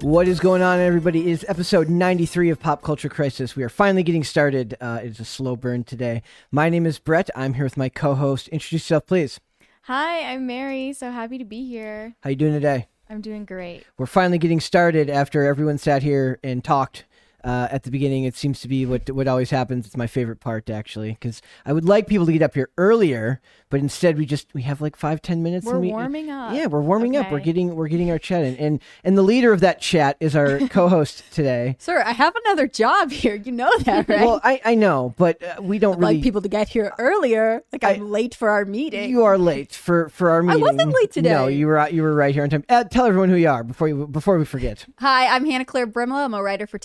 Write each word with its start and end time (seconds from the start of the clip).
What 0.00 0.28
is 0.28 0.38
going 0.38 0.62
on, 0.62 0.78
everybody? 0.78 1.22
It 1.22 1.26
is 1.26 1.44
episode 1.48 1.88
93 1.88 2.50
of 2.50 2.60
Pop 2.60 2.82
Culture 2.82 3.08
Crisis. 3.08 3.56
We 3.56 3.64
are 3.64 3.68
finally 3.68 4.04
getting 4.04 4.22
started. 4.22 4.76
Uh, 4.80 5.00
it's 5.02 5.18
a 5.18 5.24
slow 5.24 5.56
burn 5.56 5.82
today. 5.82 6.22
My 6.52 6.68
name 6.68 6.86
is 6.86 7.00
Brett. 7.00 7.28
I'm 7.34 7.54
here 7.54 7.64
with 7.64 7.76
my 7.76 7.88
co-host. 7.88 8.46
Introduce 8.48 8.84
yourself, 8.84 9.06
please. 9.06 9.40
Hi, 9.82 10.32
I'm 10.32 10.46
Mary. 10.46 10.92
So 10.92 11.10
happy 11.10 11.36
to 11.38 11.44
be 11.44 11.68
here. 11.68 12.14
How 12.20 12.30
you 12.30 12.36
doing 12.36 12.52
today? 12.52 12.86
I'm 13.10 13.20
doing 13.20 13.44
great. 13.44 13.84
We're 13.98 14.06
finally 14.06 14.38
getting 14.38 14.60
started 14.60 15.10
after 15.10 15.44
everyone 15.44 15.78
sat 15.78 16.04
here 16.04 16.38
and 16.44 16.62
talked 16.62 17.04
uh, 17.44 17.68
at 17.70 17.84
the 17.84 17.90
beginning. 17.90 18.24
It 18.24 18.36
seems 18.36 18.60
to 18.60 18.68
be 18.68 18.86
what 18.86 19.08
what 19.10 19.28
always 19.28 19.50
happens. 19.50 19.86
It's 19.86 19.96
my 19.96 20.06
favorite 20.06 20.40
part 20.40 20.70
actually, 20.70 21.12
because 21.12 21.42
I 21.64 21.72
would 21.72 21.84
like 21.84 22.06
people 22.06 22.26
to 22.26 22.32
get 22.32 22.42
up 22.42 22.54
here 22.54 22.70
earlier, 22.76 23.40
but 23.70 23.80
instead 23.80 24.18
we 24.18 24.26
just 24.26 24.52
we 24.54 24.62
have 24.62 24.80
like 24.80 24.96
five 24.96 25.22
ten 25.22 25.42
minutes. 25.42 25.66
We're 25.66 25.72
and 25.72 25.82
we, 25.82 25.88
warming 25.90 26.30
up. 26.30 26.54
Yeah, 26.54 26.66
we're 26.66 26.80
warming 26.80 27.16
up. 27.16 27.30
We're 27.30 27.40
getting 27.40 27.74
we're 27.76 27.88
getting 27.88 28.10
our 28.10 28.18
chat 28.18 28.44
in, 28.44 28.56
and 28.56 28.80
and 29.04 29.16
the 29.16 29.22
leader 29.22 29.52
of 29.52 29.60
that 29.60 29.80
chat 29.80 30.16
is 30.20 30.34
our 30.34 30.58
co-host 30.68 31.22
today. 31.32 31.76
Sir, 31.78 32.02
I 32.04 32.12
have 32.12 32.34
another 32.44 32.66
job 32.66 33.10
here. 33.10 33.34
You 33.34 33.52
know 33.52 33.70
that, 33.80 34.08
right? 34.08 34.20
Well, 34.20 34.40
I 34.42 34.60
I 34.64 34.74
know, 34.74 35.14
but 35.16 35.42
uh, 35.42 35.62
we 35.62 35.78
don't 35.78 35.94
I'd 35.94 36.00
really. 36.00 36.14
like 36.14 36.22
people 36.22 36.42
to 36.42 36.48
get 36.48 36.68
here 36.68 36.92
earlier. 36.98 37.62
Like 37.72 37.84
I'm 37.84 38.02
I- 38.02 38.04
late 38.04 38.34
for 38.34 38.50
our 38.50 38.64
meeting. 38.64 39.10
You 39.10 39.24
are 39.24 39.38
late 39.38 39.72
for 39.72 40.08
for 40.08 40.30
our 40.30 40.42
meeting. 40.42 40.62
I 40.62 40.66
wasn't 40.66 40.92
late 40.92 41.12
today. 41.12 41.30
No, 41.30 41.46
you 41.46 41.66
were 41.66 41.88
you 41.88 42.02
were 42.02 42.14
right 42.14 42.34
here 42.34 42.42
on 42.42 42.50
time. 42.50 42.64
Uh, 42.68 42.84
tell 42.84 43.06
everyone 43.06 43.28
who 43.28 43.36
you 43.36 43.48
are 43.48 43.62
before 43.64 43.88
you 43.88 44.06
before 44.06 44.38
we 44.38 44.44
forget. 44.44 44.86
Hi, 44.98 45.26
I'm 45.26 45.44
Hannah 45.44 45.64
Claire 45.64 45.86
Brimelow. 45.86 46.24
I'm 46.24 46.34
a 46.34 46.42
writer 46.42 46.66
for 46.66 46.78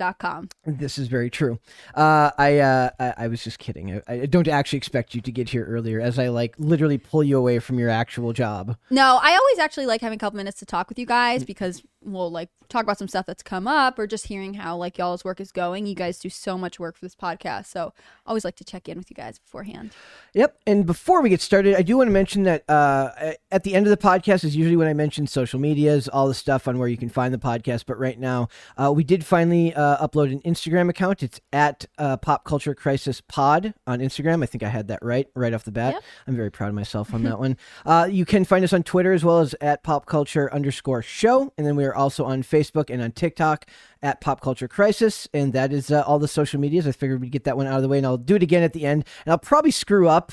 TimCast.com. 0.00 0.48
This 0.66 0.98
is 0.98 1.08
very 1.08 1.30
true. 1.30 1.58
Uh, 1.94 2.30
I, 2.38 2.58
uh, 2.58 2.90
I 2.98 3.14
I 3.18 3.28
was 3.28 3.42
just 3.42 3.58
kidding. 3.58 4.00
I, 4.06 4.12
I 4.12 4.26
don't 4.26 4.48
actually 4.48 4.78
expect 4.78 5.14
you 5.14 5.20
to 5.20 5.32
get 5.32 5.50
here 5.50 5.64
earlier, 5.64 6.00
as 6.00 6.18
I 6.18 6.28
like 6.28 6.54
literally 6.58 6.98
pull 6.98 7.22
you 7.22 7.38
away 7.38 7.58
from 7.58 7.78
your 7.78 7.90
actual 7.90 8.32
job. 8.32 8.76
No, 8.90 9.18
I 9.22 9.36
always 9.36 9.58
actually 9.58 9.86
like 9.86 10.00
having 10.00 10.16
a 10.16 10.20
couple 10.20 10.36
minutes 10.36 10.58
to 10.60 10.66
talk 10.66 10.88
with 10.88 10.98
you 10.98 11.06
guys 11.06 11.44
because 11.44 11.82
we'll 12.02 12.30
like 12.30 12.48
talk 12.68 12.82
about 12.82 12.96
some 12.98 13.08
stuff 13.08 13.26
that's 13.26 13.42
come 13.42 13.68
up 13.68 13.98
or 13.98 14.06
just 14.06 14.28
hearing 14.28 14.54
how 14.54 14.76
like 14.76 14.96
y'all's 14.96 15.24
work 15.24 15.40
is 15.40 15.52
going. 15.52 15.86
You 15.86 15.94
guys 15.94 16.18
do 16.18 16.30
so 16.30 16.56
much 16.56 16.78
work 16.78 16.96
for 16.96 17.04
this 17.04 17.16
podcast, 17.16 17.66
so 17.66 17.92
I 18.24 18.30
always 18.30 18.44
like 18.44 18.56
to 18.56 18.64
check 18.64 18.88
in 18.88 18.96
with 18.96 19.10
you 19.10 19.14
guys 19.14 19.38
beforehand. 19.38 19.90
Yep. 20.34 20.58
And 20.66 20.86
before 20.86 21.20
we 21.20 21.28
get 21.28 21.40
started, 21.40 21.74
I 21.74 21.82
do 21.82 21.96
want 21.96 22.08
to 22.08 22.12
mention 22.12 22.44
that 22.44 22.68
uh, 22.68 23.32
at 23.50 23.64
the 23.64 23.74
end 23.74 23.86
of 23.86 23.90
the 23.90 23.96
podcast 23.96 24.44
is 24.44 24.56
usually 24.56 24.76
when 24.76 24.88
I 24.88 24.94
mention 24.94 25.26
social 25.26 25.58
medias, 25.58 26.08
all 26.08 26.28
the 26.28 26.34
stuff 26.34 26.68
on 26.68 26.78
where 26.78 26.88
you 26.88 26.96
can 26.96 27.08
find 27.08 27.34
the 27.34 27.38
podcast. 27.38 27.84
But 27.86 27.98
right 27.98 28.18
now, 28.18 28.48
uh, 28.76 28.92
we 28.94 29.04
did 29.04 29.24
finally 29.24 29.74
uh, 29.74 29.89
upload 29.98 30.32
an 30.32 30.40
Instagram 30.42 30.88
account. 30.88 31.22
It's 31.22 31.40
at 31.52 31.86
uh, 31.98 32.16
Pop 32.16 32.44
Culture 32.44 32.74
Crisis 32.74 33.20
Pod 33.20 33.74
on 33.86 34.00
Instagram. 34.00 34.42
I 34.42 34.46
think 34.46 34.62
I 34.62 34.68
had 34.68 34.88
that 34.88 34.98
right 35.02 35.28
right 35.34 35.54
off 35.54 35.64
the 35.64 35.72
bat. 35.72 35.94
Yep. 35.94 36.02
I'm 36.26 36.36
very 36.36 36.50
proud 36.50 36.68
of 36.68 36.74
myself 36.74 37.14
on 37.14 37.22
that 37.24 37.38
one. 37.38 37.56
Uh, 37.86 38.06
you 38.10 38.24
can 38.24 38.44
find 38.44 38.64
us 38.64 38.72
on 38.72 38.82
Twitter 38.82 39.12
as 39.12 39.24
well 39.24 39.40
as 39.40 39.54
at 39.60 39.82
Pop 39.82 40.06
Culture 40.06 40.52
underscore 40.52 41.02
Show, 41.02 41.52
and 41.56 41.66
then 41.66 41.76
we 41.76 41.84
are 41.84 41.94
also 41.94 42.24
on 42.24 42.42
Facebook 42.42 42.90
and 42.90 43.02
on 43.02 43.12
TikTok 43.12 43.66
at 44.02 44.20
Pop 44.20 44.40
Culture 44.40 44.68
Crisis, 44.68 45.28
and 45.32 45.52
that 45.52 45.72
is 45.72 45.90
uh, 45.90 46.02
all 46.02 46.18
the 46.18 46.28
social 46.28 46.60
medias. 46.60 46.86
I 46.86 46.92
figured 46.92 47.20
we'd 47.20 47.32
get 47.32 47.44
that 47.44 47.56
one 47.56 47.66
out 47.66 47.76
of 47.76 47.82
the 47.82 47.88
way, 47.88 47.98
and 47.98 48.06
I'll 48.06 48.18
do 48.18 48.36
it 48.36 48.42
again 48.42 48.62
at 48.62 48.72
the 48.72 48.86
end, 48.86 49.04
and 49.24 49.32
I'll 49.32 49.38
probably 49.38 49.70
screw 49.70 50.08
up 50.08 50.32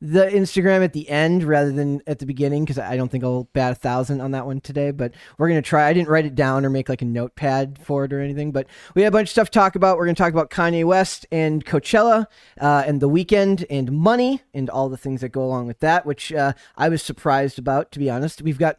the 0.00 0.26
Instagram 0.26 0.84
at 0.84 0.92
the 0.92 1.08
end 1.08 1.42
rather 1.42 1.72
than 1.72 2.02
at 2.06 2.18
the 2.18 2.26
beginning 2.26 2.64
because 2.64 2.78
I 2.78 2.96
don't 2.96 3.10
think 3.10 3.24
I'll 3.24 3.48
bat 3.54 3.72
a 3.72 3.74
thousand 3.74 4.20
on 4.20 4.32
that 4.32 4.46
one 4.46 4.60
today. 4.60 4.90
But 4.90 5.14
we're 5.38 5.48
gonna 5.48 5.62
try. 5.62 5.88
I 5.88 5.92
didn't 5.92 6.08
write 6.08 6.26
it 6.26 6.34
down 6.34 6.66
or 6.66 6.70
make 6.70 6.88
like 6.88 7.02
a 7.02 7.06
notepad 7.06 7.78
for 7.82 8.04
it 8.04 8.12
or 8.12 8.20
anything. 8.20 8.52
But 8.52 8.66
we 8.94 9.02
have 9.02 9.12
a 9.14 9.16
bunch 9.16 9.28
of 9.28 9.32
stuff 9.32 9.50
to 9.50 9.58
talk 9.58 9.74
about. 9.74 9.96
We're 9.96 10.06
gonna 10.06 10.14
talk 10.14 10.32
about 10.32 10.50
Kanye 10.50 10.84
West 10.84 11.26
and 11.32 11.64
Coachella 11.64 12.26
uh, 12.60 12.84
and 12.86 13.00
the 13.00 13.08
Weeknd 13.08 13.64
and 13.70 13.90
money 13.90 14.42
and 14.52 14.68
all 14.68 14.88
the 14.88 14.98
things 14.98 15.22
that 15.22 15.30
go 15.30 15.42
along 15.42 15.66
with 15.66 15.80
that, 15.80 16.04
which 16.04 16.32
uh, 16.32 16.52
I 16.76 16.88
was 16.88 17.02
surprised 17.02 17.58
about 17.58 17.90
to 17.92 17.98
be 17.98 18.10
honest. 18.10 18.42
We've 18.42 18.58
got 18.58 18.76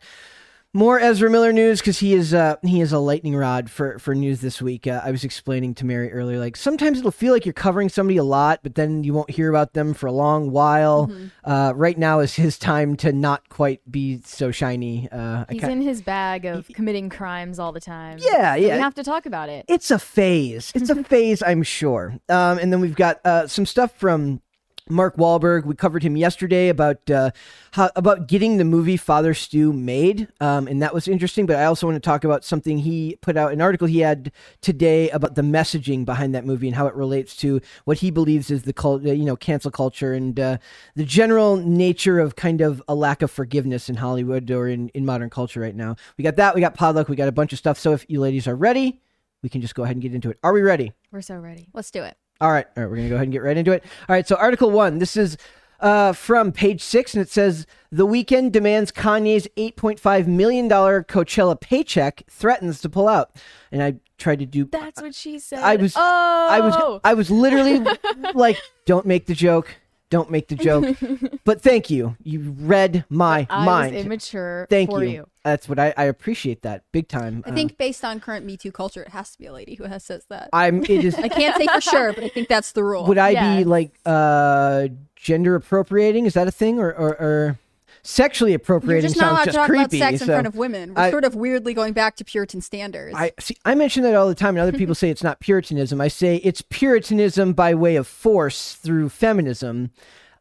more 0.73 0.99
Ezra 0.99 1.29
Miller 1.29 1.51
news 1.51 1.79
because 1.79 1.97
he 1.99 2.13
is 2.13 2.33
uh, 2.33 2.55
he 2.61 2.81
is 2.81 2.91
a 2.91 2.99
lightning 2.99 3.35
rod 3.35 3.69
for 3.69 3.97
for 3.99 4.13
news 4.13 4.41
this 4.41 4.61
week. 4.61 4.85
Uh, 4.85 5.01
I 5.03 5.11
was 5.11 5.23
explaining 5.23 5.73
to 5.75 5.85
Mary 5.85 6.11
earlier, 6.11 6.37
like 6.39 6.55
sometimes 6.55 6.99
it'll 6.99 7.09
feel 7.11 7.33
like 7.33 7.45
you're 7.45 7.53
covering 7.53 7.89
somebody 7.89 8.17
a 8.17 8.23
lot, 8.23 8.59
but 8.63 8.75
then 8.75 9.03
you 9.03 9.13
won't 9.13 9.29
hear 9.31 9.49
about 9.49 9.73
them 9.73 9.93
for 9.93 10.05
a 10.07 10.11
long 10.11 10.51
while. 10.51 11.11
Uh, 11.43 11.73
right 11.75 11.97
now 11.97 12.19
is 12.19 12.35
his 12.35 12.59
time 12.59 12.95
to 12.97 13.11
not 13.11 13.47
quite 13.49 13.79
be 13.89 14.21
so 14.23 14.51
shiny. 14.51 15.07
Uh, 15.11 15.45
He's 15.49 15.63
in 15.63 15.81
his 15.81 16.01
bag 16.01 16.45
of 16.45 16.67
committing 16.73 17.09
crimes 17.09 17.57
all 17.59 17.71
the 17.71 17.79
time. 17.81 18.17
Yeah, 18.19 18.53
So 18.55 18.59
yeah. 18.61 18.75
We 18.75 18.81
have 18.81 18.95
to 18.95 19.03
talk 19.03 19.25
about 19.25 19.49
it. 19.49 19.65
it's 19.67 19.89
a 19.89 19.97
phase. 19.99 20.71
It's 20.75 20.89
a 20.89 21.03
phase, 21.03 21.41
I'm 21.41 21.63
sure. 21.63 22.19
Um, 22.29 22.59
and 22.59 22.71
then 22.71 22.81
we've 22.81 22.95
got 22.95 23.19
uh, 23.25 23.47
some 23.47 23.65
stuff 23.65 23.93
from 23.97 24.41
Mark 24.89 25.17
Wahlberg. 25.17 25.65
We 25.65 25.75
covered 25.75 26.03
him 26.03 26.17
yesterday 26.17 26.69
about 26.69 27.09
uh, 27.09 27.31
how 27.71 27.89
about 27.95 28.27
getting 28.27 28.57
the 28.57 28.63
movie 28.63 28.97
Father 28.97 29.33
Stu 29.33 29.73
made, 29.73 30.27
um, 30.39 30.67
and 30.67 30.81
that 30.81 30.93
was 30.93 31.07
interesting. 31.07 31.45
But 31.45 31.57
I 31.57 31.65
also 31.65 31.87
want 31.87 31.95
to 31.95 32.05
talk 32.05 32.23
about 32.23 32.43
something 32.43 32.79
he 32.79 33.17
put 33.21 33.37
out 33.37 33.51
an 33.51 33.61
article 33.61 33.87
he 33.87 33.99
had 33.99 34.31
today 34.61 35.09
about 35.09 35.35
the 35.35 35.41
messaging 35.41 36.05
behind 36.05 36.33
that 36.35 36.45
movie 36.45 36.67
and 36.67 36.75
how 36.75 36.87
it 36.87 36.95
relates 36.95 37.35
to 37.37 37.61
what 37.85 37.97
he 37.97 38.11
believes 38.11 38.51
is 38.51 38.63
the 38.63 38.73
cult, 38.73 39.03
you 39.03 39.25
know, 39.25 39.35
cancel 39.35 39.71
culture 39.71 40.13
and 40.13 40.39
uh, 40.39 40.57
the 40.95 41.05
general 41.05 41.57
nature 41.57 42.19
of 42.19 42.35
kind 42.35 42.61
of 42.61 42.81
a 42.87 42.95
lack 42.95 43.21
of 43.21 43.31
forgiveness 43.31 43.89
in 43.89 43.95
Hollywood 43.95 44.49
or 44.51 44.67
in, 44.67 44.89
in 44.89 45.05
modern 45.05 45.29
culture 45.29 45.59
right 45.59 45.75
now. 45.75 45.95
We 46.17 46.23
got 46.23 46.35
that. 46.37 46.55
We 46.55 46.61
got 46.61 46.77
Podluck. 46.77 47.09
We 47.09 47.15
got 47.15 47.27
a 47.27 47.31
bunch 47.31 47.53
of 47.53 47.59
stuff. 47.59 47.77
So 47.79 47.93
if 47.93 48.05
you 48.07 48.19
ladies 48.19 48.47
are 48.47 48.55
ready, 48.55 49.01
we 49.43 49.49
can 49.49 49.61
just 49.61 49.75
go 49.75 49.83
ahead 49.83 49.95
and 49.95 50.01
get 50.01 50.13
into 50.13 50.29
it. 50.29 50.39
Are 50.43 50.53
we 50.53 50.61
ready? 50.61 50.93
We're 51.11 51.21
so 51.21 51.35
ready. 51.35 51.69
Let's 51.73 51.91
do 51.91 52.03
it. 52.03 52.17
All 52.39 52.51
right, 52.51 52.65
all 52.75 52.83
right, 52.83 52.89
we're 52.89 52.97
gonna 52.97 53.09
go 53.09 53.15
ahead 53.15 53.25
and 53.25 53.31
get 53.33 53.41
right 53.43 53.57
into 53.57 53.71
it. 53.71 53.83
All 54.07 54.13
right, 54.15 54.27
so 54.27 54.35
Article 54.35 54.69
One. 54.71 54.99
This 54.99 55.17
is 55.17 55.37
uh, 55.79 56.13
from 56.13 56.51
page 56.51 56.81
six, 56.81 57.13
and 57.13 57.21
it 57.21 57.29
says 57.29 57.65
the 57.91 58.05
Weeknd 58.05 58.51
demands 58.51 58.91
Kanye's 58.91 59.47
eight 59.57 59.75
point 59.75 59.99
five 59.99 60.27
million 60.27 60.67
dollar 60.67 61.03
Coachella 61.03 61.59
paycheck, 61.59 62.23
threatens 62.29 62.81
to 62.81 62.89
pull 62.89 63.07
out. 63.07 63.31
And 63.71 63.81
I 63.83 63.95
tried 64.17 64.39
to 64.39 64.45
do. 64.45 64.65
That's 64.65 65.01
what 65.01 65.13
she 65.15 65.39
said. 65.39 65.59
I 65.59 65.75
was, 65.75 65.93
Oh, 65.95 66.47
I 66.49 66.59
was, 66.61 66.99
I 67.03 67.13
was 67.13 67.29
literally 67.31 67.85
like, 68.33 68.57
"Don't 68.85 69.05
make 69.05 69.25
the 69.25 69.35
joke, 69.35 69.75
don't 70.09 70.29
make 70.31 70.47
the 70.47 70.55
joke." 70.69 70.95
but 71.43 71.61
thank 71.61 71.89
you, 71.89 72.15
you 72.23 72.55
read 72.59 73.05
my 73.09 73.45
I 73.49 73.65
mind. 73.65 73.95
was 73.95 74.05
immature 74.05 74.67
Thank 74.69 74.89
for 74.91 75.03
you. 75.03 75.09
you. 75.09 75.27
That's 75.43 75.69
what 75.69 75.79
I, 75.79 75.93
I 75.95 76.03
appreciate 76.05 76.61
that 76.63 76.83
big 76.91 77.07
time. 77.07 77.41
I 77.45 77.51
Uh, 77.51 77.55
think 77.55 77.77
based 77.77 78.03
on 78.03 78.19
current 78.19 78.45
Me 78.45 78.57
Too 78.57 78.71
culture, 78.71 79.01
it 79.03 79.09
has 79.09 79.31
to 79.31 79.37
be 79.39 79.45
a 79.45 79.53
lady 79.53 79.75
who 79.75 79.85
has 79.85 80.03
says 80.03 80.25
that. 80.29 80.49
I'm. 80.53 80.83
It 80.83 80.89
is. 81.05 81.15
I 81.27 81.29
can't 81.29 81.55
say 81.57 81.67
for 81.67 81.81
sure, 81.81 82.13
but 82.13 82.23
I 82.25 82.29
think 82.29 82.47
that's 82.49 82.73
the 82.73 82.83
rule. 82.83 83.05
Would 83.05 83.17
I 83.17 83.57
be 83.57 83.63
like 83.63 83.91
uh 84.05 84.87
gender 85.15 85.55
appropriating? 85.55 86.25
Is 86.25 86.33
that 86.33 86.47
a 86.47 86.51
thing, 86.51 86.79
or 86.79 86.91
or, 86.93 87.09
or 87.21 87.59
sexually 88.07 88.51
You're 88.51 88.57
appropriating 88.57 89.09
just 89.09 89.17
not 89.19 89.21
sounds 89.21 89.31
allowed 89.33 89.39
to 89.39 89.45
just 89.47 89.55
talk 89.57 89.67
creepy? 89.67 89.97
about 89.97 90.09
sex 90.11 90.21
in 90.21 90.27
front 90.27 90.47
of 90.47 90.55
women. 90.55 90.93
We're 90.93 91.01
I- 91.03 91.11
sort 91.11 91.25
of 91.25 91.35
weirdly 91.35 91.73
going 91.73 91.93
back 91.93 92.15
to 92.17 92.23
Puritan 92.25 92.61
standards. 92.61 93.13
I 93.15 93.33
see. 93.39 93.57
I 93.65 93.75
mention 93.75 94.03
that 94.03 94.15
all 94.15 94.27
the 94.27 94.35
time, 94.35 94.55
and 94.55 94.59
other 94.59 94.71
people 94.77 94.95
say 95.01 95.09
it's 95.09 95.23
not 95.23 95.39
Puritanism. 95.39 95.99
I 95.99 96.07
say 96.07 96.37
it's 96.37 96.61
Puritanism 96.61 97.53
by 97.53 97.73
way 97.75 97.95
of 97.97 98.07
force 98.07 98.73
through 98.75 99.09
feminism. 99.09 99.91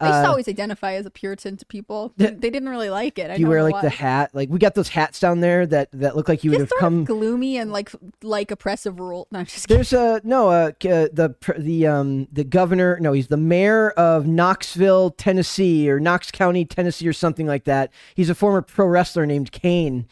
I 0.00 0.06
used 0.08 0.16
to 0.22 0.26
Uh, 0.26 0.30
always 0.30 0.48
identify 0.48 0.94
as 0.94 1.06
a 1.06 1.10
Puritan 1.10 1.56
to 1.56 1.66
people. 1.66 2.12
They, 2.16 2.30
didn't 2.30 2.68
really 2.68 2.90
like 2.90 3.18
it. 3.18 3.30
I 3.30 3.36
you 3.36 3.48
wear 3.48 3.62
like 3.62 3.74
why. 3.74 3.82
the 3.82 3.90
hat? 3.90 4.30
Like 4.34 4.48
we 4.50 4.58
got 4.58 4.74
those 4.74 4.88
hats 4.88 5.20
down 5.20 5.40
there 5.40 5.66
that 5.66 5.88
that 5.92 6.16
look 6.16 6.28
like 6.28 6.44
you 6.44 6.50
would 6.50 6.60
have 6.60 6.72
come. 6.78 7.04
gloomy 7.04 7.56
and 7.56 7.72
like 7.72 7.90
like 8.22 8.50
oppressive 8.50 8.98
rule. 9.00 9.26
No, 9.30 9.40
I'm 9.40 9.46
just 9.46 9.68
kidding. 9.68 9.78
There's 9.78 9.92
a 9.92 10.20
no, 10.24 10.48
uh, 10.48 10.70
uh, 10.84 11.08
the 11.12 11.34
the 11.58 11.86
um 11.86 12.28
the 12.32 12.44
governor. 12.44 12.98
No, 13.00 13.12
he's 13.12 13.28
the 13.28 13.36
mayor 13.36 13.90
of 13.90 14.26
Knoxville, 14.26 15.10
Tennessee, 15.10 15.90
or 15.90 15.98
Knox 16.00 16.30
County, 16.30 16.64
Tennessee, 16.64 17.06
or 17.08 17.12
something 17.12 17.46
like 17.46 17.64
that. 17.64 17.92
He's 18.14 18.30
a 18.30 18.34
former 18.34 18.62
pro 18.62 18.86
wrestler 18.86 19.26
named 19.26 19.52
Kane. 19.52 20.06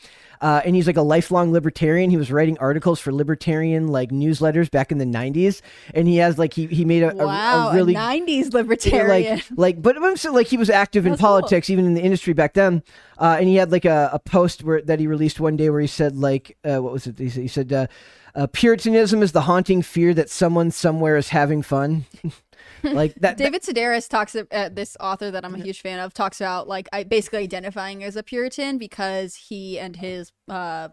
Uh, 0.45 0.61
and 0.67 0.77
he's 0.77 0.87
like 0.87 0.99
a 0.99 1.03
lifelong 1.03 1.53
libertarian. 1.53 2.11
He 2.11 2.19
was 2.19 2.31
writing 2.31 2.59
articles 2.59 3.01
for 3.01 3.11
libertarian 3.15 3.89
like 3.89 4.11
newsletters 4.11 4.71
back 4.71 4.93
in 4.93 4.99
the 4.99 5.07
'90s, 5.07 5.63
and 5.95 6.07
he 6.07 6.19
has 6.19 6.37
like 6.39 6.53
he 6.53 6.67
he 6.67 6.85
made 6.85 7.03
a, 7.03 7.13
a- 7.13 7.27
Wow, 7.27 7.71
a, 7.71 7.75
really 7.75 7.95
90s 7.95 8.53
libertarian. 8.61 9.39
like 9.39 9.45
like 9.57 9.83
but 9.83 9.97
I'm 9.97 10.17
saying 10.19 10.35
like 10.35 10.49
he 10.49 10.59
was 10.59 10.69
active 10.69 11.07
in 11.07 11.13
That's 11.13 11.23
cool. 11.23 11.29
politics 11.31 11.71
even 11.71 11.87
in 11.87 11.95
the 11.95 12.03
industry 12.03 12.35
back 12.35 12.53
then 12.53 12.83
uh, 13.19 13.37
and 13.39 13.49
he 13.49 13.55
had 13.57 13.73
like 13.73 13.87
a, 13.87 14.11
a 14.13 14.19
post 14.19 14.63
where 14.65 14.83
that 14.83 15.01
he 15.01 15.07
released 15.07 15.41
one 15.41 15.57
day 15.57 15.71
where 15.71 15.81
he 15.81 15.87
said 15.87 16.15
like 16.17 16.59
uh, 16.63 16.83
what 16.83 16.93
was 16.93 17.07
it 17.07 17.19
he 17.19 17.31
said, 17.31 17.41
he 17.41 17.49
said 17.49 17.73
uh, 17.73 17.87
uh, 18.35 18.47
puritanism 18.49 19.23
is 19.23 19.33
the 19.33 19.43
haunting 19.43 19.81
fear 19.81 20.13
that 20.13 20.29
someone 20.29 20.71
somewhere 20.71 21.17
is 21.17 21.31
having 21.31 21.63
fun 21.63 22.05
like 22.85 23.15
that, 23.15 23.37
that 23.37 23.39
David 23.39 23.63
Sedaris 23.63 24.09
talks 24.09 24.35
uh, 24.37 24.69
this 24.73 24.97
author 25.01 25.31
that 25.31 25.45
I'm 25.45 25.55
a 25.55 25.59
huge 25.59 25.81
fan 25.81 26.01
of 26.01 26.15
talks 26.15 26.41
about 26.41 26.69
like 26.69 26.89
I 26.93 27.05
basically 27.05 27.41
identifying 27.41 28.05
as 28.05 28.17
a 28.17 28.23
Puritan 28.23 28.79
because 28.79 29.35
he 29.35 29.79
and 29.79 29.97
his 29.97 30.33
uh 30.49 30.89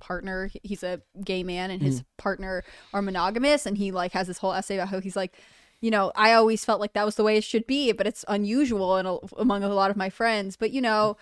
partner 0.00 0.50
he's 0.62 0.82
a 0.82 1.00
gay 1.24 1.42
man 1.42 1.70
and 1.70 1.80
his 1.80 2.02
partner 2.18 2.62
are 2.92 3.00
monogamous 3.00 3.64
and 3.64 3.78
he 3.78 3.90
like 3.90 4.12
has 4.12 4.26
this 4.26 4.38
whole 4.38 4.52
essay 4.52 4.76
about 4.76 4.88
how 4.88 5.00
he's 5.00 5.16
like 5.16 5.34
you 5.80 5.90
know 5.90 6.12
I 6.14 6.34
always 6.34 6.64
felt 6.64 6.80
like 6.80 6.92
that 6.92 7.06
was 7.06 7.14
the 7.14 7.24
way 7.24 7.38
it 7.38 7.44
should 7.44 7.66
be 7.66 7.92
but 7.92 8.06
it's 8.06 8.24
unusual 8.28 8.96
and 8.96 9.18
among 9.38 9.62
a 9.64 9.68
lot 9.68 9.90
of 9.90 9.96
my 9.96 10.10
friends 10.10 10.56
but 10.56 10.72
you 10.72 10.82
know 10.82 11.16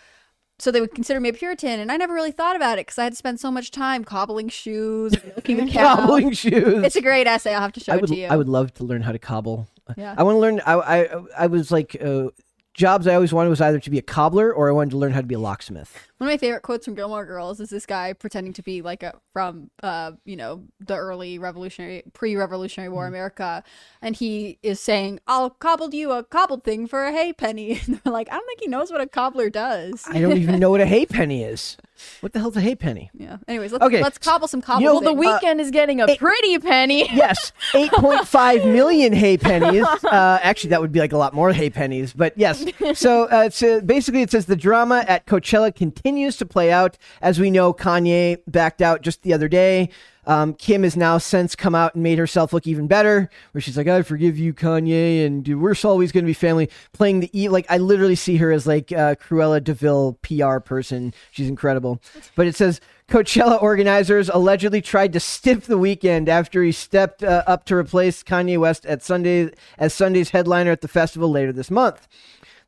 so 0.58 0.70
they 0.70 0.80
would 0.80 0.94
consider 0.94 1.18
me 1.18 1.28
a 1.28 1.32
Puritan, 1.32 1.80
and 1.80 1.90
I 1.90 1.96
never 1.96 2.14
really 2.14 2.30
thought 2.30 2.54
about 2.54 2.78
it 2.78 2.86
because 2.86 2.96
I 2.96 3.04
had 3.04 3.14
to 3.14 3.16
spend 3.16 3.40
so 3.40 3.50
much 3.50 3.72
time 3.72 4.04
cobbling 4.04 4.48
shoes, 4.48 5.12
milking 5.24 5.58
a 5.60 5.66
cow. 5.72 5.96
cobbling 5.96 6.30
shoes 6.30 6.84
It's 6.84 6.94
a 6.94 7.00
great 7.00 7.26
essay. 7.26 7.52
I'll 7.52 7.62
have 7.62 7.72
to 7.72 7.80
show 7.80 7.94
I 7.94 7.96
it 7.96 8.06
to 8.06 8.14
you. 8.14 8.26
I 8.26 8.36
would 8.36 8.48
love 8.48 8.72
to 8.74 8.84
learn 8.84 9.02
how 9.02 9.10
to 9.10 9.18
cobble 9.18 9.66
Yeah. 9.96 10.14
I 10.16 10.22
want 10.22 10.36
to 10.36 10.40
learn 10.40 10.60
I 10.66 10.74
I 10.74 11.08
I 11.38 11.46
was 11.46 11.70
like 11.70 11.96
uh, 12.02 12.28
jobs 12.74 13.06
I 13.06 13.14
always 13.14 13.32
wanted 13.32 13.50
was 13.50 13.60
either 13.60 13.80
to 13.80 13.90
be 13.90 13.98
a 13.98 14.02
cobbler 14.02 14.52
or 14.52 14.68
I 14.68 14.72
wanted 14.72 14.90
to 14.90 14.98
learn 14.98 15.12
how 15.12 15.20
to 15.20 15.26
be 15.26 15.34
a 15.34 15.40
locksmith. 15.40 16.08
One 16.22 16.28
of 16.28 16.34
my 16.34 16.38
favorite 16.38 16.62
quotes 16.62 16.84
from 16.84 16.94
Gilmore 16.94 17.26
Girls 17.26 17.58
is 17.58 17.70
this 17.70 17.84
guy 17.84 18.12
pretending 18.12 18.52
to 18.52 18.62
be 18.62 18.80
like 18.80 19.02
a 19.02 19.14
from 19.32 19.70
uh 19.82 20.12
you 20.24 20.36
know 20.36 20.62
the 20.78 20.94
early 20.94 21.36
revolutionary 21.36 22.04
pre-revolutionary 22.12 22.90
war 22.90 23.08
America, 23.08 23.64
and 24.00 24.14
he 24.14 24.56
is 24.62 24.78
saying, 24.78 25.18
"I'll 25.26 25.50
cobble 25.50 25.92
you 25.92 26.12
a 26.12 26.22
cobbled 26.22 26.62
thing 26.62 26.86
for 26.86 27.02
a 27.02 27.10
hay 27.10 27.32
penny." 27.32 27.80
And 27.88 28.00
they're 28.04 28.12
like, 28.12 28.28
"I 28.30 28.34
don't 28.36 28.46
think 28.46 28.60
he 28.60 28.68
knows 28.68 28.92
what 28.92 29.00
a 29.00 29.08
cobbler 29.08 29.50
does." 29.50 30.04
I 30.06 30.20
don't 30.20 30.38
even 30.38 30.60
know 30.60 30.70
what 30.70 30.80
a 30.80 30.86
hay 30.86 31.06
penny 31.06 31.42
is. 31.42 31.76
What 32.20 32.32
the 32.32 32.38
hell's 32.40 32.56
a 32.56 32.60
hay 32.60 32.74
penny? 32.76 33.10
Yeah. 33.14 33.38
Anyways, 33.48 33.72
let's 33.72 33.84
Okay. 33.84 34.00
let's 34.02 34.18
cobble 34.18 34.48
some 34.48 34.60
cobble. 34.62 34.84
know, 34.84 35.00
Well, 35.00 35.14
the 35.14 35.20
things. 35.20 35.40
Weeknd 35.42 35.60
is 35.60 35.70
getting 35.70 36.00
a 36.00 36.16
pretty 36.16 36.58
penny. 36.58 37.08
Yes, 37.12 37.52
8.5 37.72 38.72
million 38.72 39.12
hay 39.12 39.36
pennies. 39.36 39.84
Uh, 40.04 40.38
actually, 40.42 40.70
that 40.70 40.80
would 40.80 40.90
be 40.92 40.98
like 40.98 41.12
a 41.12 41.16
lot 41.16 41.32
more 41.34 41.52
hay 41.52 41.70
pennies, 41.70 42.12
but 42.12 42.36
yes. 42.36 42.64
So 42.94 43.24
uh, 43.24 43.44
it's, 43.46 43.62
uh, 43.62 43.80
basically, 43.84 44.22
it 44.22 44.30
says 44.30 44.46
the 44.46 44.56
drama 44.56 45.04
at 45.06 45.26
Coachella 45.26 45.72
continues 45.74 46.11
to 46.38 46.46
play 46.46 46.72
out. 46.72 46.98
As 47.20 47.40
we 47.40 47.50
know, 47.50 47.72
Kanye 47.72 48.38
backed 48.46 48.82
out 48.82 49.02
just 49.02 49.22
the 49.22 49.32
other 49.32 49.48
day. 49.48 49.90
Um, 50.24 50.54
Kim 50.54 50.84
has 50.84 50.96
now 50.96 51.18
since 51.18 51.56
come 51.56 51.74
out 51.74 51.94
and 51.94 52.02
made 52.02 52.18
herself 52.18 52.52
look 52.52 52.66
even 52.66 52.86
better, 52.86 53.28
where 53.50 53.60
she's 53.60 53.76
like, 53.76 53.88
"I 53.88 54.02
forgive 54.02 54.38
you, 54.38 54.54
Kanye, 54.54 55.26
and 55.26 55.46
we're 55.60 55.74
always 55.84 56.12
going 56.12 56.24
to 56.24 56.28
be 56.28 56.32
family." 56.32 56.70
Playing 56.92 57.20
the 57.20 57.30
e 57.38 57.48
like 57.48 57.66
I 57.68 57.78
literally 57.78 58.14
see 58.14 58.36
her 58.36 58.52
as 58.52 58.66
like 58.66 58.92
uh, 58.92 59.16
Cruella 59.16 59.62
de 59.62 59.74
Vil 59.74 60.18
PR 60.22 60.58
person. 60.58 61.12
She's 61.32 61.48
incredible. 61.48 62.00
But 62.36 62.46
it 62.46 62.54
says 62.54 62.80
Coachella 63.08 63.60
organizers 63.60 64.28
allegedly 64.28 64.80
tried 64.80 65.12
to 65.14 65.20
stiff 65.20 65.66
the 65.66 65.78
Weeknd 65.78 66.28
after 66.28 66.62
he 66.62 66.70
stepped 66.70 67.24
uh, 67.24 67.42
up 67.46 67.64
to 67.66 67.74
replace 67.74 68.22
Kanye 68.22 68.58
West 68.58 68.86
at 68.86 69.02
Sunday 69.02 69.50
as 69.76 69.92
Sunday's 69.92 70.30
headliner 70.30 70.70
at 70.70 70.82
the 70.82 70.88
festival 70.88 71.30
later 71.30 71.52
this 71.52 71.70
month. 71.70 72.06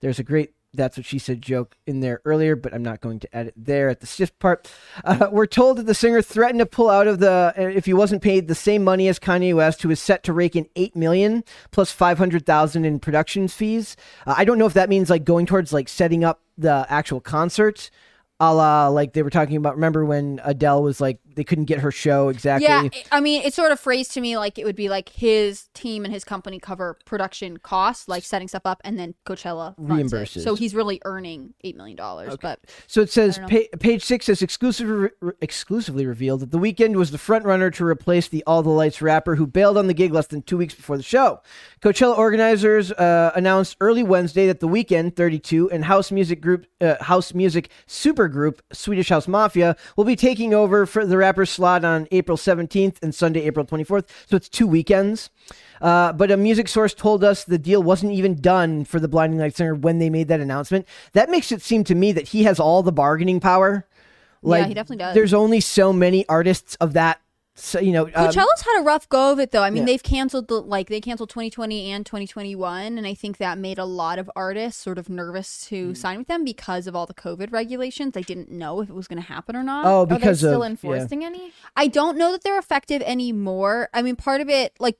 There's 0.00 0.19
a 0.19 0.25
great 0.25 0.52
that's 0.75 0.97
what 0.97 1.06
she 1.06 1.19
said 1.19 1.41
joke 1.41 1.76
in 1.87 2.00
there 2.00 2.21
earlier, 2.25 2.56
but 2.56 2.75
I'm 2.75 2.82
not 2.82 3.00
going 3.00 3.21
to 3.21 3.37
edit 3.37 3.55
there 3.56 3.88
at 3.88 4.00
the 4.00 4.06
stiff 4.06 4.37
part. 4.38 4.71
Uh, 5.05 5.29
we're 5.31 5.47
told 5.47 5.79
that 5.79 5.87
the 5.87 5.94
singer 5.94 6.23
threatened 6.23 6.59
to 6.59 6.67
pull 6.67 6.91
out 6.91 7.06
of 7.06 7.19
the 7.21 7.55
uh, 7.56 7.62
if 7.62 7.87
he 7.87 7.94
wasn't 7.94 8.23
paid 8.23 8.49
the 8.49 8.55
same 8.55 8.85
money 8.85 9.09
as 9.09 9.19
Kanye 9.19 9.55
West, 9.55 9.82
who 9.82 9.91
is 9.91 10.00
set 10.00 10.23
to 10.25 10.32
rake 10.32 10.56
in 10.56 10.69
eight 10.76 10.94
million 10.94 11.44
plus 11.71 11.91
five 11.91 12.19
hundred 12.19 12.44
thousand 12.47 12.85
in 12.85 12.99
production 12.99 13.49
fees. 13.49 13.97
Uh, 14.26 14.35
I 14.37 14.44
don't 14.44 14.59
know 14.59 14.67
if 14.67 14.75
that 14.75 14.88
means 14.88 15.11
like 15.11 15.25
going 15.25 15.47
towards 15.47 15.73
like 15.73 15.88
setting 15.88 16.25
up 16.25 16.43
the 16.59 16.87
actual 16.88 17.21
concert. 17.21 17.91
A 18.41 18.53
la, 18.53 18.88
like 18.88 19.12
they 19.12 19.23
were 19.23 19.31
talking 19.31 19.56
about. 19.56 19.76
Remember 19.76 20.05
when 20.05 20.41
Adele 20.44 20.82
was 20.82 21.00
like 21.00 21.21
they 21.35 21.45
couldn't 21.45 21.65
get 21.67 21.81
her 21.81 21.91
show 21.91 22.29
exactly? 22.29 22.67
Yeah, 22.67 22.89
I 23.13 23.21
mean, 23.21 23.43
it's 23.45 23.57
sort 23.57 23.73
of 23.73 23.81
phrased 23.81 24.13
to 24.13 24.21
me 24.21 24.37
like 24.37 24.59
it 24.59 24.65
would 24.65 24.77
be 24.77 24.89
like 24.89 25.09
his 25.11 25.69
team 25.75 26.05
and 26.05 26.13
his 26.13 26.25
company 26.25 26.59
cover 26.59 26.99
production 27.05 27.57
costs, 27.59 28.09
like 28.09 28.23
setting 28.25 28.49
stuff 28.49 28.63
up, 28.65 28.81
and 28.85 28.99
then 28.99 29.15
Coachella 29.27 29.77
funds 29.77 30.13
it. 30.13 30.17
Reimburses. 30.17 30.43
So 30.45 30.55
he's 30.55 30.75
really 30.75 31.01
earning 31.05 31.55
eight 31.63 31.77
million 31.77 31.97
dollars. 31.97 32.37
But 32.41 32.61
So 32.87 33.01
it 33.01 33.11
says 33.11 33.39
pa- 33.39 33.77
page 33.81 34.03
six 34.05 34.27
has 34.29 34.43
exclusively 34.43 35.11
re- 35.21 35.33
exclusively 35.41 36.07
revealed 36.07 36.41
that 36.41 36.51
the 36.51 36.59
Weeknd 36.59 36.95
was 36.97 37.11
the 37.11 37.19
front 37.19 37.45
runner 37.45 37.71
to 37.71 37.85
replace 37.85 38.29
the 38.29 38.43
All 38.47 38.63
the 38.63 38.71
Lights 38.71 39.01
rapper 39.03 39.37
who 39.37 39.47
bailed 39.47 39.77
on 39.79 39.87
the 39.87 39.95
gig 39.95 40.13
less 40.13 40.27
than 40.27 40.43
two 40.43 40.57
weeks 40.57 40.75
before 40.75 40.97
the 40.97 41.03
show. 41.03 41.41
Coachella 41.81 42.17
organizers 42.17 42.93
uh, 42.93 43.33
announced 43.35 43.77
early 43.81 44.03
Wednesday 44.03 44.47
that 44.47 44.61
the 44.61 44.69
Weeknd 44.69 45.17
32 45.17 45.71
and 45.71 45.85
house 45.85 46.11
music 46.11 46.41
group 46.41 46.67
uh, 46.81 47.03
house 47.03 47.35
music 47.35 47.71
supergroup 47.87 48.59
Swedish 48.73 49.09
House 49.09 49.29
Mafia 49.29 49.77
will 49.97 50.05
be 50.05 50.17
taking 50.17 50.55
over 50.55 50.87
for 50.87 51.07
the 51.07 51.17
rapper's 51.25 51.50
slot 51.50 51.85
on 51.85 52.06
April 52.11 52.37
17th 52.37 53.03
and 53.03 53.15
Sunday 53.15 53.41
April 53.43 53.65
24th. 53.65 54.06
So 54.26 54.37
it's 54.37 54.49
two 54.49 54.67
weekends. 54.67 55.31
Uh, 55.81 56.12
but 56.12 56.31
a 56.31 56.37
music 56.37 56.69
source 56.69 56.93
told 56.94 57.25
us 57.25 57.44
the 57.44 57.59
deal 57.59 57.82
wasn't 57.82 58.12
even 58.12 58.41
done 58.41 58.85
for 58.85 59.00
the 59.00 59.09
Blinding 59.09 59.38
Lights 59.38 59.56
singer 59.56 59.75
when 59.75 59.99
they 59.99 60.11
made 60.11 60.29
that 60.29 60.41
announcement. 60.41 60.87
That 61.12 61.31
makes 61.31 61.50
it 61.50 61.62
seem 61.62 61.85
to 61.85 61.94
me 61.94 62.12
that 62.12 62.29
he 62.29 62.44
has 62.44 62.61
all 62.61 62.82
the 62.82 62.93
bargaining 62.93 63.41
power. 63.41 63.87
Like, 64.43 64.67
he 64.67 64.75
definitely 64.75 64.99
does. 64.99 65.15
There's 65.15 65.35
only 65.35 65.61
so 65.61 65.93
many 65.93 66.29
artists 66.29 66.75
of 66.76 66.93
that. 66.93 67.21
So, 67.56 67.79
you 67.79 67.93
know, 67.93 68.06
um, 68.06 68.11
Coachella's 68.12 68.62
had 68.62 68.81
a 68.81 68.83
rough 68.83 69.09
go 69.09 69.31
of 69.31 69.39
it 69.39 69.53
though. 69.53 69.62
I 69.62 69.71
mean, 69.71 69.83
Yeah. 69.85 69.93
they've 69.93 70.03
canceled 70.03 70.49
the 70.49 70.61
like 70.61 70.89
they 70.89 71.01
canceled 71.01 71.31
2020 71.31 71.91
and 71.93 72.05
2021, 72.05 72.99
and 72.99 73.06
I 73.06 73.15
think 73.15 73.37
that 73.39 73.59
made 73.59 73.79
a 73.79 73.85
lot 73.85 74.19
of 74.19 74.29
artists 74.35 74.83
sort 74.83 74.99
of 74.99 75.09
nervous 75.09 75.65
to 75.69 75.91
Mm. 75.91 75.97
sign 75.97 76.19
with 76.19 76.27
them 76.27 76.43
because 76.45 76.89
of 76.89 76.97
all 76.97 77.06
the 77.06 77.15
COVID 77.15 77.53
regulations. 77.53 78.15
They 78.15 78.23
didn't 78.23 78.51
know 78.51 78.81
if 78.81 78.89
it 78.91 78.95
was 78.95 79.06
going 79.06 79.23
to 79.23 79.29
happen 79.29 79.55
or 79.55 79.62
not. 79.62 79.87
oh, 79.87 80.01
Are 80.03 80.06
they 80.06 80.17
because 80.17 80.39
still 80.39 80.65
of 80.65 80.69
enforcing 80.71 81.25
any? 81.25 81.53
I 81.77 81.87
don't 81.87 82.19
know 82.19 82.33
that 82.33 82.43
they're 82.43 82.59
effective 82.59 83.03
anymore. 83.03 83.89
I 83.95 84.03
mean, 84.03 84.17
part 84.17 84.41
of 84.41 84.49
it, 84.49 84.73
like 84.81 84.99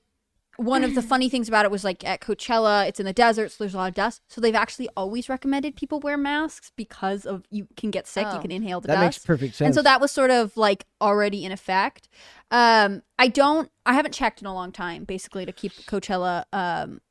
one 0.57 0.83
of 0.83 0.95
the 0.95 1.01
funny 1.13 1.29
things 1.29 1.47
about 1.47 1.65
it 1.65 1.71
was 1.71 1.83
like 1.83 2.03
at 2.05 2.21
Coachella, 2.21 2.87
it's 2.87 2.99
in 2.99 3.05
the 3.05 3.13
desert, 3.13 3.51
so 3.51 3.57
there's 3.63 3.73
a 3.73 3.77
lot 3.77 3.89
of 3.89 3.95
dust. 3.95 4.21
So 4.29 4.39
they've 4.41 4.55
actually 4.55 4.89
always 4.95 5.29
recommended 5.29 5.75
people 5.75 5.99
wear 5.99 6.17
masks 6.17 6.71
because 6.75 7.25
of 7.25 7.43
you 7.49 7.67
can 7.77 7.91
get 7.91 8.07
sick, 8.07 8.25
you 8.25 8.37
Oh. 8.37 8.41
can 8.41 8.51
inhale 8.51 8.81
the 8.81 8.89
Yeah, 8.89 8.95
that 8.95 9.01
makes 9.05 9.15
dust. 9.17 9.27
perfect 9.27 9.55
sense. 9.55 9.65
And 9.65 9.75
so 9.75 9.81
that 9.81 9.99
was 10.01 10.11
sort 10.11 10.31
of 10.31 10.55
like 10.57 10.85
already 11.01 11.45
in 11.45 11.51
effect. 11.51 12.07
Um, 12.51 13.01
I 13.19 13.27
don't, 13.27 13.69
I 13.85 13.93
haven't 13.93 14.13
checked 14.13 14.41
in 14.41 14.47
a 14.47 14.53
long 14.53 14.71
time, 14.71 15.03
basically, 15.03 15.45
to 15.45 15.51
keep 15.51 15.73
Coachella, 15.87 16.45
um, 16.53 17.01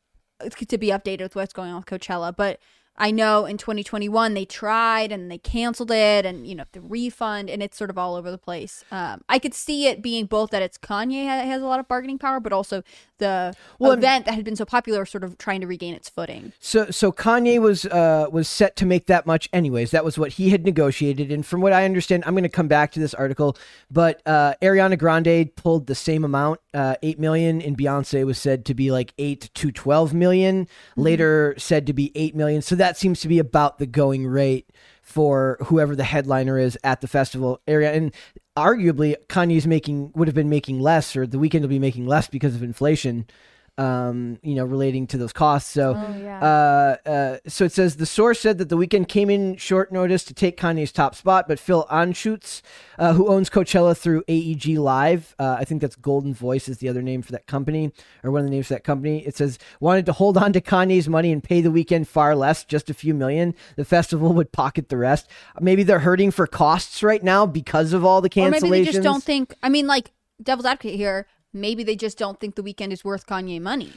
to 0.69 0.79
be 0.79 0.89
updated 0.89 1.21
with 1.23 1.37
what's 1.37 1.53
going 1.53 1.71
on 1.71 1.77
with 1.77 1.87
Coachella. 1.87 2.35
But 2.37 2.61
I 2.97 3.11
know 3.11 3.45
in 3.45 3.59
2021 3.59 4.35
they 4.35 4.45
tried 4.45 5.11
and 5.11 5.31
they 5.31 5.39
canceled 5.39 5.91
it, 5.91 6.25
and 6.25 6.47
you 6.47 6.55
know 6.55 6.65
the 6.73 6.81
refund, 6.81 7.51
and 7.51 7.63
it's 7.63 7.77
sort 7.77 7.91
of 7.91 7.99
all 7.99 8.15
over 8.15 8.31
the 8.31 8.39
place. 8.39 8.85
Um, 8.91 9.23
I 9.29 9.39
could 9.39 9.55
see 9.55 9.87
it 9.87 10.01
being 10.03 10.27
both 10.27 10.51
that 10.51 10.63
it's 10.63 10.79
Kanye 10.79 11.27
ha- 11.27 11.45
has 11.45 11.61
a 11.63 11.67
lot 11.67 11.81
of 11.81 11.89
bargaining 11.89 12.19
power, 12.19 12.39
but 12.41 12.53
also 12.53 12.83
the 13.19 13.55
Well, 13.79 13.93
event 13.93 14.27
that 14.27 14.35
had 14.35 14.45
been 14.45 14.57
so 14.57 14.65
popular, 14.65 15.05
sort 15.07 15.25
of 15.25 15.39
trying 15.39 15.61
to 15.61 15.67
regain 15.67 15.95
its 15.95 16.09
footing. 16.09 16.53
So 16.61 16.91
so 16.91 17.11
Kanye 17.11 17.61
was 17.61 17.85
uh 17.87 18.27
was 18.31 18.49
set 18.49 18.77
to 18.77 18.87
make 18.87 19.07
that 19.07 19.27
much 19.27 19.49
anyways. 19.53 19.91
That 19.91 20.05
was 20.05 20.19
what 20.19 20.33
he 20.33 20.51
had 20.51 20.65
negotiated. 20.65 21.33
And 21.33 21.45
from 21.45 21.61
what 21.61 21.73
I 21.73 21.85
understand, 21.85 22.25
I'm 22.27 22.35
going 22.35 22.43
to 22.45 22.49
come 22.49 22.69
back 22.69 22.93
to 22.93 23.01
this 23.01 23.15
article, 23.15 23.57
but 23.91 24.21
uh 24.27 24.55
Ariana 24.63 24.99
Grande 24.99 25.55
pulled 25.57 25.87
the 25.87 25.95
same 25.95 26.25
amount, 26.25 26.61
uh 26.75 26.97
8 27.03 27.19
million 27.19 27.63
and 27.63 27.77
Beyonce 27.79 28.25
was 28.25 28.39
said 28.39 28.65
to 28.67 28.75
be 28.75 28.91
like 28.91 29.13
8 29.19 29.51
to 29.55 29.73
12 29.73 30.15
million, 30.15 30.69
later 30.97 31.55
said 31.59 31.87
to 31.87 31.93
be 31.93 32.13
8 32.15 32.35
million. 32.35 32.63
So 32.63 32.75
that 32.77 32.84
seems 32.93 33.21
to 33.21 33.29
be 33.29 33.39
about 33.39 33.79
the 33.79 33.87
going 33.87 34.27
rate 34.27 34.71
for 35.03 35.59
whoever 35.65 35.95
the 35.95 36.05
headliner 36.05 36.59
is 36.59 36.79
at 36.85 37.01
the 37.01 37.09
festival 37.09 37.61
area. 37.67 37.93
And 37.93 38.13
arguably 38.57 39.17
Kanye's 39.29 39.67
making 39.67 40.13
would 40.15 40.29
have 40.29 40.35
been 40.35 40.49
making 40.49 40.81
less 40.81 41.17
or 41.17 41.27
the 41.27 41.39
Weeknd 41.39 41.63
will 41.63 41.69
be 41.69 41.79
making 41.79 42.07
less 42.07 42.29
because 42.29 42.55
of 42.55 42.63
inflation 42.63 43.27
um 43.77 44.39
you 44.43 44.55
know 44.55 44.65
relating 44.65 45.05
to 45.05 45.19
those 45.19 45.33
costs 45.33 45.69
so 45.71 45.95
Oh, 45.97 46.17
yeah. 46.23 46.39
uh, 46.41 47.09
uh, 47.09 47.37
so 47.49 47.65
it 47.65 47.73
says 47.73 47.97
the 47.97 48.07
source 48.07 48.39
said 48.39 48.59
that 48.59 48.69
the 48.69 48.77
Weeknd 48.77 49.09
came 49.09 49.29
in 49.31 49.57
short 49.57 49.91
notice 49.91 50.23
to 50.25 50.35
take 50.35 50.57
Kanye's 50.57 50.93
top 50.93 51.15
spot, 51.17 51.49
but 51.49 51.59
Phil 51.59 51.85
Anschutz, 51.91 52.63
uh, 52.99 53.15
who 53.15 53.27
owns 53.29 53.51
Coachella 53.51 53.97
through 53.97 54.23
AEG 54.29 54.79
Live, 54.79 55.35
uh, 55.39 55.57
I 55.59 55.65
think 55.65 55.81
that's 55.81 55.97
Goldenvoice 55.97 56.69
is 56.69 56.79
the 56.79 56.89
other 56.89 57.03
name 57.03 57.23
for 57.23 57.33
that 57.33 57.47
company, 57.47 57.91
or 58.23 58.31
one 58.31 58.41
of 58.41 58.47
the 58.47 58.51
names 58.51 58.69
for 58.69 58.75
that 58.75 58.85
company. 58.85 59.27
It 59.27 59.37
says 59.37 59.59
wanted 59.81 60.07
to 60.07 60.13
hold 60.13 60.37
on 60.37 60.53
to 60.53 60.61
Kanye's 60.61 61.09
money 61.09 61.33
and 61.33 61.43
pay 61.43 61.61
the 61.61 61.71
Weeknd 61.71 62.07
far 62.07 62.37
less, 62.37 62.65
just 62.65 62.91
a 62.91 62.95
few 62.95 63.13
million. 63.15 63.55
The 63.77 63.85
festival 63.85 64.33
would 64.35 64.53
pocket 64.53 64.89
the 64.89 64.97
rest. 64.97 65.29
Maybe 65.61 65.83
they're 65.83 65.99
hurting 66.01 66.31
for 66.31 66.47
costs 66.47 67.03
right 67.03 67.23
now 67.23 67.47
because 67.47 67.93
of 67.93 68.05
all 68.05 68.21
the 68.21 68.31
cancellations. 68.31 68.63
Or 68.63 68.71
maybe 68.71 68.85
they 68.85 68.93
just 68.93 69.03
don't 69.03 69.23
think. 69.25 69.55
I 69.63 69.69
mean, 69.69 69.87
like 69.87 70.13
devil's 70.43 70.67
advocate 70.67 70.95
here. 70.97 71.27
Maybe 71.55 71.83
they 71.85 71.97
just 71.97 72.19
don't 72.19 72.39
think 72.41 72.57
the 72.57 72.63
Weeknd 72.63 72.91
is 72.93 73.05
worth 73.05 73.27
Kanye 73.27 73.61
money. 73.61 73.93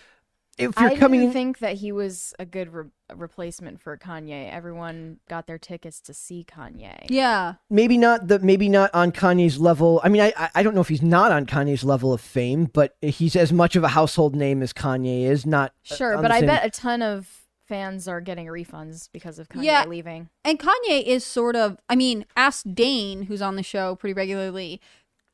if 0.58 0.76
I 0.78 0.90
you're 0.90 0.98
coming 0.98 1.20
didn't 1.20 1.34
think 1.34 1.60
that 1.60 1.76
he 1.78 1.92
was 1.92 2.34
a 2.40 2.46
good 2.46 2.74
re- 2.74 2.86
replacement 3.16 3.80
for 3.80 3.96
Kanye. 3.98 4.52
Everyone 4.52 5.20
got 5.30 5.46
their 5.48 5.58
tickets 5.60 6.00
to 6.02 6.14
see 6.14 6.46
Kanye. 6.50 7.06
Yeah. 7.10 7.56
maybe 7.70 7.98
not 7.98 8.28
the 8.28 8.40
maybe 8.40 8.68
not 8.70 8.90
on 8.94 9.12
Kanye's 9.12 9.60
level. 9.60 10.02
I 10.04 10.10
mean, 10.10 10.22
I 10.22 10.34
I- 10.38 10.50
I 10.56 10.64
don't 10.64 10.74
know 10.76 10.82
if 10.82 10.88
he's 10.88 11.02
not 11.04 11.32
on 11.32 11.46
Kanye's 11.46 11.84
level 11.84 12.12
of 12.14 12.22
fame, 12.22 12.66
but 12.66 12.96
he's 13.02 13.36
as 13.36 13.52
much 13.54 13.76
of 13.76 13.84
a 13.84 13.90
household 13.90 14.36
name 14.36 14.62
as 14.64 14.74
Kanye 14.74 15.24
is. 15.24 15.46
Not 15.46 15.74
uh, 15.92 15.96
Sure, 15.96 16.22
but 16.22 16.32
I 16.32 16.40
same- 16.40 16.48
bet 16.48 16.66
a 16.66 16.70
ton 16.72 17.02
of 17.02 17.28
fans 17.68 18.08
are 18.08 18.22
getting 18.22 18.48
refunds 18.48 19.10
because 19.12 19.38
of 19.40 19.50
Kanye 19.50 19.66
Yeah. 19.66 19.86
leaving. 19.86 20.30
And 20.46 20.58
Kanye 20.58 21.04
is 21.04 21.26
sort 21.26 21.56
of, 21.58 21.78
I 21.90 21.96
mean, 21.98 22.26
ask 22.38 22.64
Dane, 22.74 23.24
who's 23.24 23.42
on 23.42 23.58
the 23.58 23.64
show 23.64 23.96
pretty 23.96 24.14
regularly. 24.14 24.80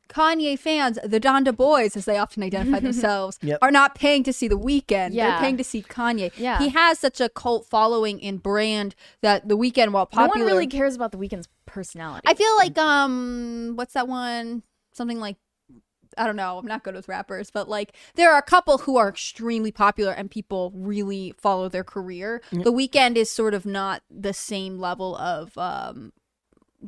Kanye 0.10 0.58
fans, 0.60 1.00
the 1.04 1.20
Donda 1.20 1.56
Boys, 1.56 1.96
as 1.98 2.06
they 2.06 2.18
often 2.18 2.44
identify 2.44 2.80
themselves, 2.82 3.40
Yep. 3.42 3.60
are 3.62 3.72
not 3.72 3.96
paying 3.96 4.24
to 4.24 4.34
see 4.34 4.48
the 4.48 4.58
Weeknd. 4.58 5.14
They're 5.16 5.40
paying 5.40 5.58
to 5.58 5.64
see 5.64 5.82
Kanye. 5.82 6.32
Yeah. 6.38 6.60
He 6.60 6.70
has 6.70 7.00
such 7.00 7.20
a 7.20 7.30
cult 7.30 7.66
following 7.66 8.22
and 8.24 8.42
brand 8.42 8.96
that 9.22 9.48
the 9.48 9.58
Weeknd, 9.58 9.92
while 9.92 10.06
popular, 10.06 10.28
No 10.38 10.44
one 10.46 10.52
really 10.54 10.68
cares 10.68 10.96
about 10.96 11.12
the 11.12 11.18
Weeknd's 11.18 11.48
personality. 11.66 12.24
I 12.28 12.34
feel 12.34 12.56
like 12.58 12.78
um, 12.78 13.74
what's 13.76 13.94
that 13.94 14.08
one? 14.08 14.64
Something 14.94 15.20
like 15.20 15.38
I 16.16 16.28
don't 16.28 16.36
know. 16.36 16.60
I'm 16.60 16.68
not 16.68 16.84
good 16.84 16.94
with 16.94 17.08
rappers, 17.08 17.50
but 17.50 17.68
like 17.68 17.94
there 18.14 18.32
are 18.32 18.38
a 18.38 18.44
couple 18.44 18.78
who 18.80 18.98
are 18.98 19.10
extremely 19.10 19.72
popular 19.72 20.12
and 20.12 20.30
people 20.30 20.72
really 20.76 21.34
follow 21.40 21.70
their 21.70 21.84
career. 21.84 22.40
The 22.52 22.72
Weeknd 22.72 23.16
is 23.16 23.32
sort 23.32 23.56
of 23.56 23.66
not 23.66 24.04
the 24.12 24.32
same 24.34 24.78
level 24.78 25.16
of 25.18 25.58
um 25.58 26.14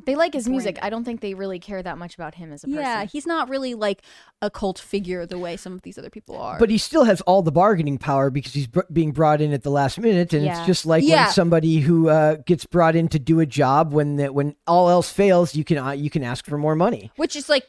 They 0.04 0.14
like 0.14 0.34
his 0.34 0.46
music. 0.48 0.74
Brandon. 0.74 0.86
I 0.86 0.90
don't 0.90 1.04
think 1.04 1.20
they 1.22 1.32
really 1.34 1.58
care 1.58 1.82
that 1.82 1.96
much 1.96 2.14
about 2.14 2.34
him 2.34 2.52
as 2.52 2.62
a 2.62 2.66
person. 2.66 2.80
Yeah, 2.80 3.04
he's 3.04 3.26
not 3.26 3.48
really 3.48 3.74
like 3.74 4.02
a 4.42 4.50
cult 4.50 4.78
figure 4.78 5.24
the 5.24 5.38
way 5.38 5.56
some 5.56 5.72
of 5.72 5.82
these 5.82 5.96
other 5.96 6.10
people 6.10 6.36
are. 6.36 6.58
But 6.58 6.68
he 6.70 6.76
still 6.78 7.04
has 7.04 7.20
all 7.22 7.40
the 7.42 7.50
bargaining 7.52 7.96
power 7.96 8.28
because 8.30 8.52
he's 8.52 8.66
br- 8.66 8.80
being 8.92 9.12
brought 9.12 9.40
in 9.40 9.52
at 9.52 9.62
the 9.62 9.70
last 9.70 9.98
minute, 9.98 10.32
and 10.34 10.44
Yeah. 10.44 10.58
it's 10.58 10.66
just 10.66 10.84
like 10.84 11.02
Yeah. 11.02 11.24
when 11.26 11.32
somebody 11.32 11.78
who 11.78 12.08
uh, 12.10 12.36
gets 12.44 12.66
brought 12.66 12.94
in 12.94 13.08
to 13.08 13.18
do 13.18 13.40
a 13.40 13.46
job 13.46 13.92
when 13.92 14.16
the, 14.16 14.32
when 14.32 14.54
all 14.66 14.90
else 14.90 15.10
fails, 15.10 15.54
you 15.54 15.64
can 15.64 15.78
uh, 15.78 15.92
you 15.92 16.10
can 16.10 16.22
ask 16.22 16.44
for 16.46 16.58
more 16.58 16.76
money. 16.76 17.10
which 17.16 17.34
is 17.34 17.48
like 17.48 17.66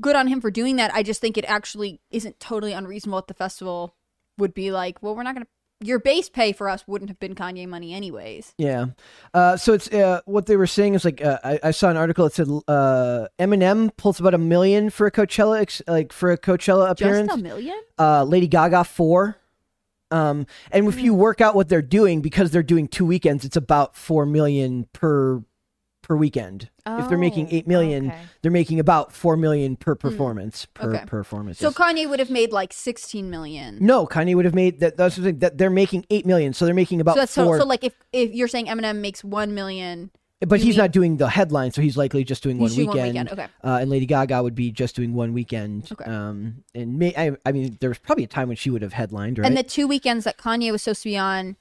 good 0.00 0.14
on 0.14 0.28
him 0.28 0.40
for 0.40 0.50
doing 0.50 0.76
that. 0.76 0.94
I 0.94 1.02
just 1.02 1.20
think 1.20 1.36
it 1.38 1.44
actually 1.46 2.00
isn't 2.10 2.38
totally 2.38 2.72
unreasonable 2.74 3.18
at 3.18 3.26
the 3.28 3.34
festival 3.34 3.94
would 4.38 4.52
be 4.52 4.70
like, 4.70 5.02
well, 5.02 5.16
we're 5.16 5.22
not 5.22 5.34
going 5.34 5.44
to 5.46 5.50
your 5.80 5.98
base 5.98 6.28
pay 6.28 6.52
for 6.52 6.68
us 6.68 6.84
wouldn't 6.86 7.10
have 7.10 7.18
been 7.18 7.34
Kanye 7.34 7.68
money 7.68 7.92
anyways. 7.92 8.54
Yeah. 8.58 8.86
Uh, 9.34 9.56
so 9.56 9.72
it's 9.74 9.88
uh, 9.92 10.20
what 10.24 10.46
they 10.46 10.56
were 10.56 10.66
saying 10.66 10.94
is 10.94 11.04
like 11.04 11.22
uh, 11.22 11.38
I, 11.44 11.60
I 11.64 11.70
saw 11.72 11.90
an 11.90 11.96
article 11.96 12.24
that 12.24 12.32
said 12.34 12.48
uh, 12.66 13.28
Eminem 13.38 13.94
pulls 13.96 14.18
about 14.18 14.34
a 14.34 14.38
million 14.38 14.88
for 14.90 15.06
a 15.06 15.10
Coachella 15.12 15.60
ex- 15.60 15.82
like 15.86 16.12
for 16.12 16.32
a 16.32 16.38
Coachella 16.38 16.90
appearance. 16.90 17.28
Just 17.28 17.38
a 17.40 17.42
million? 17.42 17.78
uh, 17.98 18.24
Lady 18.24 18.46
Gaga 18.48 18.84
four. 18.84 19.36
Um, 20.10 20.46
and 20.70 20.86
if 20.86 21.00
you 21.00 21.12
Hmm. 21.12 21.18
work 21.18 21.40
out 21.40 21.56
what 21.56 21.68
they're 21.68 21.82
doing, 21.82 22.20
because 22.20 22.52
they're 22.52 22.62
doing 22.62 22.86
two 22.86 23.04
weekends, 23.04 23.44
it's 23.44 23.56
about 23.56 23.96
four 23.96 24.24
million 24.24 24.86
per 24.92 25.42
per 26.06 26.14
weekend. 26.16 26.70
if 26.86 27.08
they're 27.08 27.18
making 27.18 27.46
Oh, 27.46 27.50
eight 27.50 27.66
million, 27.66 28.06
okay. 28.10 28.18
they're 28.42 28.52
making 28.52 28.78
about 28.78 29.12
four 29.12 29.36
million 29.36 29.74
per 29.74 29.96
performance 29.96 30.66
per 30.66 30.90
Hmm. 30.90 30.94
Okay. 30.96 31.04
performance. 31.06 31.58
So. 31.58 31.72
Kanye 31.72 32.08
would 32.08 32.20
have 32.20 32.30
made 32.30 32.52
like 32.52 32.72
16 32.72 33.28
million. 33.28 33.78
no, 33.80 34.06
Kanye 34.06 34.36
would 34.36 34.44
have 34.44 34.54
made 34.54 34.78
that. 34.80 34.96
That's 34.96 35.16
the 35.16 35.22
thing, 35.22 35.38
that 35.40 35.58
they're 35.58 35.68
making 35.68 36.06
eight 36.10 36.24
million, 36.24 36.52
so 36.52 36.64
they're 36.64 36.74
making 36.74 37.00
about 37.00 37.14
so 37.16 37.20
that's 37.20 37.32
so, 37.32 37.44
four. 37.44 37.58
so 37.58 37.66
like 37.66 37.82
if 37.82 37.94
if 38.12 38.32
you're 38.32 38.46
saying 38.46 38.66
Eminem 38.66 39.00
makes 39.00 39.24
1 39.24 39.52
million, 39.52 40.10
but 40.46 40.60
he's 40.60 40.76
mean- 40.76 40.84
not 40.84 40.92
doing 40.92 41.16
the 41.16 41.28
headline, 41.28 41.72
so 41.72 41.82
he's 41.82 41.96
likely 41.96 42.22
just 42.22 42.42
doing 42.44 42.58
one 42.58 42.70
doing 42.70 42.86
one 42.86 42.96
weekend. 42.98 43.12
weekend, 43.30 43.32
okay. 43.32 43.46
Uh, 43.64 43.78
and 43.80 43.90
Lady 43.90 44.06
Gaga 44.06 44.42
would 44.44 44.54
be 44.54 44.70
just 44.70 44.94
doing 44.94 45.12
one 45.12 45.32
weekend. 45.32 45.88
Okay. 45.90 46.04
Um, 46.04 46.62
and 46.74 46.98
may, 47.00 47.12
I, 47.16 47.32
I 47.44 47.50
mean, 47.50 47.76
there 47.80 47.90
was 47.90 47.98
probably 47.98 48.22
a 48.24 48.28
time 48.28 48.46
when 48.46 48.56
she 48.56 48.70
would 48.70 48.82
have 48.82 48.92
headlined, 48.92 49.38
right? 49.40 49.46
and 49.48 49.56
the 49.56 49.62
two 49.64 49.88
weekends 49.88 50.24
that 50.24 50.38
Kanye 50.38 50.70
was 50.70 50.82
supposed 50.82 51.02
to 51.02 51.08
be 51.08 51.18
on 51.18 51.56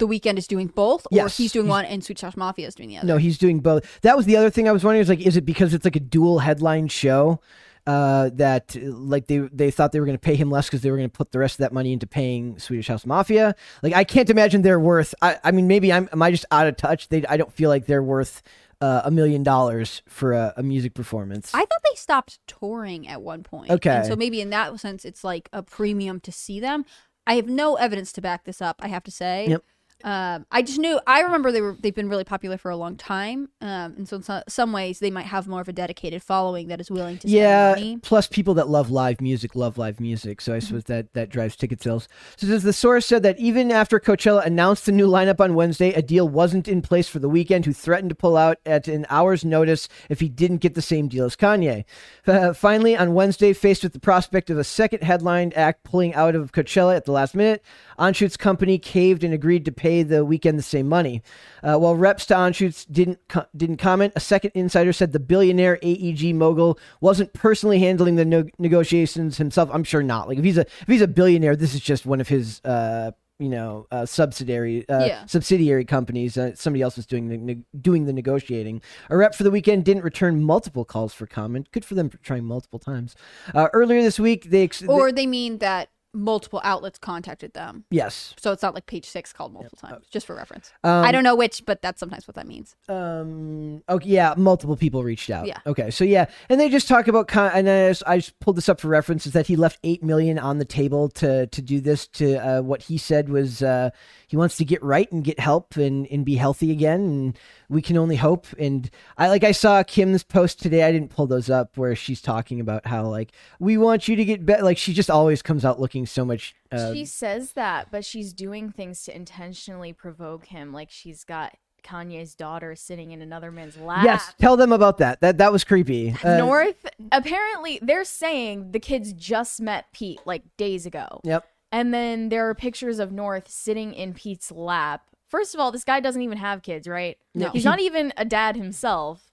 the 0.00 0.08
Weeknd 0.08 0.36
is 0.36 0.48
doing 0.48 0.66
both 0.66 1.06
or 1.06 1.16
Yes, 1.16 1.36
he's 1.36 1.52
doing 1.52 1.66
he's- 1.66 1.70
one 1.70 1.84
and 1.84 2.02
Sweet 2.02 2.20
House 2.20 2.36
Mafia 2.36 2.66
is 2.66 2.74
doing 2.74 2.88
the 2.88 2.96
other. 2.98 3.06
No, 3.06 3.16
he's 3.16 3.38
doing 3.38 3.60
both. 3.60 4.00
That 4.02 4.16
was 4.16 4.26
the 4.26 4.36
other 4.36 4.50
thing 4.50 4.68
I 4.68 4.72
was 4.72 4.82
wondering. 4.82 5.02
Is 5.02 5.08
like, 5.08 5.20
is 5.20 5.36
it 5.36 5.46
because 5.46 5.72
it's 5.72 5.84
like 5.84 5.96
a 5.96 6.00
dual 6.00 6.40
headline 6.40 6.88
show 6.88 7.40
uh, 7.86 8.30
that 8.34 8.76
like 8.82 9.26
they 9.26 9.38
they 9.38 9.70
thought 9.70 9.92
they 9.92 10.00
were 10.00 10.06
going 10.06 10.18
to 10.18 10.20
pay 10.20 10.34
him 10.34 10.50
less 10.50 10.66
because 10.66 10.82
they 10.82 10.90
were 10.90 10.96
going 10.96 11.08
to 11.08 11.16
put 11.16 11.32
the 11.32 11.38
rest 11.38 11.54
of 11.54 11.58
that 11.58 11.72
money 11.72 11.92
into 11.92 12.06
paying 12.06 12.58
Swedish 12.58 12.88
House 12.88 13.06
Mafia? 13.06 13.54
Like, 13.82 13.94
I 13.94 14.04
can't 14.04 14.28
imagine 14.28 14.62
they're 14.62 14.80
worth. 14.80 15.14
I, 15.22 15.38
I 15.44 15.50
mean, 15.52 15.66
maybe 15.68 15.92
I'm 15.92 16.08
am 16.12 16.20
I 16.22 16.30
just 16.30 16.44
out 16.50 16.66
of 16.66 16.76
touch? 16.76 17.08
They 17.08 17.24
I 17.26 17.36
don't 17.36 17.52
feel 17.52 17.70
like 17.70 17.86
they're 17.86 18.02
worth 18.02 18.42
uh, 18.80 19.02
a 19.04 19.10
million 19.10 19.42
dollars 19.42 20.02
for 20.08 20.32
a, 20.32 20.54
a 20.56 20.62
music 20.62 20.94
performance. 20.94 21.52
I 21.54 21.60
thought 21.60 21.82
they 21.84 21.96
stopped 21.96 22.38
touring 22.46 23.06
at 23.08 23.22
one 23.22 23.42
point. 23.42 23.70
Okay. 23.70 23.90
And 23.96 24.06
so 24.06 24.16
maybe 24.16 24.40
in 24.40 24.50
that 24.50 24.78
sense, 24.80 25.04
it's 25.04 25.22
like 25.24 25.48
a 25.52 25.62
premium 25.62 26.20
to 26.20 26.32
see 26.32 26.60
them. 26.60 26.84
I 27.26 27.34
have 27.34 27.46
no 27.46 27.76
evidence 27.76 28.12
to 28.12 28.20
back 28.20 28.44
this 28.44 28.62
up. 28.62 28.80
I 28.80 28.88
have 28.88 29.04
to 29.04 29.10
say. 29.10 29.46
Yep. 29.48 29.64
Um, 30.04 30.46
I 30.50 30.62
just 30.62 30.78
knew. 30.78 31.00
I 31.06 31.20
remember 31.20 31.52
they 31.52 31.60
were 31.60 31.76
they've 31.78 31.94
been 31.94 32.08
really 32.08 32.24
popular 32.24 32.56
for 32.56 32.70
a 32.70 32.76
long 32.76 32.96
time, 32.96 33.48
um, 33.60 33.94
and 33.96 34.08
so 34.08 34.16
in 34.16 34.22
so, 34.22 34.42
some 34.48 34.72
ways 34.72 34.98
they 34.98 35.10
might 35.10 35.26
have 35.26 35.46
more 35.46 35.60
of 35.60 35.68
a 35.68 35.72
dedicated 35.72 36.22
following 36.22 36.68
that 36.68 36.80
is 36.80 36.90
willing 36.90 37.16
to 37.18 37.28
spend 37.28 37.34
yeah. 37.34 37.70
money. 37.70 37.98
Plus, 38.02 38.26
people 38.26 38.54
that 38.54 38.68
love 38.68 38.90
live 38.90 39.20
music 39.20 39.54
love 39.54 39.78
live 39.78 40.00
music, 40.00 40.40
so 40.40 40.54
I 40.54 40.58
suppose 40.58 40.84
that 40.84 41.12
that 41.12 41.28
drives 41.28 41.56
ticket 41.56 41.82
sales. 41.82 42.08
So, 42.36 42.46
does 42.46 42.62
the 42.62 42.72
source 42.72 43.06
said 43.06 43.22
that 43.22 43.38
even 43.38 43.70
after 43.70 44.00
Coachella 44.00 44.44
announced 44.44 44.86
the 44.86 44.92
new 44.92 45.06
lineup 45.06 45.40
on 45.40 45.54
Wednesday, 45.54 45.92
a 45.92 46.02
deal 46.02 46.28
wasn't 46.28 46.68
in 46.68 46.82
place 46.82 47.08
for 47.08 47.18
the 47.18 47.28
Weeknd. 47.28 47.64
Who 47.64 47.72
threatened 47.72 48.08
to 48.08 48.14
pull 48.14 48.36
out 48.36 48.58
at 48.64 48.88
an 48.88 49.06
hour's 49.10 49.44
notice 49.44 49.88
if 50.08 50.20
he 50.20 50.28
didn't 50.28 50.58
get 50.58 50.74
the 50.74 50.82
same 50.82 51.08
deal 51.08 51.24
as 51.24 51.36
Kanye. 51.36 51.84
Uh, 52.26 52.52
finally, 52.52 52.96
on 52.96 53.14
Wednesday, 53.14 53.52
faced 53.52 53.82
with 53.82 53.92
the 53.92 54.00
prospect 54.00 54.50
of 54.50 54.58
a 54.58 54.64
second 54.64 55.02
headline 55.02 55.52
act 55.54 55.84
pulling 55.84 56.14
out 56.14 56.34
of 56.34 56.52
Coachella 56.52 56.96
at 56.96 57.04
the 57.04 57.12
last 57.12 57.34
minute, 57.34 57.62
Anschutz 57.98 58.38
company 58.38 58.78
caved 58.78 59.24
and 59.24 59.34
agreed 59.34 59.64
to 59.66 59.72
pay 59.72 59.89
the 60.02 60.24
Weeknd 60.26 60.56
the 60.56 60.62
same 60.62 60.88
money. 60.88 61.22
Uh, 61.62 61.76
while 61.76 61.94
reps 61.96 62.26
to 62.26 62.34
Anschutz 62.34 62.86
didn't 62.90 63.18
co- 63.28 63.46
didn't 63.56 63.76
comment, 63.78 64.12
a 64.16 64.20
second 64.20 64.52
insider 64.54 64.92
said 64.92 65.12
the 65.12 65.20
billionaire 65.20 65.78
AEG 65.82 66.34
mogul 66.34 66.78
wasn't 67.00 67.32
personally 67.32 67.78
handling 67.80 68.16
the 68.16 68.24
no- 68.24 68.44
negotiations 68.58 69.36
himself. 69.38 69.68
I'm 69.72 69.84
sure 69.84 70.02
not. 70.02 70.28
Like 70.28 70.38
if 70.38 70.44
he's 70.44 70.58
a 70.58 70.62
if 70.82 70.86
he's 70.88 71.02
a 71.02 71.08
billionaire, 71.08 71.56
this 71.56 71.74
is 71.74 71.80
just 71.80 72.06
one 72.06 72.20
of 72.20 72.28
his. 72.28 72.60
Uh, 72.64 73.10
you 73.38 73.48
know, 73.48 73.86
uh, 73.90 74.04
subsidiary 74.04 74.86
uh, 74.90 75.06
Yeah. 75.06 75.24
subsidiary 75.24 75.86
companies. 75.86 76.36
Uh, 76.36 76.54
somebody 76.54 76.82
else 76.82 76.96
was 76.96 77.06
doing 77.06 77.28
the 77.28 77.38
ne- 77.38 77.64
doing 77.80 78.04
the 78.04 78.12
negotiating. 78.12 78.82
A 79.08 79.16
rep 79.16 79.34
for 79.34 79.44
the 79.44 79.50
Weeknd 79.50 79.82
didn't 79.82 80.04
return 80.04 80.42
multiple 80.42 80.84
calls 80.84 81.14
for 81.14 81.26
comment. 81.26 81.72
Good 81.72 81.86
for 81.86 81.94
them 81.94 82.10
for 82.10 82.18
trying 82.18 82.44
multiple 82.44 82.78
times. 82.78 83.16
Uh, 83.54 83.68
earlier 83.72 84.02
this 84.02 84.20
week, 84.20 84.50
they 84.50 84.64
ex- 84.64 84.82
Or 84.82 85.10
they 85.10 85.26
mean 85.26 85.56
that 85.58 85.88
multiple 86.12 86.60
outlets 86.64 86.98
contacted 86.98 87.54
them, 87.54 87.84
yes, 87.90 88.34
so 88.38 88.52
it's 88.52 88.62
not 88.62 88.74
like 88.74 88.86
Page 88.86 89.06
Six 89.06 89.32
called 89.32 89.52
multiple 89.52 89.78
times, 89.78 90.06
just 90.10 90.26
for 90.26 90.34
reference. 90.34 90.72
Um, 90.84 91.04
I 91.04 91.12
don't 91.12 91.24
know 91.24 91.36
which, 91.36 91.64
but 91.66 91.82
that's 91.82 92.00
sometimes 92.00 92.26
what 92.26 92.34
that 92.34 92.46
means. 92.46 92.76
Um. 92.88 93.82
Okay. 93.88 94.08
Yeah. 94.08 94.34
Multiple 94.36 94.76
people 94.76 95.04
reached 95.04 95.30
out. 95.30 95.46
Yeah. 95.46 95.58
Okay. 95.66 95.90
So 95.90 96.04
yeah, 96.04 96.26
and 96.48 96.60
they 96.60 96.68
just 96.68 96.88
talk 96.88 97.08
about. 97.08 97.28
Con- 97.28 97.52
and 97.54 97.68
I 97.68 97.88
just, 97.90 98.02
I 98.06 98.18
just 98.18 98.38
pulled 98.40 98.56
this 98.56 98.68
up 98.68 98.80
for 98.80 98.88
reference. 98.88 99.26
Is 99.26 99.32
that 99.32 99.46
he 99.46 99.56
left 99.56 99.78
eight 99.84 100.02
million 100.02 100.38
on 100.38 100.58
the 100.58 100.64
table 100.64 101.08
to 101.10 101.46
to 101.46 101.62
do 101.62 101.80
this 101.80 102.06
to 102.08 102.36
uh, 102.36 102.62
what 102.62 102.82
he 102.82 102.98
said 102.98 103.28
was 103.28 103.62
uh, 103.62 103.90
he 104.26 104.36
wants 104.36 104.56
to 104.56 104.64
get 104.64 104.82
right 104.82 105.10
and 105.12 105.24
get 105.24 105.38
help 105.38 105.76
and 105.76 106.06
and 106.08 106.24
be 106.24 106.36
healthy 106.36 106.70
again. 106.70 107.00
And 107.00 107.38
we 107.70 107.80
can 107.80 107.96
only 107.96 108.16
hope. 108.16 108.46
And 108.58 108.90
I 109.16 109.28
like 109.28 109.44
I 109.44 109.52
saw 109.52 109.82
Kim's 109.82 110.24
post 110.24 110.60
today. 110.60 110.82
I 110.82 110.92
didn't 110.92 111.10
pull 111.10 111.26
those 111.26 111.48
up 111.48 111.78
where 111.78 111.94
she's 111.94 112.20
talking 112.20 112.60
about 112.60 112.86
how 112.86 113.06
like 113.06 113.32
we 113.58 113.78
want 113.78 114.08
you 114.08 114.16
to 114.16 114.24
get 114.24 114.44
better. 114.44 114.62
Like 114.62 114.76
she 114.76 114.92
just 114.92 115.08
always 115.10 115.40
comes 115.40 115.64
out 115.64 115.80
looking 115.80 116.04
so 116.04 116.24
much. 116.24 116.54
Uh, 116.70 116.92
she 116.92 117.04
says 117.04 117.52
that, 117.52 117.88
but 117.90 118.04
she's 118.04 118.32
doing 118.32 118.70
things 118.70 119.04
to 119.04 119.14
intentionally 119.14 119.92
provoke 119.92 120.46
him. 120.46 120.72
Like 120.72 120.90
she's 120.90 121.24
got 121.24 121.56
Kanye's 121.82 122.34
daughter 122.34 122.74
sitting 122.74 123.12
in 123.12 123.22
another 123.22 123.50
man's 123.50 123.76
lap. 123.76 124.04
yes. 124.04 124.34
Tell 124.38 124.56
them 124.56 124.72
about 124.72 124.98
that. 124.98 125.20
That 125.20 125.38
that 125.38 125.52
was 125.52 125.64
creepy. 125.64 126.14
Uh, 126.24 126.38
North, 126.38 126.86
apparently, 127.12 127.78
they're 127.80 128.04
saying 128.04 128.72
the 128.72 128.80
kids 128.80 129.12
just 129.12 129.60
met 129.60 129.86
Pete 129.92 130.20
like 130.26 130.42
days 130.56 130.86
ago. 130.86 131.20
Yep. 131.24 131.46
And 131.72 131.94
then 131.94 132.30
there 132.30 132.48
are 132.48 132.54
pictures 132.54 132.98
of 132.98 133.12
North 133.12 133.48
sitting 133.48 133.94
in 133.94 134.12
Pete's 134.12 134.50
lap. 134.50 135.04
First 135.30 135.54
of 135.54 135.60
all, 135.60 135.70
this 135.70 135.84
guy 135.84 136.00
doesn't 136.00 136.22
even 136.22 136.38
have 136.38 136.62
kids, 136.62 136.88
right? 136.88 137.16
No. 137.34 137.50
He's 137.50 137.64
not 137.64 137.78
even 137.80 138.12
a 138.16 138.24
dad 138.24 138.56
himself. 138.56 139.30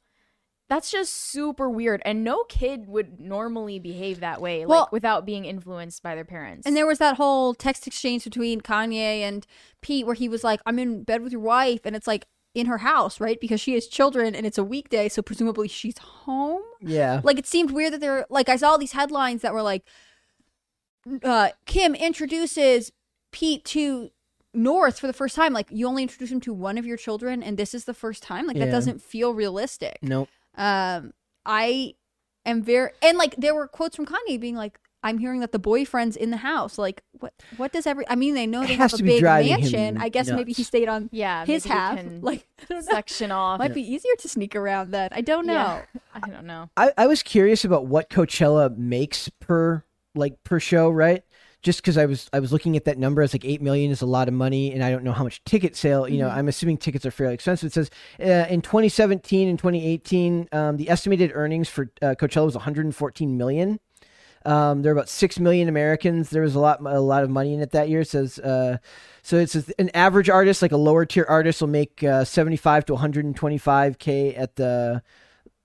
That's 0.70 0.92
just 0.92 1.14
super 1.14 1.70
weird. 1.70 2.02
And 2.06 2.24
no 2.24 2.44
kid 2.44 2.88
would 2.88 3.20
normally 3.20 3.80
behave 3.80 4.20
that 4.20 4.40
way, 4.42 4.66
Well- 4.66 4.82
like 4.82 4.92
without 4.92 5.26
being 5.26 5.46
influenced 5.46 6.04
by 6.04 6.14
their 6.14 6.26
parents. 6.26 6.68
And 6.68 6.76
there 6.78 6.86
was 6.86 7.00
that 7.00 7.18
whole 7.18 7.54
text 7.54 7.88
exchange 7.88 8.26
between 8.26 8.62
Kanye 8.62 9.22
and 9.22 9.48
Pete 9.82 10.06
where 10.06 10.14
he 10.14 10.30
was 10.30 10.44
like, 10.44 10.62
I'm 10.66 10.78
in 10.78 11.04
bed 11.04 11.22
with 11.24 11.32
your 11.32 11.42
wife. 11.42 11.82
And 11.86 11.96
it's 11.96 12.08
like 12.08 12.28
in 12.54 12.66
her 12.68 12.80
house, 12.80 13.20
right? 13.20 13.40
Because 13.40 13.62
she 13.62 13.74
has 13.74 13.88
children 13.88 14.36
and 14.36 14.46
it's 14.46 14.58
a 14.58 14.64
weekday. 14.64 15.10
So 15.10 15.22
presumably 15.22 15.68
she's 15.68 15.98
home. 16.00 16.64
Yeah. 16.82 17.22
Like 17.24 17.40
it 17.40 17.48
seemed 17.48 17.72
weird 17.72 17.94
that 17.94 18.02
they're 18.02 18.26
like, 18.30 18.50
I 18.50 18.58
saw 18.58 18.72
all 18.72 18.78
these 18.78 18.92
headlines 18.92 19.42
that 19.44 19.54
were 19.54 19.62
like, 19.62 19.84
uh, 21.24 21.50
Kim 21.66 21.96
introduces 21.96 22.92
Pete 23.32 23.64
to 23.66 24.10
North 24.54 25.00
for 25.00 25.08
the 25.08 25.14
first 25.14 25.36
time. 25.36 25.54
Like, 25.54 25.68
you 25.70 25.88
only 25.88 26.04
introduce 26.04 26.32
him 26.32 26.40
to 26.42 26.54
one 26.54 26.78
of 26.78 26.86
your 26.86 26.98
children 26.98 27.44
and 27.44 27.58
this 27.58 27.74
is 27.74 27.86
the 27.86 27.94
first 27.94 28.24
time. 28.24 28.48
Like, 28.48 28.58
Yeah. 28.58 28.66
that 28.66 28.72
doesn't 28.72 29.02
feel 29.02 29.34
realistic. 29.34 30.00
Nope. 30.02 30.30
Um, 30.56 31.14
I 31.46 31.96
am 32.46 32.62
very 32.64 32.92
and 33.02 33.18
like 33.18 33.36
there 33.38 33.54
were 33.54 33.68
quotes 33.68 33.96
from 33.96 34.06
Kanye 34.06 34.40
being 34.40 34.56
like, 34.56 34.80
"I'm 35.04 35.20
hearing 35.20 35.40
that 35.42 35.52
the 35.52 35.60
boyfriend's 35.60 36.16
in 36.18 36.32
the 36.32 36.38
house." 36.38 36.78
Like, 36.78 37.04
what? 37.20 37.34
What 37.58 37.72
does 37.72 37.86
every? 37.86 38.08
I 38.10 38.16
mean, 38.16 38.34
they 38.34 38.48
know 38.48 38.64
It 38.64 38.68
they 38.68 38.74
has 38.76 38.92
have 38.92 38.98
to 39.00 39.04
a 39.04 39.06
be 39.06 39.12
big 39.12 39.20
driving 39.22 39.50
him 39.52 39.60
mansion. 39.62 39.98
I 40.00 40.10
guess 40.10 40.30
maybe 40.30 40.52
he 40.54 40.62
nuts. 40.64 40.68
stayed 40.68 40.90
on 40.90 41.10
yeah, 41.12 41.46
his 41.46 41.66
maybe 41.66 41.74
we 41.76 41.80
half. 41.80 41.96
can 41.98 42.22
Like, 42.24 42.48
I 42.60 42.66
don't 42.70 42.86
know. 42.86 42.92
section 42.92 43.32
off. 43.32 43.60
Might 43.60 43.74
be 43.76 43.82
easier 43.82 44.14
to 44.20 44.28
sneak 44.28 44.56
around 44.56 44.92
that. 44.92 45.14
I 45.16 45.22
don't 45.22 45.46
know. 45.46 45.54
Yeah. 45.54 45.84
I 46.16 46.30
don't 46.30 46.46
know. 46.48 46.70
I, 46.76 46.92
I 46.98 47.06
was 47.08 47.22
curious 47.22 47.64
about 47.64 47.86
what 47.86 48.10
Coachella 48.10 48.76
makes 48.76 49.30
per 49.40 49.84
like 50.16 50.44
per 50.44 50.60
show, 50.60 50.90
right? 50.90 51.24
Just 51.68 51.82
because 51.82 51.98
I 51.98 52.06
was 52.06 52.30
I 52.32 52.40
was 52.40 52.54
looking 52.54 52.78
at 52.78 52.86
that 52.86 52.98
number, 52.98 53.22
it's 53.22 53.34
like 53.34 53.44
eight 53.44 53.62
million 53.62 53.92
is 53.92 54.02
a 54.02 54.06
lot 54.06 54.30
of 54.30 54.34
money, 54.34 54.72
and 54.72 54.82
I 54.82 54.90
don't 54.90 55.04
know 55.04 55.12
how 55.12 55.26
much 55.26 55.44
ticket 55.44 55.76
sale. 55.76 56.08
You 56.08 56.20
know, 56.20 56.30
I'm 56.30 56.48
assuming 56.48 56.78
tickets 56.78 57.06
are 57.06 57.12
fairly 57.12 57.34
expensive. 57.34 57.68
It 57.68 57.74
says 57.74 57.92
uh, 58.22 58.48
in 58.50 58.62
2017 58.62 59.50
and 59.50 59.60
2018, 59.60 60.48
um, 60.54 60.78
the 60.78 60.90
estimated 60.90 61.34
earnings 61.34 61.68
for 61.68 61.92
uh, 62.02 62.16
Coachella 62.18 62.46
was 62.46 62.56
114 62.56 63.38
million. 63.38 63.82
Um, 64.46 64.82
there 64.82 64.94
are 64.94 64.96
about 64.96 65.10
six 65.10 65.40
million 65.40 65.68
Americans. 65.68 66.30
There 66.30 66.42
was 66.42 66.56
a 66.56 66.60
lot, 66.62 66.80
a 66.80 67.02
lot 67.02 67.24
of 67.24 67.30
money 67.30 67.54
in 67.54 67.60
it 67.60 67.72
that 67.72 67.90
year. 67.90 68.00
It 68.00 68.08
says, 68.08 68.40
uh, 68.40 68.78
so 69.22 69.36
it 69.36 69.50
says 69.50 69.70
an 69.78 69.90
average 69.94 70.30
artist, 70.30 70.62
like 70.62 70.72
a 70.72 70.78
lower 70.78 71.06
tier 71.06 71.26
artist, 71.28 71.60
will 71.60 71.68
make 71.68 72.02
uh, 72.02 72.24
75 72.24 72.86
to 72.86 72.94
125 72.94 74.00
k 74.00 74.34
at 74.36 74.56
the 74.56 75.04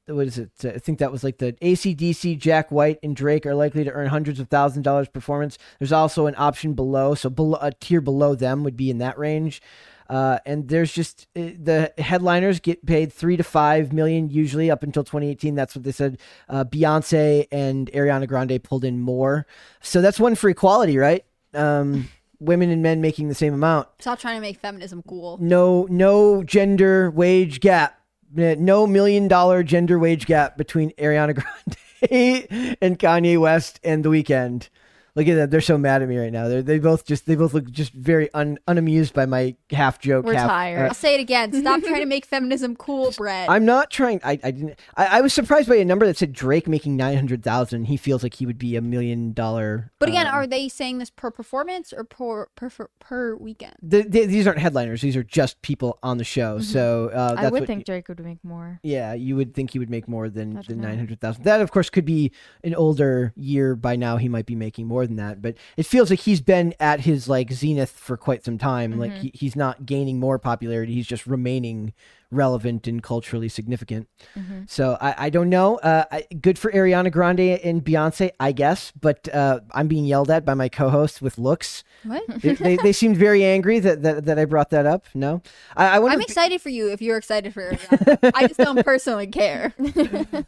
what 0.07 0.27
is 0.27 0.39
it? 0.39 0.51
I 0.65 0.79
think 0.79 0.99
that 0.99 1.13
was 1.13 1.23
like 1.23 1.39
the 1.39 1.53
ACDC, 1.55 2.39
Jack 2.39 2.71
White, 2.71 2.99
and 3.03 3.15
Drake 3.15 3.47
are 3.47 3.55
likely 3.55 3.85
to 3.85 3.93
earn 3.93 4.09
hundreds 4.09 4.41
of 4.41 4.49
thousand 4.49 4.83
dollars 4.83 5.09
performance. 5.09 5.59
There's 5.79 5.93
also 5.93 6.27
an 6.27 6.35
option 6.37 6.75
below, 6.75 7.15
so 7.15 7.31
below 7.31 7.59
a 7.61 7.73
tier 7.73 8.01
below 8.01 8.35
them 8.35 8.65
would 8.65 8.77
be 8.77 8.91
in 8.91 8.99
that 8.99 9.19
range. 9.19 9.63
Uh, 10.09 10.39
and 10.45 10.69
there's 10.69 10.93
just 10.93 11.27
uh, 11.37 11.41
the 11.59 11.93
headliners 11.97 12.61
get 12.61 12.85
paid 12.85 13.13
three 13.13 13.37
to 13.37 13.45
five 13.45 13.93
million 13.93 14.29
usually 14.29 14.71
up 14.71 14.83
until 14.83 15.05
2018. 15.05 15.55
That's 15.55 15.75
what 15.75 15.85
they 15.85 15.93
said. 15.93 16.19
Uh, 16.49 16.65
Beyonce 16.65 17.47
and 17.51 17.91
Ariana 17.93 18.27
Grande 18.27 18.63
pulled 18.63 18.85
in 18.85 19.01
more, 19.01 19.47
so 19.81 20.03
that's 20.03 20.21
one 20.21 20.35
for 20.35 20.51
equality, 20.51 20.99
right? 20.99 21.25
Um, 21.55 22.09
women 22.41 22.71
and 22.71 22.83
men 22.83 23.01
making 23.01 23.29
the 23.29 23.35
same 23.35 23.55
amount. 23.55 23.89
Stop 24.01 24.19
trying 24.19 24.37
to 24.37 24.41
make 24.41 24.59
feminism 24.59 25.03
cool. 25.09 25.39
No, 25.41 25.87
no 25.89 26.43
gender 26.43 27.11
wage 27.11 27.61
gap. 27.61 28.02
No 28.35 28.87
million 28.87 29.29
dollar 29.29 29.63
gender 29.63 29.99
wage 29.99 30.27
gap 30.27 30.57
between 30.57 30.91
Ariana 30.93 31.35
Grande 31.35 32.77
and 32.81 32.99
Kanye 32.99 33.39
West 33.39 33.81
and 33.85 34.05
The 34.05 34.09
Weeknd. 34.09 34.69
Look 35.15 35.29
at 35.29 35.35
that; 35.35 35.51
they're 35.51 35.61
so 35.61 35.77
mad 35.77 36.03
at 36.03 36.09
me 36.09 36.17
right 36.17 36.33
now. 36.33 36.49
They 36.49 36.63
they 36.63 36.79
both 36.79 37.05
just 37.05 37.27
they 37.27 37.35
both 37.35 37.53
look 37.55 37.71
just 37.71 37.93
very 37.93 38.33
un, 38.33 38.59
unamused 38.67 39.13
by 39.13 39.27
my 39.27 39.57
half 39.71 40.01
joke. 40.01 40.25
We're 40.25 40.35
half, 40.35 40.49
tired. 40.49 40.89
I'll 40.89 40.95
say 40.95 41.15
it 41.15 41.21
again. 41.21 41.53
Stop 41.53 41.83
trying 41.83 42.01
to 42.01 42.07
make 42.07 42.25
feminism 42.25 42.75
cool, 42.77 43.13
Brett. 43.17 43.51
I'm 43.51 43.65
not 43.65 43.91
trying. 43.91 44.21
I, 44.25 44.33
I 44.43 44.51
didn't. 44.51 44.79
I, 44.97 45.19
I 45.19 45.21
was 45.21 45.35
surprised 45.35 45.69
by 45.69 45.77
a 45.77 45.85
number 45.85 46.07
that 46.07 46.17
said 46.17 46.33
Drake 46.33 46.67
making 46.67 46.97
nine 46.97 47.17
hundred 47.17 47.43
thousand. 47.43 47.85
He 47.85 47.97
feels 47.97 48.23
like 48.23 48.35
he 48.35 48.47
would 48.47 48.59
be 48.59 48.77
a 48.77 48.81
million 48.81 49.33
dollar. 49.33 49.93
but 49.99 50.09
again, 50.09 50.27
um, 50.27 50.35
are 50.35 50.47
they 50.47 50.69
saying 50.69 50.99
this 50.99 51.11
per 51.11 51.31
performance 51.31 51.93
or 51.93 52.05
per 52.05 52.47
per 52.57 52.71
per, 52.71 52.89
per 52.99 53.37
weekend? 53.37 53.75
the, 53.83 54.03
the, 54.03 54.27
these 54.27 54.47
aren't 54.47 54.59
headliners. 54.61 55.03
These 55.03 55.17
are 55.17 55.23
just 55.23 55.61
people 55.63 55.99
on 56.03 56.19
the 56.19 56.25
show. 56.25 56.59
So 56.59 57.11
uh, 57.13 57.35
that's 57.35 57.43
Mm-hmm. 57.43 57.47
I 57.47 57.51
would 57.51 57.61
what 57.61 57.67
think 57.67 57.85
Drake 57.85 58.09
would 58.09 58.21
make 58.21 58.43
more. 58.45 58.81
Yeah, 58.83 59.15
you 59.15 59.37
would 59.37 59.53
think 59.55 59.73
he 59.73 59.79
would 59.79 59.91
make 59.91 60.09
more 60.09 60.29
than, 60.29 60.55
That's 60.55 60.69
than 60.69 60.81
nine 60.81 60.97
hundred 60.97 61.21
thousand. 61.21 61.45
That, 61.45 61.61
of 61.61 61.71
course, 61.71 61.91
could 61.91 62.05
be 62.05 62.33
an 62.65 62.75
older 62.75 63.33
year 63.37 63.75
by 63.75 63.97
now. 63.97 64.17
He 64.17 64.29
might 64.29 64.47
be 64.47 64.55
making 64.55 64.87
more 64.87 65.02
than 65.07 65.17
that, 65.17 65.43
but 65.43 65.55
it 65.77 65.87
feels 65.87 66.11
like 66.11 66.21
he's 66.21 66.41
been 66.41 66.75
at 66.81 67.01
his 67.01 67.29
like 67.29 67.53
zenith 67.53 67.91
for 67.91 68.17
quite 68.17 68.45
some 68.45 68.59
time. 68.59 68.99
Like 68.99 69.13
Mm-hmm. 69.13 69.21
he, 69.23 69.33
he's 69.35 69.57
not 69.57 69.87
gaining 69.87 70.19
more 70.21 70.39
popularity; 70.39 70.95
he's 70.95 71.07
just 71.07 71.27
remaining 71.27 71.93
relevant 72.33 72.87
and 72.87 73.03
culturally 73.03 73.49
significant. 73.49 74.09
Mm-hmm. 74.37 74.63
So 74.67 74.97
I, 75.01 75.15
I 75.27 75.31
don't 75.31 75.49
know. 75.49 75.77
Uh, 75.77 76.05
I, 76.11 76.27
good 76.41 76.59
for 76.59 76.73
Ariana 76.73 77.13
Grande 77.13 77.41
and 77.41 77.85
Beyonce, 77.85 78.31
I 78.41 78.53
guess, 78.53 78.93
but 79.01 79.33
uh, 79.33 79.61
I'm 79.73 79.89
being 79.89 80.05
yelled 80.05 80.31
at 80.31 80.45
by 80.45 80.55
my 80.55 80.69
co-host 80.69 81.23
with 81.23 81.39
looks. 81.39 81.85
What? 82.05 82.23
they, 82.41 82.55
they, 82.55 82.77
they 82.77 82.93
seemed 82.93 83.17
very 83.17 83.45
angry 83.45 83.79
that, 83.79 84.03
that 84.03 84.25
that 84.25 84.39
I 84.39 84.45
brought 84.45 84.71
that 84.71 84.87
up. 84.87 85.07
No, 85.15 85.43
I, 85.77 85.99
I 85.99 86.13
I'm 86.13 86.21
if- 86.21 86.27
excited 86.27 86.61
for 86.61 86.71
you 86.71 86.91
if 86.91 87.01
you're 87.01 87.17
excited 87.17 87.55
for 87.55 87.71
Ariana. 87.71 88.33
I 88.35 88.47
just 88.47 88.59
don't 88.59 88.85
personally 88.85 89.27
care. 89.27 89.75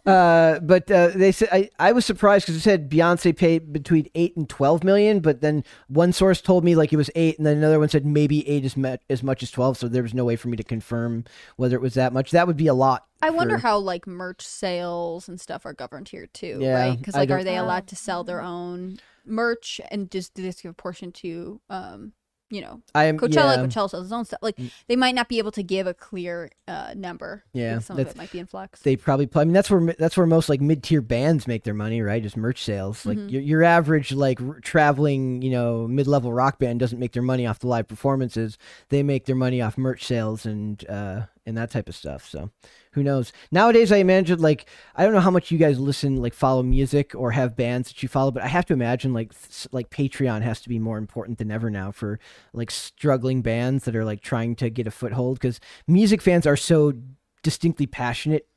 Uh, 0.05 0.59
but 0.61 0.91
uh, 0.91 1.09
they 1.09 1.33
said 1.33 1.49
I, 1.50 1.71
I 1.79 1.93
was 1.93 2.05
surprised 2.05 2.47
because 2.47 2.57
it 2.57 2.61
said 2.61 2.91
Beyonce 2.91 3.37
paid 3.37 3.73
between 3.73 4.09
eight 4.14 4.37
and 4.37 4.49
twelve 4.49 4.85
million, 4.85 5.21
but 5.21 5.41
then 5.41 5.64
one 5.88 6.12
source 6.12 6.41
told 6.41 6.64
me 6.64 6.75
like 6.75 6.93
it 6.93 6.97
was 6.97 7.11
eight, 7.14 7.38
and 7.38 7.47
then 7.47 7.57
another 7.57 7.79
one 7.79 7.88
said 7.88 8.05
maybe 8.05 8.47
eight 8.49 8.64
as, 8.64 8.76
met, 8.76 9.03
as 9.09 9.23
much 9.23 9.43
as 9.43 9.50
twelve. 9.50 9.76
So 9.76 9.88
there 9.88 10.03
was 10.03 10.14
no 10.14 10.25
way 10.25 10.37
for 10.37 10.49
me 10.49 10.57
to 10.57 10.62
confirm 10.62 11.25
whether 11.57 11.74
it 11.75 11.81
was 11.81 11.95
that 11.95 12.12
much. 12.12 12.31
That 12.31 12.47
would 12.47 12.57
be 12.57 12.66
a 12.69 12.75
lot. 12.75 13.07
I 13.23 13.31
wonder 13.31 13.59
how 13.59 13.78
like 13.78 14.07
merch 14.07 14.43
sales 14.47 15.28
and 15.28 15.40
stuff 15.40 15.64
are 15.66 15.73
governed 15.73 16.09
here 16.09 16.26
too, 16.26 16.59
Yeah, 16.61 16.75
right? 16.88 16.99
Because 16.99 17.14
like, 17.14 17.31
are 17.31 17.45
they 17.45 17.57
allowed 17.57 17.87
to 17.88 17.97
sell 17.97 18.23
their 18.25 18.40
own 18.40 18.99
merch 19.25 19.81
and 19.90 20.11
just 20.11 20.35
do 20.35 20.43
this 20.43 20.61
give 20.61 20.71
a 20.71 20.75
portion 20.75 21.11
to, 21.12 21.61
um, 21.71 22.12
you 22.50 22.61
know, 22.61 22.83
I 22.95 23.04
am 23.04 23.19
Coachella? 23.19 23.57
Yeah, 23.57 23.64
Coachella 23.64 23.73
sells 23.73 23.95
its 23.95 24.12
own 24.12 24.26
stuff. 24.26 24.40
Like 24.43 24.57
Mm. 24.57 24.71
they 24.88 24.97
might 24.97 25.14
not 25.14 25.31
be 25.31 25.38
able 25.38 25.50
to 25.52 25.62
give 25.62 25.87
a 25.87 25.95
clear 25.95 26.50
uh, 26.69 26.93
number. 26.95 27.43
Yeah, 27.54 27.78
some 27.78 27.99
of 27.99 28.07
it 28.07 28.14
might 28.16 28.31
be 28.31 28.38
in 28.38 28.47
flux. 28.47 28.81
they 28.83 28.95
probably. 28.97 29.28
I 29.35 29.45
mean, 29.45 29.54
that's 29.54 29.71
where 29.71 29.95
that's 29.99 30.19
where 30.19 30.26
most 30.26 30.50
like 30.50 30.61
mid 30.61 30.83
tier 30.83 31.00
bands 31.00 31.49
make 31.49 31.64
their 31.64 31.73
money, 31.75 32.02
right? 32.02 32.23
Just 32.23 32.37
merch 32.37 32.62
sales. 32.62 33.07
Like 33.07 33.16
Mhm. 33.16 33.31
your 33.31 33.40
your 33.43 33.62
average 33.64 34.12
like 34.12 34.38
r- 34.43 34.61
traveling, 34.61 35.40
you 35.40 35.50
know, 35.50 35.88
mid 35.88 36.07
level 36.07 36.31
rock 36.31 36.59
band 36.59 36.78
doesn't 36.81 36.99
make 36.99 37.12
their 37.12 37.23
money 37.23 37.47
off 37.47 37.59
the 37.61 37.69
live 37.69 37.88
performances. 37.88 38.59
They 38.90 39.02
make 39.02 39.25
their 39.25 39.35
money 39.37 39.62
off 39.62 39.78
merch 39.78 40.04
sales 40.04 40.45
and 40.45 40.87
uh 40.90 41.23
and 41.46 41.56
that 41.56 41.70
type 41.70 41.88
of 41.88 41.94
stuff. 41.94 42.28
So 42.28 42.50
who 42.92 43.02
knows? 43.02 43.32
Nowadays, 43.50 43.92
I 43.92 43.96
imagine 43.96 44.40
like 44.40 44.68
I 44.94 45.04
don't 45.04 45.14
know 45.14 45.20
how 45.20 45.30
much 45.30 45.50
you 45.50 45.58
guys 45.58 45.78
listen, 45.78 46.16
like 46.22 46.34
follow 46.34 46.62
music 46.62 47.14
or 47.14 47.32
have 47.32 47.56
bands 47.56 47.88
that 47.88 48.02
you 48.02 48.08
follow, 48.08 48.30
but 48.30 48.42
I 48.42 48.48
have 48.48 48.66
to 48.66 48.72
imagine 48.72 49.12
like 49.12 49.32
like 49.72 49.90
Patreon 49.90 50.42
has 50.42 50.60
to 50.62 50.68
be 50.68 50.78
more 50.78 50.98
important 50.98 51.38
than 51.38 51.50
ever 51.50 51.70
now 51.70 51.92
for 51.92 52.18
like 52.52 52.70
struggling 52.70 53.42
bands 53.42 53.84
that 53.84 53.96
are 53.96 54.04
like 54.04 54.22
trying 54.22 54.56
to 54.56 54.70
get 54.70 54.86
a 54.86 54.90
foothold 54.90 55.38
because 55.38 55.60
music 55.86 56.22
fans 56.22 56.46
are 56.46 56.56
so 56.56 56.92
distinctly 57.42 57.86
passionate 57.86 58.48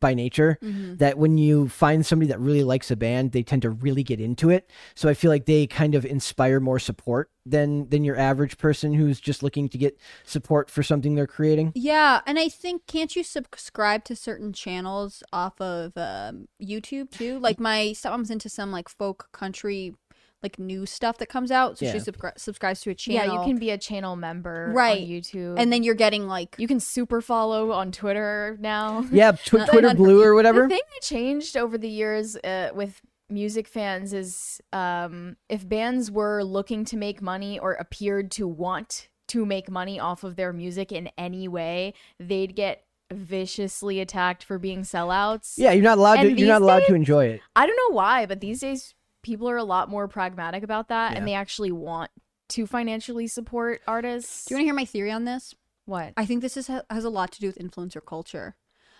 by 0.00 0.14
nature 0.14 0.58
Mhm. 0.62 0.98
that 0.98 1.18
when 1.18 1.38
you 1.38 1.68
find 1.68 2.04
somebody 2.06 2.28
that 2.28 2.40
really 2.40 2.64
likes 2.64 2.90
a 2.90 2.96
band 2.96 3.32
they 3.32 3.42
tend 3.42 3.62
to 3.62 3.70
really 3.70 4.02
get 4.02 4.20
into 4.20 4.50
it 4.50 4.70
so 4.94 5.08
i 5.08 5.14
feel 5.14 5.30
like 5.30 5.46
they 5.46 5.66
kind 5.66 5.94
of 5.94 6.04
inspire 6.04 6.60
more 6.60 6.78
support 6.78 7.30
than 7.44 7.88
than 7.88 8.04
your 8.04 8.16
average 8.16 8.56
person 8.56 8.94
who's 8.94 9.20
just 9.20 9.42
looking 9.42 9.68
to 9.68 9.76
get 9.76 9.98
support 10.24 10.70
for 10.70 10.82
something 10.82 11.14
they're 11.14 11.26
creating 11.26 11.72
Yeah, 11.74 12.20
and 12.26 12.38
I 12.38 12.48
think 12.48 12.86
can't 12.86 13.14
you 13.16 13.24
subscribe 13.24 14.04
to 14.04 14.14
certain 14.14 14.52
channels 14.52 15.22
off 15.32 15.60
of 15.60 15.92
um, 15.96 16.46
YouTube 16.62 17.10
too? 17.10 17.40
Like 17.40 17.58
my 17.58 17.94
stepmom's 17.96 18.30
into 18.30 18.48
some 18.48 18.70
like 18.70 18.88
folk 18.88 19.28
country 19.32 19.94
like 20.42 20.58
new 20.58 20.86
stuff 20.86 21.18
that 21.18 21.28
comes 21.28 21.50
out, 21.50 21.78
so 21.78 21.84
Yeah. 21.86 21.92
she 21.92 21.98
subscri- 21.98 22.38
subscribes 22.38 22.80
to 22.82 22.90
a 22.90 22.94
channel. 22.94 23.34
Yeah, 23.34 23.40
you 23.40 23.46
can 23.46 23.58
be 23.58 23.70
a 23.70 23.78
channel 23.78 24.16
member 24.16 24.70
Right. 24.74 25.02
on 25.02 25.08
YouTube. 25.08 25.54
and 25.58 25.72
then 25.72 25.82
you're 25.82 25.94
getting 25.94 26.26
like 26.26 26.56
you 26.58 26.66
can 26.68 26.80
super 26.80 27.20
follow 27.20 27.72
on 27.72 27.92
Twitter 27.92 28.56
now. 28.60 29.04
yeah 29.12 29.32
tw- 29.32 29.44
twitter 29.66 29.88
and- 29.88 29.96
blue 29.98 30.22
or 30.22 30.34
whatever. 30.34 30.62
The 30.62 30.64
whatever 30.64 30.68
thing 30.68 30.82
that 30.94 31.02
changed 31.06 31.56
over 31.56 31.78
the 31.78 31.88
years 31.88 32.36
uh, 32.36 32.70
with 32.74 33.00
music 33.30 33.66
fans 33.68 34.12
is 34.12 34.60
um, 34.72 35.36
if 35.48 35.66
bands 35.68 36.10
were 36.10 36.42
looking 36.44 36.84
to 36.86 36.96
make 36.96 37.22
money 37.22 37.58
or 37.58 37.72
appeared 37.74 38.30
to 38.32 38.46
want 38.48 39.08
to 39.28 39.46
make 39.46 39.70
money 39.70 39.98
off 39.98 40.24
of 40.24 40.36
their 40.36 40.52
music 40.52 40.92
in 40.92 41.08
any 41.16 41.48
way, 41.48 41.94
they'd 42.20 42.54
get 42.54 42.84
viciously 43.10 44.00
attacked 44.00 44.42
for 44.42 44.58
being 44.58 44.82
sellouts. 44.82 45.54
yeah 45.56 45.70
you're 45.70 45.82
not 45.84 45.98
allowed 45.98 46.16
to 46.16 46.28
you're 46.32 46.48
not 46.48 46.58
these 46.60 46.62
allowed 46.64 46.78
to 46.80 46.86
days- 46.86 46.96
enjoy 46.96 47.26
it 47.26 47.40
I 47.54 47.66
don't 47.66 47.76
know 47.76 47.94
why, 47.94 48.26
but 48.26 48.40
these 48.40 48.60
days 48.60 48.94
people 49.22 49.48
are 49.48 49.56
a 49.56 49.64
lot 49.64 49.88
more 49.88 50.08
pragmatic 50.08 50.62
about 50.62 50.88
that 50.88 51.12
Yeah. 51.12 51.18
and 51.18 51.28
they 51.28 51.34
actually 51.34 51.72
want 51.72 52.10
to 52.50 52.66
financially 52.66 53.26
support 53.26 53.80
artists. 53.86 54.46
Do 54.46 54.54
you 54.54 54.56
want 54.56 54.62
to 54.62 54.66
hear 54.66 54.74
my 54.74 54.84
theory 54.84 55.10
on 55.12 55.24
this? 55.24 55.54
what? 55.84 56.12
I 56.16 56.24
think 56.26 56.42
this 56.42 56.56
is, 56.56 56.68
has 56.68 57.04
a 57.04 57.10
lot 57.10 57.32
to 57.32 57.40
do 57.40 57.46
with 57.48 57.58
influencer 57.58 58.04
culture. 58.04 58.54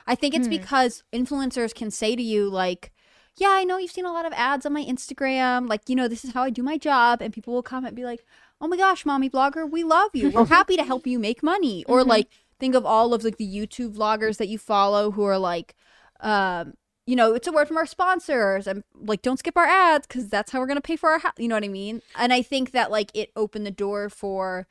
I 0.05 0.17
think 0.17 0.35
it's 0.35 0.49
Hmm. 0.49 0.51
because 0.51 1.05
influencers 1.13 1.73
can 1.73 1.93
say 1.93 2.17
to 2.17 2.23
you 2.23 2.49
like, 2.51 2.93
"Yeah, 3.37 3.51
I 3.51 3.63
know 3.63 3.77
you've 3.77 3.93
seen 3.93 4.05
a 4.05 4.13
lot 4.13 4.27
of 4.27 4.33
ads 4.33 4.67
on 4.67 4.73
my 4.73 4.85
Instagram. 4.85 5.69
Like, 5.69 5.89
you 5.89 5.95
know, 5.95 6.09
this 6.09 6.25
is 6.25 6.33
how 6.33 6.43
I 6.43 6.51
do 6.51 6.63
my 6.63 6.77
job." 6.79 7.23
And 7.23 7.33
people 7.33 7.55
will 7.55 7.63
comment 7.63 7.91
and 7.91 7.97
be 7.97 8.05
like, 8.05 8.25
"Oh 8.61 8.67
my 8.67 8.77
gosh, 8.77 9.07
mommy 9.07 9.31
blogger, 9.31 9.71
we 9.71 9.85
love 9.85 10.11
you. 10.15 10.31
We're 10.31 10.45
happy 10.59 10.77
to 10.77 10.83
help 10.83 11.07
you 11.07 11.21
make 11.21 11.41
money." 11.41 11.85
Or 11.85 12.01
Mhm. 12.03 12.09
like 12.09 12.29
think 12.59 12.75
of 12.75 12.85
all 12.85 13.15
of 13.15 13.23
like 13.23 13.37
the 13.37 13.47
YouTube 13.47 13.95
vloggers 13.95 14.39
that 14.39 14.49
you 14.49 14.59
follow 14.59 15.13
who 15.13 15.23
are 15.25 15.39
like 15.39 15.77
um 16.19 16.75
you 17.13 17.17
know, 17.17 17.35
it's 17.35 17.47
a 17.47 17.53
word 17.53 17.69
from 17.69 17.77
our 17.77 17.85
sponsors 17.85 18.67
and 18.67 18.83
like 18.95 19.21
don't 19.21 19.39
skip 19.39 19.55
our 19.59 19.67
ads 19.67 20.07
cuz 20.07 20.29
that's 20.29 20.51
how 20.51 20.59
we're 20.61 20.67
going 20.73 20.83
to 20.85 20.89
pay 20.93 20.97
for 20.97 21.11
our 21.11 21.19
house. 21.19 21.35
You 21.37 21.49
know 21.49 21.57
what 21.57 21.63
I 21.65 21.69
mean? 21.69 22.01
And 22.17 22.33
I 22.33 22.41
think 22.41 22.71
that 22.71 22.91
like 22.91 23.11
it 23.13 23.29
opened 23.37 23.67
the 23.67 23.71
door 23.85 24.09
for 24.09 24.67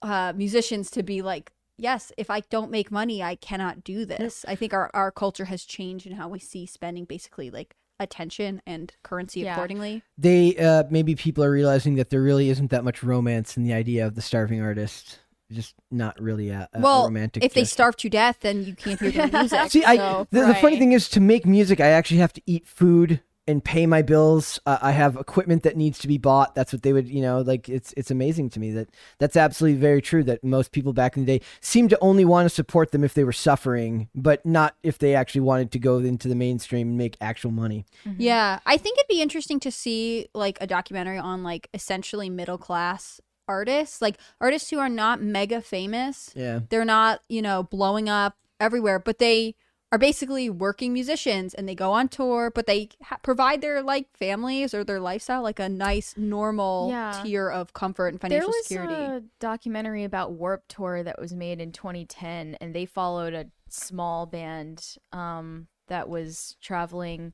uh, 0.00 0.32
musicians 0.36 0.92
to 0.92 1.02
be 1.02 1.22
like, 1.22 1.50
yes, 1.76 2.12
if 2.16 2.30
I 2.30 2.40
don't 2.54 2.70
make 2.70 2.92
money, 2.92 3.20
I 3.20 3.34
cannot 3.34 3.82
do 3.82 4.04
this. 4.04 4.44
I 4.46 4.54
think 4.54 4.72
our, 4.72 4.90
our 4.94 5.10
culture 5.10 5.46
has 5.46 5.64
changed 5.64 6.06
in 6.06 6.12
how 6.12 6.28
we 6.28 6.38
see 6.38 6.66
spending 6.66 7.04
basically 7.04 7.50
like 7.50 7.74
attention 7.98 8.62
and 8.66 8.92
currency 9.02 9.40
Yeah. 9.40 9.54
accordingly. 9.54 10.02
they 10.18 10.56
uh 10.56 10.84
maybe 10.90 11.14
people 11.16 11.42
are 11.42 11.50
realizing 11.50 11.94
that 11.96 12.10
there 12.10 12.22
really 12.22 12.48
isn't 12.48 12.70
that 12.70 12.84
much 12.84 13.02
romance 13.02 13.56
in 13.56 13.62
the 13.64 13.72
idea 13.72 14.06
of 14.06 14.14
the 14.14 14.22
starving 14.22 14.60
artist 14.60 15.20
just 15.52 15.74
not 15.90 16.20
really 16.20 16.50
a, 16.50 16.68
a, 16.72 16.78
a 16.78 16.80
well, 16.80 17.04
romantic 17.04 17.44
if 17.44 17.54
they 17.54 17.62
gesture. 17.62 17.74
starve 17.74 17.96
to 17.96 18.08
death, 18.08 18.38
then 18.40 18.64
you 18.64 18.74
can't 18.74 19.00
hear 19.00 19.10
their 19.10 19.28
music. 19.40 19.70
See, 19.70 19.84
I 19.84 19.96
so- 19.96 20.26
the, 20.30 20.46
the 20.46 20.54
funny 20.54 20.78
thing 20.78 20.92
is 20.92 21.08
to 21.10 21.20
make 21.20 21.46
music, 21.46 21.80
I 21.80 21.88
actually 21.88 22.18
have 22.18 22.32
to 22.34 22.42
eat 22.46 22.66
food 22.66 23.20
and 23.46 23.62
pay 23.62 23.86
my 23.86 24.00
bills. 24.00 24.58
Uh, 24.64 24.78
I 24.80 24.92
have 24.92 25.16
equipment 25.16 25.64
that 25.64 25.76
needs 25.76 25.98
to 25.98 26.08
be 26.08 26.16
bought. 26.18 26.54
That's 26.54 26.72
what 26.72 26.82
they 26.82 26.92
would, 26.92 27.08
you 27.08 27.20
know, 27.20 27.40
like 27.40 27.68
it's 27.68 27.92
it's 27.96 28.10
amazing 28.10 28.50
to 28.50 28.60
me 28.60 28.70
that 28.72 28.88
that's 29.18 29.36
absolutely 29.36 29.78
very 29.78 30.00
true. 30.00 30.24
That 30.24 30.42
most 30.42 30.72
people 30.72 30.92
back 30.92 31.16
in 31.16 31.24
the 31.24 31.38
day 31.38 31.44
seemed 31.60 31.90
to 31.90 31.98
only 32.00 32.24
want 32.24 32.46
to 32.46 32.50
support 32.54 32.90
them 32.92 33.04
if 33.04 33.14
they 33.14 33.24
were 33.24 33.32
suffering, 33.32 34.08
but 34.14 34.44
not 34.46 34.76
if 34.82 34.98
they 34.98 35.14
actually 35.14 35.42
wanted 35.42 35.72
to 35.72 35.78
go 35.78 35.98
into 35.98 36.28
the 36.28 36.34
mainstream 36.34 36.88
and 36.88 36.98
make 36.98 37.16
actual 37.20 37.50
money. 37.50 37.84
Yeah, 38.16 38.60
I 38.64 38.76
think 38.76 38.98
it'd 38.98 39.08
be 39.08 39.20
interesting 39.20 39.60
to 39.60 39.70
see 39.70 40.28
like 40.34 40.56
a 40.60 40.66
documentary 40.66 41.18
on 41.18 41.42
like 41.42 41.68
essentially 41.74 42.30
middle 42.30 42.58
class 42.58 43.20
artists, 43.48 44.00
like 44.02 44.18
artists 44.40 44.70
who 44.70 44.78
are 44.78 44.88
not 44.88 45.20
mega 45.22 45.60
famous. 45.60 46.30
Yeah, 46.34 46.60
They're 46.68 46.84
not, 46.84 47.20
you 47.28 47.42
know, 47.42 47.62
blowing 47.62 48.08
up 48.08 48.36
everywhere, 48.60 48.98
but 48.98 49.18
they 49.18 49.54
are 49.92 49.98
basically 49.98 50.50
working 50.50 50.92
musicians 50.92 51.54
and 51.54 51.68
they 51.68 51.74
go 51.74 51.92
on 51.92 52.08
tour, 52.08 52.50
but 52.52 52.66
they 52.66 52.88
ha- 53.02 53.18
provide 53.22 53.60
their 53.60 53.80
like 53.80 54.08
families 54.16 54.74
or 54.74 54.82
their 54.82 54.98
lifestyle 54.98 55.40
like 55.42 55.60
a 55.60 55.68
nice 55.68 56.14
normal 56.16 56.88
Yeah. 56.90 57.20
tier 57.22 57.48
of 57.48 57.72
comfort 57.74 58.08
and 58.08 58.20
financial 58.20 58.52
security. 58.62 58.88
There 58.88 58.96
financial 58.96 59.14
was 59.14 59.22
security. 59.22 59.26
a 59.26 59.40
documentary 59.40 60.04
about 60.04 60.32
Warped 60.32 60.68
Tour 60.70 61.02
that 61.04 61.20
was 61.20 61.32
made 61.32 61.60
in 61.60 61.70
2010, 61.70 62.56
and 62.60 62.74
they 62.74 62.86
followed 62.86 63.34
a 63.34 63.46
small 63.68 64.26
band 64.26 64.96
um, 65.12 65.68
that 65.86 66.08
was 66.08 66.56
traveling 66.60 67.32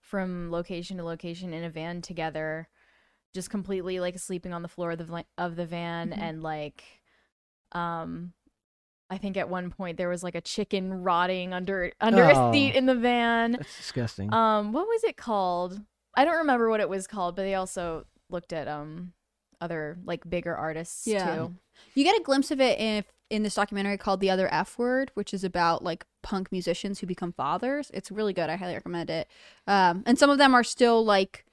from 0.00 0.50
location 0.50 0.96
to 0.96 1.04
location 1.04 1.52
in 1.52 1.62
a 1.62 1.70
van 1.70 2.02
together, 2.02 2.68
just 3.34 3.50
completely 3.50 4.00
like 4.00 4.18
sleeping 4.18 4.52
on 4.52 4.62
the 4.62 4.68
floor 4.68 4.92
of 4.92 4.98
the 4.98 5.24
of 5.38 5.56
the 5.56 5.66
van, 5.66 6.10
Mhm. 6.10 6.18
and 6.18 6.42
like, 6.42 6.82
um, 7.72 8.32
I 9.08 9.18
think 9.18 9.36
at 9.36 9.48
one 9.48 9.70
point 9.70 9.96
there 9.96 10.08
was 10.08 10.22
like 10.22 10.34
a 10.34 10.40
chicken 10.40 11.02
rotting 11.02 11.52
under 11.52 11.92
under 12.00 12.24
Oh. 12.24 12.50
a 12.50 12.52
seat 12.52 12.74
in 12.74 12.86
the 12.86 12.94
van. 12.94 13.52
That's 13.52 13.76
disgusting. 13.76 14.32
Um, 14.32 14.72
what 14.72 14.86
was 14.86 15.04
it 15.04 15.16
called? 15.16 15.80
I 16.14 16.24
don't 16.24 16.38
remember 16.38 16.68
what 16.70 16.80
it 16.80 16.88
was 16.88 17.06
called, 17.06 17.36
but 17.36 17.42
they 17.42 17.54
also 17.54 18.06
looked 18.28 18.52
at 18.52 18.68
um 18.68 19.12
other 19.60 19.98
like 20.04 20.28
bigger 20.28 20.56
artists 20.56 21.06
Yeah. 21.06 21.34
too. 21.36 21.54
You 21.94 22.04
get 22.04 22.18
a 22.18 22.22
glimpse 22.22 22.50
of 22.50 22.60
it 22.60 22.78
in 22.78 23.04
in 23.30 23.44
this 23.44 23.54
documentary 23.54 23.96
called 23.96 24.18
The 24.18 24.30
Other 24.30 24.48
F 24.52 24.76
Word, 24.76 25.12
which 25.14 25.32
is 25.32 25.44
about 25.44 25.84
like 25.84 26.04
punk 26.22 26.50
musicians 26.50 26.98
who 26.98 27.06
become 27.06 27.32
fathers. 27.32 27.90
It's 27.94 28.10
really 28.10 28.32
good. 28.32 28.50
I 28.50 28.56
highly 28.56 28.74
recommend 28.74 29.08
it. 29.08 29.28
Um, 29.68 30.02
and 30.04 30.18
some 30.18 30.30
of 30.30 30.38
them 30.38 30.52
are 30.52 30.64
still 30.64 31.04
like, 31.04 31.44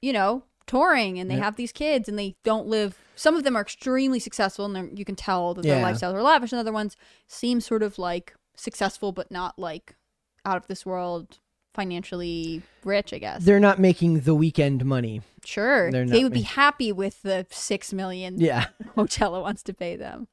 you 0.00 0.12
know, 0.12 0.44
touring 0.66 1.18
and 1.18 1.30
they 1.30 1.36
have 1.36 1.56
these 1.56 1.72
kids 1.72 2.08
and 2.08 2.18
they 2.18 2.36
don't 2.44 2.66
live. 2.66 2.98
Some 3.16 3.36
of 3.36 3.44
them 3.44 3.56
are 3.56 3.60
extremely 3.62 4.18
successful 4.18 4.64
and 4.64 4.98
you 4.98 5.04
can 5.04 5.16
tell 5.16 5.54
that 5.54 5.62
their 5.62 5.78
Yeah. 5.80 5.92
lifestyles 5.92 6.14
are 6.14 6.22
lavish, 6.22 6.52
and 6.52 6.58
other 6.60 6.72
ones 6.72 6.96
seem 7.28 7.60
sort 7.60 7.82
of 7.82 7.98
like 7.98 8.34
successful 8.56 9.12
but 9.12 9.30
not 9.30 9.58
like 9.58 9.96
out 10.44 10.56
of 10.56 10.66
this 10.66 10.84
world 10.86 11.38
financially 11.74 12.62
rich. 12.84 13.12
I 13.12 13.18
guess. 13.18 13.44
They're 13.44 13.60
not 13.60 13.78
making 13.78 14.20
the 14.20 14.34
Weeknd 14.34 14.84
money. 14.84 15.20
sure, 15.44 15.90
they're 15.90 16.06
they 16.06 16.22
would 16.22 16.32
be 16.32 16.42
happy 16.42 16.90
with 16.92 17.20
the 17.22 17.46
six 17.50 17.92
million 17.92 18.40
Yeah. 18.40 18.66
Coachella 18.96 19.42
wants 19.42 19.62
to 19.64 19.74
pay 19.74 19.96
them. 19.96 20.28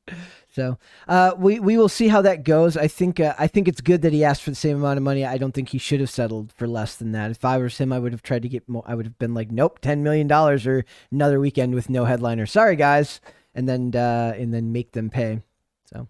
So 0.53 0.77
uh, 1.07 1.33
we 1.37 1.59
we 1.59 1.77
will 1.77 1.89
see 1.89 2.07
how 2.07 2.21
that 2.21 2.43
goes. 2.43 2.77
I 2.77 2.87
think 2.87 3.19
uh, 3.19 3.33
I 3.39 3.47
think 3.47 3.67
it's 3.67 3.81
good 3.81 4.01
that 4.03 4.13
he 4.13 4.23
asked 4.23 4.43
for 4.43 4.51
the 4.51 4.55
same 4.55 4.77
amount 4.77 4.97
of 4.97 5.03
money. 5.03 5.25
I 5.25 5.37
don't 5.37 5.53
think 5.53 5.69
he 5.69 5.77
should 5.77 5.99
have 5.99 6.09
settled 6.09 6.51
for 6.53 6.67
less 6.67 6.95
than 6.95 7.11
that. 7.13 7.31
If 7.31 7.43
I 7.43 7.57
was 7.57 7.77
him, 7.77 7.91
I 7.91 7.99
would 7.99 8.11
have 8.13 8.23
tried 8.23 8.43
to 8.43 8.49
get 8.49 8.67
more. 8.69 8.83
I 8.85 8.95
would 8.95 9.05
have 9.05 9.17
been 9.19 9.33
like, 9.33 9.51
nope, 9.51 9.79
ten 9.79 10.03
million 10.03 10.27
dollars 10.27 10.65
or 10.67 10.85
another 11.11 11.39
weekend 11.39 11.73
with 11.75 11.89
no 11.89 12.05
headliner. 12.05 12.45
Sorry, 12.45 12.75
guys, 12.75 13.19
and 13.55 13.67
then 13.67 13.91
uh, 13.95 14.33
and 14.37 14.53
then 14.53 14.71
make 14.71 14.91
them 14.91 15.09
pay. 15.09 15.41
So, 15.85 16.07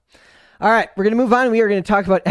all 0.59 0.69
right, 0.69 0.89
we're 0.95 1.03
gonna 1.05 1.15
move 1.15 1.33
on. 1.33 1.49
We 1.49 1.61
are 1.61 1.67
gonna 1.67 1.81
talk 1.81 2.05
about 2.05 2.21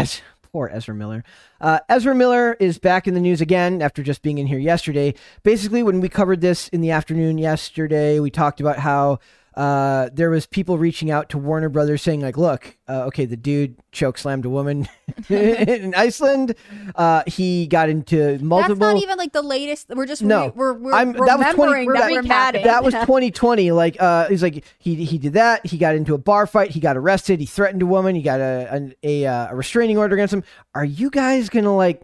poor 0.53 0.69
Ezra 0.73 0.93
Miller. 0.93 1.23
Uh, 1.61 1.79
Ezra 1.87 2.13
Miller 2.13 2.53
is 2.59 2.77
back 2.77 3.07
in 3.07 3.13
the 3.13 3.21
news 3.21 3.39
again 3.39 3.81
after 3.81 4.03
just 4.03 4.21
being 4.21 4.37
in 4.37 4.47
here 4.47 4.59
yesterday. 4.59 5.13
Basically, 5.43 5.81
when 5.81 6.01
we 6.01 6.09
covered 6.09 6.41
this 6.41 6.67
in 6.69 6.81
the 6.81 6.91
afternoon 6.91 7.37
yesterday, 7.37 8.19
we 8.19 8.29
talked 8.29 8.59
about 8.59 8.79
how 8.79 9.19
uh, 9.55 10.09
there 10.13 10.29
was 10.29 10.45
people 10.45 10.77
reaching 10.77 11.11
out 11.11 11.29
to 11.29 11.37
Warner 11.37 11.69
Brothers 11.69 12.01
saying 12.01 12.21
like, 12.21 12.37
"Look, 12.37 12.77
uh, 12.87 13.03
okay, 13.07 13.25
the 13.25 13.35
dude 13.37 13.75
choke 13.91 14.17
slammed 14.17 14.45
a 14.45 14.49
woman 14.49 14.87
in 15.29 15.93
Iceland. 15.95 16.55
Uh, 16.95 17.23
he 17.27 17.67
got 17.67 17.89
into 17.89 18.39
multiple." 18.39 18.75
That's 18.77 18.93
not 18.95 19.03
even 19.03 19.17
like 19.17 19.33
the 19.33 19.41
latest. 19.41 19.87
We're 19.89 20.05
just 20.05 20.21
No. 20.21 20.45
re- 20.47 20.51
we're, 20.55 20.73
we're 20.73 20.93
I'm- 20.93 21.11
that 21.13 21.37
was 21.39 21.53
20 21.55 21.87
remembering 21.87 21.93
that 21.93 21.99
that- 22.07 22.11
we're 22.11 22.21
mad 22.23 22.55
at 22.55 22.63
that 22.63 22.83
was 22.83 22.93
2020. 23.01 23.71
Like, 23.71 23.97
uh, 24.01 24.27
he's 24.29 24.41
like 24.43 24.63
he 24.79 24.95
he 25.03 25.17
did 25.17 25.33
that. 25.33 25.65
He 25.65 25.77
got 25.77 25.95
into 25.95 26.13
a 26.13 26.17
bar 26.17 26.47
fight. 26.47 26.71
He 26.71 26.79
got 26.79 26.95
arrested. 26.95 27.39
He 27.39 27.45
threatened 27.45 27.81
a 27.81 27.85
woman. 27.85 28.15
He 28.15 28.21
got 28.21 28.39
a 28.39 28.91
a, 29.03 29.25
a, 29.25 29.25
uh, 29.27 29.47
a 29.51 29.55
restraining 29.55 29.97
order 29.97 30.15
against 30.15 30.33
him. 30.33 30.43
Are 30.75 30.85
you 30.85 31.09
guys 31.09 31.49
gonna 31.49 31.75
like? 31.75 32.01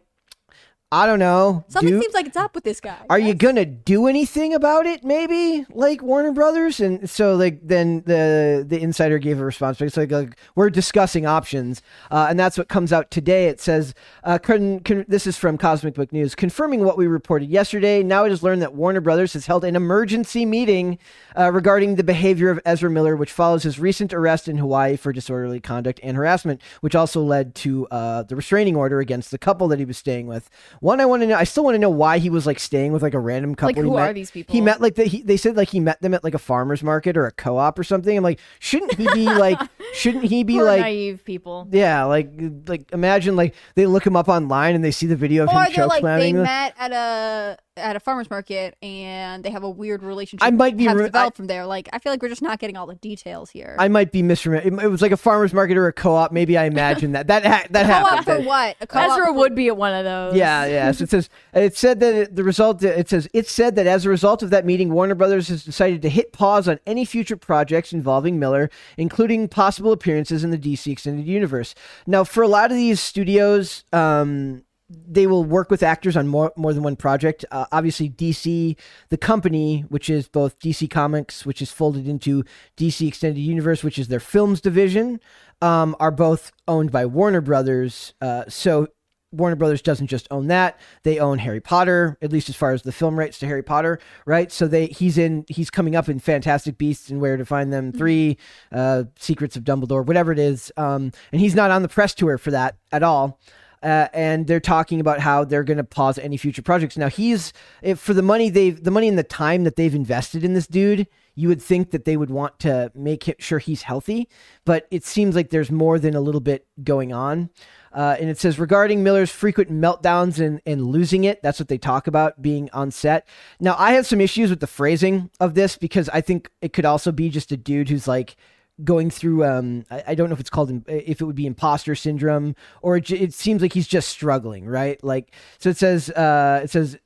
I 0.90 1.06
don't 1.06 1.20
know. 1.20 1.66
Something 1.68 1.96
do- 1.96 2.02
seems 2.02 2.14
like 2.14 2.28
it's 2.28 2.38
up 2.38 2.56
with 2.56 2.64
this 2.64 2.80
guy. 2.80 2.96
are 3.10 3.20
you 3.20 3.34
gonna 3.34 3.66
do 3.66 4.08
anything 4.08 4.54
about 4.54 4.86
it? 4.86 5.04
Maybe 5.04 5.66
like 5.74 6.02
Warner 6.02 6.32
Brothers, 6.32 6.80
and 6.80 7.10
so 7.10 7.36
like 7.36 7.60
then 7.62 8.04
the 8.06 8.66
the 8.66 8.80
insider 8.80 9.18
gave 9.18 9.42
a 9.42 9.44
response. 9.44 9.82
It's 9.82 9.98
like, 9.98 10.12
like 10.12 10.38
we're 10.56 10.70
discussing 10.70 11.26
options, 11.26 11.82
uh, 12.10 12.28
and 12.30 12.40
that's 12.40 12.58
what 12.58 12.70
comes 12.70 12.94
out 12.94 13.12
today. 13.12 13.48
It 13.48 13.60
says, 13.60 13.94
uh, 14.24 14.38
con, 14.38 14.80
con, 14.80 15.04
"This 15.10 15.28
is 15.28 15.36
from 15.36 15.58
Cosmic 15.58 15.94
Book 15.94 16.14
News, 16.14 16.36
confirming 16.36 16.86
what 16.86 16.98
we 16.98 17.06
reported 17.06 17.50
yesterday. 17.50 18.02
Now 18.02 18.24
it 18.24 18.32
is 18.32 18.42
learned 18.42 18.62
that 18.62 18.74
Warner 18.74 19.02
Brothers 19.02 19.34
has 19.34 19.46
held 19.46 19.66
an 19.66 19.76
emergency 19.76 20.46
meeting 20.46 21.00
uh, 21.38 21.52
regarding 21.52 21.96
the 21.96 22.04
behavior 22.04 22.50
of 22.50 22.62
Ezra 22.64 22.90
Miller, 22.90 23.18
which 23.18 23.34
follows 23.34 23.64
his 23.64 23.78
recent 23.78 24.14
arrest 24.14 24.48
in 24.48 24.58
Hawaii 24.58 24.96
for 24.96 25.12
disorderly 25.12 25.60
conduct 25.60 26.00
and 26.02 26.16
harassment, 26.16 26.62
which 26.80 26.96
also 26.96 27.22
led 27.22 27.56
to 27.56 27.88
uh, 27.88 28.24
the 28.24 28.38
restraining 28.38 28.78
order 28.78 29.02
against 29.02 29.32
the 29.32 29.38
couple 29.38 29.68
that 29.68 29.80
he 29.80 29.86
was 29.86 29.98
staying 29.98 30.28
with. 30.28 30.50
One, 30.80 31.00
I 31.02 31.06
want 31.06 31.22
to 31.24 31.28
know. 31.28 31.36
I 31.36 31.44
still 31.44 31.64
want 31.64 31.76
to 31.76 31.80
know 31.80 31.90
why 31.90 32.18
he 32.20 32.30
was 32.30 32.46
like 32.46 32.60
staying 32.60 32.92
with 32.92 33.02
like 33.02 33.14
a 33.14 33.20
random 33.20 33.56
couple. 33.56 33.68
Like, 33.70 33.76
he 33.78 33.82
who 33.82 33.96
met. 33.96 34.10
are 34.10 34.14
these 34.14 34.32
people? 34.32 34.54
He 34.54 34.62
met 34.62 34.82
like 34.82 34.96
the, 34.96 35.06
he, 35.06 35.22
they 35.22 35.38
said 35.38 35.58
like 35.58 35.70
he 35.70 35.80
met 35.80 36.02
them 36.02 36.14
at 36.14 36.24
like 36.24 36.34
a 36.34 36.40
farmer's 36.40 36.84
market 36.84 37.18
or 37.18 37.26
a 37.26 37.32
co-op 37.32 37.78
or 37.80 37.84
something. 37.84 38.16
I'm 38.18 38.24
like, 38.24 38.40
shouldn't 38.60 38.94
he 38.96 39.08
be 39.14 39.26
like? 39.26 39.60
shouldn't 39.94 40.26
he 40.26 40.44
be 40.44 40.56
Poor 40.56 40.66
like? 40.66 40.82
naive 40.82 41.24
people. 41.26 41.68
Yeah, 41.72 42.04
like 42.06 42.32
like 42.68 42.92
imagine 42.92 43.36
like 43.36 43.56
they 43.76 43.86
look 43.86 44.06
him 44.06 44.16
up 44.16 44.28
online 44.28 44.76
and 44.76 44.84
they 44.84 44.92
see 44.92 45.06
the 45.08 45.16
video 45.16 45.44
of 45.44 45.50
Or 45.50 45.64
him 45.64 45.72
choke 45.74 45.90
like 45.90 46.02
they 46.04 46.32
slamming. 46.32 46.44
met 46.44 46.74
at 46.78 46.92
a 46.92 47.58
at 47.78 47.96
a 47.96 48.00
farmer's 48.00 48.30
market 48.30 48.76
and 48.82 49.44
they 49.44 49.50
have 49.50 49.64
a 49.64 49.70
weird 49.70 50.04
relationship. 50.04 50.46
I 50.46 50.52
might 50.52 50.78
be 50.78 50.88
re- 50.88 51.06
developed 51.06 51.38
from 51.38 51.48
there. 51.48 51.66
Like 51.66 51.90
I 51.94 52.00
feel 52.00 52.12
like 52.12 52.22
we're 52.22 52.30
just 52.30 52.42
not 52.42 52.60
getting 52.60 52.78
all 52.78 52.88
the 52.88 52.96
details 52.96 53.50
here. 53.50 53.76
I 53.80 53.88
might 53.88 54.12
be 54.12 54.22
misremembering. 54.22 54.80
It, 54.80 54.86
it 54.86 54.88
was 54.88 55.02
like 55.02 55.12
a 55.12 55.18
farmer's 55.18 55.54
market 55.54 55.78
or 55.78 55.88
a 55.88 55.94
co-op. 55.94 56.32
Maybe 56.32 56.58
I 56.58 56.66
imagine 56.66 57.14
that 57.14 57.28
that 57.28 57.46
ha- 57.46 57.68
that 57.70 57.86
co-op 57.86 58.10
happened. 58.10 58.44
for 58.44 58.48
what? 58.48 58.76
A 58.82 58.88
co-op 58.88 59.12
Ezra 59.12 59.26
for- 59.28 59.34
would 59.34 59.56
be 59.56 59.68
at 59.68 59.78
one 59.78 59.94
of 59.94 60.06
those. 60.06 60.36
Yeah, 60.36 60.66
yeah. 60.66 60.92
So 60.92 61.04
it 61.04 61.10
says 61.10 61.30
it 61.54 61.78
said 61.78 62.00
that 62.00 62.14
it, 62.16 62.36
the 62.36 62.44
result. 62.44 62.84
It 62.84 63.10
says 63.10 63.28
it 63.34 63.48
said 63.48 63.76
that 63.76 63.88
as 63.88 64.06
a 64.06 64.10
result 64.10 64.44
of 64.44 64.50
that 64.50 64.66
meeting, 64.66 64.92
Warner 64.92 65.16
Brothers 65.16 65.48
has 65.50 65.64
decided 65.64 66.02
to 66.02 66.10
hit 66.10 66.34
pause 66.34 66.68
on 66.68 66.80
any 66.86 67.06
future 67.06 67.38
projects 67.38 67.94
involving 67.94 68.40
Miller, 68.40 68.70
including 68.98 69.48
possible 69.48 69.92
appearances 69.92 70.44
in 70.44 70.52
the 70.52 70.58
DC 70.58 70.92
extended 70.92 71.26
universe. 71.28 71.76
Now, 72.06 72.24
for 72.24 72.44
a 72.44 72.48
lot 72.48 72.72
of 72.72 72.78
these 72.78 73.00
studios, 73.00 73.84
um, 73.94 74.64
they 74.90 75.28
will 75.28 75.44
work 75.44 75.70
with 75.70 75.84
actors 75.84 76.16
on 76.16 76.28
more 76.28 76.54
more 76.56 76.74
than 76.74 76.84
one 76.84 76.96
project. 76.96 77.44
Uh, 77.52 77.66
obviously, 77.72 78.10
DC, 78.10 78.76
the 79.10 79.18
company, 79.18 79.82
which 79.90 80.10
is 80.10 80.28
both 80.28 80.60
DC 80.60 80.90
Comics, 80.90 81.46
which 81.46 81.62
is 81.62 81.72
folded 81.72 82.08
into 82.08 82.44
DC 82.78 83.08
Extended 83.08 83.42
Universe, 83.42 83.84
which 83.84 84.00
is 84.00 84.08
their 84.08 84.20
films 84.20 84.62
division, 84.62 85.20
um, 85.62 85.96
are 86.00 86.12
both 86.12 86.52
owned 86.68 86.92
by 86.92 87.06
Warner 87.06 87.42
Brothers. 87.42 88.14
Uh, 88.22 88.46
so 88.48 88.88
Warner 89.34 89.58
Brothers 89.58 89.82
doesn't 89.82 90.08
just 90.08 90.26
own 90.32 90.48
that; 90.48 90.80
they 91.04 91.20
own 91.20 91.40
Harry 91.40 91.60
Potter, 91.60 92.18
at 92.22 92.32
least 92.32 92.48
as 92.48 92.56
far 92.56 92.72
as 92.72 92.84
the 92.84 92.94
film 92.94 93.20
rights 93.20 93.40
to 93.40 93.46
Harry 93.46 93.64
Potter, 93.64 94.00
right? 94.26 94.50
So 94.54 94.70
they 94.70 94.88
he's 94.88 95.18
in 95.18 95.44
he's 95.50 95.70
coming 95.70 95.98
up 95.98 96.08
in 96.08 96.20
Fantastic 96.20 96.78
Beasts 96.78 97.10
and 97.10 97.20
Where 97.20 97.36
to 97.36 97.46
Find 97.46 97.74
Them 97.74 97.92
three, 97.92 98.38
uh, 98.72 99.04
Secrets 99.20 99.58
of 99.58 99.66
Dumbledore, 99.66 100.06
whatever 100.06 100.32
it 100.32 100.40
is, 100.40 100.72
um, 100.78 101.12
and 101.34 101.42
he's 101.42 101.56
not 101.56 101.72
on 101.72 101.82
the 101.82 101.90
press 101.90 102.14
tour 102.14 102.38
for 102.38 102.52
that 102.52 102.78
at 102.94 103.04
all. 103.04 103.38
Uh, 103.84 104.08
and 104.14 104.48
they're 104.48 104.60
talking 104.60 105.00
about 105.00 105.20
how 105.20 105.44
they're 105.44 105.64
going 105.64 105.78
to 105.78 105.84
pause 105.84 106.18
any 106.18 106.38
future 106.38 106.62
projects. 106.62 106.98
Now 106.98 107.10
he's 107.10 107.54
for 107.96 108.14
the 108.14 108.22
money 108.22 108.50
they've 108.50 108.84
the 108.84 108.92
money 108.92 109.08
and 109.08 109.18
the 109.18 109.24
time 109.24 109.64
that 109.66 109.76
they've 109.76 109.94
invested 109.94 110.44
in 110.44 110.54
this 110.54 110.68
dude, 110.68 111.08
you 111.36 111.48
would 111.48 111.62
think 111.62 111.92
that 111.92 112.06
they 112.06 112.18
would 112.18 112.32
want 112.32 112.58
to 112.60 112.92
make 112.96 113.36
sure 113.38 113.60
he's 113.60 113.84
healthy, 113.84 114.28
but 114.66 114.88
it 114.90 115.06
seems 115.06 115.36
like 115.36 115.52
there's 115.52 115.72
more 115.72 116.00
than 116.00 116.16
a 116.16 116.22
little 116.22 116.42
bit 116.42 116.66
going 116.84 117.14
on. 117.14 117.52
Uh, 117.94 118.16
and 118.20 118.30
it 118.30 118.38
says 118.38 118.60
regarding 118.60 119.04
Miller's 119.04 119.32
frequent 119.32 119.72
meltdowns 119.72 120.44
and, 120.44 120.62
and 120.66 120.86
losing 120.86 121.24
it, 121.24 121.42
that's 121.42 121.60
what 121.60 121.68
they 121.68 121.78
talk 121.78 122.08
about 122.08 122.42
being 122.42 122.70
on 122.74 122.92
set. 122.92 123.28
Now, 123.60 123.76
I 123.78 123.94
have 123.94 124.06
some 124.06 124.22
issues 124.22 124.50
with 124.50 124.60
the 124.60 124.68
phrasing 124.68 125.30
of 125.40 125.54
this 125.54 125.78
because 125.78 126.10
I 126.10 126.22
think 126.22 126.50
it 126.62 126.74
could 126.74 126.86
also 126.86 127.12
be 127.12 127.30
just 127.30 127.52
a 127.52 127.58
dude 127.58 127.90
who's 127.90 128.08
like 128.08 128.36
going 128.84 129.10
through 129.10 129.44
um 129.44 129.86
I, 129.90 130.04
I 130.10 130.16
don't 130.16 130.30
know 130.30 130.34
if 130.34 130.40
it's 130.40 130.50
called 130.50 130.84
if 130.88 131.22
it 131.22 131.26
would 131.26 131.36
be 131.36 131.48
imposter 131.48 131.96
syndrome 131.96 132.56
or 132.82 132.98
it, 132.98 133.10
it 133.12 133.34
seems 133.34 133.62
like 133.62 133.74
he's 133.74 133.88
just 133.88 134.10
struggling 134.10 134.66
right 134.66 135.04
like 135.04 135.32
so 135.58 135.70
it 135.70 135.78
says 135.78 136.10
uh 136.12 136.62
it 136.64 136.70
says 136.70 136.98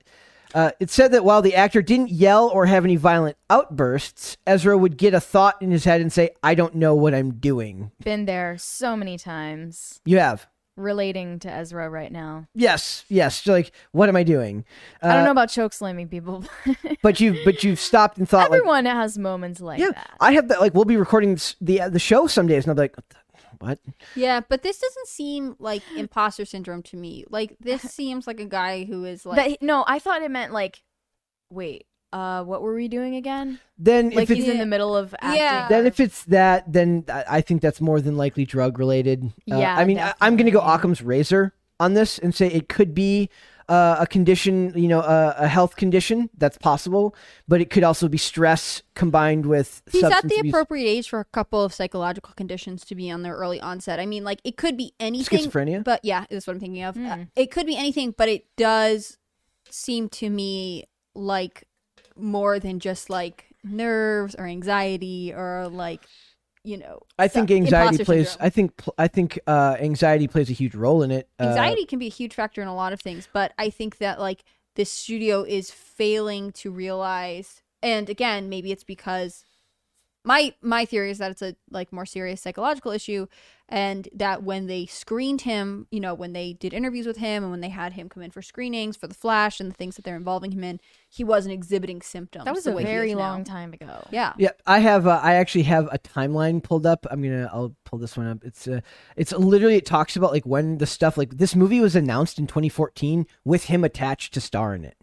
uh, 0.54 0.72
it 0.80 0.90
said 0.90 1.14
that 1.14 1.24
while 1.24 1.42
the 1.42 1.56
actor 1.56 1.82
didn't 1.82 2.12
yell 2.12 2.50
or 2.50 2.66
have 2.66 2.84
any 2.84 2.98
violent 2.98 3.38
outbursts, 3.50 4.36
Ezra 4.46 4.78
would 4.78 4.98
get 4.98 5.14
a 5.14 5.22
thought 5.22 5.62
in 5.62 5.72
his 5.72 5.86
head 5.86 6.02
and 6.02 6.12
say, 6.12 6.32
I 6.44 6.56
don't 6.56 6.76
know 6.76 6.94
what 6.94 7.14
I'm 7.14 7.36
doing. 7.36 7.92
Been 8.04 8.26
there 8.26 8.58
so 8.58 8.98
many 8.98 9.18
times. 9.18 10.02
You 10.04 10.20
have. 10.20 10.48
Relating 10.78 11.38
to 11.40 11.52
Ezra 11.52 11.90
right 11.90 12.12
now. 12.12 12.48
Yes, 12.56 13.04
yes. 13.10 13.46
Like, 13.46 13.72
what 13.92 14.08
am 14.10 14.16
I 14.16 14.24
doing? 14.24 14.64
I 15.02 15.10
don't 15.10 15.18
Uh, 15.22 15.26
know 15.26 15.32
about 15.32 15.50
choke 15.50 15.74
slamming 15.74 16.08
people. 16.08 16.46
But 17.04 17.20
you've 17.20 17.38
but 17.44 17.64
you've 17.64 17.80
stopped 17.80 18.18
and 18.20 18.28
thought, 18.30 18.50
like, 18.52 18.60
Everyone 18.60 18.86
has 18.86 19.18
moments 19.18 19.60
like 19.60 19.80
yeah, 19.80 19.90
that. 19.92 20.12
I 20.20 20.34
have 20.34 20.48
that. 20.50 20.62
Like, 20.62 20.74
we'll 20.74 20.86
be 20.86 20.98
recording 20.98 21.34
s- 21.34 21.56
the 21.60 21.82
the 21.90 22.00
show 22.00 22.28
some 22.28 22.48
days, 22.48 22.64
and 22.66 22.70
I'll 22.72 22.76
be 22.76 22.82
like, 22.94 22.96
what? 23.60 23.80
Yeah, 24.16 24.40
but 24.48 24.62
this 24.64 24.80
doesn't 24.80 25.08
seem 25.08 25.56
like 25.60 25.84
imposter 25.96 26.46
syndrome 26.46 26.84
to 26.84 26.98
me. 26.98 27.26
Like 27.30 27.58
this 27.60 27.82
seems 28.00 28.26
like 28.28 28.40
a 28.40 28.46
guy 28.46 28.86
who 28.86 29.04
is 29.06 29.26
like 29.26 29.36
that 29.60 29.62
no, 29.62 29.84
I 29.88 30.00
thought 30.00 30.22
it 30.22 30.32
meant 30.32 30.54
like, 30.54 30.84
wait, 31.50 31.86
uh, 32.14 32.44
what 32.44 32.62
were 32.62 32.76
we 32.76 32.88
doing 32.88 33.16
again? 33.16 33.60
Then 33.78 34.10
Like 34.12 34.30
if 34.30 34.36
he's 34.36 34.44
it's 34.46 34.54
in 34.54 34.60
the 34.60 34.66
middle 34.66 34.96
of 34.96 35.14
acting. 35.22 35.36
Yeah. 35.42 35.68
then 35.70 35.86
if 35.88 36.00
it's 36.00 36.24
that, 36.26 36.72
then 36.72 37.06
I 37.10 37.24
I 37.38 37.42
think 37.42 37.62
that's 37.62 37.80
more 37.82 38.02
than 38.02 38.18
likely 38.18 38.46
drug 38.46 38.78
related. 38.80 39.26
Uh, 39.52 39.58
Yeah, 39.58 39.76
I 39.78 39.86
mean, 39.86 40.00
I, 40.00 40.14
I'm 40.22 40.36
going 40.36 40.46
to 40.46 40.52
go 40.52 40.60
definitely. 40.60 40.76
Occam's 40.80 41.02
razor 41.02 41.54
on 41.80 41.94
this 41.94 42.20
and 42.20 42.36
say 42.36 42.48
it 42.48 42.70
could 42.70 42.94
be 42.94 43.30
uh, 43.70 43.96
a 44.02 44.06
condition, 44.06 44.74
you 44.76 44.88
know, 44.90 45.00
a, 45.00 45.36
a 45.40 45.48
health 45.48 45.78
condition. 45.78 46.30
That's 46.38 46.58
possible, 46.58 47.16
but 47.48 47.62
it 47.62 47.70
could 47.70 47.84
also 47.86 48.10
be 48.10 48.18
stress 48.18 48.84
combined 48.96 49.46
with 49.46 49.82
He's 49.90 50.04
at 50.04 50.28
the 50.28 50.36
abuse. 50.40 50.52
appropriate 50.54 50.86
age 50.90 51.08
for 51.10 51.22
a 51.22 51.26
couple 51.26 51.64
of 51.64 51.74
psychological 51.74 52.34
conditions 52.36 52.84
to 52.86 52.96
be 52.96 53.10
on 53.10 53.22
their 53.22 53.36
early 53.36 53.62
onset. 53.62 54.00
I 54.00 54.06
mean, 54.06 54.26
like 54.26 54.42
it 54.44 54.58
could 54.58 54.76
be 54.76 54.94
anything. 55.00 55.40
Schizophrenia? 55.50 55.84
But 55.86 56.02
yeah, 56.04 56.26
that's 56.30 56.46
what 56.46 56.54
I'm 56.56 56.60
thinking 56.60 56.84
of. 56.84 56.98
Uh, 56.98 57.00
Mm. 57.00 57.28
it 57.38 57.50
could 57.50 57.66
be 57.66 57.78
anything, 57.78 58.14
but 58.18 58.28
it 58.28 58.46
does 58.58 59.18
seem 59.70 60.10
to 60.10 60.30
me 60.30 60.84
like 61.16 61.64
more 62.18 62.60
than 62.60 62.80
just 62.80 63.10
like 63.10 63.46
nerves 63.64 64.36
or 64.36 64.46
anxiety 64.46 65.34
or 65.34 65.68
like 65.68 66.02
you 66.64 66.78
know. 66.78 67.02
I 67.18 67.28
think 67.28 67.50
stuff- 67.50 67.58
anxiety 67.58 68.04
plays. 68.04 68.30
syndrome. 68.30 68.46
I 68.46 68.50
think 68.50 68.82
I 68.98 69.08
think 69.08 69.40
uh, 69.48 69.78
anxiety 69.80 70.28
plays 70.28 70.50
a 70.50 70.54
huge 70.54 70.76
role 70.76 71.02
in 71.02 71.10
it. 71.12 71.28
Uh, 71.40 71.44
anxiety 71.46 71.86
can 71.86 71.98
be 72.00 72.08
a 72.08 72.12
huge 72.12 72.36
factor 72.36 72.62
in 72.62 72.68
a 72.68 72.76
lot 72.76 72.94
of 72.94 73.02
things 73.02 73.28
but 73.34 73.54
i 73.58 73.70
think 73.70 73.98
that 73.98 74.20
like 74.20 74.44
this 74.76 74.92
studio 74.92 75.44
is 75.44 75.72
failing 75.72 76.52
to 76.52 76.72
realize 76.72 77.62
and 77.82 78.10
again 78.10 78.50
maybe 78.50 78.72
it's 78.72 78.84
because 78.84 79.44
my 80.24 80.54
my 80.62 80.86
theory 80.86 81.12
is 81.12 81.18
that 81.18 81.32
it's 81.32 81.42
a 81.42 81.56
like 81.72 81.92
more 81.92 82.06
serious 82.06 82.42
psychological 82.42 82.92
issue 82.92 83.28
and 83.70 84.10
that 84.14 84.44
when 84.44 84.68
they 84.68 84.86
screened 84.86 85.42
him 85.42 85.88
you 85.92 86.00
know 86.00 86.14
when 86.14 86.34
they 86.34 86.54
did 86.54 86.74
interviews 86.74 87.08
with 87.08 87.18
him 87.18 87.44
and 87.44 87.52
when 87.52 87.62
they 87.62 87.70
had 87.70 87.94
him 87.94 88.10
come 88.10 88.22
in 88.22 88.30
for 88.30 88.42
screenings 88.42 88.96
for 88.98 89.08
the 89.08 89.14
flash 89.16 89.60
and 89.60 89.72
the 89.72 89.76
things 89.76 89.96
that 89.96 90.04
they're 90.06 90.16
involving 90.16 90.52
him 90.52 90.64
in 90.64 90.80
he 91.10 91.24
wasn't 91.24 91.54
exhibiting 91.54 92.02
symptoms 92.02 92.46
That 92.46 92.54
was 92.54 92.68
a 92.68 92.72
way 92.72 92.84
he 92.84 92.88
is 92.88 92.94
very 92.94 93.14
now. 93.14 93.20
long 93.20 93.44
time 93.44 93.74
ago. 93.74 94.04
yeah 94.12 94.34
Yeah, 94.38 94.52
I 94.66 94.80
have. 94.80 95.08
Uh, 95.08 95.20
I 95.22 95.36
actually 95.36 95.64
have 95.64 95.90
a 95.92 96.00
timeline 96.00 96.64
pulled 96.64 96.86
up. 96.86 97.06
I'm 97.12 97.22
gonna. 97.22 97.50
I'll 97.52 97.76
pull 97.84 98.00
this 98.00 98.16
one 98.16 98.28
up. 98.28 98.44
It's. 98.46 98.66
Uh, 98.68 98.80
it's 99.18 99.34
literally. 99.34 99.76
It 99.76 99.86
talks 99.86 100.16
about 100.16 100.32
like 100.32 100.46
when 100.46 100.78
the 100.78 100.86
stuff 100.88 101.18
like 101.18 101.32
this 101.38 101.54
movie 101.54 101.82
was 101.82 101.96
announced 101.98 102.40
in 102.40 102.48
2014 102.48 103.28
with 103.44 103.66
him 103.66 103.84
attached 103.84 104.34
to 104.36 104.42
star 104.42 104.74
in 104.74 104.86
it. 104.86 104.96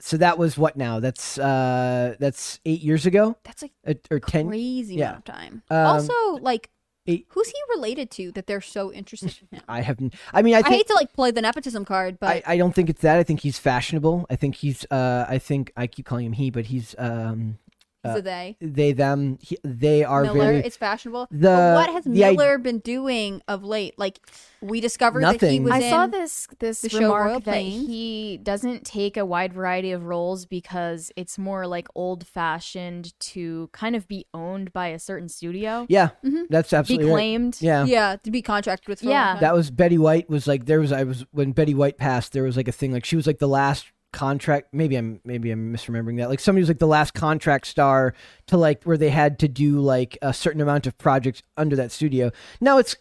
So 0.00 0.16
that 0.16 0.36
was 0.38 0.58
what 0.58 0.76
now? 0.76 1.00
That's 1.00 1.38
uh 1.38 2.16
that's 2.18 2.60
eight 2.64 2.80
years 2.82 3.06
ago 3.06 3.36
that's 3.44 3.62
like 3.62 3.72
uh, 3.86 3.94
or 4.10 4.18
ten. 4.20 4.48
crazy 4.48 4.96
yeah. 4.96 5.10
amount 5.10 5.28
of 5.28 5.34
time 5.34 5.62
Um, 5.70 5.86
also 5.86 6.12
like 6.40 6.70
eight- 7.06 7.26
who's 7.30 7.48
he 7.48 7.58
related 7.74 8.10
to 8.12 8.32
that 8.32 8.46
they're 8.46 8.60
so 8.60 8.92
interested 8.92 9.34
in 9.50 9.58
him 9.58 9.64
I 9.68 9.80
haven't. 9.80 10.14
I 10.32 10.42
mean, 10.42 10.54
I 10.54 10.62
I, 10.64 10.68
hate 10.68 10.86
to 10.88 10.94
like 10.94 11.12
play 11.12 11.30
the 11.30 11.42
nepotism 11.42 11.84
card, 11.84 12.18
but 12.18 12.28
I, 12.28 12.42
I 12.46 12.56
don't 12.56 12.74
think 12.74 12.90
it's 12.90 13.02
that. 13.02 13.18
I 13.18 13.22
think 13.22 13.40
he's 13.40 13.58
fashionable. 13.58 14.26
I 14.30 14.36
think 14.36 14.56
he's. 14.56 14.84
Uh, 14.90 15.24
I 15.28 15.38
think 15.38 15.72
I 15.76 15.86
keep 15.86 16.06
calling 16.06 16.26
him 16.26 16.32
he, 16.32 16.50
but 16.50 16.66
he's. 16.66 16.94
Um, 16.98 17.58
uh, 18.04 18.14
a 18.18 18.22
they. 18.22 18.56
they 18.60 18.92
them. 18.92 19.38
He, 19.40 19.56
they 19.64 20.02
are 20.04 20.22
Miller, 20.24 20.38
very. 20.38 20.56
it's 20.58 20.76
fashionable. 20.76 21.28
the- 21.30 21.38
but 21.48 21.74
what 21.74 21.90
has 21.90 22.04
the 22.04 22.24
i- 22.24 22.30
Miller 22.32 22.58
been 22.58 22.78
doing 22.80 23.42
of 23.48 23.64
late? 23.64 23.98
Like 23.98 24.20
we 24.60 24.80
discovered 24.80 25.22
that 25.22 25.40
he 25.40 25.60
was 25.60 25.72
I 25.72 25.78
in. 25.80 25.90
saw 25.90 26.06
this 26.06 26.46
this 26.58 26.82
the 26.82 26.88
show 26.88 26.98
remark 27.00 27.26
Royal 27.26 27.40
that 27.40 27.44
Plains. 27.52 27.86
he 27.86 28.38
doesn't 28.42 28.84
take 28.84 29.16
a 29.16 29.24
wide 29.26 29.52
variety 29.52 29.92
of 29.92 30.04
roles 30.04 30.46
because 30.46 31.10
it's 31.16 31.38
more 31.38 31.66
like 31.66 31.88
old 31.94 32.26
fashioned 32.26 33.18
to 33.20 33.68
kind 33.72 33.96
of 33.96 34.06
be 34.08 34.26
owned 34.34 34.72
by 34.72 34.88
a 34.88 34.98
certain 34.98 35.28
studio. 35.28 35.86
Yeah, 35.88 36.10
Mhm. 36.24 36.44
that's 36.50 36.70
Be 36.70 36.76
absolutely 36.76 37.06
right. 37.06 37.12
claimed. 37.12 37.58
Yeah. 37.60 37.84
Yeah, 37.84 38.16
to 38.22 38.30
be 38.30 38.42
contracted 38.42 38.88
with. 38.88 39.00
for 39.00 39.06
Yeah. 39.08 39.38
That 39.40 39.54
was 39.54 39.70
Betty 39.70 39.98
White 39.98 40.28
was 40.30 40.46
like 40.46 40.66
there 40.66 40.80
was 40.80 40.92
I 40.92 41.04
was 41.04 41.24
when 41.32 41.52
Betty 41.52 41.74
White 41.74 41.98
passed 41.98 42.32
there 42.32 42.44
was 42.44 42.56
like 42.56 42.68
a 42.68 42.72
thing 42.72 42.92
like 42.92 43.04
she 43.04 43.16
was 43.16 43.26
like 43.26 43.38
the 43.38 43.48
last 43.48 43.86
contract 44.12 44.68
maybe 44.72 44.96
I'm 44.96 45.20
maybe 45.24 45.50
I'm 45.50 45.72
misremembering 45.72 46.18
that 46.18 46.28
like 46.28 46.40
somebody 46.40 46.62
was 46.62 46.68
like 46.68 46.78
the 46.78 46.86
last 46.86 47.14
contract 47.14 47.66
star 47.66 48.14
to 48.46 48.56
like 48.56 48.84
where 48.84 48.98
they 48.98 49.08
had 49.08 49.38
to 49.40 49.48
do 49.48 49.80
like 49.80 50.18
a 50.22 50.34
certain 50.34 50.60
amount 50.60 50.86
of 50.86 50.96
projects 50.98 51.42
under 51.56 51.76
that 51.76 51.90
studio. 51.90 52.30
Now 52.60 52.78
it's 52.78 52.96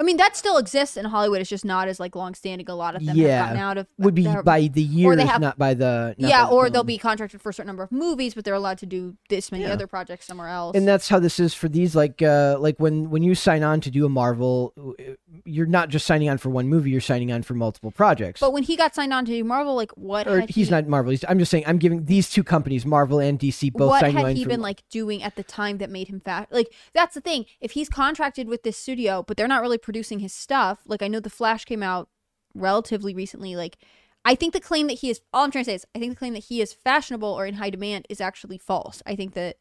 I 0.00 0.02
mean, 0.02 0.16
that 0.16 0.34
still 0.34 0.56
exists 0.56 0.96
in 0.96 1.04
Hollywood. 1.04 1.42
It's 1.42 1.50
just 1.50 1.64
not 1.64 1.86
as 1.86 2.00
like 2.00 2.16
long 2.16 2.32
standing. 2.34 2.66
A 2.70 2.74
lot 2.74 2.96
of 2.96 3.04
them 3.04 3.14
Yeah. 3.16 3.36
have 3.36 3.46
gotten 3.48 3.60
out 3.62 3.76
of. 3.78 3.86
would 3.98 4.14
be 4.14 4.24
their- 4.24 4.42
by 4.42 4.66
the 4.66 4.80
years 4.82 5.16
they 5.18 5.26
have- 5.26 5.42
not 5.42 5.58
by 5.58 5.74
the 5.74 6.14
not 6.16 6.28
yeah, 6.30 6.44
by 6.44 6.48
the 6.50 6.56
or 6.56 6.70
they'll 6.70 6.84
be 6.84 6.96
contracted 6.96 7.42
for 7.42 7.50
a 7.50 7.52
certain 7.52 7.66
number 7.66 7.82
of 7.82 7.92
movies, 7.92 8.34
but 8.34 8.44
they're 8.46 8.54
allowed 8.54 8.78
to 8.78 8.86
do 8.86 9.16
this 9.28 9.52
many 9.52 9.64
Yeah. 9.64 9.72
other 9.74 9.86
projects 9.86 10.26
somewhere 10.26 10.48
else. 10.48 10.74
and 10.74 10.88
that's 10.88 11.10
how 11.10 11.18
this 11.18 11.38
is 11.38 11.52
for 11.52 11.68
these 11.68 11.94
like 11.94 12.22
uh 12.22 12.56
like 12.58 12.76
when 12.78 13.10
when 13.10 13.22
you 13.22 13.34
sign 13.34 13.62
on 13.62 13.80
to 13.82 13.90
do 13.90 14.06
a 14.06 14.08
Marvel 14.08 14.72
uh, 14.78 15.12
you're 15.44 15.66
not 15.66 15.90
just 15.90 16.06
signing 16.06 16.30
on 16.30 16.38
for 16.38 16.48
one 16.48 16.66
movie 16.68 16.90
you're 16.90 17.00
signing 17.02 17.30
on 17.30 17.42
for 17.42 17.52
multiple 17.54 17.90
projects. 17.90 18.40
but 18.40 18.52
when 18.54 18.62
he 18.62 18.76
got 18.76 18.94
signed 18.94 19.12
on 19.12 19.26
to 19.26 19.32
do 19.32 19.44
Marvel, 19.44 19.74
like 19.74 19.90
what? 19.92 20.26
or 20.26 20.40
he's 20.48 20.68
he, 20.68 20.70
not 20.70 20.86
Marvel. 20.88 21.10
He's, 21.10 21.24
I'm 21.28 21.38
just 21.38 21.50
saying 21.50 21.64
I'm 21.66 21.78
giving 21.78 22.06
these 22.06 22.30
two 22.30 22.42
companies, 22.42 22.86
Marvel 22.86 23.18
and 23.18 23.38
DC, 23.38 23.70
both 23.70 23.90
what 23.90 24.02
had 24.02 24.24
on 24.24 24.34
he 24.36 24.46
been 24.46 24.62
like 24.62 24.82
doing 24.88 25.22
at 25.22 25.36
the 25.36 25.42
time 25.44 25.76
that 25.78 25.90
made 25.90 26.08
him 26.08 26.20
fat? 26.20 26.48
Like 26.50 26.72
that's 26.94 27.14
the 27.14 27.20
thing. 27.20 27.44
If 27.60 27.72
he's 27.72 27.90
contracted 27.90 28.48
with 28.48 28.62
this 28.62 28.78
studio, 28.78 29.22
but 29.26 29.36
they're 29.36 29.48
not 29.48 29.60
really 29.60 29.76
producing 29.90 30.20
his 30.20 30.32
stuff, 30.32 30.78
like 30.86 31.02
I 31.02 31.08
know 31.08 31.18
the 31.18 31.28
Flash 31.30 31.64
came 31.64 31.82
out 31.82 32.08
relatively 32.54 33.12
recently. 33.12 33.56
Like 33.56 33.76
I 34.24 34.36
think 34.36 34.52
the 34.52 34.60
claim 34.60 34.86
that 34.86 35.00
he 35.00 35.10
is 35.10 35.20
all 35.32 35.44
I'm 35.44 35.50
trying 35.50 35.64
to 35.64 35.70
say 35.70 35.74
is 35.74 35.86
I 35.96 35.98
think 35.98 36.12
the 36.12 36.18
claim 36.18 36.34
that 36.34 36.44
he 36.44 36.60
is 36.60 36.72
fashionable 36.72 37.28
or 37.28 37.44
in 37.44 37.54
high 37.54 37.70
demand 37.70 38.06
is 38.08 38.20
actually 38.20 38.58
false. 38.58 39.02
I 39.04 39.16
think 39.16 39.34
that 39.34 39.56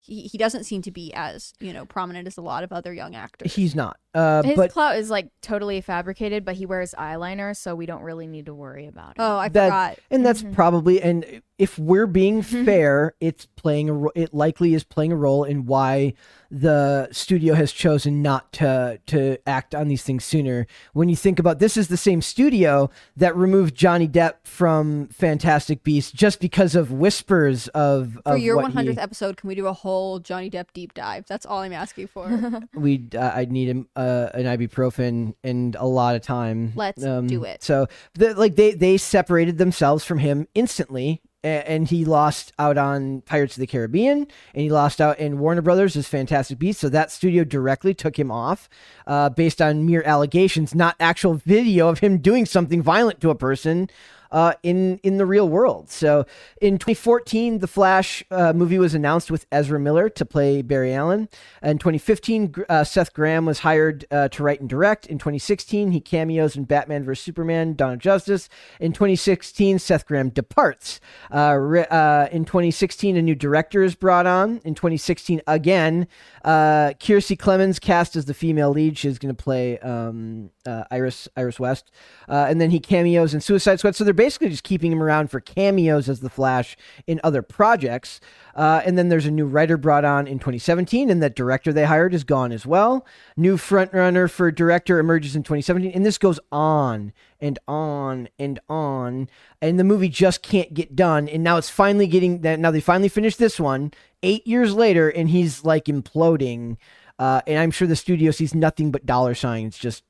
he, 0.00 0.22
he 0.22 0.38
doesn't 0.38 0.64
seem 0.64 0.80
to 0.82 0.90
be 0.90 1.12
as 1.14 1.52
you 1.60 1.72
know 1.74 1.84
prominent 1.84 2.26
as 2.26 2.36
a 2.38 2.40
lot 2.42 2.62
of 2.64 2.72
other 2.72 2.94
young 2.94 3.14
actors. 3.14 3.54
He's 3.54 3.74
not. 3.74 3.98
Uh, 4.14 4.42
His 4.44 4.56
but 4.56 4.70
clout 4.70 4.96
is 4.96 5.10
like 5.10 5.28
totally 5.42 5.80
fabricated, 5.82 6.44
but 6.44 6.54
he 6.54 6.64
wears 6.64 6.94
eyeliner, 6.96 7.54
so 7.54 7.74
we 7.74 7.84
don't 7.84 8.02
really 8.02 8.26
need 8.26 8.46
to 8.46 8.54
worry 8.54 8.86
about 8.86 9.10
it. 9.10 9.16
oh, 9.18 9.36
I 9.36 9.48
that- 9.50 9.66
forgot. 9.66 9.98
and 10.10 10.24
that's 10.24 10.42
Mhm. 10.42 10.54
probably 10.54 11.02
and 11.02 11.42
if 11.58 11.78
we're 11.78 12.06
being 12.06 12.42
fair, 12.42 13.14
it's 13.20 13.46
playing 13.46 13.88
a 13.88 13.92
ro- 13.92 14.10
it 14.14 14.34
likely 14.34 14.74
is 14.74 14.84
playing 14.84 15.12
a 15.12 15.16
role 15.16 15.42
in 15.44 15.64
why 15.66 16.12
the 16.50 17.08
studio 17.12 17.54
has 17.54 17.72
chosen 17.72 18.22
not 18.22 18.52
to 18.52 19.00
to 19.06 19.36
act 19.48 19.74
on 19.74 19.88
these 19.88 20.02
things 20.02 20.24
sooner. 20.24 20.66
When 20.92 21.08
you 21.08 21.16
think 21.16 21.38
about 21.38 21.58
this 21.58 21.76
is 21.76 21.88
the 21.88 21.96
same 21.96 22.22
studio 22.22 22.90
that 23.16 23.34
removed 23.36 23.74
Johnny 23.74 24.06
Depp 24.06 24.34
from 24.44 25.08
Fantastic 25.08 25.82
Beasts 25.82 26.12
just 26.12 26.40
because 26.40 26.74
of 26.74 26.92
whispers 26.92 27.68
of 27.68 28.12
For 28.24 28.34
of 28.34 28.38
your 28.38 28.56
what 28.56 28.72
100th 28.72 28.92
he, 28.92 28.98
episode, 28.98 29.36
can 29.38 29.48
we 29.48 29.54
do 29.54 29.66
a 29.66 29.72
whole 29.72 30.18
Johnny 30.20 30.50
Depp 30.50 30.66
deep 30.74 30.94
dive? 30.94 31.24
That's 31.26 31.46
all 31.46 31.60
I'm 31.60 31.72
asking 31.72 32.08
for. 32.08 32.60
we 32.74 33.08
uh, 33.16 33.32
I'd 33.34 33.50
need 33.50 33.68
him 33.68 33.88
uh, 33.96 34.28
an 34.34 34.44
ibuprofen 34.44 35.34
and 35.42 35.74
a 35.76 35.86
lot 35.86 36.14
of 36.16 36.22
time. 36.22 36.72
Let's 36.76 37.02
Um, 37.04 37.26
do 37.26 37.44
it. 37.44 37.62
So, 37.62 37.86
the, 38.14 38.34
like 38.34 38.56
they 38.56 38.72
they 38.72 38.98
separated 38.98 39.58
themselves 39.58 40.04
from 40.04 40.18
him 40.18 40.46
instantly, 40.54 41.22
a- 41.35 41.35
and 41.46 41.88
he 41.88 42.04
lost 42.04 42.52
out 42.58 42.76
on 42.76 43.20
Pirates 43.22 43.56
of 43.56 43.60
the 43.60 43.66
Caribbean, 43.66 44.18
and 44.18 44.62
he 44.62 44.70
lost 44.70 45.00
out 45.00 45.18
in 45.18 45.38
Warner 45.38 45.62
Brothers 45.62 45.96
as 45.96 46.08
Fantastic 46.08 46.58
Beasts. 46.58 46.80
So 46.80 46.88
that 46.88 47.10
studio 47.10 47.44
directly 47.44 47.94
took 47.94 48.18
him 48.18 48.30
off, 48.30 48.68
uh, 49.06 49.28
based 49.28 49.62
on 49.62 49.86
mere 49.86 50.02
allegations, 50.04 50.74
not 50.74 50.96
actual 50.98 51.34
video 51.34 51.88
of 51.88 52.00
him 52.00 52.18
doing 52.18 52.46
something 52.46 52.82
violent 52.82 53.20
to 53.20 53.30
a 53.30 53.34
person. 53.34 53.88
Uh, 54.32 54.54
in 54.62 54.98
in 55.02 55.18
the 55.18 55.26
real 55.26 55.48
world. 55.48 55.88
So 55.90 56.26
in 56.60 56.78
2014, 56.78 57.60
the 57.60 57.66
Flash 57.66 58.24
uh, 58.30 58.52
movie 58.52 58.78
was 58.78 58.94
announced 58.94 59.30
with 59.30 59.46
Ezra 59.52 59.78
Miller 59.78 60.08
to 60.10 60.24
play 60.24 60.62
Barry 60.62 60.92
Allen. 60.92 61.28
In 61.62 61.78
2015, 61.78 62.54
uh, 62.68 62.84
Seth 62.84 63.12
Graham 63.12 63.46
was 63.46 63.60
hired 63.60 64.04
uh, 64.10 64.28
to 64.28 64.42
write 64.42 64.60
and 64.60 64.68
direct. 64.68 65.06
In 65.06 65.18
2016, 65.18 65.92
he 65.92 66.00
cameos 66.00 66.56
in 66.56 66.64
Batman 66.64 67.04
vs 67.04 67.24
Superman: 67.24 67.74
Dawn 67.74 67.94
of 67.94 67.98
Justice. 68.00 68.48
In 68.80 68.92
2016, 68.92 69.78
Seth 69.78 70.06
Graham 70.06 70.30
departs. 70.30 71.00
Uh, 71.30 71.56
uh, 71.90 72.28
in 72.32 72.44
2016, 72.44 73.16
a 73.16 73.22
new 73.22 73.34
director 73.34 73.82
is 73.82 73.94
brought 73.94 74.26
on. 74.26 74.60
In 74.64 74.74
2016, 74.74 75.40
again, 75.46 76.08
Kiersey 76.44 77.36
Clemons 77.36 77.80
cast 77.80 78.16
as 78.16 78.24
the 78.24 78.34
female 78.34 78.70
lead. 78.70 78.98
She's 78.98 79.18
going 79.18 79.34
to 79.34 79.42
play 79.42 79.78
um, 79.78 80.50
Iris 80.90 81.28
Iris 81.36 81.60
West, 81.60 81.92
and 82.26 82.60
then 82.60 82.70
he 82.70 82.80
cameos 82.80 83.34
in 83.34 83.40
Suicide 83.40 83.78
Squad. 83.78 83.94
So 83.94 84.02
they're 84.02 84.15
basically 84.16 84.48
just 84.48 84.64
keeping 84.64 84.90
him 84.90 85.02
around 85.02 85.30
for 85.30 85.38
cameos 85.38 86.08
as 86.08 86.20
the 86.20 86.28
Flash 86.30 86.76
in 87.06 87.20
other 87.22 87.42
projects. 87.42 88.18
Uh, 88.54 88.82
and 88.84 88.96
then 88.98 89.08
there's 89.10 89.26
a 89.26 89.30
new 89.30 89.46
writer 89.46 89.76
brought 89.76 90.04
on 90.04 90.26
in 90.26 90.38
2017, 90.38 91.10
and 91.10 91.22
that 91.22 91.36
director 91.36 91.72
they 91.72 91.84
hired 91.84 92.12
is 92.14 92.24
gone 92.24 92.50
as 92.52 92.66
well. 92.66 93.06
New 93.36 93.56
frontrunner 93.56 94.30
for 94.30 94.50
director 94.50 94.98
emerges 94.98 95.36
in 95.36 95.42
2017, 95.42 95.92
and 95.92 96.04
this 96.04 96.18
goes 96.18 96.40
on 96.50 97.12
and 97.40 97.58
on 97.68 98.28
and 98.38 98.58
on, 98.68 99.28
and 99.60 99.78
the 99.78 99.84
movie 99.84 100.08
just 100.08 100.42
can't 100.42 100.72
get 100.74 100.96
done. 100.96 101.28
And 101.28 101.44
now 101.44 101.58
it's 101.58 101.70
finally 101.70 102.06
getting 102.06 102.40
that. 102.40 102.58
Now 102.58 102.70
they 102.70 102.80
finally 102.80 103.10
finished 103.10 103.38
this 103.38 103.60
one 103.60 103.92
eight 104.22 104.46
years 104.46 104.74
later, 104.74 105.08
and 105.10 105.28
he's 105.28 105.62
like 105.64 105.84
imploding. 105.84 106.78
Uh, 107.18 107.40
and 107.46 107.58
I'm 107.58 107.70
sure 107.70 107.86
the 107.88 107.96
studio 107.96 108.30
sees 108.30 108.54
nothing 108.54 108.90
but 108.90 109.06
dollar 109.06 109.34
signs 109.34 109.78
just 109.78 110.02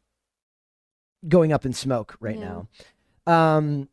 going 1.29 1.53
up 1.53 1.64
in 1.66 1.73
smoke 1.73 2.16
right 2.21 2.38
Yeah. 2.38 2.62
now. 3.27 3.29
Um, 3.57 3.88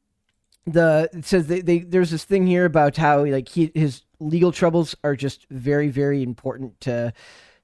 the 0.65 1.09
it 1.13 1.25
says 1.25 1.47
they, 1.47 1.61
they 1.61 1.79
there's 1.79 2.11
this 2.11 2.23
thing 2.23 2.47
here 2.47 2.65
about 2.65 2.95
how 2.97 3.25
like 3.25 3.49
he 3.49 3.71
his 3.73 4.03
legal 4.19 4.51
troubles 4.51 4.95
are 5.03 5.15
just 5.15 5.45
very 5.49 5.89
very 5.89 6.23
important 6.23 6.79
to 6.81 7.13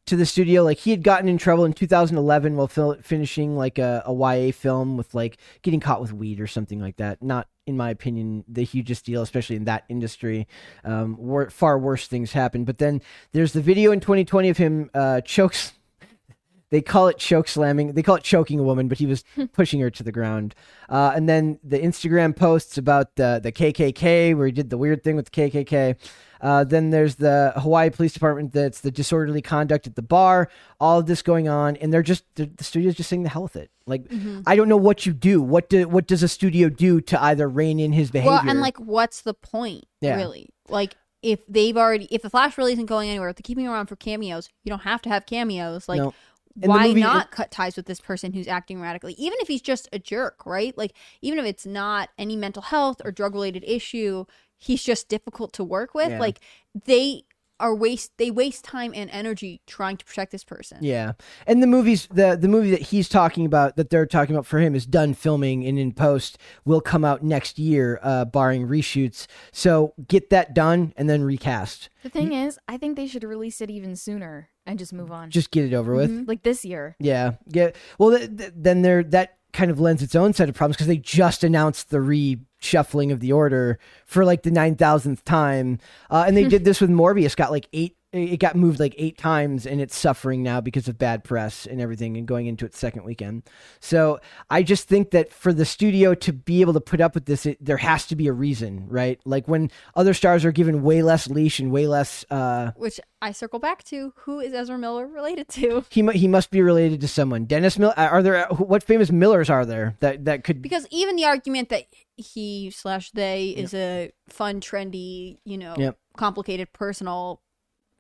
to 0.10 0.16
the 0.16 0.26
studio. 0.26 0.64
Like 0.64 0.80
he 0.80 0.92
had 0.92 1.04
gotten 1.04 1.30
in 1.30 1.38
trouble 1.38 1.66
in 1.66 1.74
2011 1.74 2.56
while 2.56 2.68
fil- 2.68 2.98
finishing 3.02 3.56
like 3.56 3.78
a, 3.78 4.02
a 4.06 4.14
YA 4.14 4.52
film 4.52 4.98
with 4.98 5.14
like 5.14 5.38
getting 5.62 5.80
caught 5.80 6.02
with 6.02 6.12
weed 6.12 6.42
or 6.42 6.48
something 6.48 6.80
like 6.80 6.98
that. 6.98 7.22
Not 7.22 7.48
in 7.68 7.78
my 7.78 7.92
opinion 7.92 8.44
the 8.48 8.64
hugest 8.64 9.06
deal 9.06 9.22
especially 9.22 9.56
in 9.56 9.66
that 9.66 9.86
industry. 9.88 10.48
Um 10.84 11.48
far 11.52 11.80
worse 11.80 12.08
things 12.08 12.34
happen. 12.34 12.66
But 12.66 12.80
then 12.80 13.02
there's 13.32 13.54
the 13.54 13.62
video 13.62 13.92
in 13.92 14.00
2020 14.00 14.50
of 14.50 14.58
him 14.58 14.90
uh 14.94 15.22
chokes 15.26 15.74
they 16.72 16.82
call 16.82 17.08
it 17.08 17.18
choke 17.18 17.48
slamming. 17.48 17.94
They 17.94 18.04
call 18.04 18.16
it 18.16 18.24
choking 18.24 18.60
a 18.60 18.64
woman, 18.64 18.88
but 18.88 18.98
he 19.00 19.06
was 19.06 19.24
pushing 19.54 19.80
her 19.82 19.90
to 19.90 20.04
the 20.04 20.12
ground. 20.12 20.54
Uh, 20.88 21.12
and 21.16 21.28
then 21.28 21.60
the 21.64 21.80
Instagram 21.80 22.36
posts 22.36 22.78
about 22.78 23.16
the 23.16 23.40
the 23.42 23.52
KKK, 23.52 24.36
where 24.36 24.46
he 24.46 24.52
did 24.52 24.70
the 24.70 24.78
weird 24.78 25.04
thing 25.04 25.16
with 25.16 25.30
the 25.32 25.50
KKK. 25.50 25.96
Uh, 26.42 26.64
then 26.64 26.90
there's 26.90 27.16
the 27.16 27.52
Hawaii 27.58 27.90
Police 27.90 28.14
Department 28.14 28.54
that's 28.54 28.80
the 28.80 28.92
disorderly 28.92 29.42
conduct 29.42 29.88
at 29.88 29.96
the 29.96 30.02
bar. 30.02 30.48
All 30.80 31.00
of 31.00 31.06
this 31.06 31.22
going 31.22 31.50
on, 31.50 31.76
and 31.78 31.92
they're 31.92 32.02
just 32.02 32.24
the, 32.36 32.46
the 32.46 32.64
studio's 32.64 32.96
just 32.96 33.10
saying 33.10 33.24
the 33.24 33.30
hell 33.30 33.44
with 33.44 33.56
it. 33.58 33.72
Like 33.86 34.04
Mm-hmm. 34.08 34.42
I 34.48 34.56
don't 34.56 34.70
know 34.70 34.78
what 34.78 35.06
you 35.06 35.12
do. 35.14 35.42
What 35.42 35.70
do 35.70 35.88
what 35.88 36.08
does 36.08 36.24
a 36.24 36.28
studio 36.28 36.70
do 36.70 37.02
to 37.02 37.22
either 37.22 37.50
rein 37.50 37.80
in 37.80 37.92
his 37.92 38.10
behavior? 38.12 38.32
Well, 38.32 38.44
and 38.50 38.62
like, 38.62 38.78
what's 38.78 39.22
the 39.22 39.34
point, 39.34 39.86
Yeah. 40.02 40.16
really? 40.16 40.50
Like, 40.70 40.96
if 41.22 41.40
they've 41.50 41.76
already, 41.76 42.06
if 42.12 42.22
the 42.22 42.30
Flash 42.30 42.58
really 42.58 42.72
isn't 42.72 42.86
going 42.86 43.10
anywhere, 43.10 43.28
if 43.28 43.36
they're 43.36 43.42
keeping 43.44 43.68
around 43.68 43.88
for 43.88 43.98
cameos, 43.98 44.48
you 44.64 44.70
don't 44.70 44.84
have 44.84 45.02
to 45.02 45.10
have 45.10 45.26
cameos. 45.26 45.90
Like, 45.90 45.98
No. 45.98 46.14
And 46.62 46.70
why 46.70 46.92
not 46.94 47.32
cut 47.32 47.52
ties 47.52 47.76
with 47.76 47.86
this 47.86 48.02
person 48.02 48.34
who's 48.34 48.48
acting 48.48 48.82
radically? 48.82 49.14
Even 49.14 49.38
if 49.42 49.48
he's 49.48 49.62
just 49.62 49.88
a 49.94 50.00
jerk, 50.00 50.46
right? 50.46 50.78
Like, 50.78 50.94
even 51.22 51.40
if 51.40 51.46
it's 51.46 51.66
not 51.66 52.10
any 52.18 52.36
mental 52.36 52.64
health 52.64 53.02
or 53.04 53.12
drug 53.12 53.34
related 53.34 53.64
issue, 53.66 54.26
he's 54.58 54.84
just 54.84 55.08
difficult 55.08 55.54
to 55.54 55.64
work 55.64 55.94
with. 55.94 56.10
Yeah. 56.10 56.20
Like, 56.20 56.42
they 56.86 57.24
are 57.60 57.76
waste, 57.76 58.12
they 58.18 58.32
waste 58.32 58.64
time 58.64 58.94
and 58.96 59.10
energy 59.12 59.62
trying 59.68 59.98
to 59.98 60.06
protect 60.06 60.32
this 60.32 60.44
person. 60.44 60.78
Yeah, 60.82 61.14
and 61.48 61.62
the 61.62 61.68
movies 61.68 62.08
the 62.12 62.38
the 62.40 62.48
movie 62.48 62.72
that 62.72 62.82
he's 62.82 63.10
talking 63.10 63.46
about 63.46 63.76
that 63.76 63.90
they're 63.90 64.06
talking 64.06 64.36
about 64.36 64.46
for 64.46 64.60
him 64.60 64.76
is 64.76 64.86
done 64.86 65.14
filming 65.14 65.66
and 65.66 65.78
in 65.78 65.92
post 65.94 66.38
will 66.66 66.82
come 66.82 67.04
out 67.04 67.24
next 67.24 67.60
year, 67.60 68.00
uh, 68.04 68.26
barring 68.26 68.68
reshoots. 68.68 69.28
So 69.52 69.94
get 70.08 70.30
that 70.30 70.54
done 70.54 70.94
and 70.96 71.10
then 71.10 71.24
recast. 71.24 71.90
The 72.04 72.10
thing 72.10 72.32
is, 72.34 72.58
I 72.68 72.78
think 72.78 72.96
they 72.96 73.08
should 73.08 73.24
release 73.24 73.60
it 73.62 73.70
even 73.70 73.96
sooner 73.96 74.50
and 74.66 74.80
just 74.80 74.94
move 74.94 75.12
on. 75.12 75.32
Just 75.32 75.52
get 75.52 75.66
it 75.66 75.74
over 75.74 75.94
with. 75.96 76.28
like 76.28 76.44
this 76.44 76.64
year. 76.64 76.96
Yeah, 77.00 77.34
get 77.52 77.76
well. 77.98 78.18
Th- 78.18 78.30
th- 78.38 78.54
then 78.56 78.84
there 78.84 79.04
that 79.04 79.39
kind 79.54 79.72
of 79.72 79.80
lends 79.80 80.02
its 80.04 80.16
own 80.16 80.34
set 80.34 80.50
of 80.50 80.56
problems 80.56 80.76
because 80.76 80.88
they 80.88 80.98
just 80.98 81.44
announced 81.44 81.90
the 81.90 81.98
reshuffling 81.98 83.12
of 83.12 83.20
the 83.20 83.32
order 83.32 83.80
for 84.06 84.26
like 84.26 84.44
the 84.44 84.52
nine 84.52 84.76
thousandth 84.76 85.24
time, 85.26 85.80
uh, 86.10 86.26
and 86.28 86.36
they 86.38 86.44
did 86.48 86.66
this 86.66 86.82
with 86.82 86.90
Morbius. 86.90 87.36
Got 87.36 87.52
like 87.52 87.68
eight. 87.74 87.96
It 88.12 88.40
got 88.40 88.56
moved 88.56 88.80
like 88.80 88.96
eight 88.98 89.20
times, 89.20 89.68
and 89.68 89.80
it's 89.80 89.96
suffering 89.96 90.42
now 90.42 90.62
because 90.62 90.88
of 90.88 90.98
bad 90.98 91.24
press 91.24 91.68
and 91.68 91.80
everything, 91.80 92.18
and 92.18 92.28
going 92.28 92.48
into 92.48 92.66
its 92.66 92.80
second 92.80 93.04
weekend. 93.04 93.44
So 93.80 94.20
I 94.50 94.64
just 94.64 94.88
think 94.88 95.12
that 95.12 95.32
for 95.32 95.54
the 95.54 95.66
studio 95.66 96.16
to 96.16 96.34
be 96.34 96.62
able 96.62 96.74
to 96.74 96.82
put 96.82 97.02
up 97.02 97.14
with 97.14 97.26
this, 97.26 97.46
it, 97.46 97.64
there 97.64 97.78
has 97.78 98.08
to 98.08 98.16
be 98.16 98.26
a 98.28 98.34
reason, 98.34 98.88
right? 98.90 99.20
Like 99.26 99.48
when 99.48 99.70
other 99.96 100.16
stars 100.16 100.44
are 100.44 100.52
given 100.52 100.82
way 100.82 101.04
less 101.04 101.30
leash 101.30 101.60
and 101.60 101.72
way 101.72 101.86
less. 101.86 102.26
Uh, 102.32 102.72
Which 102.76 103.00
I 103.22 103.32
circle 103.32 103.60
back 103.60 103.84
to 103.86 104.12
who 104.18 104.40
is 104.40 104.54
Ezra 104.54 104.80
Miller 104.80 105.06
related 105.06 105.48
to? 105.50 105.86
he 105.92 106.04
he 106.14 106.28
must 106.28 106.50
be 106.50 106.64
related 106.64 107.02
to 107.02 107.08
someone. 107.08 107.46
Dennis 107.46 107.78
Miller. 107.78 107.94
Are 107.96 108.24
there 108.24 108.48
what 108.48 108.84
famous 108.84 109.12
Millers 109.12 109.52
are 109.52 109.68
there 109.68 109.98
that 110.00 110.26
that 110.26 110.44
could 110.44 110.64
Because 110.64 110.88
even 110.90 111.16
the 111.16 111.26
argument 111.26 111.70
that 111.70 111.84
he 112.16 112.72
slash 112.72 113.12
they 113.12 113.50
is 113.50 113.74
a 113.76 114.12
fun, 114.30 114.62
trendy, 114.62 115.38
you 115.46 115.60
know, 115.60 115.76
Yep. 115.78 115.98
complicated 116.18 116.74
personal 116.74 117.42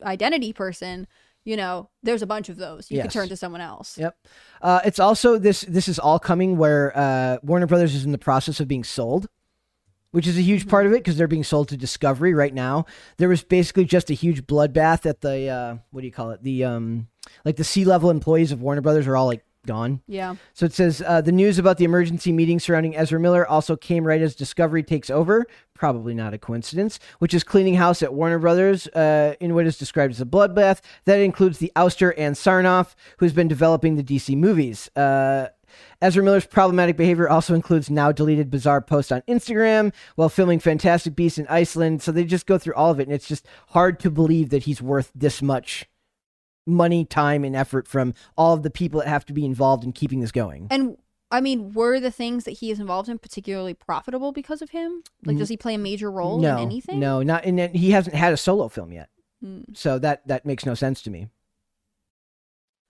identity 0.03 0.53
person, 0.53 1.07
you 1.45 1.55
know, 1.57 1.89
there's 2.03 2.21
a 2.21 2.27
bunch 2.27 2.49
of 2.49 2.57
those. 2.57 2.91
You 2.91 2.97
Yes. 2.97 3.05
could 3.05 3.11
turn 3.11 3.29
to 3.29 3.37
someone 3.37 3.61
else. 3.61 3.97
Yep. 3.97 4.17
Uh, 4.61 4.81
it's 4.85 4.99
also 4.99 5.37
this. 5.37 5.61
This 5.61 5.87
is 5.87 5.97
all 5.99 6.19
coming 6.19 6.57
where 6.57 6.95
uh, 6.97 7.37
Warner 7.43 7.65
Brothers 7.67 7.95
is 7.95 8.05
in 8.05 8.11
the 8.11 8.17
process 8.17 8.59
of 8.59 8.67
being 8.67 8.83
sold, 8.83 9.27
which 10.11 10.27
is 10.27 10.37
a 10.37 10.41
huge 10.41 10.67
part 10.67 10.85
of 10.85 10.91
it 10.91 10.97
because 10.97 11.17
they're 11.17 11.27
being 11.27 11.43
sold 11.43 11.69
to 11.69 11.77
Discovery 11.77 12.33
right 12.33 12.53
now. 12.53 12.85
There 13.17 13.29
was 13.29 13.43
basically 13.43 13.85
just 13.85 14.09
a 14.09 14.13
huge 14.13 14.45
bloodbath 14.45 15.05
at 15.05 15.21
the 15.21 15.47
uh, 15.49 15.77
what 15.91 16.01
do 16.01 16.07
you 16.07 16.13
call 16.13 16.31
it? 16.31 16.43
The 16.43 16.65
um, 16.65 17.07
like 17.45 17.55
the 17.55 17.63
C 17.63 17.85
level 17.85 18.09
employees 18.09 18.51
of 18.51 18.61
Warner 18.61 18.81
Brothers 18.81 19.07
are 19.07 19.15
all 19.15 19.25
like 19.27 19.43
gone. 19.69 20.01
Yeah. 20.07 20.35
So 20.53 20.65
it 20.65 20.73
says 20.73 21.03
uh, 21.05 21.21
the 21.21 21.31
news 21.31 21.59
about 21.59 21.77
the 21.77 21.85
emergency 21.85 22.31
meeting 22.31 22.59
surrounding 22.59 22.97
Ezra 22.97 23.19
Miller 23.19 23.47
also 23.47 23.75
came 23.75 24.03
right 24.03 24.19
as 24.19 24.33
Discovery 24.33 24.81
takes 24.81 25.11
over. 25.11 25.45
Probably 25.75 26.15
not 26.15 26.33
a 26.33 26.39
coincidence, 26.39 26.99
which 27.19 27.35
is 27.35 27.43
cleaning 27.43 27.75
house 27.75 28.01
at 28.01 28.11
Warner 28.11 28.39
Brothers 28.39 28.87
uh, 28.87 29.35
in 29.39 29.53
what 29.53 29.67
is 29.67 29.77
described 29.77 30.11
as 30.11 30.21
a 30.21 30.25
bloodbath. 30.25 30.81
That 31.05 31.19
includes 31.19 31.59
the 31.59 31.71
ouster 31.75 32.17
Ann 32.17 32.33
Sarnoff, 32.33 32.95
who's 33.19 33.31
been 33.31 33.47
developing 33.47 33.95
the 33.95 34.03
DC 34.03 34.35
movies. 34.35 34.89
Uh, 34.95 35.49
Ezra 36.01 36.23
Miller's 36.23 36.47
problematic 36.47 36.97
behavior 36.97 37.29
also 37.29 37.53
includes 37.53 37.91
now 37.91 38.11
deleted 38.11 38.49
bizarre 38.49 38.81
posts 38.81 39.11
on 39.11 39.21
Instagram 39.27 39.93
while 40.15 40.29
filming 40.29 40.59
Fantastic 40.59 41.15
Beasts 41.15 41.37
in 41.37 41.45
Iceland. 41.47 42.01
So 42.01 42.11
they 42.11 42.25
just 42.25 42.47
go 42.47 42.57
through 42.57 42.73
all 42.73 42.89
of 42.89 42.99
it, 42.99 43.03
and 43.03 43.13
it's 43.13 43.27
just 43.27 43.45
hard 43.67 43.99
to 43.99 44.09
believe 44.09 44.49
that 44.49 44.63
he's 44.63 44.81
worth 44.81 45.11
this 45.13 45.43
much 45.43 45.87
money, 46.69 47.05
time, 47.05 47.43
and 47.43 47.55
effort 47.55 47.87
from 47.87 48.13
all 48.37 48.53
of 48.53 48.63
the 48.63 48.69
people 48.69 48.99
that 48.99 49.07
have 49.07 49.25
to 49.25 49.33
be 49.33 49.45
involved 49.45 49.83
in 49.83 49.91
keeping 49.91 50.19
this 50.19 50.31
going. 50.31 50.67
And 50.69 50.97
I 51.31 51.41
mean, 51.41 51.73
were 51.73 51.99
the 51.99 52.11
things 52.11 52.45
that 52.45 52.51
he 52.51 52.71
is 52.71 52.79
involved 52.79 53.09
in 53.09 53.19
particularly 53.19 53.73
profitable 53.73 54.31
because 54.31 54.61
of 54.61 54.71
him? 54.71 55.03
Like, 55.25 55.37
does 55.37 55.49
he 55.49 55.57
play 55.57 55.75
a 55.75 55.77
major 55.77 56.09
role 56.11 56.39
no, 56.39 56.57
in 56.57 56.63
anything? 56.63 56.99
No, 56.99 57.21
not 57.21 57.45
in 57.45 57.59
it. 57.59 57.75
He 57.75 57.91
hasn't 57.91 58.15
had 58.15 58.33
a 58.33 58.37
solo 58.37 58.67
film 58.67 58.91
yet, 58.91 59.09
Hmm. 59.41 59.61
so 59.73 59.99
that 59.99 60.27
that 60.27 60.45
makes 60.45 60.65
no 60.65 60.73
sense 60.73 61.01
to 61.03 61.09
me. 61.09 61.27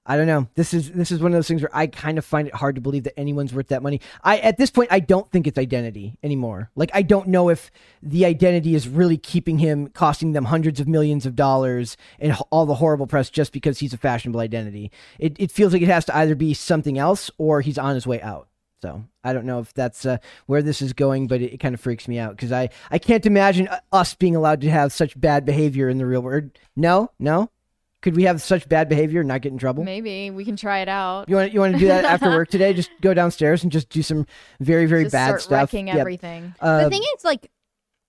I 0.10 0.17
don't 0.17 0.26
know. 0.26 0.48
This 0.56 0.74
is 0.74 0.91
this 0.91 1.12
is 1.12 1.22
one 1.22 1.32
of 1.32 1.38
those 1.38 1.48
things 1.48 1.62
where 1.62 1.69
I 1.72 1.86
kind 1.86 2.17
of 2.17 2.26
find 2.26 2.48
it 2.48 2.56
hard 2.56 2.74
to 2.74 2.82
believe 2.82 3.04
that 3.04 3.17
anyone's 3.17 3.54
worth 3.54 3.67
that 3.67 3.84
money. 3.84 4.02
I 4.24 4.39
at 4.39 4.58
this 4.58 4.72
point 4.72 4.91
I 4.91 5.00
don't 5.00 5.30
think 5.32 5.45
it's 5.45 5.60
identity 5.60 6.17
anymore. 6.24 6.72
Like 6.76 6.89
I 6.95 7.04
don't 7.04 7.28
know 7.28 7.50
if 7.50 7.69
the 8.02 8.26
identity 8.26 8.74
is 8.74 8.88
really 8.88 9.17
keeping 9.17 9.60
him 9.60 9.89
costing 9.89 10.32
them 10.32 10.45
hundreds 10.45 10.80
of 10.80 10.88
millions 10.88 11.28
of 11.28 11.36
dollars 11.36 11.95
and 12.17 12.36
all 12.50 12.65
the 12.65 12.74
horrible 12.74 13.06
press 13.06 13.30
just 13.30 13.54
because 13.54 13.78
he's 13.78 13.93
a 13.93 14.00
fashionable 14.00 14.39
identity. 14.39 14.91
It 15.19 15.36
it 15.38 15.52
feels 15.52 15.74
like 15.74 15.84
it 15.84 15.89
has 15.89 16.06
to 16.06 16.17
either 16.17 16.34
be 16.34 16.56
something 16.56 16.98
else 16.98 17.30
or 17.38 17.62
he's 17.62 17.78
on 17.78 17.93
his 17.93 18.08
way 18.08 18.19
out. 18.19 18.48
So 18.82 19.04
I 19.24 19.34
don't 19.34 19.45
know 19.45 19.60
if 19.60 19.74
that's 19.76 20.08
uh, 20.08 20.17
where 20.48 20.63
this 20.63 20.82
is 20.82 20.93
going, 20.93 21.28
but 21.28 21.39
it, 21.41 21.54
it 21.54 21.60
kind 21.60 21.76
of 21.76 21.82
freaks 21.82 22.08
me 22.08 22.17
out 22.17 22.36
because 22.36 22.52
I, 22.52 22.69
I 22.89 22.98
can't 22.98 23.26
imagine 23.26 23.67
uh, 23.67 23.80
us 23.91 24.15
being 24.15 24.36
allowed 24.36 24.62
to 24.62 24.72
have 24.72 24.93
such 24.93 25.19
bad 25.19 25.45
behavior 25.45 25.88
in 25.89 25.98
the 25.98 26.06
real 26.06 26.22
world. 26.22 26.52
No, 26.76 27.12
no. 27.19 27.52
Could 28.01 28.15
we 28.15 28.23
have 28.23 28.41
such 28.41 28.69
bad 28.69 28.88
behavior 28.88 29.19
and 29.21 29.27
not 29.27 29.41
get 29.41 29.51
in 29.51 29.57
trouble? 29.57 29.83
Maybe 29.83 30.31
we 30.31 30.45
can 30.45 30.55
try 30.55 30.79
it 30.79 30.88
out. 30.88 31.27
You 31.27 31.35
want 31.35 31.51
you 31.53 31.59
want 31.59 31.73
to 31.73 31.79
do 31.79 31.88
that 31.88 32.05
after 32.05 32.29
work 32.29 32.49
today? 32.49 32.73
Just 32.73 32.89
go 33.01 33.13
downstairs 33.13 33.62
and 33.63 33.71
just 33.71 33.89
do 33.89 34.01
some 34.01 34.25
very 34.62 34.85
very 34.85 35.03
Just 35.03 35.13
bad 35.13 35.25
start 35.27 35.41
stuff. 35.41 35.51
wrecking 35.73 35.88
Yep. 35.88 35.97
everything. 35.97 36.55
Uh, 36.62 36.83
the 36.85 36.89
thing 36.89 37.01
is, 37.17 37.25
like, 37.25 37.51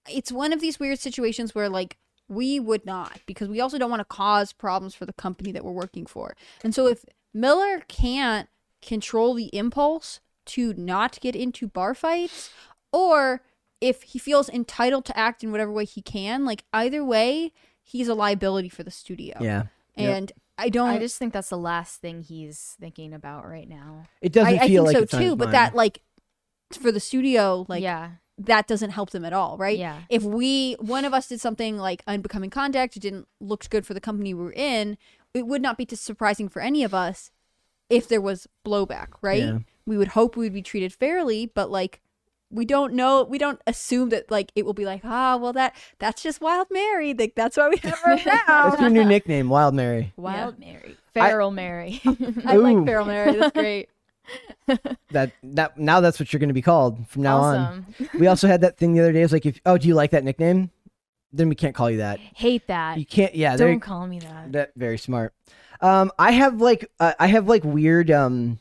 it's 0.09 0.31
one 0.31 0.53
of 0.53 0.61
these 0.61 0.79
weird 0.79 0.99
situations 1.01 1.55
where, 1.55 1.69
like, 1.69 1.97
we 2.29 2.61
would 2.61 2.87
not 2.87 3.19
because 3.27 3.49
we 3.49 3.61
also 3.61 3.79
don't 3.79 3.91
want 3.91 4.01
to 4.01 4.05
cause 4.05 4.53
problems 4.53 4.95
for 4.95 5.07
the 5.07 5.13
company 5.13 5.51
that 5.51 5.65
we're 5.65 5.73
working 5.73 6.07
for. 6.07 6.37
And 6.63 6.73
so, 6.73 6.87
if 6.87 7.05
Miller 7.35 7.81
can't 7.89 8.49
control 8.83 9.35
the 9.35 9.47
impulse 9.55 10.21
to 10.47 10.73
not 10.75 11.21
get 11.21 11.35
into 11.35 11.67
bar 11.67 11.95
fights, 11.95 12.51
or 12.93 13.43
if 13.81 14.03
he 14.03 14.19
feels 14.21 14.49
entitled 14.49 15.05
to 15.07 15.19
act 15.19 15.43
in 15.43 15.51
whatever 15.51 15.73
way 15.73 15.85
he 15.85 16.01
can, 16.03 16.45
like, 16.45 16.63
either 16.73 17.05
way, 17.05 17.53
he's 17.83 18.07
a 18.09 18.15
liability 18.15 18.69
for 18.69 18.83
the 18.85 18.91
studio. 18.91 19.37
yeah, 19.41 19.65
Yep. 19.97 20.17
And 20.17 20.33
I 20.59 20.69
don't. 20.69 20.89
I 20.89 20.99
just 20.99 21.19
think 21.19 21.33
that's 21.33 21.49
the 21.49 21.59
last 21.59 22.01
thing 22.01 22.23
he's 22.23 22.77
thinking 22.81 23.13
about 23.13 23.49
right 23.49 23.69
now. 23.69 24.05
it 24.21 24.33
doesn't 24.33 24.55
I, 24.55 24.65
I 24.65 24.69
feel 24.69 24.87
think 24.87 25.01
like 25.01 25.11
so 25.11 25.19
too, 25.19 25.37
but 25.37 25.53
that 25.53 25.75
like 25.75 26.03
for 26.73 26.93
the 26.93 27.01
studio, 27.01 27.65
like 27.69 27.83
yeah, 27.83 28.13
that 28.39 28.67
doesn't 28.67 28.91
help 28.91 29.11
them 29.11 29.25
at 29.25 29.33
all, 29.33 29.57
right? 29.57 29.79
Yeah. 29.79 30.01
If 30.09 30.23
we 30.23 30.75
one 30.75 31.05
of 31.05 31.15
us 31.15 31.29
did 31.29 31.41
something 31.41 31.79
like 31.79 32.03
unbecoming 32.07 32.51
conduct, 32.51 32.97
it 32.97 33.01
didn't 33.01 33.27
look 33.41 33.69
good 33.71 33.87
for 33.87 33.95
the 33.95 34.01
company 34.01 34.35
we 34.35 34.45
were 34.45 34.53
in, 34.53 34.97
it 35.35 35.47
would 35.47 35.63
not 35.63 35.79
be 35.79 35.87
too 35.87 35.97
surprising 35.97 36.49
for 36.49 36.61
any 36.61 36.85
of 36.85 36.95
us 36.95 37.31
if 37.89 38.09
there 38.09 38.21
was 38.21 38.47
blowback, 38.65 39.09
right? 39.21 39.43
Yeah. 39.43 39.59
We 39.87 39.97
would 39.97 40.09
hope 40.09 40.37
we 40.37 40.47
would 40.47 40.55
be 40.55 40.63
treated 40.63 40.93
fairly, 40.93 41.47
but 41.47 41.71
like 41.71 42.01
we 42.51 42.65
don't 42.65 42.95
know 42.95 43.23
we 43.23 43.39
don't 43.39 43.61
assume 43.67 44.09
that 44.11 44.31
like 44.31 44.53
it 44.55 44.67
will 44.67 44.75
be 44.75 44.85
like, 44.85 45.03
ah, 45.05 45.37
well 45.37 45.53
that 45.53 45.75
that's 45.99 46.23
just 46.23 46.41
wild 46.41 46.69
Mary. 46.71 47.15
Like 47.15 47.35
that's 47.35 47.57
why 47.57 47.69
we 47.69 47.77
have 47.83 47.99
her 48.01 48.17
That's 48.17 48.71
what's 48.71 48.81
your 48.81 48.91
new 48.91 49.05
nickname, 49.05 49.49
Wild 49.49 49.75
Mary. 49.75 50.13
Wild 50.17 50.59
Mary, 50.59 50.97
Feral 51.15 51.51
Mary. 51.51 52.01
I 52.45 52.57
Ooh. 52.57 52.63
like 52.63 52.85
Feral 52.85 53.07
Mary. 53.07 53.37
That's 53.37 53.53
great. 53.53 53.89
That 55.11 55.33
that 55.43 55.77
now 55.77 56.01
that's 56.01 56.21
what 56.21 56.33
you're 56.33 56.39
going 56.39 56.51
to 56.51 56.55
be 56.55 56.63
called 56.63 57.09
from 57.09 57.23
now 57.23 57.41
on. 57.41 57.87
We 58.17 58.29
also 58.29 58.47
had 58.47 58.61
that 58.61 58.79
thing 58.79 58.93
the 58.93 59.01
other 59.01 59.13
day. 59.13 59.23
It's 59.23 59.33
like, 59.33 59.45
if 59.45 59.61
oh, 59.67 59.77
do 59.77 59.89
you 59.89 59.95
like 59.95 60.13
that 60.13 60.23
nickname? 60.23 60.71
Then 61.33 61.49
we 61.49 61.57
can't 61.57 61.75
call 61.75 61.91
you 61.91 61.97
that. 61.97 62.21
Hate 62.21 62.69
that. 62.69 62.97
You 62.97 63.05
can't. 63.05 63.35
Yeah. 63.35 63.57
Don't 63.57 63.81
call 63.81 64.07
me 64.07 64.21
that. 64.21 64.53
That 64.53 64.73
very 64.77 64.99
smart. 64.99 65.35
Um, 65.81 66.13
I 66.17 66.31
have 66.31 66.61
like 66.61 66.89
uh, 67.01 67.15
I 67.19 67.27
have 67.27 67.49
like 67.49 67.65
weird 67.65 68.13
um 68.13 68.61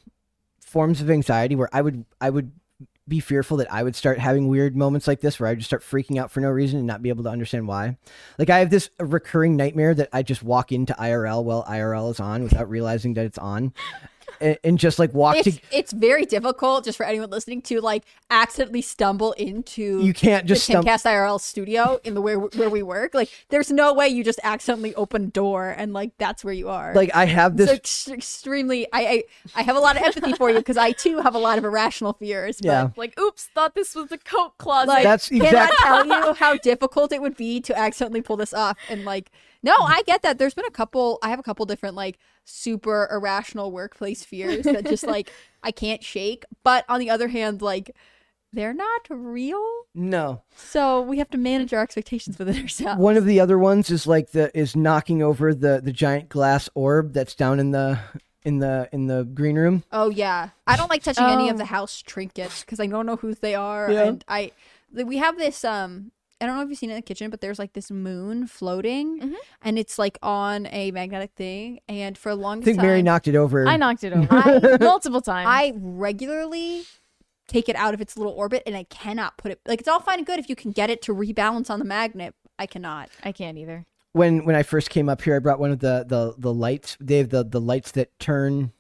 forms 0.60 1.02
of 1.02 1.12
anxiety 1.12 1.56
where 1.56 1.70
I 1.72 1.84
would 1.84 2.06
I 2.20 2.32
would 2.32 2.52
be 3.10 3.20
fearful 3.20 3.58
that 3.58 3.72
I 3.74 3.84
would 3.84 3.96
start 3.96 4.20
having 4.20 4.48
weird 4.48 4.78
moments 4.78 5.08
like 5.08 5.20
this 5.20 5.40
where 5.40 5.50
I 5.50 5.56
just 5.56 5.68
start 5.68 5.82
freaking 5.82 6.18
out 6.18 6.32
for 6.32 6.40
no 6.40 6.50
reason 6.50 6.78
and 6.78 6.88
not 6.88 7.02
be 7.02 7.10
able 7.10 7.24
to 7.24 7.30
understand 7.30 7.68
why. 7.68 7.98
Like 8.38 8.50
I 8.50 8.60
have 8.60 8.70
this 8.70 8.90
recurring 9.00 9.58
nightmare 9.58 9.94
that 9.96 10.10
I 10.14 10.24
just 10.24 10.44
walk 10.44 10.72
into 10.72 10.94
IRL 10.94 11.44
while 11.44 11.66
IRL 11.66 12.12
is 12.12 12.20
on 12.20 12.44
without 12.44 12.70
realizing 12.70 13.16
that 13.16 13.26
it's 13.26 13.38
on. 13.38 13.74
And, 14.42 14.58
and 14.64 14.80
just 14.80 15.00
like 15.00 15.14
walk 15.14 15.38
it's 15.38 15.58
to. 15.58 15.62
it's 15.72 15.92
very 15.92 16.26
difficult 16.26 16.86
just 16.86 16.98
for 16.98 17.06
anyone 17.06 17.30
listening 17.30 17.62
to 17.64 17.82
like 17.82 18.04
accidentally 18.30 18.82
stumble 18.82 19.34
into 19.34 20.02
You 20.04 20.14
can't 20.14 20.46
just 20.46 20.68
the 20.68 20.74
stum- 20.74 20.84
Timcast 20.84 21.06
IRL 21.06 21.40
studio 21.40 22.00
in 22.04 22.14
the 22.14 22.22
where 22.22 22.38
where 22.38 22.70
we 22.70 22.84
work. 22.84 23.14
Like, 23.14 23.30
there's 23.50 23.72
no 23.72 23.94
way 23.94 24.08
you 24.08 24.24
just 24.24 24.40
accidentally 24.44 24.94
open 24.96 25.30
door 25.30 25.70
and 25.78 25.94
like 25.94 26.12
that's 26.18 26.44
where 26.44 26.54
you 26.54 26.70
are. 26.70 26.94
Like 26.94 27.16
I 27.16 27.26
have 27.26 27.58
this. 27.58 27.70
so 27.70 27.76
ex- 27.76 28.08
extremely, 28.10 28.88
I, 28.94 29.00
I 29.02 29.24
I 29.56 29.64
have 29.64 29.76
a 29.76 29.80
lot 29.80 29.98
of 29.98 30.04
empathy 30.04 30.34
for 30.34 30.50
you 30.50 30.58
because 30.58 30.78
I 30.78 30.92
too 30.92 31.20
have 31.20 31.36
a 31.36 31.40
lot 31.40 31.58
of 31.58 31.64
irrational 31.64 32.14
fears. 32.14 32.58
But 32.62 32.68
Yeah. 32.68 32.90
Like, 32.96 33.20
oops, 33.20 33.50
thought 33.54 33.76
this 33.76 33.96
was 33.96 34.10
the 34.10 34.18
coat 34.18 34.58
closet. 34.58 34.90
Like, 34.90 35.04
That's 35.04 35.30
I 35.32 35.76
tell 35.82 36.06
you 36.06 36.34
how 36.34 36.58
difficult 36.58 37.12
it 37.12 37.22
would 37.22 37.36
be 37.36 37.62
to 37.62 37.78
accidentally 37.78 38.22
pull 38.22 38.38
this 38.38 38.54
off? 38.54 38.78
And 38.90 39.06
like, 39.06 39.32
no, 39.64 39.76
mm. 39.76 39.90
I 39.90 40.02
get 40.04 40.22
that. 40.24 40.38
There's 40.38 40.54
been 40.54 40.66
a 40.66 40.72
couple. 40.72 41.20
I 41.22 41.30
have 41.30 41.40
a 41.40 41.44
couple 41.44 41.66
different 41.66 41.96
like 41.96 42.18
super 42.50 43.08
irrational 43.12 43.72
workplace 43.72 44.24
fears 44.26 44.66
that 44.66 44.86
just 44.86 45.04
like 45.08 45.32
I 45.64 45.72
can't 45.72 46.04
shake. 46.04 46.46
But 46.64 46.86
on 46.90 47.00
the 47.00 47.10
other 47.10 47.28
hand, 47.30 47.62
like 47.62 47.96
they're 48.52 48.74
not 48.74 49.02
real. 49.10 49.64
no. 49.94 50.42
So 50.56 51.02
we 51.02 51.20
have 51.20 51.30
to 51.32 51.38
manage 51.38 51.72
our 51.74 51.82
expectations 51.84 52.40
within 52.40 52.60
ourselves. 52.62 53.00
One 53.00 53.16
of 53.16 53.26
the 53.26 53.40
other 53.40 53.60
ones 53.60 53.92
is 53.92 54.08
like 54.08 54.32
the 54.32 54.50
is 54.58 54.76
knocking 54.76 55.22
over 55.22 55.54
the 55.54 55.82
the 55.84 55.92
giant 55.94 56.30
glass 56.30 56.70
orb 56.74 57.14
that's 57.14 57.36
down 57.36 57.60
in 57.60 57.72
the 57.72 58.00
in 58.44 58.58
the 58.60 58.90
in 58.92 59.06
the 59.08 59.24
green 59.24 59.56
room. 59.56 59.84
Oh 59.92 60.10
yeah, 60.10 60.50
I 60.66 60.78
don't 60.78 60.90
like 60.90 61.04
touching 61.04 61.26
any 61.26 61.50
of 61.50 61.56
Oh. 61.56 61.60
the 61.60 61.66
house 61.66 62.02
trinkets 62.02 62.62
because 62.62 62.80
I 62.80 62.88
don't 62.88 63.06
know 63.06 63.18
whose 63.18 63.40
they 63.40 63.54
are, 63.54 63.92
Yeah. 63.92 64.04
and 64.06 64.26
I 64.28 64.52
we 64.92 65.18
have 65.18 65.38
this 65.38 65.64
um. 65.64 66.12
I 66.42 66.46
don't 66.46 66.56
know 66.56 66.64
if 66.64 66.70
you've 66.70 66.78
seen 66.80 66.90
it 66.90 66.94
in 66.94 66.98
the 67.00 67.02
kitchen, 67.04 67.30
but 67.30 67.42
there's 67.42 67.60
like 67.60 67.74
this 67.74 67.92
moon 67.92 68.48
floating, 68.48 69.20
Mhm. 69.20 69.34
and 69.62 69.78
it's 69.78 70.00
like 70.00 70.18
on 70.24 70.68
a 70.72 70.92
magnetic 70.92 71.32
thing. 71.36 71.80
And 71.90 72.18
for 72.18 72.30
a 72.30 72.36
long 72.36 72.58
time. 72.60 72.64
I 72.64 72.66
think 72.66 72.78
time, 72.78 72.86
Mary 72.88 73.02
knocked 73.02 73.28
it 73.28 73.36
over. 73.36 73.68
I 73.68 73.76
knocked 73.78 74.04
it 74.04 74.14
over 74.32 74.78
multiple 74.82 75.22
times. 75.22 75.48
I 75.50 75.74
regularly 75.76 76.84
take 77.48 77.68
it 77.68 77.76
out 77.76 77.94
of 77.94 78.00
its 78.02 78.16
little 78.18 78.34
orbit, 78.34 78.64
and 78.66 78.76
I 78.76 78.84
cannot 78.84 79.38
put 79.38 79.52
it. 79.52 79.60
Like 79.68 79.80
it's 79.80 79.90
all 79.90 80.00
fine 80.00 80.20
and 80.20 80.26
good 80.26 80.40
if 80.40 80.50
you 80.50 80.56
can 80.56 80.72
get 80.72 80.90
it 80.90 81.02
to 81.04 81.14
rebalance 81.14 81.70
on 81.70 81.80
the 81.80 81.86
magnet. 81.86 82.34
I 82.58 82.66
cannot. 82.66 83.10
I 83.24 83.32
can't 83.32 83.58
either. 83.58 83.86
when 84.14 84.46
when 84.46 84.56
I 84.56 84.64
first 84.64 84.90
came 84.90 85.08
up 85.10 85.22
here, 85.22 85.36
I 85.36 85.40
brought 85.40 85.60
one 85.60 85.72
of 85.72 85.80
the 85.80 86.06
the 86.08 86.36
the 86.38 86.54
lights. 86.54 86.96
They 87.02 87.18
have 87.18 87.30
the 87.30 87.44
the 87.44 87.60
lights 87.62 87.92
that 87.92 88.18
turn. 88.20 88.72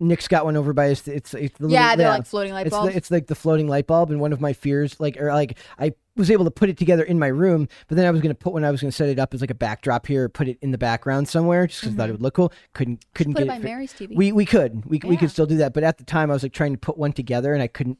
Nick's 0.00 0.26
got 0.28 0.44
one 0.44 0.56
over 0.56 0.72
by 0.72 0.86
his. 0.88 1.06
It's, 1.06 1.32
it's 1.34 1.56
the 1.56 1.68
yeah, 1.68 1.90
little, 1.90 1.96
they're 1.98 2.08
like 2.10 2.26
floating 2.26 2.52
light 2.52 2.66
it's 2.66 2.76
the, 2.76 2.86
it's 2.86 3.10
like 3.12 3.28
the 3.28 3.34
floating 3.36 3.68
light 3.68 3.86
bulb, 3.86 4.10
and 4.10 4.20
one 4.20 4.32
of 4.32 4.40
my 4.40 4.52
fears, 4.52 4.98
like 4.98 5.16
or 5.20 5.32
like 5.32 5.56
I 5.78 5.92
was 6.16 6.30
able 6.30 6.44
to 6.44 6.50
put 6.50 6.68
it 6.68 6.76
together 6.76 7.02
in 7.02 7.18
my 7.18 7.26
room, 7.26 7.68
but 7.88 7.96
then 7.96 8.06
I 8.06 8.10
was 8.10 8.20
going 8.20 8.34
to 8.34 8.38
put 8.38 8.52
when 8.52 8.64
I 8.64 8.70
was 8.70 8.80
going 8.80 8.90
to 8.90 8.96
set 8.96 9.08
it 9.08 9.18
up 9.18 9.34
as 9.34 9.40
like 9.40 9.50
a 9.50 9.54
backdrop 9.54 10.06
here, 10.06 10.28
put 10.28 10.48
it 10.48 10.58
in 10.62 10.70
the 10.70 10.78
background 10.78 11.28
somewhere, 11.28 11.66
just 11.66 11.80
because 11.80 11.94
I 11.94 11.96
thought 11.96 12.02
it 12.04 12.06
mm-hmm. 12.06 12.12
would 12.14 12.22
look 12.22 12.34
cool. 12.34 12.52
Couldn't 12.72 13.04
couldn't 13.14 13.34
put 13.34 13.42
it 13.42 13.46
get 13.46 13.52
by 13.52 13.56
it. 13.56 13.62
fi- 13.62 13.68
Mary's 13.68 13.92
TV. 13.92 14.14
we 14.14 14.32
we 14.32 14.44
could 14.44 14.84
we 14.86 15.00
we 15.04 15.16
could 15.16 15.30
still 15.30 15.46
do 15.46 15.56
that, 15.58 15.74
but 15.74 15.82
at 15.82 15.98
the 15.98 16.04
time 16.04 16.30
I 16.30 16.34
was 16.34 16.42
like 16.42 16.52
trying 16.52 16.72
to 16.72 16.78
put 16.78 16.96
one 16.96 17.12
together, 17.12 17.52
and 17.52 17.62
I 17.62 17.66
couldn't 17.66 17.98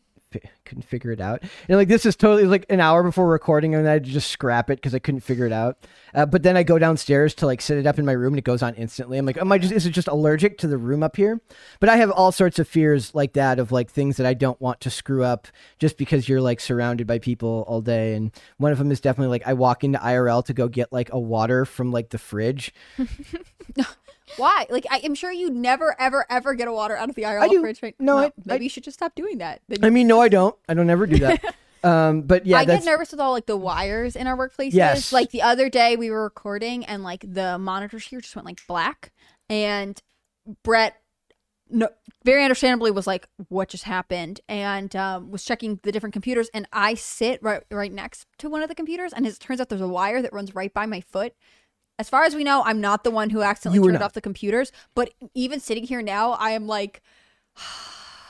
couldn't 0.64 0.84
figure 0.84 1.12
it 1.12 1.20
out. 1.20 1.42
And 1.68 1.76
like 1.76 1.88
this 1.88 2.06
is 2.06 2.16
totally 2.16 2.46
like 2.46 2.66
an 2.68 2.80
hour 2.80 3.02
before 3.02 3.28
recording, 3.28 3.74
and 3.74 3.88
I 3.88 3.98
just 3.98 4.30
scrap 4.30 4.70
it 4.70 4.76
because 4.76 4.94
I 4.94 4.98
couldn't 4.98 5.20
figure 5.20 5.46
it 5.46 5.52
out. 5.52 5.78
Uh, 6.14 6.26
but 6.26 6.42
then 6.42 6.56
I 6.56 6.62
go 6.62 6.78
downstairs 6.78 7.34
to 7.36 7.46
like 7.46 7.60
set 7.60 7.78
it 7.78 7.86
up 7.86 7.98
in 7.98 8.04
my 8.04 8.12
room, 8.12 8.34
and 8.34 8.38
it 8.38 8.44
goes 8.44 8.62
on 8.62 8.74
instantly. 8.74 9.18
I'm 9.18 9.26
like, 9.26 9.36
am 9.36 9.50
I 9.52 9.58
just 9.58 9.72
is 9.72 9.86
it 9.86 9.90
just 9.90 10.08
allergic 10.08 10.58
to 10.58 10.66
the 10.66 10.78
room 10.78 11.02
up 11.02 11.16
here? 11.16 11.40
But 11.80 11.88
I 11.88 11.96
have 11.96 12.10
all 12.10 12.32
sorts 12.32 12.58
of 12.58 12.68
fears 12.68 13.14
like 13.14 13.34
that 13.34 13.58
of 13.58 13.72
like 13.72 13.90
things 13.90 14.16
that 14.16 14.26
I 14.26 14.34
don't 14.34 14.60
want 14.60 14.80
to 14.82 14.90
screw 14.90 15.24
up 15.24 15.48
just 15.78 15.96
because 15.98 16.28
you're 16.28 16.40
like 16.40 16.60
surrounded 16.60 17.06
by 17.06 17.18
people 17.18 17.64
all 17.68 17.80
day. 17.80 18.14
And 18.14 18.30
one 18.58 18.72
of 18.72 18.78
them 18.78 18.90
is 18.90 19.00
definitely 19.00 19.30
like 19.30 19.46
I 19.46 19.54
walk 19.54 19.84
into 19.84 19.98
IRL 19.98 20.44
to 20.46 20.54
go 20.54 20.68
get 20.68 20.92
like 20.92 21.12
a 21.12 21.18
water 21.18 21.64
from 21.64 21.90
like 21.90 22.10
the 22.10 22.18
fridge. 22.18 22.72
Why? 24.36 24.66
Like 24.70 24.86
I 24.90 24.98
am 24.98 25.14
sure 25.14 25.30
you 25.32 25.50
never, 25.50 25.94
ever, 25.98 26.26
ever 26.30 26.54
get 26.54 26.68
a 26.68 26.72
water 26.72 26.96
out 26.96 27.08
of 27.08 27.14
the 27.14 27.22
IRL 27.22 27.42
I 27.42 27.48
do. 27.48 27.60
fridge. 27.60 27.82
Right? 27.82 27.94
No, 27.98 28.16
Well, 28.16 28.24
I- 28.26 28.32
maybe 28.44 28.62
I- 28.62 28.64
you 28.64 28.68
should 28.70 28.84
just 28.84 28.98
stop 28.98 29.14
doing 29.14 29.38
that. 29.38 29.60
I 29.82 29.90
mean, 29.90 30.06
no, 30.06 30.20
I 30.20 30.28
don't. 30.28 30.56
I 30.68 30.74
don't 30.74 30.90
ever 30.90 31.06
do 31.06 31.18
that. 31.18 31.54
um, 31.84 32.22
but 32.22 32.46
yeah, 32.46 32.58
I 32.58 32.64
get 32.64 32.84
nervous 32.84 33.10
with 33.10 33.20
all 33.20 33.32
like 33.32 33.46
the 33.46 33.56
wires 33.56 34.16
in 34.16 34.26
our 34.26 34.36
workplaces. 34.36 34.72
Yes. 34.74 35.12
Like 35.12 35.30
the 35.30 35.42
other 35.42 35.68
day 35.68 35.96
we 35.96 36.10
were 36.10 36.22
recording 36.22 36.84
and 36.86 37.02
like 37.02 37.24
the 37.26 37.58
monitors 37.58 38.06
here 38.06 38.20
just 38.20 38.34
went 38.34 38.46
like 38.46 38.66
black 38.66 39.12
and 39.50 40.00
Brett 40.62 41.00
no 41.70 41.88
very 42.24 42.42
understandably 42.44 42.90
was 42.90 43.06
like 43.06 43.26
what 43.48 43.68
just 43.70 43.84
happened 43.84 44.40
and 44.48 44.94
um, 44.94 45.30
was 45.30 45.44
checking 45.44 45.80
the 45.82 45.90
different 45.90 46.12
computers 46.12 46.48
and 46.52 46.68
I 46.72 46.92
sit 46.94 47.42
right 47.42 47.62
right 47.70 47.90
next 47.90 48.26
to 48.38 48.50
one 48.50 48.62
of 48.62 48.68
the 48.68 48.74
computers 48.74 49.12
and 49.14 49.26
it 49.26 49.38
turns 49.40 49.60
out 49.60 49.70
there's 49.70 49.80
a 49.80 49.88
wire 49.88 50.20
that 50.22 50.32
runs 50.32 50.54
right 50.54 50.72
by 50.72 50.84
my 50.86 51.00
foot. 51.00 51.34
As 51.98 52.08
far 52.08 52.24
as 52.24 52.34
we 52.34 52.42
know, 52.44 52.62
I'm 52.64 52.80
not 52.80 53.04
the 53.04 53.10
one 53.10 53.30
who 53.30 53.42
accidentally 53.42 53.86
turned 53.86 54.00
not. 54.00 54.02
off 54.02 54.12
the 54.14 54.20
computers, 54.20 54.72
but 54.94 55.10
even 55.34 55.60
sitting 55.60 55.84
here 55.84 56.02
now, 56.02 56.32
I 56.32 56.50
am 56.50 56.66
like 56.66 57.02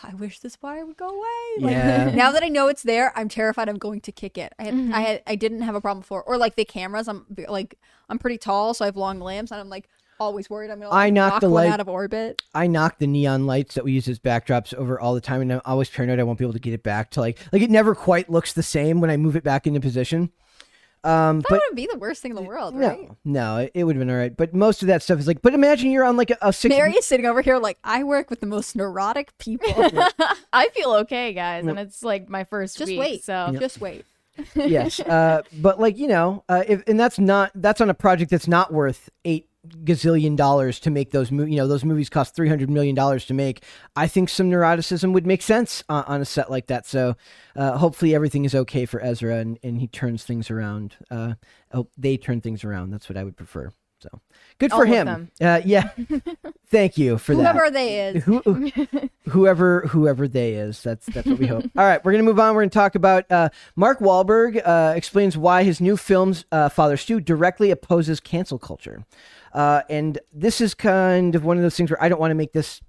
I 0.03 0.13
wish 0.15 0.41
this 0.41 0.59
wire 0.61 0.85
would 0.85 0.99
go 0.99 1.09
away. 1.09 1.27
Like, 1.67 1.73
Yeah. 1.73 2.11
now 2.15 2.31
that 2.33 2.43
I 2.43 2.49
know 2.49 2.69
it's 2.69 2.83
there, 2.83 3.11
I'm 3.17 3.29
terrified 3.31 3.71
I'm 3.71 3.79
going 3.79 4.03
to 4.03 4.13
kick 4.13 4.37
it. 4.37 4.53
I 4.59 4.65
had, 4.65 4.75
Mm-hmm. 4.75 4.95
I 4.95 5.01
had, 5.01 5.23
I 5.27 5.35
didn't 5.35 5.63
have 5.63 5.75
a 5.75 5.81
problem 5.81 6.01
before. 6.03 6.23
Or 6.25 6.37
like 6.37 6.57
the 6.57 6.67
cameras. 6.67 7.09
I'm 7.09 7.25
like, 7.49 7.79
I'm 8.11 8.19
pretty 8.19 8.37
tall, 8.37 8.75
so 8.75 8.85
I 8.85 8.89
have 8.89 8.97
long 8.97 9.19
limbs, 9.21 9.51
and 9.51 9.59
I'm 9.61 9.71
like 9.71 9.89
always 10.21 10.49
worried 10.49 10.71
I'm 10.71 10.79
gonna 10.79 10.91
I 10.91 11.07
like, 11.07 11.13
knocked 11.15 11.33
knock 11.35 11.41
the 11.41 11.49
one 11.51 11.65
light- 11.65 11.73
out 11.73 11.81
of 11.81 11.89
orbit. 11.89 12.43
I 12.55 12.67
knock 12.67 12.99
the 12.99 13.07
neon 13.07 13.47
lights 13.47 13.75
that 13.77 13.85
we 13.85 13.93
use 13.93 14.07
as 14.09 14.19
backdrops 14.19 14.75
over 14.75 15.01
all 15.01 15.15
the 15.15 15.21
time, 15.23 15.41
and 15.41 15.55
I'm 15.55 15.61
always 15.65 15.89
paranoid 15.89 16.21
I 16.21 16.23
won't 16.23 16.39
be 16.39 16.45
able 16.45 16.53
to 16.53 16.59
get 16.61 16.75
it 16.75 16.83
back 16.83 17.11
to 17.13 17.21
like 17.21 17.39
like 17.51 17.63
it 17.63 17.71
never 17.71 17.95
quite 17.95 18.29
looks 18.29 18.53
the 18.53 18.63
same 18.63 19.01
when 19.01 19.09
I 19.11 19.17
move 19.17 19.37
it 19.37 19.43
back 19.43 19.67
into 19.67 19.81
position. 19.81 20.31
Um, 21.05 21.41
That 21.41 21.49
but 21.51 21.53
wouldn't 21.57 21.77
be 21.77 21.87
the 21.91 21.99
worst 21.99 22.23
thing 22.23 22.31
in 22.33 22.37
the 22.37 22.43
world, 22.43 22.75
right? 22.75 22.99
no, 22.99 23.17
no, 23.25 23.57
it, 23.59 23.73
it 23.75 23.85
would 23.85 23.95
have 23.95 24.01
been 24.01 24.11
all 24.11 24.17
right. 24.17 24.35
But 24.35 24.55
most 24.55 24.83
of 24.83 24.89
that 24.89 25.03
stuff 25.03 25.19
is 25.19 25.27
like, 25.27 25.43
but 25.43 25.53
imagine 25.55 25.91
you're 25.91 26.05
on 26.05 26.17
like 26.17 26.31
a, 26.31 26.39
a 26.41 26.53
six. 26.53 26.75
Mary 26.75 26.93
is 26.95 27.05
sitting 27.07 27.27
over 27.27 27.43
here 27.43 27.59
like 27.59 27.79
I 27.85 28.05
work 28.05 28.31
with 28.31 28.41
the 28.41 28.47
most 28.47 28.75
neurotic 28.75 29.37
people. 29.39 29.69
I 30.53 30.69
feel 30.75 30.93
okay, 31.03 31.33
guys, 31.35 31.67
and 31.67 31.79
it's 31.79 32.03
like 32.03 32.29
my 32.29 32.45
first 32.45 32.79
Just 32.79 32.89
week. 32.91 32.99
wait. 32.99 33.25
So 33.25 33.55
Just 33.61 33.81
wait. 33.81 34.07
yes, 34.55 34.99
uh, 35.01 35.43
but 35.61 35.79
like 35.79 35.97
you 35.99 36.09
know, 36.09 36.43
uh, 36.49 36.65
if, 36.67 36.83
and 36.89 36.99
that's 36.99 37.19
not 37.19 37.53
that's 37.55 37.81
on 37.81 37.91
a 37.91 37.95
project 37.95 38.31
that's 38.31 38.49
not 38.49 38.73
worth 38.73 39.11
eight 39.25 39.47
gazillion 39.85 40.37
dollars 40.37 40.79
to 40.81 40.91
make 40.91 41.11
those 41.11 41.31
mo- 41.31 41.45
you 41.45 41.57
know 41.57 41.67
those 41.67 41.85
movies 41.85 42.09
cost 42.09 42.35
300 42.35 42.69
million 42.69 42.95
dollars 42.95 43.25
to 43.25 43.35
make 43.35 43.63
i 43.97 44.07
think 44.07 44.29
some 44.29 44.51
neuroticism 44.51 45.13
would 45.13 45.27
make 45.27 45.43
sense 45.43 45.83
on, 45.89 46.05
on 46.05 46.21
a 46.21 46.25
set 46.25 46.51
like 46.51 46.67
that. 46.67 46.87
So 46.87 47.17
uh, 47.57 47.79
hopefully 47.79 48.15
everything 48.15 48.45
is 48.45 48.55
okay 48.55 48.85
for 48.87 49.01
ezra 49.03 49.37
and, 49.37 49.59
and 49.63 49.81
he 49.81 49.87
turns 49.87 50.25
things 50.25 50.51
around. 50.51 50.97
Uh, 51.11 51.35
oh, 51.73 51.89
they 51.97 52.17
turn 52.17 52.41
things 52.41 52.65
around. 52.65 52.91
That's 52.91 53.09
what 53.09 53.17
i 53.17 53.25
would 53.25 53.37
prefer. 53.37 53.71
So 54.01 54.21
good 54.59 54.71
for 54.71 54.83
of 54.85 54.91
him. 54.91 55.31
uh, 55.41 55.63
yeah. 55.65 55.89
Thank 56.67 56.99
you 56.99 57.17
for 57.17 57.35
that. 57.35 57.43
Whoever 57.55 57.71
they 57.71 58.09
is. 58.09 58.25
who, 58.25 58.71
whoever 59.29 59.81
whoever 59.87 60.29
they 60.29 60.55
is. 60.55 60.83
That's 60.83 61.07
that's 61.07 61.27
what 61.27 61.39
we 61.39 61.47
hope. 61.47 61.65
All 61.79 61.85
right 61.85 62.05
we're 62.05 62.13
gonna 62.13 62.25
move 62.25 62.39
on. 62.39 62.55
We're 62.55 62.63
gonna 62.63 62.71
talk 62.71 62.97
about 62.97 63.31
uh, 63.31 63.49
mark 63.77 64.01
Wahlberg 64.01 64.61
uh, 64.67 64.93
explains 64.95 65.39
why 65.39 65.63
his 65.63 65.81
new 65.81 65.97
films 65.97 66.45
uh, 66.53 66.69
Father 66.69 66.99
Stu 66.99 67.19
directly 67.21 67.71
opposes 67.71 68.21
cancel 68.21 68.59
culture 68.59 69.05
uh, 69.55 69.83
and 69.89 70.19
this 70.33 70.61
is 70.61 70.75
kind 70.75 71.35
of 71.35 71.45
one 71.45 71.57
of 71.57 71.63
those 71.63 71.77
things 71.77 71.91
where 71.91 72.03
i 72.03 72.09
don't 72.09 72.21
want 72.21 72.31
to 72.31 72.37
make 72.37 72.53
this 72.53 72.81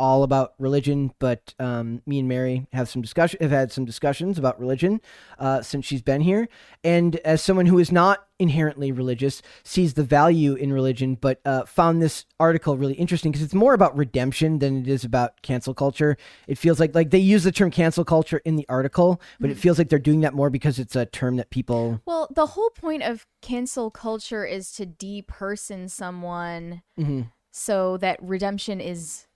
all 0.00 0.22
about 0.22 0.54
religion, 0.58 1.12
but 1.18 1.54
um, 1.58 2.00
me 2.06 2.18
and 2.18 2.26
Mary 2.26 2.66
have 2.72 2.88
some 2.88 3.02
discussion 3.02 3.38
have 3.42 3.50
had 3.50 3.70
some 3.70 3.84
discussions 3.84 4.38
about 4.38 4.58
religion 4.58 5.00
uh, 5.38 5.60
since 5.60 5.84
she's 5.84 6.00
been 6.00 6.22
here. 6.22 6.48
And 6.82 7.16
as 7.16 7.42
someone 7.42 7.66
who 7.66 7.78
is 7.78 7.92
not 7.92 8.26
inherently 8.38 8.90
religious, 8.90 9.42
sees 9.62 9.92
the 9.94 10.02
value 10.02 10.54
in 10.54 10.72
religion, 10.72 11.16
but 11.20 11.40
uh, 11.44 11.66
found 11.66 12.00
this 12.00 12.24
article 12.40 12.78
really 12.78 12.94
interesting 12.94 13.30
because 13.30 13.44
it's 13.44 13.52
more 13.54 13.74
about 13.74 13.94
redemption 13.94 14.58
than 14.60 14.78
it 14.78 14.88
is 14.88 15.04
about 15.04 15.42
cancel 15.42 15.74
culture. 15.74 16.16
It 16.48 16.56
feels 16.56 16.80
like 16.80 16.94
like 16.94 17.10
they 17.10 17.18
use 17.18 17.44
the 17.44 17.52
term 17.52 17.70
cancel 17.70 18.04
culture 18.04 18.40
in 18.46 18.56
the 18.56 18.66
article, 18.70 19.20
but 19.38 19.50
it 19.50 19.58
feels 19.58 19.76
like 19.76 19.90
they're 19.90 19.98
doing 19.98 20.22
that 20.22 20.32
more 20.32 20.48
because 20.48 20.78
it's 20.78 20.96
a 20.96 21.04
term 21.04 21.36
that 21.36 21.50
people. 21.50 22.00
Well, 22.06 22.26
the 22.34 22.46
whole 22.46 22.70
point 22.70 23.02
of 23.02 23.26
cancel 23.42 23.90
culture 23.90 24.46
is 24.46 24.72
to 24.72 24.86
deperson 24.86 25.90
someone 25.90 26.80
Mhm. 26.98 27.30
so 27.52 27.96
that 27.98 28.18
redemption 28.22 28.80
is 28.80 29.26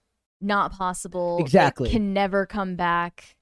not 0.41 0.71
possible. 0.71 1.37
Exactly. 1.39 1.89
can 1.89 2.13
never 2.13 2.45
come 2.45 2.75
back. 2.75 3.35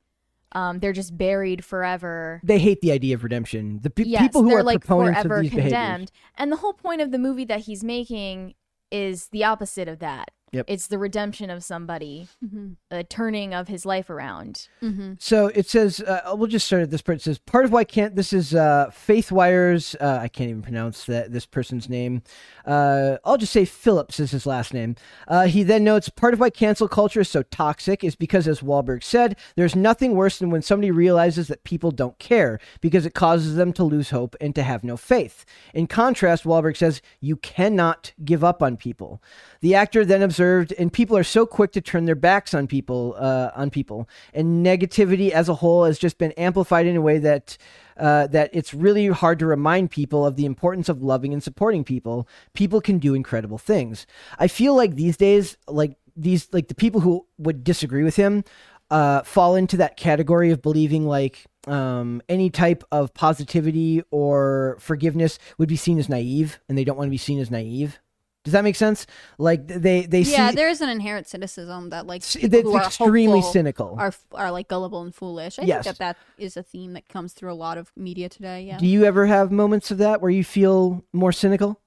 Um, 0.53 0.79
they're 0.79 0.93
just 0.93 1.17
buried 1.17 1.65
forever. 1.65 2.39
They 2.43 2.59
hate 2.59 2.81
the 2.81 2.91
idea 2.91 3.15
of 3.15 3.23
redemption. 3.23 3.79
The 3.81 3.89
pe- 3.89 4.03
yes, 4.03 4.21
people 4.21 4.43
who 4.43 4.49
they're 4.49 4.63
like 4.63 4.81
proponents 4.81 5.21
forever 5.21 5.37
of 5.37 5.41
these 5.41 5.51
behaviors. 5.51 5.73
condemned. 5.73 6.11
And 6.37 6.51
the 6.51 6.57
whole 6.57 6.73
point 6.73 7.01
of 7.01 7.11
the 7.11 7.17
movie 7.17 7.45
that 7.45 7.61
he's 7.61 7.83
making 7.83 8.53
is 8.91 9.29
the 9.29 9.43
opposite 9.43 9.87
of 9.87 9.99
that. 9.99 10.29
Yep. 10.53 10.65
It's 10.69 10.87
the 10.87 10.99
redemption 10.99 11.49
of 11.49 11.63
somebody, 11.63 12.27
Mm-hmm. 12.45 12.73
a 12.91 13.03
turning 13.03 13.53
of 13.55 13.67
his 13.67 13.85
life 13.85 14.09
around. 14.09 14.67
Mm-hmm. 14.83 15.13
So 15.17 15.47
it 15.47 15.67
says, 15.67 15.99
uh, 15.99 16.35
we'll 16.35 16.47
just 16.47 16.67
start 16.67 16.83
at 16.83 16.91
this 16.91 17.01
part. 17.01 17.17
It 17.17 17.23
says, 17.23 17.39
part 17.39 17.65
of 17.65 17.71
why 17.71 17.83
can't, 17.83 18.15
this 18.15 18.31
is 18.31 18.53
uh, 18.53 18.91
Faithwire's, 18.91 19.95
uh, 19.99 20.19
I 20.21 20.27
can't 20.27 20.51
even 20.51 20.61
pronounce 20.61 21.05
that 21.05 21.31
this 21.31 21.47
person's 21.47 21.89
name. 21.89 22.21
Uh, 22.65 23.17
I'll 23.25 23.37
just 23.37 23.51
say 23.51 23.65
Phillips 23.65 24.19
is 24.19 24.29
his 24.29 24.45
last 24.45 24.75
name. 24.75 24.95
Uh, 25.27 25.47
he 25.47 25.63
then 25.63 25.83
notes, 25.83 26.09
part 26.09 26.35
of 26.35 26.39
why 26.39 26.51
cancel 26.51 26.87
culture 26.87 27.21
is 27.21 27.29
so 27.29 27.41
toxic 27.41 28.03
is 28.03 28.15
because, 28.15 28.47
as 28.47 28.61
Wahlberg 28.61 29.03
said, 29.03 29.35
there's 29.55 29.75
nothing 29.75 30.13
worse 30.13 30.37
than 30.37 30.51
when 30.51 30.61
somebody 30.61 30.91
realizes 30.91 31.47
that 31.47 31.63
people 31.63 31.89
don't 31.89 32.19
care 32.19 32.59
because 32.79 33.07
it 33.07 33.15
causes 33.15 33.55
them 33.55 33.73
to 33.73 33.83
lose 33.83 34.11
hope 34.11 34.35
and 34.39 34.53
to 34.53 34.61
have 34.61 34.83
no 34.83 34.97
faith. 34.97 35.45
In 35.73 35.87
contrast, 35.87 36.43
Wahlberg 36.43 36.77
says, 36.77 37.01
you 37.19 37.37
cannot 37.37 38.13
give 38.23 38.43
up 38.43 38.61
on 38.61 38.77
people. 38.77 39.19
The 39.61 39.73
actor 39.73 40.05
then 40.05 40.21
observes 40.21 40.42
and 40.77 40.91
people 40.91 41.17
are 41.17 41.23
so 41.23 41.45
quick 41.45 41.71
to 41.73 41.81
turn 41.81 42.05
their 42.05 42.15
backs 42.15 42.53
on 42.53 42.67
people. 42.67 43.15
Uh, 43.17 43.51
on 43.55 43.69
people, 43.69 44.07
and 44.33 44.65
negativity 44.65 45.29
as 45.29 45.49
a 45.49 45.55
whole 45.55 45.85
has 45.85 45.97
just 45.99 46.17
been 46.17 46.31
amplified 46.33 46.85
in 46.85 46.95
a 46.95 47.01
way 47.01 47.17
that. 47.19 47.57
Uh, 47.95 48.25
that 48.25 48.49
it's 48.53 48.73
really 48.73 49.05
hard 49.05 49.37
to 49.37 49.45
remind 49.45 49.91
people 49.91 50.25
of 50.25 50.35
the 50.35 50.47
importance 50.47 50.89
of 50.89 51.03
loving 51.03 51.31
and 51.31 51.43
supporting 51.43 51.83
people. 51.83 52.27
People 52.55 52.81
can 52.81 52.97
do 52.97 53.13
incredible 53.13 53.59
things. 53.59 54.07
I 54.39 54.47
feel 54.47 54.75
like 54.75 54.95
these 54.95 55.15
days, 55.15 55.57
like 55.67 55.95
these, 56.15 56.51
like 56.51 56.69
the 56.69 56.73
people 56.73 57.01
who 57.01 57.27
would 57.37 57.63
disagree 57.63 58.03
with 58.03 58.15
him, 58.15 58.45
uh, 58.89 59.21
fall 59.23 59.55
into 59.55 59.77
that 59.77 59.97
category 59.97 60.51
of 60.51 60.61
believing 60.61 61.07
like 61.07 61.45
um, 61.67 62.21
any 62.29 62.49
type 62.49 62.83
of 62.91 63.13
positivity 63.13 64.03
or 64.11 64.77
forgiveness 64.79 65.39
would 65.57 65.69
be 65.69 65.75
seen 65.75 65.97
as 65.97 66.09
naive, 66.09 66.59
and 66.67 66.77
they 66.77 66.83
don't 66.83 66.97
want 66.97 67.07
to 67.07 67.11
be 67.11 67.17
seen 67.17 67.39
as 67.39 67.49
naive. 67.49 67.99
Does 68.43 68.51
that 68.51 68.63
make 68.65 68.75
sense? 68.75 69.05
Like 69.37 69.67
they 69.67 70.05
they 70.05 70.21
yeah, 70.21 70.49
see 70.49 70.55
there's 70.57 70.81
an 70.81 70.89
inherent 70.89 71.27
cynicism 71.27 71.91
that 71.91 72.05
like 72.07 72.23
s- 72.23 72.35
people 72.35 72.49
that's 72.49 72.63
who 72.63 72.75
are 72.75 72.83
extremely 73.07 73.41
cynical. 73.41 73.95
are 73.97 74.13
are 74.33 74.51
like 74.51 74.67
gullible 74.67 75.01
and 75.01 75.15
foolish. 75.15 75.57
I 75.59 75.63
Yes. 75.63 75.85
think 75.85 75.97
that 75.97 76.17
that 76.17 76.43
is 76.43 76.57
a 76.57 76.63
theme 76.63 76.91
that 76.93 77.07
comes 77.07 77.31
through 77.31 77.53
a 77.53 77.55
lot 77.55 77.77
of 77.77 77.91
media 77.95 78.27
today. 78.27 78.63
Yeah. 78.63 78.77
Do 78.77 78.85
you 78.85 79.05
ever 79.05 79.25
have 79.27 79.49
moments 79.51 79.91
of 79.91 79.97
that 79.99 80.21
where 80.21 80.29
you 80.31 80.43
feel 80.43 81.05
more 81.13 81.31
cynical? 81.31 81.79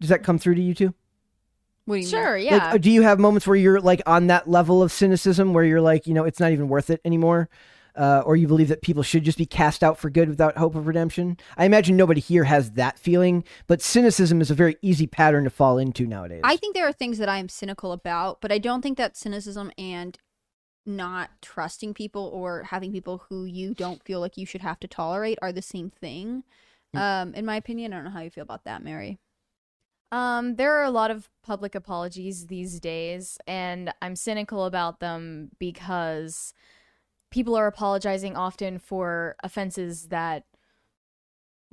Does 0.00 0.08
that 0.08 0.24
come 0.24 0.38
through 0.38 0.56
to 0.56 0.60
you 0.62 0.74
too? 0.74 0.94
what 1.84 1.96
do 1.96 2.00
you? 2.00 2.06
Sure, 2.06 2.34
Like, 2.38 2.44
yeah. 2.44 2.72
uh, 2.74 2.78
do 2.78 2.90
you 2.90 3.02
have 3.02 3.18
moments 3.18 3.46
where 3.46 3.56
you're 3.56 3.80
like 3.80 4.02
on 4.06 4.28
that 4.28 4.48
level 4.48 4.82
of 4.82 4.90
cynicism 4.92 5.52
where 5.52 5.64
you're 5.64 5.80
like, 5.80 6.06
you 6.06 6.14
know, 6.14 6.24
it's 6.24 6.38
not 6.40 6.52
even 6.52 6.68
worth 6.68 6.90
it 6.90 7.00
anymore? 7.04 7.48
Uh, 7.94 8.22
or 8.24 8.36
you 8.36 8.46
believe 8.46 8.68
that 8.68 8.80
people 8.80 9.02
should 9.02 9.22
just 9.22 9.36
be 9.36 9.44
cast 9.44 9.84
out 9.84 9.98
for 9.98 10.08
good 10.08 10.28
without 10.28 10.56
hope 10.56 10.74
of 10.74 10.86
redemption? 10.86 11.36
I 11.56 11.66
imagine 11.66 11.96
nobody 11.96 12.20
here 12.20 12.44
has 12.44 12.72
that 12.72 12.98
feeling, 12.98 13.44
but 13.66 13.82
cynicism 13.82 14.40
is 14.40 14.50
a 14.50 14.54
very 14.54 14.76
easy 14.80 15.06
pattern 15.06 15.44
to 15.44 15.50
fall 15.50 15.76
into 15.76 16.06
nowadays. 16.06 16.40
I 16.42 16.56
think 16.56 16.74
there 16.74 16.86
are 16.86 16.92
things 16.92 17.18
that 17.18 17.28
I 17.28 17.38
am 17.38 17.48
cynical 17.48 17.92
about, 17.92 18.40
but 18.40 18.50
I 18.50 18.58
don't 18.58 18.80
think 18.80 18.96
that 18.98 19.16
cynicism 19.16 19.70
and 19.76 20.18
not 20.84 21.30
trusting 21.40 21.94
people 21.94 22.30
or 22.32 22.64
having 22.64 22.92
people 22.92 23.24
who 23.28 23.44
you 23.44 23.74
don't 23.74 24.02
feel 24.02 24.20
like 24.20 24.36
you 24.36 24.46
should 24.46 24.62
have 24.62 24.80
to 24.80 24.88
tolerate 24.88 25.38
are 25.42 25.52
the 25.52 25.62
same 25.62 25.90
thing. 25.90 26.44
Mm. 26.94 27.00
Um, 27.00 27.34
in 27.34 27.44
my 27.44 27.56
opinion, 27.56 27.92
I 27.92 27.96
don't 27.96 28.04
know 28.04 28.10
how 28.10 28.20
you 28.20 28.30
feel 28.30 28.42
about 28.42 28.64
that, 28.64 28.82
Mary. 28.82 29.18
Um, 30.10 30.56
there 30.56 30.76
are 30.76 30.84
a 30.84 30.90
lot 30.90 31.10
of 31.10 31.30
public 31.42 31.74
apologies 31.74 32.48
these 32.48 32.80
days, 32.80 33.38
and 33.46 33.94
I'm 34.02 34.14
cynical 34.14 34.66
about 34.66 35.00
them 35.00 35.50
because 35.58 36.52
people 37.32 37.56
are 37.56 37.66
apologizing 37.66 38.36
often 38.36 38.78
for 38.78 39.34
offenses 39.42 40.08
that, 40.08 40.44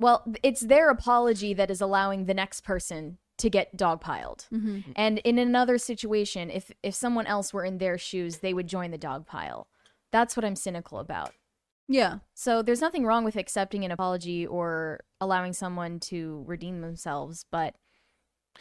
well, 0.00 0.24
it's 0.42 0.62
their 0.62 0.90
apology 0.90 1.54
that 1.54 1.70
is 1.70 1.80
allowing 1.80 2.24
the 2.24 2.34
next 2.34 2.62
person 2.62 3.18
to 3.38 3.48
get 3.48 3.76
dogpiled. 3.76 4.48
Mm-hmm. 4.50 4.92
And 4.96 5.18
in 5.20 5.38
another 5.38 5.78
situation, 5.78 6.50
if 6.50 6.70
if 6.82 6.94
someone 6.94 7.26
else 7.26 7.52
were 7.52 7.64
in 7.64 7.78
their 7.78 7.96
shoes, 7.96 8.38
they 8.38 8.52
would 8.52 8.66
join 8.66 8.90
the 8.90 8.98
dog 8.98 9.26
pile. 9.26 9.68
That's 10.10 10.36
what 10.36 10.44
I'm 10.44 10.56
cynical 10.56 10.98
about. 10.98 11.32
Yeah. 11.88 12.18
So 12.34 12.62
there's 12.62 12.80
nothing 12.80 13.04
wrong 13.04 13.24
with 13.24 13.36
accepting 13.36 13.84
an 13.84 13.90
apology 13.90 14.46
or 14.46 15.00
allowing 15.20 15.52
someone 15.52 16.00
to 16.00 16.44
redeem 16.46 16.80
themselves, 16.80 17.44
but 17.50 17.74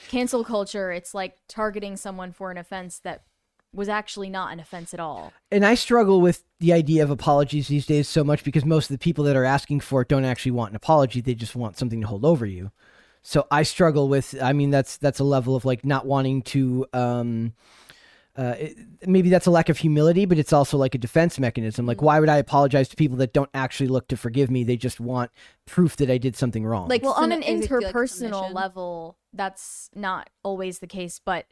cancel 0.07 0.43
culture, 0.43 0.91
it's 0.91 1.13
like 1.13 1.37
targeting 1.47 1.95
someone 1.95 2.31
for 2.31 2.49
an 2.51 2.57
offense 2.57 2.99
that 2.99 3.23
was 3.73 3.87
actually 3.89 4.29
not 4.29 4.51
an 4.51 4.59
offense 4.59 4.93
at 4.93 4.99
all. 4.99 5.31
and 5.51 5.65
I 5.65 5.75
struggle 5.75 6.21
with 6.21 6.43
the 6.59 6.73
idea 6.73 7.03
of 7.03 7.09
apologies 7.09 7.67
these 7.67 7.85
days 7.85 8.07
so 8.07 8.23
much 8.23 8.43
because 8.43 8.65
most 8.65 8.89
of 8.89 8.93
the 8.95 9.03
people 9.03 9.23
that 9.25 9.35
are 9.35 9.45
asking 9.45 9.81
for 9.81 10.01
it 10.01 10.07
don't 10.07 10.25
actually 10.25 10.51
want 10.51 10.71
an 10.71 10.75
apology; 10.75 11.21
they 11.21 11.35
just 11.35 11.55
want 11.55 11.77
something 11.77 12.01
to 12.01 12.07
hold 12.07 12.25
over 12.25 12.45
you. 12.45 12.71
So 13.21 13.47
I 13.51 13.63
struggle 13.63 14.09
with. 14.09 14.35
I 14.41 14.53
mean, 14.53 14.71
that's 14.71 14.97
that's 14.97 15.19
a 15.19 15.23
level 15.23 15.55
of 15.55 15.65
like 15.65 15.85
not 15.85 16.05
wanting 16.05 16.41
to. 16.43 16.85
Um, 16.93 17.53
uh, 18.37 18.55
it, 18.57 18.77
maybe 19.05 19.29
that's 19.29 19.47
a 19.47 19.51
lack 19.51 19.67
of 19.67 19.77
humility, 19.77 20.25
but 20.25 20.37
it's 20.39 20.53
also 20.53 20.77
like 20.77 20.95
a 20.95 20.97
defense 20.97 21.37
mechanism. 21.39 21.85
Like, 21.85 22.01
why 22.01 22.21
would 22.21 22.29
I 22.29 22.37
apologize 22.37 22.87
to 22.89 22.95
people 22.95 23.17
that 23.17 23.33
don't 23.33 23.49
actually 23.53 23.87
look 23.89 24.07
to 24.09 24.15
forgive 24.15 24.49
me? 24.49 24.63
They 24.63 24.77
just 24.77 24.99
want 25.01 25.29
proof 25.65 25.97
that 25.97 26.09
I 26.09 26.17
did 26.17 26.37
something 26.37 26.65
wrong. 26.65 26.87
Like- 26.87 27.03
Well, 27.03 27.13
on 27.13 27.33
an 27.33 27.43
is 27.43 27.65
it 27.65 27.67
feel 27.67 27.81
like 27.81 27.93
interpersonal 27.93 28.53
level, 28.53 29.17
that's 29.33 29.89
not 29.93 30.29
always 30.41 30.79
the 30.79 30.87
case, 30.87 31.19
but 31.23 31.47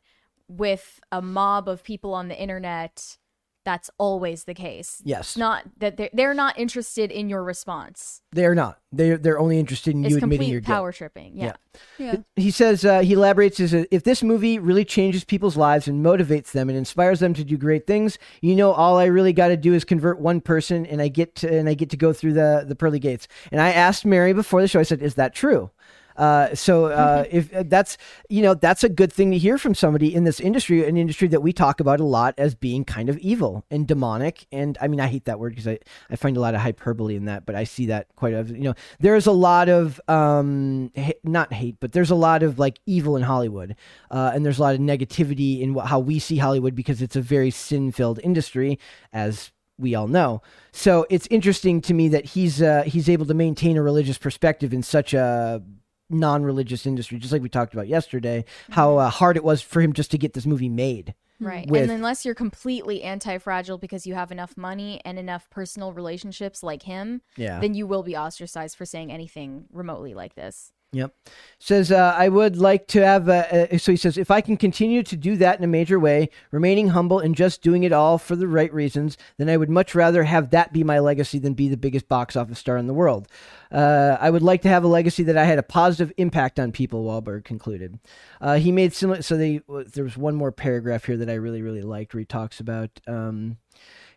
with 0.47 0.99
a 1.11 1.21
mob 1.21 1.67
of 1.67 1.83
people 1.83 2.13
on 2.13 2.27
the 2.27 2.39
internet, 2.41 3.17
that's 3.65 3.89
always 3.97 4.45
the 4.45 4.53
case. 4.53 5.01
yes, 5.03 5.31
It's 5.31 5.37
not 5.37 5.63
that 5.79 5.97
they're, 5.97 6.09
they're 6.13 6.33
not 6.33 6.57
interested 6.57 7.11
in 7.11 7.27
your 7.27 7.43
response. 7.43 8.21
they're 8.31 8.55
not. 8.55 8.79
They're 8.93 9.17
they're 9.17 9.37
only 9.37 9.59
interested 9.59 9.93
in 9.93 10.05
It's 10.05 10.11
you 10.11 10.17
admitting 10.19 10.37
complete 10.37 10.51
your 10.53 10.61
guilt. 10.61 10.73
power 10.77 10.91
tripping. 10.93 11.35
Yeah. 11.37 11.51
Yeah. 11.97 12.15
He 12.37 12.49
says 12.51 12.85
uh, 12.85 13.01
he 13.01 13.11
elaborates 13.11 13.59
is 13.59 13.73
if 13.73 14.03
this 14.03 14.23
movie 14.23 14.57
really 14.57 14.85
changes 14.85 15.25
people's 15.25 15.57
lives 15.57 15.89
and 15.89 16.03
motivates 16.05 16.53
them 16.53 16.69
and 16.69 16.77
inspires 16.77 17.19
them 17.19 17.33
to 17.33 17.43
do 17.43 17.57
great 17.57 17.85
things, 17.85 18.17
you 18.41 18.55
know, 18.55 18.71
all 18.71 18.97
I 18.97 19.05
really 19.05 19.33
got 19.33 19.49
to 19.49 19.57
do 19.57 19.73
is 19.73 19.83
convert 19.83 20.21
one 20.21 20.39
person, 20.39 20.85
and 20.85 21.01
I 21.01 21.09
get 21.09 21.35
to 21.35 21.53
and 21.53 21.67
I 21.67 21.73
get 21.73 21.89
to 21.89 21.97
go 21.97 22.13
through 22.13 22.33
the 22.33 22.63
the 22.65 22.75
pearly 22.75 22.99
gates. 22.99 23.27
And 23.51 23.59
I 23.59 23.71
asked 23.73 24.05
Mary 24.05 24.31
before 24.31 24.61
the 24.61 24.69
show. 24.69 24.79
I 24.79 24.83
said, 24.83 25.01
"Is 25.01 25.15
that 25.15 25.35
true?" 25.35 25.69
Uh, 26.17 26.53
so 26.55 26.85
uh, 26.85 27.23
if 27.29 27.53
uh, 27.53 27.63
that's 27.65 27.97
you 28.27 28.41
know 28.41 28.53
that's 28.53 28.83
a 28.83 28.89
good 28.89 29.13
thing 29.13 29.31
to 29.31 29.37
hear 29.37 29.57
from 29.57 29.75
somebody 29.75 30.13
in 30.13 30.23
this 30.23 30.39
industry, 30.39 30.85
an 30.87 30.97
industry 30.97 31.27
that 31.27 31.41
we 31.41 31.53
talk 31.53 31.79
about 31.79 31.99
a 31.99 32.03
lot 32.03 32.33
as 32.37 32.55
being 32.55 32.83
kind 32.83 33.09
of 33.09 33.17
evil 33.19 33.63
and 33.69 33.87
demonic. 33.87 34.47
And 34.51 34.77
I 34.81 34.87
mean, 34.87 34.99
I 34.99 35.07
hate 35.07 35.25
that 35.25 35.39
word 35.39 35.49
because 35.51 35.67
I, 35.67 35.79
I 36.09 36.15
find 36.15 36.35
a 36.35 36.39
lot 36.39 36.55
of 36.55 36.61
hyperbole 36.61 37.15
in 37.15 37.25
that, 37.25 37.45
but 37.45 37.55
I 37.55 37.63
see 37.63 37.85
that 37.87 38.07
quite 38.15 38.33
a 38.33 38.43
you 38.43 38.63
know 38.63 38.73
there's 38.99 39.27
a 39.27 39.31
lot 39.31 39.69
of 39.69 40.01
um 40.07 40.91
ha- 40.97 41.19
not 41.23 41.53
hate, 41.53 41.77
but 41.79 41.91
there's 41.91 42.11
a 42.11 42.15
lot 42.15 42.43
of 42.43 42.57
like 42.57 42.79
evil 42.85 43.15
in 43.15 43.23
Hollywood, 43.23 43.75
uh, 44.09 44.31
and 44.33 44.43
there's 44.45 44.59
a 44.59 44.61
lot 44.63 44.75
of 44.75 44.81
negativity 44.81 45.61
in 45.61 45.75
wh- 45.75 45.85
how 45.85 45.99
we 45.99 46.19
see 46.19 46.37
Hollywood 46.37 46.73
because 46.75 47.01
it's 47.01 47.15
a 47.15 47.21
very 47.21 47.51
sin 47.51 47.91
filled 47.91 48.19
industry 48.23 48.79
as 49.13 49.51
we 49.77 49.93
all 49.93 50.07
know. 50.07 50.41
So 50.71 51.05
it's 51.09 51.27
interesting 51.29 51.81
to 51.81 51.93
me 51.93 52.07
that 52.09 52.25
he's 52.25 52.61
uh, 52.61 52.83
he's 52.83 53.09
able 53.09 53.25
to 53.27 53.33
maintain 53.33 53.77
a 53.77 53.83
religious 53.83 54.17
perspective 54.17 54.73
in 54.73 54.81
such 54.83 55.13
a 55.13 55.61
non-religious 56.09 56.85
industry, 56.85 57.17
just 57.19 57.31
like 57.33 57.41
we 57.41 57.49
talked 57.49 57.73
about 57.73 57.87
yesterday. 57.87 58.45
How 58.69 58.97
uh, 58.97 59.09
hard 59.09 59.37
it 59.37 59.43
was 59.43 59.61
for 59.61 59.81
him 59.81 59.93
just 59.93 60.11
to 60.11 60.17
get 60.17 60.33
this 60.33 60.45
movie 60.45 60.69
made. 60.69 61.13
Right. 61.39 61.69
with- 61.69 61.83
and 61.83 61.91
unless 61.91 62.25
you're 62.25 62.33
completely 62.33 63.03
anti 63.03 63.37
fragile 63.37 63.77
because 63.77 64.07
you 64.07 64.15
have 64.15 64.31
enough 64.31 64.57
money 64.57 64.99
and 65.05 65.19
enough 65.19 65.47
personal 65.51 65.93
relationships 65.93 66.63
like 66.63 66.83
him, 66.83 67.21
Yeah. 67.35 67.59
then 67.59 67.75
you 67.75 67.85
will 67.85 68.01
be 68.01 68.17
ostracized 68.17 68.75
for 68.75 68.85
saying 68.85 69.11
anything 69.11 69.65
remotely 69.71 70.15
like 70.15 70.33
this. 70.33 70.73
Yep. 70.93 71.13
Says, 71.59 71.91
uh, 71.91 72.15
I 72.17 72.29
would 72.29 72.55
like 72.55 72.87
to 72.87 73.05
have, 73.05 73.27
a, 73.27 73.75
a, 73.75 73.77
so 73.77 73.91
he 73.91 73.97
says, 73.97 74.17
if 74.17 74.31
I 74.31 74.41
can 74.41 74.55
continue 74.55 75.03
to 75.03 75.17
do 75.17 75.35
that 75.35 75.57
in 75.57 75.63
a 75.63 75.67
major 75.67 75.99
way, 75.99 76.29
remaining 76.49 76.89
humble 76.89 77.19
and 77.19 77.35
just 77.35 77.61
doing 77.61 77.83
it 77.83 77.91
all 77.91 78.17
for 78.17 78.35
the 78.35 78.47
right 78.47 78.73
reasons, 78.73 79.17
then 79.37 79.49
I 79.49 79.57
would 79.57 79.69
much 79.69 79.95
rather 79.95 80.23
have 80.23 80.51
that 80.51 80.71
be 80.71 80.83
my 80.83 80.99
legacy 80.99 81.39
than 81.39 81.55
be 81.55 81.67
the 81.67 81.75
biggest 81.75 82.07
box 82.07 82.35
office 82.35 82.59
star 82.59 82.77
in 82.77 82.87
the 82.87 82.93
world. 82.93 83.27
Uh, 83.69 84.17
I 84.19 84.29
would 84.29 84.43
like 84.43 84.61
to 84.61 84.69
have 84.69 84.85
a 84.85 84.87
legacy 84.87 85.23
that 85.23 85.37
I 85.37 85.43
had 85.43 85.59
a 85.59 85.63
positive 85.63 86.13
impact 86.15 86.57
on 86.57 86.71
people, 86.71 87.03
Wahlberg 87.03 87.43
concluded. 87.43 87.99
Uh, 88.39 88.55
he 88.55 88.71
made 88.71 88.93
similar, 88.93 89.21
so 89.21 89.35
they, 89.35 89.61
there 89.67 90.05
was 90.05 90.15
one 90.15 90.35
more 90.35 90.53
paragraph 90.53 91.05
here 91.05 91.17
that 91.17 91.29
I 91.29 91.33
really, 91.33 91.61
really 91.61 91.81
liked 91.81 92.13
where 92.13 92.19
he 92.19 92.25
talks 92.25 92.61
about, 92.61 92.91
um, 93.07 93.57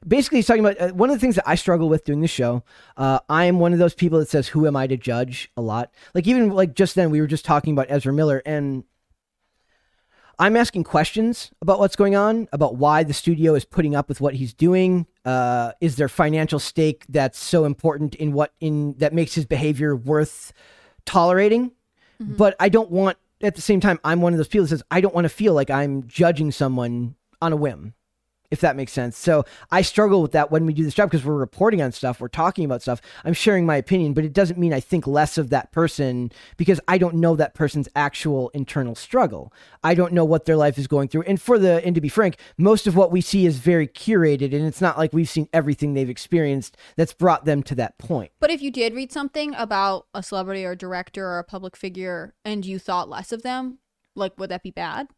basically 0.07 0.39
he's 0.39 0.47
talking 0.47 0.65
about 0.65 0.81
uh, 0.81 0.93
one 0.95 1.11
of 1.11 1.17
the 1.17 1.21
things 1.21 1.35
that 1.35 1.49
i 1.49 1.55
struggle 1.55 1.89
with 1.89 2.05
doing 2.05 2.21
the 2.21 2.29
show 2.29 2.63
uh, 2.97 3.19
i 3.29 3.45
am 3.45 3.59
one 3.59 3.73
of 3.73 3.79
those 3.79 3.95
people 3.95 4.19
that 4.19 4.29
says 4.29 4.49
who 4.49 4.67
am 4.67 4.77
i 4.77 4.87
to 4.87 4.97
judge? 4.97 5.51
a 5.57 5.61
lot. 5.61 5.91
Like 6.15 6.27
even 6.27 6.51
like 6.51 6.75
just 6.75 6.95
then 6.95 7.11
we 7.11 7.21
were 7.21 7.27
just 7.27 7.45
talking 7.45 7.73
about 7.73 7.87
ezra 7.91 8.13
miller 8.13 8.43
and 8.47 8.85
i'm 10.39 10.57
asking 10.57 10.85
questions 10.85 11.51
about 11.61 11.79
what's 11.79 11.97
going 11.97 12.17
on 12.17 12.49
about 12.53 12.77
why 12.77 13.03
the 13.03 13.13
studio 13.13 13.55
is 13.55 13.65
putting 13.65 13.95
up 13.95 14.09
with 14.09 14.21
what 14.21 14.35
he's 14.35 14.55
doing 14.55 15.07
uh, 15.27 15.73
is 15.83 15.97
there 15.97 16.09
financial 16.09 16.59
stake 16.59 17.05
that's 17.09 17.39
so 17.39 17.65
important 17.67 18.15
in 18.15 18.33
what 18.33 18.55
in 18.61 18.95
that 18.95 19.13
makes 19.13 19.35
his 19.35 19.45
behavior 19.45 19.95
worth 19.95 20.53
tolerating? 21.05 21.73
But 22.21 22.57
i 22.59 22.69
don't 22.69 22.91
want 22.91 23.19
at 23.43 23.55
the 23.55 23.63
same 23.63 23.81
time 23.81 23.99
i'm 24.05 24.21
one 24.23 24.33
of 24.33 24.39
those 24.39 24.49
people 24.49 24.65
that 24.65 24.71
says 24.71 24.83
i 24.91 25.01
don't 25.01 25.15
want 25.15 25.25
to 25.27 25.31
feel 25.31 25.53
like 25.53 25.71
i'm 25.71 26.07
judging 26.07 26.53
someone 26.53 27.15
on 27.43 27.53
a 27.53 27.57
whim 27.57 27.95
if 28.51 28.61
that 28.61 28.77
makes 28.77 28.93
sense. 28.93 29.17
So 29.17 29.45
I 29.71 29.83
struggle 29.83 30.23
with 30.23 30.33
that 30.33 30.51
when 30.51 30.67
we 30.67 30.73
do 30.73 30.85
this 30.85 30.95
job 30.95 31.11
because 31.11 31.25
we're 31.25 31.35
reporting 31.35 31.81
on 31.81 31.93
stuff, 31.93 32.21
we're 32.21 32.29
talking 32.29 32.65
about 32.65 32.83
stuff. 32.83 33.01
I'm 33.25 33.33
sharing 33.33 33.65
my 33.67 33.77
opinion, 33.77 34.13
but 34.13 34.25
it 34.25 34.33
doesn't 34.33 34.59
mean 34.59 34.73
I 34.73 34.81
think 34.81 35.07
less 35.07 35.39
of 35.39 35.51
that 35.51 35.73
person 35.73 36.33
because 36.57 36.81
I 36.89 36.99
don't 36.99 37.17
know 37.17 37.37
that 37.37 37.55
person's 37.55 37.89
actual 37.95 38.51
internal 38.51 38.95
struggle. 38.95 39.53
I 39.85 39.95
don't 39.95 40.13
know 40.13 40.25
what 40.25 40.45
their 40.45 40.57
life 40.57 40.79
is 40.79 40.87
going 40.87 41.09
through. 41.09 41.23
And 41.23 41.41
for 41.41 41.59
the 41.59 41.85
and 41.85 41.95
to 41.95 42.01
be 42.01 42.09
frank, 42.09 42.37
most 42.59 42.87
of 42.87 42.97
what 42.97 43.13
we 43.13 43.21
see 43.21 43.47
is 43.47 43.59
very 43.59 43.87
curated 43.87 44.55
and 44.55 44.67
it's 44.67 44.81
not 44.81 44.99
like 44.99 45.13
we've 45.13 45.29
seen 45.29 45.49
everything 45.53 45.95
they've 45.95 46.11
experienced 46.11 46.77
that's 46.97 47.13
brought 47.13 47.45
them 47.45 47.63
to 47.65 47.75
that 47.77 47.99
point. 47.99 48.33
But 48.41 48.51
if 48.51 48.63
you 48.63 48.71
did 48.71 48.95
read 48.95 49.13
something 49.13 49.55
about 49.55 50.07
a 50.15 50.23
celebrity 50.23 50.65
or 50.65 50.73
a 50.73 50.77
director 50.77 51.27
or 51.27 51.39
a 51.39 51.45
public 51.45 51.77
figure 51.77 52.35
and 52.45 52.67
you 52.67 52.79
thought 52.79 53.09
less 53.09 53.33
of 53.33 53.43
them, 53.43 53.79
like 54.17 54.39
would 54.39 54.51
that 54.51 54.63
be 54.63 54.71
bad? 54.71 55.09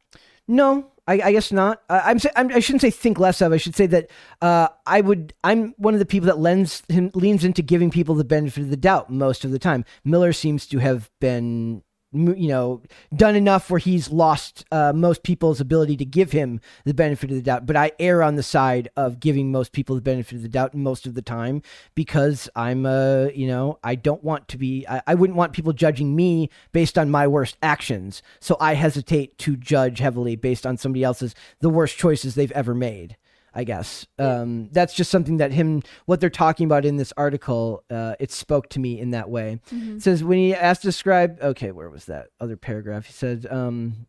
No, 0.52 0.92
I, 1.06 1.14
I 1.14 1.32
guess 1.32 1.50
not. 1.50 1.80
Uh, 1.88 2.02
I'm, 2.04 2.18
I'm. 2.36 2.52
I 2.52 2.60
shouldn't 2.60 2.82
say 2.82 2.90
think 2.90 3.18
less 3.18 3.40
of. 3.40 3.54
I 3.54 3.56
should 3.56 3.74
say 3.74 3.86
that 3.86 4.10
uh, 4.42 4.68
I 4.86 5.00
would. 5.00 5.32
I'm 5.42 5.72
one 5.78 5.94
of 5.94 5.98
the 5.98 6.04
people 6.04 6.26
that 6.26 6.38
lends 6.38 6.82
him 6.90 7.10
leans 7.14 7.42
into 7.42 7.62
giving 7.62 7.90
people 7.90 8.14
the 8.14 8.22
benefit 8.22 8.64
of 8.64 8.68
the 8.68 8.76
doubt 8.76 9.08
most 9.08 9.46
of 9.46 9.50
the 9.50 9.58
time. 9.58 9.86
Miller 10.04 10.30
seems 10.34 10.66
to 10.66 10.78
have 10.78 11.10
been 11.22 11.82
you 12.12 12.48
know 12.48 12.82
done 13.14 13.34
enough 13.36 13.70
where 13.70 13.78
he's 13.78 14.10
lost 14.10 14.64
uh, 14.70 14.92
most 14.92 15.22
people's 15.22 15.60
ability 15.60 15.96
to 15.96 16.04
give 16.04 16.32
him 16.32 16.60
the 16.84 16.94
benefit 16.94 17.30
of 17.30 17.36
the 17.36 17.42
doubt. 17.42 17.66
But 17.66 17.76
i 17.76 17.92
err 17.98 18.22
on 18.22 18.36
the 18.36 18.42
side 18.42 18.88
of 18.96 19.20
giving 19.20 19.50
most 19.50 19.72
people 19.72 19.94
the 19.94 20.02
benefit 20.02 20.36
of 20.36 20.42
the 20.42 20.48
doubt 20.48 20.74
most 20.74 21.06
of 21.06 21.14
the 21.14 21.22
time 21.22 21.62
because 21.94 22.48
i'm 22.56 22.84
uh 22.86 23.26
you 23.34 23.46
know 23.46 23.78
i 23.82 23.94
don't 23.94 24.22
want 24.22 24.48
to 24.48 24.58
be 24.58 24.86
I, 24.88 25.02
I 25.06 25.14
wouldn't 25.14 25.36
want 25.36 25.52
people 25.52 25.72
judging 25.72 26.14
me 26.14 26.50
based 26.72 26.98
on 26.98 27.10
my 27.10 27.26
worst 27.26 27.56
actions. 27.62 28.22
So 28.40 28.56
i 28.60 28.74
hesitate 28.74 29.38
to 29.38 29.56
judge 29.56 29.98
heavily 29.98 30.36
based 30.36 30.66
on 30.66 30.76
somebody 30.76 31.04
else's 31.04 31.34
the 31.60 31.70
worst 31.70 31.96
choices 31.96 32.34
they've 32.34 32.52
ever 32.52 32.74
made 32.74 33.16
I 33.54 33.64
guess 33.64 34.06
um, 34.18 34.68
that's 34.72 34.94
just 34.94 35.10
something 35.10 35.36
that 35.38 35.52
him 35.52 35.82
what 36.06 36.20
they're 36.20 36.30
talking 36.30 36.66
about 36.66 36.84
in 36.84 36.96
this 36.96 37.12
article. 37.16 37.84
Uh, 37.90 38.14
it 38.18 38.30
spoke 38.30 38.68
to 38.70 38.80
me 38.80 38.98
in 38.98 39.10
that 39.10 39.28
way. 39.28 39.60
It 39.96 40.02
says 40.02 40.24
when 40.24 40.38
he 40.38 40.54
asked 40.54 40.82
to 40.82 40.88
describe. 40.88 41.38
Okay, 41.42 41.70
where 41.72 41.90
was 41.90 42.06
that 42.06 42.28
other 42.40 42.56
paragraph? 42.56 43.06
He 43.06 43.12
said. 43.12 43.46
Um, 43.50 44.06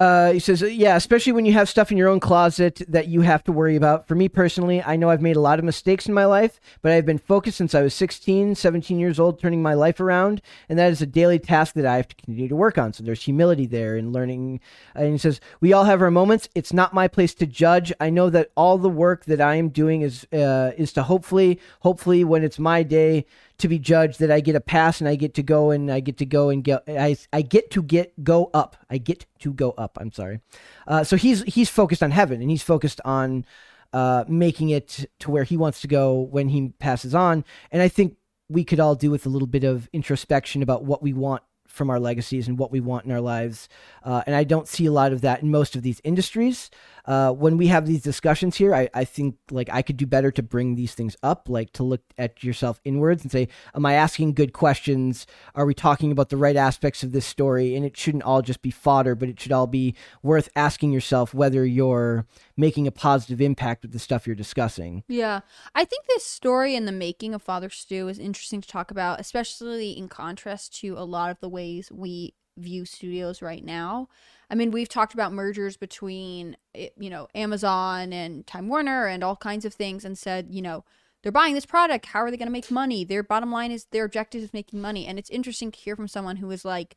uh, 0.00 0.32
he 0.32 0.38
says, 0.38 0.62
yeah, 0.62 0.96
especially 0.96 1.32
when 1.32 1.44
you 1.44 1.52
have 1.52 1.68
stuff 1.68 1.90
in 1.90 1.98
your 1.98 2.08
own 2.08 2.20
closet 2.20 2.80
that 2.88 3.08
you 3.08 3.20
have 3.20 3.44
to 3.44 3.52
worry 3.52 3.76
about. 3.76 4.08
For 4.08 4.14
me 4.14 4.30
personally, 4.30 4.82
I 4.82 4.96
know 4.96 5.10
I've 5.10 5.20
made 5.20 5.36
a 5.36 5.40
lot 5.40 5.58
of 5.58 5.64
mistakes 5.64 6.06
in 6.06 6.14
my 6.14 6.24
life, 6.24 6.58
but 6.80 6.90
I've 6.90 7.04
been 7.04 7.18
focused 7.18 7.58
since 7.58 7.74
I 7.74 7.82
was 7.82 7.92
16, 7.92 8.54
17 8.54 8.98
years 8.98 9.20
old, 9.20 9.38
turning 9.38 9.62
my 9.62 9.74
life 9.74 10.00
around. 10.00 10.40
And 10.70 10.78
that 10.78 10.90
is 10.90 11.02
a 11.02 11.06
daily 11.06 11.38
task 11.38 11.74
that 11.74 11.84
I 11.84 11.96
have 11.96 12.08
to 12.08 12.16
continue 12.16 12.48
to 12.48 12.56
work 12.56 12.78
on. 12.78 12.94
So 12.94 13.04
there's 13.04 13.22
humility 13.22 13.66
there 13.66 13.94
in 13.94 14.10
learning. 14.10 14.60
And 14.94 15.12
he 15.12 15.18
says, 15.18 15.38
we 15.60 15.74
all 15.74 15.84
have 15.84 16.00
our 16.00 16.10
moments. 16.10 16.48
It's 16.54 16.72
not 16.72 16.94
my 16.94 17.06
place 17.06 17.34
to 17.34 17.46
judge. 17.46 17.92
I 18.00 18.08
know 18.08 18.30
that 18.30 18.52
all 18.56 18.78
the 18.78 18.88
work 18.88 19.26
that 19.26 19.42
I 19.42 19.56
am 19.56 19.68
doing 19.68 20.00
is, 20.00 20.26
uh, 20.32 20.72
is 20.78 20.94
to 20.94 21.02
hopefully, 21.02 21.60
hopefully 21.80 22.24
when 22.24 22.42
it's 22.42 22.58
my 22.58 22.82
day, 22.82 23.26
to 23.60 23.68
be 23.68 23.78
judged 23.78 24.20
that 24.20 24.30
I 24.30 24.40
get 24.40 24.56
a 24.56 24.60
pass 24.60 25.00
and 25.00 25.08
I 25.08 25.16
get 25.16 25.34
to 25.34 25.42
go 25.42 25.70
and 25.70 25.90
I 25.90 26.00
get 26.00 26.18
to 26.18 26.26
go 26.26 26.48
and 26.48 26.62
get 26.64 26.82
I, 26.88 27.16
I 27.32 27.42
get 27.42 27.70
to 27.72 27.82
get 27.82 28.22
go 28.24 28.50
up. 28.52 28.76
I 28.88 28.98
get 28.98 29.26
to 29.40 29.52
go 29.52 29.72
up. 29.72 29.98
I'm 30.00 30.12
sorry. 30.12 30.40
Uh, 30.86 31.04
so 31.04 31.16
he's 31.16 31.42
he's 31.42 31.70
focused 31.70 32.02
on 32.02 32.10
heaven 32.10 32.40
and 32.40 32.50
he's 32.50 32.62
focused 32.62 33.00
on 33.04 33.44
uh, 33.92 34.24
making 34.28 34.70
it 34.70 35.06
to 35.20 35.30
where 35.30 35.44
he 35.44 35.56
wants 35.56 35.80
to 35.80 35.88
go 35.88 36.20
when 36.20 36.48
he 36.48 36.68
passes 36.78 37.14
on. 37.14 37.44
And 37.72 37.82
I 37.82 37.88
think 37.88 38.16
we 38.48 38.64
could 38.64 38.80
all 38.80 38.94
do 38.94 39.10
with 39.10 39.26
a 39.26 39.28
little 39.28 39.48
bit 39.48 39.64
of 39.64 39.88
introspection 39.92 40.62
about 40.62 40.84
what 40.84 41.02
we 41.02 41.12
want 41.12 41.42
from 41.70 41.88
our 41.88 42.00
legacies 42.00 42.48
and 42.48 42.58
what 42.58 42.72
we 42.72 42.80
want 42.80 43.04
in 43.04 43.12
our 43.12 43.20
lives. 43.20 43.68
Uh, 44.02 44.22
and 44.26 44.34
I 44.34 44.44
don't 44.44 44.66
see 44.66 44.86
a 44.86 44.92
lot 44.92 45.12
of 45.12 45.20
that 45.20 45.42
in 45.42 45.50
most 45.50 45.76
of 45.76 45.82
these 45.82 46.00
industries. 46.02 46.68
Uh, 47.04 47.32
when 47.32 47.56
we 47.56 47.68
have 47.68 47.86
these 47.86 48.02
discussions 48.02 48.56
here, 48.56 48.74
I, 48.74 48.88
I 48.94 49.04
think 49.04 49.36
like 49.50 49.68
I 49.70 49.82
could 49.82 49.96
do 49.96 50.06
better 50.06 50.30
to 50.32 50.42
bring 50.42 50.74
these 50.74 50.94
things 50.94 51.16
up, 51.22 51.48
like 51.48 51.72
to 51.74 51.82
look 51.82 52.02
at 52.18 52.42
yourself 52.44 52.80
inwards 52.84 53.22
and 53.22 53.32
say, 53.32 53.48
Am 53.74 53.86
I 53.86 53.94
asking 53.94 54.34
good 54.34 54.52
questions? 54.52 55.26
Are 55.54 55.66
we 55.66 55.74
talking 55.74 56.12
about 56.12 56.28
the 56.28 56.36
right 56.36 56.56
aspects 56.56 57.02
of 57.02 57.12
this 57.12 57.26
story? 57.26 57.74
And 57.74 57.84
it 57.84 57.96
shouldn't 57.96 58.24
all 58.24 58.42
just 58.42 58.62
be 58.62 58.70
fodder, 58.70 59.14
but 59.14 59.28
it 59.28 59.40
should 59.40 59.52
all 59.52 59.66
be 59.66 59.94
worth 60.22 60.48
asking 60.54 60.92
yourself 60.92 61.34
whether 61.34 61.64
you're 61.64 62.26
making 62.56 62.86
a 62.86 62.92
positive 62.92 63.40
impact 63.40 63.82
with 63.82 63.92
the 63.92 63.98
stuff 63.98 64.26
you're 64.26 64.36
discussing. 64.36 65.02
Yeah. 65.08 65.40
I 65.74 65.84
think 65.84 66.06
this 66.06 66.24
story 66.24 66.76
and 66.76 66.86
the 66.86 66.92
making 66.92 67.34
of 67.34 67.42
Father 67.42 67.70
Stu 67.70 68.08
is 68.08 68.18
interesting 68.18 68.60
to 68.60 68.68
talk 68.68 68.90
about, 68.90 69.20
especially 69.20 69.92
in 69.92 70.08
contrast 70.08 70.74
to 70.80 70.94
a 70.96 71.04
lot 71.04 71.30
of 71.30 71.40
the 71.40 71.48
ways 71.48 71.90
we 71.90 72.34
view 72.56 72.84
studios 72.84 73.42
right 73.42 73.64
now. 73.64 74.08
I 74.50 74.54
mean, 74.56 74.70
we've 74.72 74.88
talked 74.88 75.14
about 75.14 75.32
mergers 75.32 75.76
between, 75.76 76.56
eh, 76.74 76.88
you 76.98 77.08
know, 77.08 77.28
Amazon 77.34 78.12
and 78.12 78.46
Time 78.46 78.68
Warner 78.68 79.06
and 79.06 79.22
all 79.22 79.36
kinds 79.36 79.64
of 79.64 79.72
things 79.72 80.04
and 80.04 80.18
said, 80.18 80.48
you 80.50 80.60
know, 80.60 80.84
they're 81.22 81.30
buying 81.32 81.54
this 81.54 81.66
product. 81.66 82.06
How 82.06 82.20
are 82.20 82.30
they 82.30 82.36
going 82.36 82.48
to 82.48 82.52
make 82.52 82.70
money? 82.70 83.04
Their 83.04 83.22
bottom 83.22 83.52
line 83.52 83.70
is 83.70 83.86
their 83.92 84.04
objective 84.04 84.42
is 84.42 84.52
making 84.52 84.80
money. 84.80 85.06
And 85.06 85.18
it's 85.18 85.30
interesting 85.30 85.70
to 85.70 85.78
hear 85.78 85.94
from 85.94 86.08
someone 86.08 86.36
who 86.36 86.50
is 86.50 86.64
like, 86.64 86.96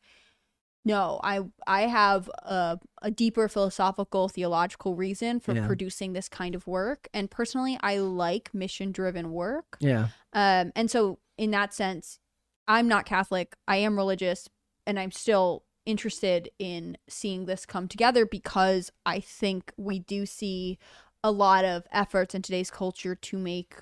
no, 0.85 1.19
I 1.23 1.41
I 1.65 1.81
have 1.83 2.29
a, 2.39 2.77
a 3.01 3.11
deeper 3.11 3.47
philosophical 3.47 4.27
theological 4.29 4.95
reason 4.95 5.39
for 5.39 5.53
Yeah. 5.53 5.65
producing 5.65 6.13
this 6.13 6.27
kind 6.27 6.55
of 6.55 6.67
work. 6.67 7.07
And 7.13 7.29
personally, 7.31 7.77
I 7.81 7.97
like 7.97 8.53
mission 8.53 8.91
driven 8.91 9.31
work. 9.31 9.77
Yeah. 9.79 10.07
Um, 10.33 10.71
and 10.75 10.89
so 10.91 11.19
in 11.37 11.51
that 11.51 11.73
sense, 11.73 12.19
I'm 12.67 12.87
not 12.87 13.05
Catholic. 13.05 13.55
I 13.67 13.77
am 13.77 13.95
religious, 13.97 14.49
and 14.85 14.99
I'm 14.99 15.11
still 15.11 15.63
interested 15.85 16.49
in 16.59 16.97
seeing 17.07 17.45
this 17.45 17.65
come 17.65 17.87
together 17.87 18.25
because 18.25 18.91
I 19.05 19.19
think 19.19 19.71
we 19.77 19.99
do 19.99 20.25
see 20.25 20.77
a 21.23 21.31
lot 21.31 21.65
of 21.65 21.83
efforts 21.91 22.35
in 22.35 22.41
today's 22.41 22.71
culture 22.71 23.15
to 23.15 23.37
make 23.37 23.75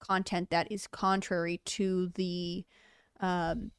content 0.00 0.50
that 0.50 0.70
is 0.70 0.86
contrary 0.86 1.60
to 1.64 2.08
the 2.14 2.64
um 3.20 3.70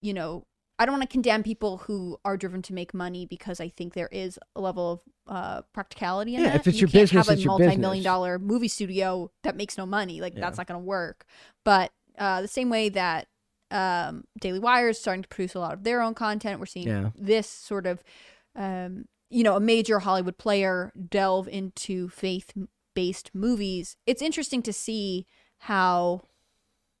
you 0.00 0.12
know 0.12 0.44
I 0.80 0.86
don't 0.86 0.96
want 0.96 1.10
to 1.10 1.12
condemn 1.12 1.42
people 1.42 1.78
who 1.78 2.18
are 2.24 2.36
driven 2.36 2.62
to 2.62 2.72
make 2.72 2.94
money 2.94 3.26
because 3.26 3.58
I 3.60 3.68
think 3.68 3.94
there 3.94 4.08
is 4.12 4.38
a 4.54 4.60
level 4.60 4.92
of 4.92 5.00
uh, 5.26 5.62
practicality 5.72 6.36
in 6.36 6.42
Yeah, 6.42 6.50
that. 6.50 6.60
if 6.60 6.66
it's 6.68 6.76
you 6.76 6.82
your 6.82 6.88
can't 6.88 7.10
business, 7.10 7.26
have 7.26 7.36
a 7.36 7.36
it's 7.36 7.46
multi-million 7.46 8.04
dollar 8.04 8.38
movie 8.38 8.68
studio 8.68 9.28
that 9.42 9.56
makes 9.56 9.76
no 9.76 9.86
money. 9.86 10.20
Like 10.20 10.34
Yeah. 10.34 10.42
that's 10.42 10.56
not 10.58 10.68
going 10.68 10.80
to 10.80 10.86
work. 10.86 11.24
But 11.64 11.90
uh, 12.16 12.42
the 12.42 12.48
same 12.48 12.70
way 12.70 12.90
that 12.90 13.26
um, 13.70 14.24
Daily 14.40 14.58
Wire 14.58 14.88
is 14.88 15.00
starting 15.00 15.22
to 15.22 15.28
produce 15.28 15.54
a 15.54 15.60
lot 15.60 15.74
of 15.74 15.84
their 15.84 16.00
own 16.00 16.14
content, 16.14 16.60
we're 16.60 16.66
seeing 16.66 16.86
Yeah. 16.88 17.10
this 17.14 17.48
sort 17.48 17.86
of, 17.86 18.02
um, 18.56 19.04
you 19.30 19.42
know, 19.42 19.56
a 19.56 19.60
major 19.60 19.98
Hollywood 19.98 20.38
player 20.38 20.92
delve 21.08 21.48
into 21.48 22.08
faith-based 22.08 23.30
movies. 23.34 23.96
It's 24.06 24.22
interesting 24.22 24.62
to 24.62 24.72
see 24.72 25.26
how 25.58 26.22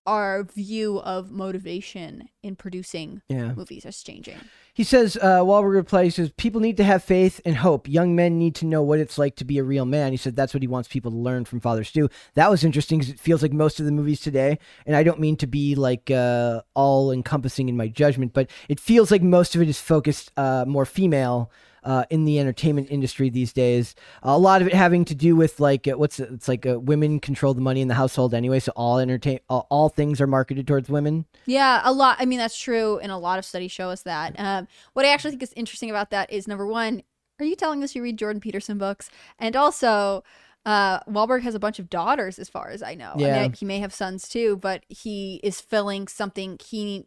our 0.08 0.42
view 0.44 1.00
of 1.00 1.30
motivation 1.30 2.28
in 2.42 2.56
producing 2.56 3.20
Yeah. 3.28 3.52
movies 3.54 3.84
is 3.84 4.02
changing. 4.02 4.38
He 4.72 4.84
says, 4.84 5.18
uh, 5.20 5.42
while 5.42 5.62
we're 5.62 5.70
reply, 5.70 6.04
he 6.04 6.10
says, 6.10 6.30
people 6.36 6.60
need 6.60 6.76
to 6.78 6.84
have 6.84 7.02
faith 7.04 7.40
and 7.44 7.56
hope. 7.56 7.88
Young 7.88 8.14
men 8.14 8.38
need 8.38 8.54
to 8.56 8.64
know 8.66 8.82
what 8.82 9.00
it's 9.00 9.18
like 9.18 9.34
to 9.36 9.44
be 9.44 9.58
a 9.58 9.64
real 9.64 9.84
man. 9.84 10.12
He 10.12 10.16
said 10.16 10.34
that's 10.36 10.54
what 10.54 10.62
he 10.62 10.68
wants 10.68 10.88
people 10.88 11.10
to 11.10 11.16
learn 11.16 11.44
from 11.44 11.60
Father 11.60 11.84
Stu. 11.84 12.08
That 12.34 12.48
was 12.50 12.64
interesting 12.64 12.98
because 13.00 13.12
it 13.12 13.20
feels 13.20 13.42
like 13.42 13.52
most 13.52 13.80
of 13.80 13.86
the 13.86 13.92
movies 13.92 14.20
today, 14.20 14.58
and 14.86 14.96
I 14.96 15.02
don't 15.02 15.20
mean 15.20 15.36
to 15.38 15.46
be 15.46 15.74
like 15.74 16.10
uh, 16.10 16.62
all 16.74 17.10
encompassing 17.12 17.68
in 17.68 17.76
my 17.76 17.88
judgment, 17.88 18.32
but 18.32 18.48
it 18.68 18.80
feels 18.80 19.10
like 19.10 19.22
most 19.22 19.54
of 19.54 19.60
it 19.62 19.68
is 19.68 19.80
focused 19.80 20.30
uh, 20.36 20.64
more 20.66 20.86
female. 20.86 21.50
Uh, 21.84 22.04
in 22.10 22.24
the 22.24 22.38
entertainment 22.40 22.88
industry 22.90 23.30
these 23.30 23.52
days, 23.52 23.94
a 24.22 24.36
lot 24.38 24.60
of 24.60 24.68
it 24.68 24.74
having 24.74 25.04
to 25.04 25.14
do 25.14 25.36
with 25.36 25.60
like 25.60 25.86
uh, 25.86 25.92
what's 25.96 26.18
it? 26.20 26.28
it's 26.32 26.48
like 26.48 26.66
uh, 26.66 26.78
women 26.78 27.20
control 27.20 27.54
the 27.54 27.60
money 27.60 27.80
in 27.80 27.88
the 27.88 27.94
household 27.94 28.34
anyway, 28.34 28.58
so 28.58 28.72
all 28.76 28.98
entertain 28.98 29.40
all, 29.48 29.66
all 29.70 29.88
things 29.88 30.20
are 30.20 30.26
marketed 30.26 30.66
towards 30.66 30.88
women. 30.88 31.24
Yeah, 31.46 31.80
a 31.84 31.92
lot. 31.92 32.16
I 32.20 32.24
mean, 32.26 32.38
that's 32.38 32.58
true, 32.58 32.98
and 32.98 33.12
a 33.12 33.16
lot 33.16 33.38
of 33.38 33.44
studies 33.44 33.72
show 33.72 33.90
us 33.90 34.02
that. 34.02 34.34
Um, 34.38 34.66
what 34.92 35.06
I 35.06 35.10
actually 35.12 35.30
think 35.32 35.42
is 35.42 35.52
interesting 35.54 35.90
about 35.90 36.10
that 36.10 36.32
is 36.32 36.48
number 36.48 36.66
one, 36.66 37.02
are 37.38 37.44
you 37.46 37.54
telling 37.56 37.82
us 37.84 37.94
you 37.94 38.02
read 38.02 38.18
Jordan 38.18 38.40
Peterson 38.40 38.78
books? 38.78 39.10
And 39.38 39.54
also, 39.54 40.24
uh, 40.66 41.00
Wahlberg 41.04 41.42
has 41.42 41.54
a 41.54 41.60
bunch 41.60 41.78
of 41.78 41.88
daughters, 41.88 42.38
as 42.38 42.48
far 42.48 42.70
as 42.70 42.82
I 42.82 42.94
know. 42.94 43.12
I 43.14 43.18
Yeah. 43.20 43.42
mean, 43.42 43.52
he 43.52 43.64
may 43.64 43.78
have 43.78 43.94
sons 43.94 44.28
too, 44.28 44.56
but 44.56 44.84
he 44.88 45.40
is 45.42 45.60
filling 45.60 46.08
something 46.08 46.58
he 46.64 47.06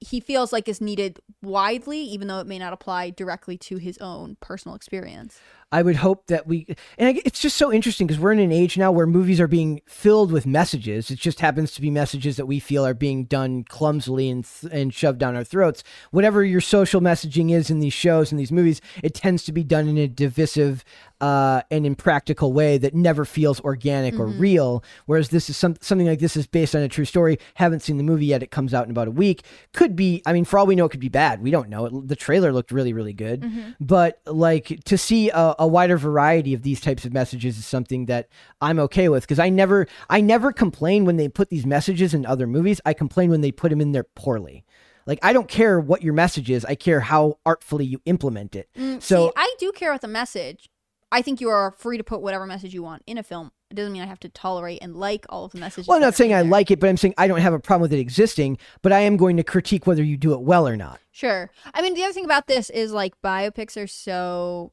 he 0.00 0.20
feels 0.20 0.52
like 0.52 0.68
is 0.68 0.80
needed 0.80 1.18
widely, 1.42 1.98
even 2.00 2.28
though 2.28 2.38
it 2.38 2.46
may 2.46 2.58
not 2.58 2.72
apply 2.72 3.10
directly 3.10 3.56
to 3.58 3.76
his 3.78 3.98
own 3.98 4.36
personal 4.40 4.74
experience. 4.76 5.40
I 5.70 5.82
would 5.82 5.96
hope 5.96 6.28
that 6.28 6.46
we, 6.46 6.66
and 6.96 7.18
it's 7.24 7.40
just 7.40 7.56
so 7.56 7.70
interesting 7.70 8.06
because 8.06 8.20
we're 8.20 8.32
in 8.32 8.38
an 8.38 8.52
age 8.52 8.78
now 8.78 8.90
where 8.90 9.06
movies 9.06 9.38
are 9.38 9.46
being 9.46 9.82
filled 9.86 10.32
with 10.32 10.46
messages. 10.46 11.10
It 11.10 11.18
just 11.18 11.40
happens 11.40 11.72
to 11.72 11.82
be 11.82 11.90
messages 11.90 12.36
that 12.36 12.46
we 12.46 12.58
feel 12.58 12.86
are 12.86 12.94
being 12.94 13.24
done 13.24 13.64
clumsily 13.64 14.30
and 14.30 14.46
th- 14.46 14.72
and 14.72 14.94
shoved 14.94 15.18
down 15.18 15.36
our 15.36 15.44
throats. 15.44 15.84
Whatever 16.10 16.42
your 16.42 16.62
social 16.62 17.02
messaging 17.02 17.52
is 17.52 17.68
in 17.68 17.80
these 17.80 17.92
shows 17.92 18.32
and 18.32 18.40
these 18.40 18.52
movies, 18.52 18.80
it 19.02 19.12
tends 19.12 19.44
to 19.44 19.52
be 19.52 19.62
done 19.62 19.88
in 19.88 19.98
a 19.98 20.08
divisive 20.08 20.84
uh, 21.20 21.62
and 21.70 21.84
impractical 21.84 22.52
way 22.52 22.78
that 22.78 22.94
never 22.94 23.24
feels 23.24 23.60
organic 23.60 24.18
or 24.18 24.26
real. 24.26 24.82
Whereas 25.06 25.28
this 25.28 25.50
is 25.50 25.56
some 25.56 25.76
something 25.80 26.06
like 26.06 26.20
this 26.20 26.36
is 26.36 26.46
based 26.46 26.74
on 26.74 26.82
a 26.82 26.88
true 26.88 27.04
story. 27.04 27.38
Haven't 27.54 27.80
seen 27.80 27.98
the 27.98 28.04
movie 28.04 28.26
yet. 28.26 28.42
It 28.42 28.50
comes 28.50 28.72
out 28.72 28.84
in 28.84 28.90
about 28.90 29.08
a 29.08 29.10
week. 29.12 29.42
Could 29.74 29.96
be. 29.96 30.22
I 30.24 30.32
mean, 30.32 30.46
for 30.46 30.58
all 30.58 30.66
we 30.66 30.76
know, 30.76 30.86
it 30.86 30.90
could 30.90 31.00
be 31.00 31.08
bad. 31.10 31.42
We 31.42 31.50
don't 31.50 31.68
know. 31.68 31.86
It, 31.86 32.08
the 32.08 32.16
trailer 32.16 32.52
looked 32.52 32.72
really, 32.72 32.92
really 32.94 33.12
good. 33.12 33.44
But 33.80 34.20
like 34.26 34.80
to 34.84 34.96
see 34.96 35.28
a, 35.30 35.54
a 35.58 35.66
wider 35.66 35.96
variety 35.96 36.54
of 36.54 36.62
these 36.62 36.80
types 36.80 37.04
of 37.04 37.12
messages 37.12 37.58
is 37.58 37.66
something 37.66 38.06
that 38.06 38.28
I'm 38.60 38.78
okay 38.80 39.08
with 39.08 39.24
because 39.24 39.38
I 39.38 39.48
never, 39.48 39.86
I 40.08 40.20
never 40.20 40.52
complain 40.52 41.04
when 41.04 41.16
they 41.16 41.28
put 41.28 41.50
these 41.50 41.66
messages 41.66 42.14
in 42.14 42.24
other 42.24 42.46
movies. 42.46 42.80
I 42.84 42.92
complain 42.94 43.30
when 43.30 43.40
they 43.40 43.52
put 43.52 43.70
them 43.70 43.80
in 43.80 43.92
there 43.92 44.04
poorly. 44.04 44.64
Like 45.06 45.18
I 45.22 45.32
don't 45.32 45.48
care 45.48 45.80
what 45.80 46.02
your 46.02 46.12
message 46.14 46.50
is. 46.50 46.64
I 46.64 46.74
care 46.74 47.00
how 47.00 47.38
artfully 47.46 47.86
you 47.86 48.00
implement 48.04 48.54
it. 48.54 48.68
so 48.74 48.80
Mm, 48.80 49.02
See, 49.02 49.30
I 49.36 49.54
do 49.58 49.72
care 49.72 49.90
about 49.90 50.02
the 50.02 50.08
message. 50.08 50.68
I 51.10 51.22
think 51.22 51.40
you 51.40 51.48
are 51.48 51.70
free 51.78 51.96
to 51.96 52.04
put 52.04 52.20
whatever 52.20 52.44
message 52.44 52.74
you 52.74 52.82
want 52.82 53.02
in 53.06 53.16
a 53.16 53.22
film. 53.22 53.50
It 53.70 53.74
doesn't 53.74 53.92
mean 53.92 54.02
I 54.02 54.06
have 54.06 54.20
to 54.20 54.28
tolerate 54.28 54.80
and 54.82 54.94
like 54.94 55.24
all 55.30 55.46
of 55.46 55.52
the 55.52 55.58
messages. 55.58 55.88
Well, 55.88 55.96
I'm 55.96 56.02
not 56.02 56.14
saying 56.14 56.34
I 56.34 56.42
like 56.42 56.70
it, 56.70 56.80
but 56.80 56.88
I'm 56.90 56.96
saying 56.98 57.14
I 57.16 57.26
don't 57.26 57.40
have 57.40 57.54
a 57.54 57.58
problem 57.58 57.82
with 57.82 57.92
it 57.94 57.98
existing. 57.98 58.58
But 58.82 58.92
I 58.92 59.00
am 59.00 59.16
going 59.16 59.38
to 59.38 59.42
critique 59.42 59.86
whether 59.86 60.02
you 60.02 60.18
do 60.18 60.34
it 60.34 60.40
well 60.42 60.68
or 60.68 60.76
not. 60.76 61.00
Sure. 61.10 61.50
I 61.72 61.80
mean, 61.80 61.94
the 61.94 62.02
other 62.02 62.12
thing 62.12 62.26
about 62.26 62.46
this 62.46 62.68
is 62.70 62.92
like 62.92 63.14
biopics 63.22 63.82
are 63.82 63.86
so 63.86 64.72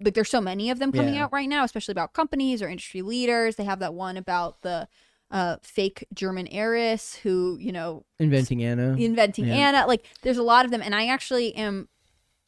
like 0.00 0.14
there's 0.14 0.28
so 0.30 0.40
many 0.40 0.70
of 0.70 0.78
them 0.78 0.92
coming 0.92 1.14
Yeah. 1.14 1.24
out 1.24 1.32
right 1.32 1.48
now, 1.48 1.64
especially 1.64 1.92
about 1.92 2.12
companies 2.12 2.60
or 2.62 2.68
industry 2.68 3.02
leaders. 3.02 3.56
They 3.56 3.64
have 3.64 3.78
that 3.80 3.94
one 3.94 4.16
about 4.16 4.62
the 4.62 4.88
uh, 5.30 5.56
fake 5.62 6.06
German 6.14 6.46
heiress 6.48 7.16
who, 7.16 7.56
you 7.60 7.72
know, 7.72 8.04
Inventing 8.18 8.62
Anna. 8.62 8.94
inventing 8.98 9.46
Yeah. 9.46 9.54
Anna. 9.54 9.86
Like, 9.86 10.04
there's 10.22 10.36
a 10.38 10.42
lot 10.42 10.64
of 10.64 10.70
them, 10.70 10.82
and 10.82 10.94
I 10.94 11.06
actually 11.08 11.54
am 11.56 11.88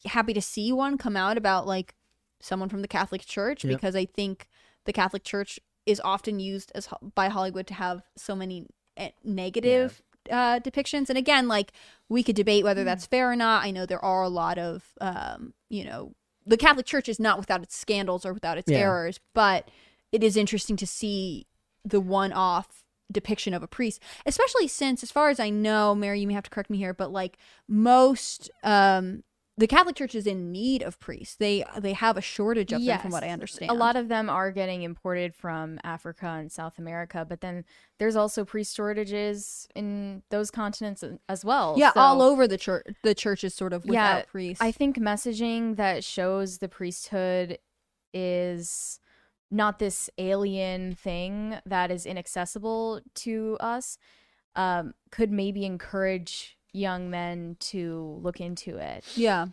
happy 0.05 0.33
to 0.33 0.41
see 0.41 0.71
one 0.71 0.97
come 0.97 1.17
out 1.17 1.37
about 1.37 1.67
like 1.67 1.95
someone 2.39 2.69
from 2.69 2.81
the 2.81 2.87
Catholic 2.87 3.21
Church 3.25 3.65
Yep. 3.65 3.75
because 3.75 3.95
I 3.95 4.05
think 4.05 4.47
the 4.85 4.93
Catholic 4.93 5.23
Church 5.25 5.59
is 5.85 5.99
often 6.05 6.39
used 6.39 6.71
as 6.73 6.87
by 7.15 7.27
Hollywood 7.29 7.67
to 7.67 7.73
have 7.73 8.03
so 8.15 8.33
many 8.35 8.67
eh, 8.95 9.09
negative 9.25 10.01
uh, 10.31 10.59
depictions. 10.59 11.09
And 11.09 11.17
again, 11.17 11.47
like 11.47 11.73
we 12.07 12.23
could 12.23 12.35
debate 12.35 12.63
whether 12.63 12.83
that's 12.85 13.05
fair 13.07 13.29
or 13.29 13.35
not. 13.35 13.65
I 13.65 13.71
know 13.71 13.85
there 13.85 14.03
are 14.03 14.21
a 14.23 14.29
lot 14.29 14.57
of, 14.57 14.83
um, 15.01 15.53
you 15.69 15.83
know, 15.83 16.13
the 16.49 16.57
Catholic 16.57 16.85
Church 16.85 17.07
is 17.07 17.19
not 17.19 17.37
without 17.39 17.63
its 17.63 17.77
scandals 17.77 18.25
or 18.25 18.33
without 18.33 18.57
its 18.57 18.69
Yeah. 18.69 18.79
errors, 18.79 19.19
but 19.33 19.69
it 20.11 20.23
is 20.23 20.35
interesting 20.35 20.75
to 20.77 20.87
see 20.87 21.45
the 21.85 22.01
one-off 22.01 22.83
depiction 23.11 23.53
of 23.53 23.63
a 23.63 23.67
priest, 23.67 24.01
especially 24.25 24.67
since, 24.67 25.01
as 25.01 25.11
far 25.11 25.29
as 25.29 25.39
I 25.39 25.49
know, 25.49 25.95
Mary, 25.95 26.19
you 26.19 26.27
may 26.27 26.33
have 26.33 26.43
to 26.43 26.49
correct 26.49 26.69
me 26.69 26.77
here, 26.77 26.93
but 26.93 27.11
like 27.11 27.37
most, 27.67 28.49
um, 28.63 29.23
the 29.59 29.67
Catholic 29.67 29.97
Church 29.97 30.15
is 30.15 30.25
in 30.25 30.51
need 30.53 30.81
of 30.81 30.99
priests. 30.99 31.35
They 31.35 31.65
they 31.77 31.91
have 31.93 32.15
a 32.15 32.21
shortage 32.21 32.71
of 32.71 32.83
them, 32.83 32.99
from 32.99 33.11
what 33.11 33.23
I 33.25 33.29
understand. 33.29 33.69
A 33.69 33.73
lot 33.73 33.97
of 33.97 34.07
them 34.07 34.29
are 34.29 34.51
getting 34.51 34.83
imported 34.83 35.35
from 35.35 35.79
Africa 35.83 36.27
and 36.27 36.49
South 36.49 36.79
America, 36.79 37.25
but 37.27 37.41
then 37.41 37.65
there's 37.97 38.15
also 38.15 38.45
priest 38.45 38.73
shortages 38.75 39.67
in 39.75 40.23
those 40.29 40.49
continents 40.49 41.03
as 41.27 41.43
well. 41.43 41.75
yeah, 41.77 41.91
So- 41.93 41.99
all 41.99 42.21
over 42.21 42.47
the 42.47 42.57
church. 42.57 42.87
The 43.03 43.13
church 43.13 43.43
is 43.43 43.53
sort 43.53 43.73
of 43.73 43.83
without 43.83 44.17
Yeah, 44.19 44.23
priests. 44.25 44.63
I 44.63 44.71
think 44.71 44.97
messaging 44.97 45.75
that 45.75 46.03
shows 46.05 46.59
the 46.59 46.69
priesthood 46.69 47.59
is 48.13 48.99
not 49.51 49.79
this 49.79 50.09
alien 50.17 50.95
thing 50.95 51.57
that 51.65 51.91
is 51.91 52.05
inaccessible 52.05 53.01
to 53.15 53.57
us 53.59 53.97
um, 54.55 54.93
could 55.11 55.31
maybe 55.31 55.65
encourage 55.65 56.57
young 56.73 57.09
men 57.09 57.57
to 57.59 58.19
look 58.21 58.39
into 58.41 58.77
it. 58.77 59.03
yeah, 59.15 59.47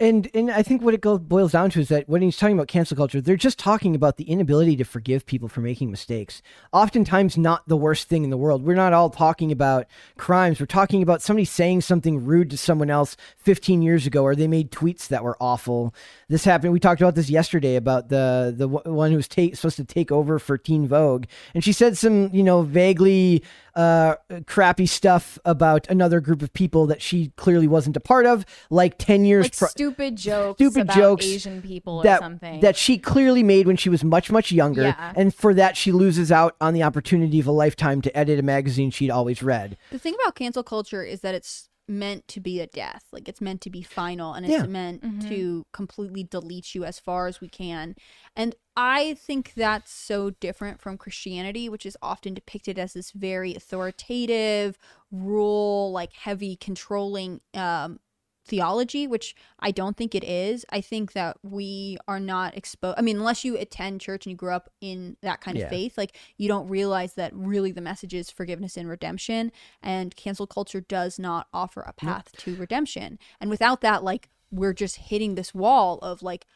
And 0.00 0.28
and 0.32 0.48
I 0.50 0.62
think 0.62 0.82
what 0.82 0.94
it 0.94 1.00
goes 1.00 1.18
boils 1.18 1.52
down 1.52 1.70
to 1.70 1.80
is 1.80 1.88
that 1.88 2.08
when 2.08 2.22
he's 2.22 2.36
talking 2.36 2.56
about 2.56 2.68
cancel 2.68 2.96
culture, 2.96 3.20
they're 3.20 3.34
just 3.36 3.58
talking 3.58 3.96
about 3.96 4.16
the 4.16 4.24
inability 4.30 4.76
to 4.76 4.84
forgive 4.84 5.26
people 5.26 5.48
for 5.48 5.60
making 5.60 5.90
mistakes. 5.90 6.40
Oftentimes, 6.72 7.36
not 7.36 7.66
the 7.66 7.76
worst 7.76 8.08
thing 8.08 8.22
in 8.22 8.30
the 8.30 8.36
world. 8.36 8.62
We're 8.62 8.76
not 8.76 8.92
all 8.92 9.10
talking 9.10 9.50
about 9.50 9.86
crimes. 10.16 10.60
We're 10.60 10.66
talking 10.66 11.02
about 11.02 11.20
somebody 11.20 11.44
saying 11.46 11.80
something 11.80 12.24
rude 12.24 12.50
to 12.50 12.56
someone 12.56 12.90
else 12.90 13.16
15 13.38 13.82
years 13.82 14.06
ago, 14.06 14.22
or 14.22 14.36
they 14.36 14.46
made 14.46 14.70
tweets 14.70 15.08
that 15.08 15.24
were 15.24 15.36
awful. 15.40 15.92
This 16.28 16.44
happened. 16.44 16.72
We 16.72 16.80
talked 16.80 17.00
about 17.00 17.16
this 17.16 17.28
yesterday 17.30 17.74
about 17.74 18.08
the 18.08 18.54
the 18.56 18.68
one 18.68 19.10
who 19.10 19.16
was 19.16 19.26
take, 19.26 19.56
supposed 19.56 19.78
to 19.78 19.84
take 19.84 20.12
over 20.12 20.38
for 20.38 20.56
Teen 20.56 20.86
Vogue, 20.86 21.24
and 21.54 21.64
she 21.64 21.72
said 21.72 21.98
some 21.98 22.30
you 22.32 22.44
know 22.44 22.62
vaguely 22.62 23.42
uh, 23.78 24.16
crappy 24.46 24.86
stuff 24.86 25.38
about 25.44 25.86
another 25.88 26.20
group 26.20 26.42
of 26.42 26.52
people 26.52 26.86
that 26.86 27.00
she 27.00 27.30
clearly 27.36 27.68
wasn't 27.68 27.96
a 27.96 28.00
part 28.00 28.26
of, 28.26 28.44
like 28.70 28.98
10 28.98 29.24
years. 29.24 29.44
Like 29.44 29.56
pri- 29.56 29.68
stupid 29.68 30.16
jokes 30.16 30.56
stupid 30.58 30.82
about 30.82 30.96
jokes 30.96 31.24
Asian 31.24 31.62
people 31.62 31.98
or 31.98 32.02
that 32.02 32.18
something. 32.20 32.60
that 32.60 32.76
she 32.76 32.98
clearly 32.98 33.44
made 33.44 33.68
when 33.68 33.76
she 33.76 33.88
was 33.88 34.02
much 34.02 34.30
much 34.32 34.50
younger 34.50 34.82
Yeah. 34.82 35.12
and 35.14 35.32
for 35.32 35.54
that 35.54 35.76
she 35.76 35.92
loses 35.92 36.32
out 36.32 36.56
on 36.60 36.74
the 36.74 36.82
opportunity 36.82 37.38
of 37.38 37.46
a 37.46 37.52
lifetime 37.52 38.00
to 38.02 38.16
edit 38.18 38.38
a 38.40 38.42
magazine 38.42 38.90
she'd 38.90 39.10
always 39.10 39.42
read 39.42 39.76
the 39.92 39.98
thing 39.98 40.14
about 40.20 40.34
cancel 40.34 40.62
culture 40.64 41.04
is 41.04 41.20
that 41.20 41.34
it's 41.36 41.68
meant 41.88 42.28
to 42.28 42.40
be 42.40 42.60
a 42.60 42.66
death. 42.66 43.04
Like 43.12 43.28
it's 43.28 43.40
meant 43.40 43.60
to 43.62 43.70
be 43.70 43.82
final, 43.82 44.34
and 44.34 44.44
it's 44.46 44.52
Yeah. 44.52 44.66
meant 44.66 45.02
Mhm. 45.02 45.28
to 45.28 45.66
completely 45.72 46.24
delete 46.24 46.74
you 46.74 46.84
as 46.84 46.98
far 46.98 47.26
as 47.26 47.40
we 47.40 47.48
can. 47.48 47.94
And 48.36 48.54
I 48.76 49.14
think 49.14 49.54
that's 49.54 49.92
so 49.92 50.30
different 50.30 50.80
from 50.80 50.98
Christianity, 50.98 51.68
which 51.68 51.86
is 51.86 51.96
often 52.02 52.34
depicted 52.34 52.78
as 52.78 52.92
this 52.92 53.10
very 53.12 53.54
authoritative, 53.54 54.78
rule, 55.10 55.90
like 55.92 56.12
heavy, 56.12 56.56
controlling 56.56 57.40
um, 57.54 58.00
theology, 58.48 59.06
which 59.06 59.36
I 59.60 59.70
don't 59.70 59.96
think 59.96 60.14
it 60.14 60.24
is. 60.24 60.64
I 60.70 60.80
think 60.80 61.12
that 61.12 61.36
we 61.42 61.98
are 62.08 62.18
not 62.18 62.56
exposed. 62.56 62.98
I 62.98 63.02
mean, 63.02 63.16
unless 63.16 63.44
you 63.44 63.56
attend 63.56 64.00
church 64.00 64.26
and 64.26 64.30
you 64.32 64.36
grew 64.36 64.52
up 64.52 64.70
in 64.80 65.16
that 65.22 65.40
kind 65.40 65.56
Yeah. 65.56 65.64
of 65.64 65.70
faith, 65.70 65.96
like 65.96 66.16
you 66.36 66.48
don't 66.48 66.68
realize 66.68 67.14
that 67.14 67.32
really 67.34 67.70
the 67.72 67.80
message 67.80 68.14
is 68.14 68.30
forgiveness 68.30 68.76
and 68.76 68.88
redemption. 68.88 69.52
And 69.82 70.16
cancel 70.16 70.46
culture 70.46 70.80
does 70.80 71.18
not 71.18 71.46
offer 71.52 71.82
a 71.82 71.92
path 71.92 72.32
to 72.38 72.56
redemption. 72.56 73.18
And 73.40 73.50
without 73.50 73.80
that, 73.82 74.02
like 74.02 74.30
we're 74.50 74.74
just 74.74 74.96
hitting 74.96 75.34
this 75.34 75.54
wall 75.54 75.98
of 75.98 76.22
like 76.22 76.46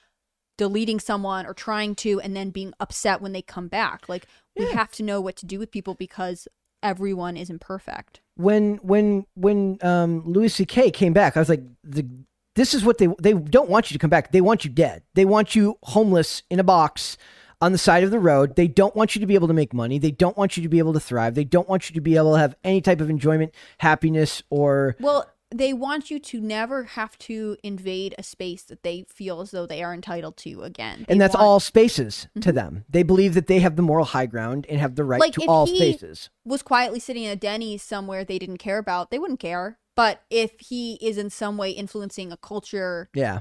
deleting 0.59 1.01
someone 1.01 1.47
or 1.47 1.55
trying 1.55 1.95
to 1.97 2.20
and 2.20 2.36
then 2.36 2.51
being 2.51 2.72
upset 2.80 3.20
when 3.20 3.32
they 3.32 3.43
come 3.43 3.68
back. 3.68 4.09
Like 4.09 4.26
we 4.57 4.70
have 4.72 4.93
to 4.93 5.03
know 5.03 5.20
what 5.20 5.36
to 5.36 5.47
do 5.47 5.59
with 5.59 5.70
people 5.70 5.95
because 5.95 6.47
everyone 6.83 7.37
is 7.37 7.51
imperfect. 7.51 8.20
when 8.37 8.76
when 8.83 9.26
when 9.35 9.78
um 9.83 10.22
louis 10.26 10.61
ck 10.66 10.93
came 10.93 11.12
back 11.12 11.37
i 11.37 11.41
was 11.41 11.49
like 11.49 11.62
the 11.85 12.07
this 12.55 12.74
is 12.74 12.85
what 12.85 12.99
they 12.99 13.09
they 13.20 13.33
don't 13.33 13.70
want 13.70 13.91
you 13.91 13.95
to 13.95 13.99
come 13.99 14.11
back. 14.11 14.33
They 14.33 14.41
want 14.41 14.64
you 14.64 14.70
dead. 14.70 15.03
They 15.14 15.24
want 15.24 15.55
you 15.55 15.78
homeless 15.85 16.43
in 16.51 16.61
a 16.61 16.64
box 16.64 17.16
on 17.62 17.72
the 17.72 17.78
side 17.78 18.05
of 18.05 18.11
the 18.11 18.18
road. 18.18 18.57
They 18.57 18.68
don't 18.68 18.95
want 18.95 19.14
you 19.14 19.20
to 19.20 19.26
be 19.26 19.35
able 19.35 19.49
to 19.49 19.55
make 19.55 19.72
money. 19.72 19.99
They 19.99 20.11
don't 20.11 20.37
want 20.37 20.57
you 20.57 20.62
to 20.62 20.68
be 20.68 20.78
able 20.78 20.93
to 20.93 21.01
thrive. 21.01 21.35
They 21.35 21.45
don't 21.45 21.68
want 21.68 21.89
you 21.89 21.95
to 21.95 22.01
be 22.01 22.16
able 22.16 22.35
to 22.35 22.39
have 22.39 22.55
any 22.64 22.80
type 22.80 23.01
of 23.01 23.09
enjoyment 23.09 23.55
happiness 23.78 24.43
or 24.51 24.97
Well, 25.01 25.24
they 25.55 25.72
want 25.72 26.11
you 26.11 26.18
to 26.18 26.40
never 26.40 26.84
have 26.84 27.18
to 27.18 27.57
invade 27.62 28.14
a 28.18 28.22
space 28.22 28.62
that 28.64 28.82
they 28.82 29.05
feel 29.09 29.40
as 29.40 29.50
though 29.50 29.66
they 29.66 29.82
are 29.82 29.92
entitled 29.94 30.36
to 30.38 30.62
again. 30.62 31.05
They 31.07 31.12
and 31.12 31.20
that's 31.20 31.34
want- 31.34 31.44
all 31.44 31.61
spaces 31.61 32.28
to 32.40 32.53
them. 32.53 32.84
They 32.88 33.03
believe 33.03 33.34
that 33.34 33.46
they 33.46 33.61
have 33.61 33.76
the 33.76 33.82
moral 33.82 34.07
high 34.07 34.26
ground 34.26 34.66
and 34.68 34.80
have 34.80 34.94
the 34.94 35.05
right 35.05 35.20
Like, 35.20 35.34
to 35.34 35.42
if 35.42 35.48
all 35.48 35.66
he- 35.66 35.76
spaces. 35.76 36.30
was 36.44 36.62
quietly 36.62 37.00
sitting 37.00 37.24
in 37.24 37.30
a 37.30 37.36
Denny's 37.36 37.82
somewhere 37.82 38.24
they 38.24 38.38
didn't 38.38 38.59
care 38.59 38.78
about, 38.78 39.11
they 39.11 39.18
wouldn't 39.18 39.40
care. 39.40 39.78
But 39.94 40.22
if 40.30 40.53
he 40.59 40.94
is 41.03 41.18
in 41.18 41.28
some 41.28 41.59
way 41.59 41.70
influencing 41.70 42.32
a 42.32 42.36
culture, 42.38 43.11
yeah. 43.14 43.40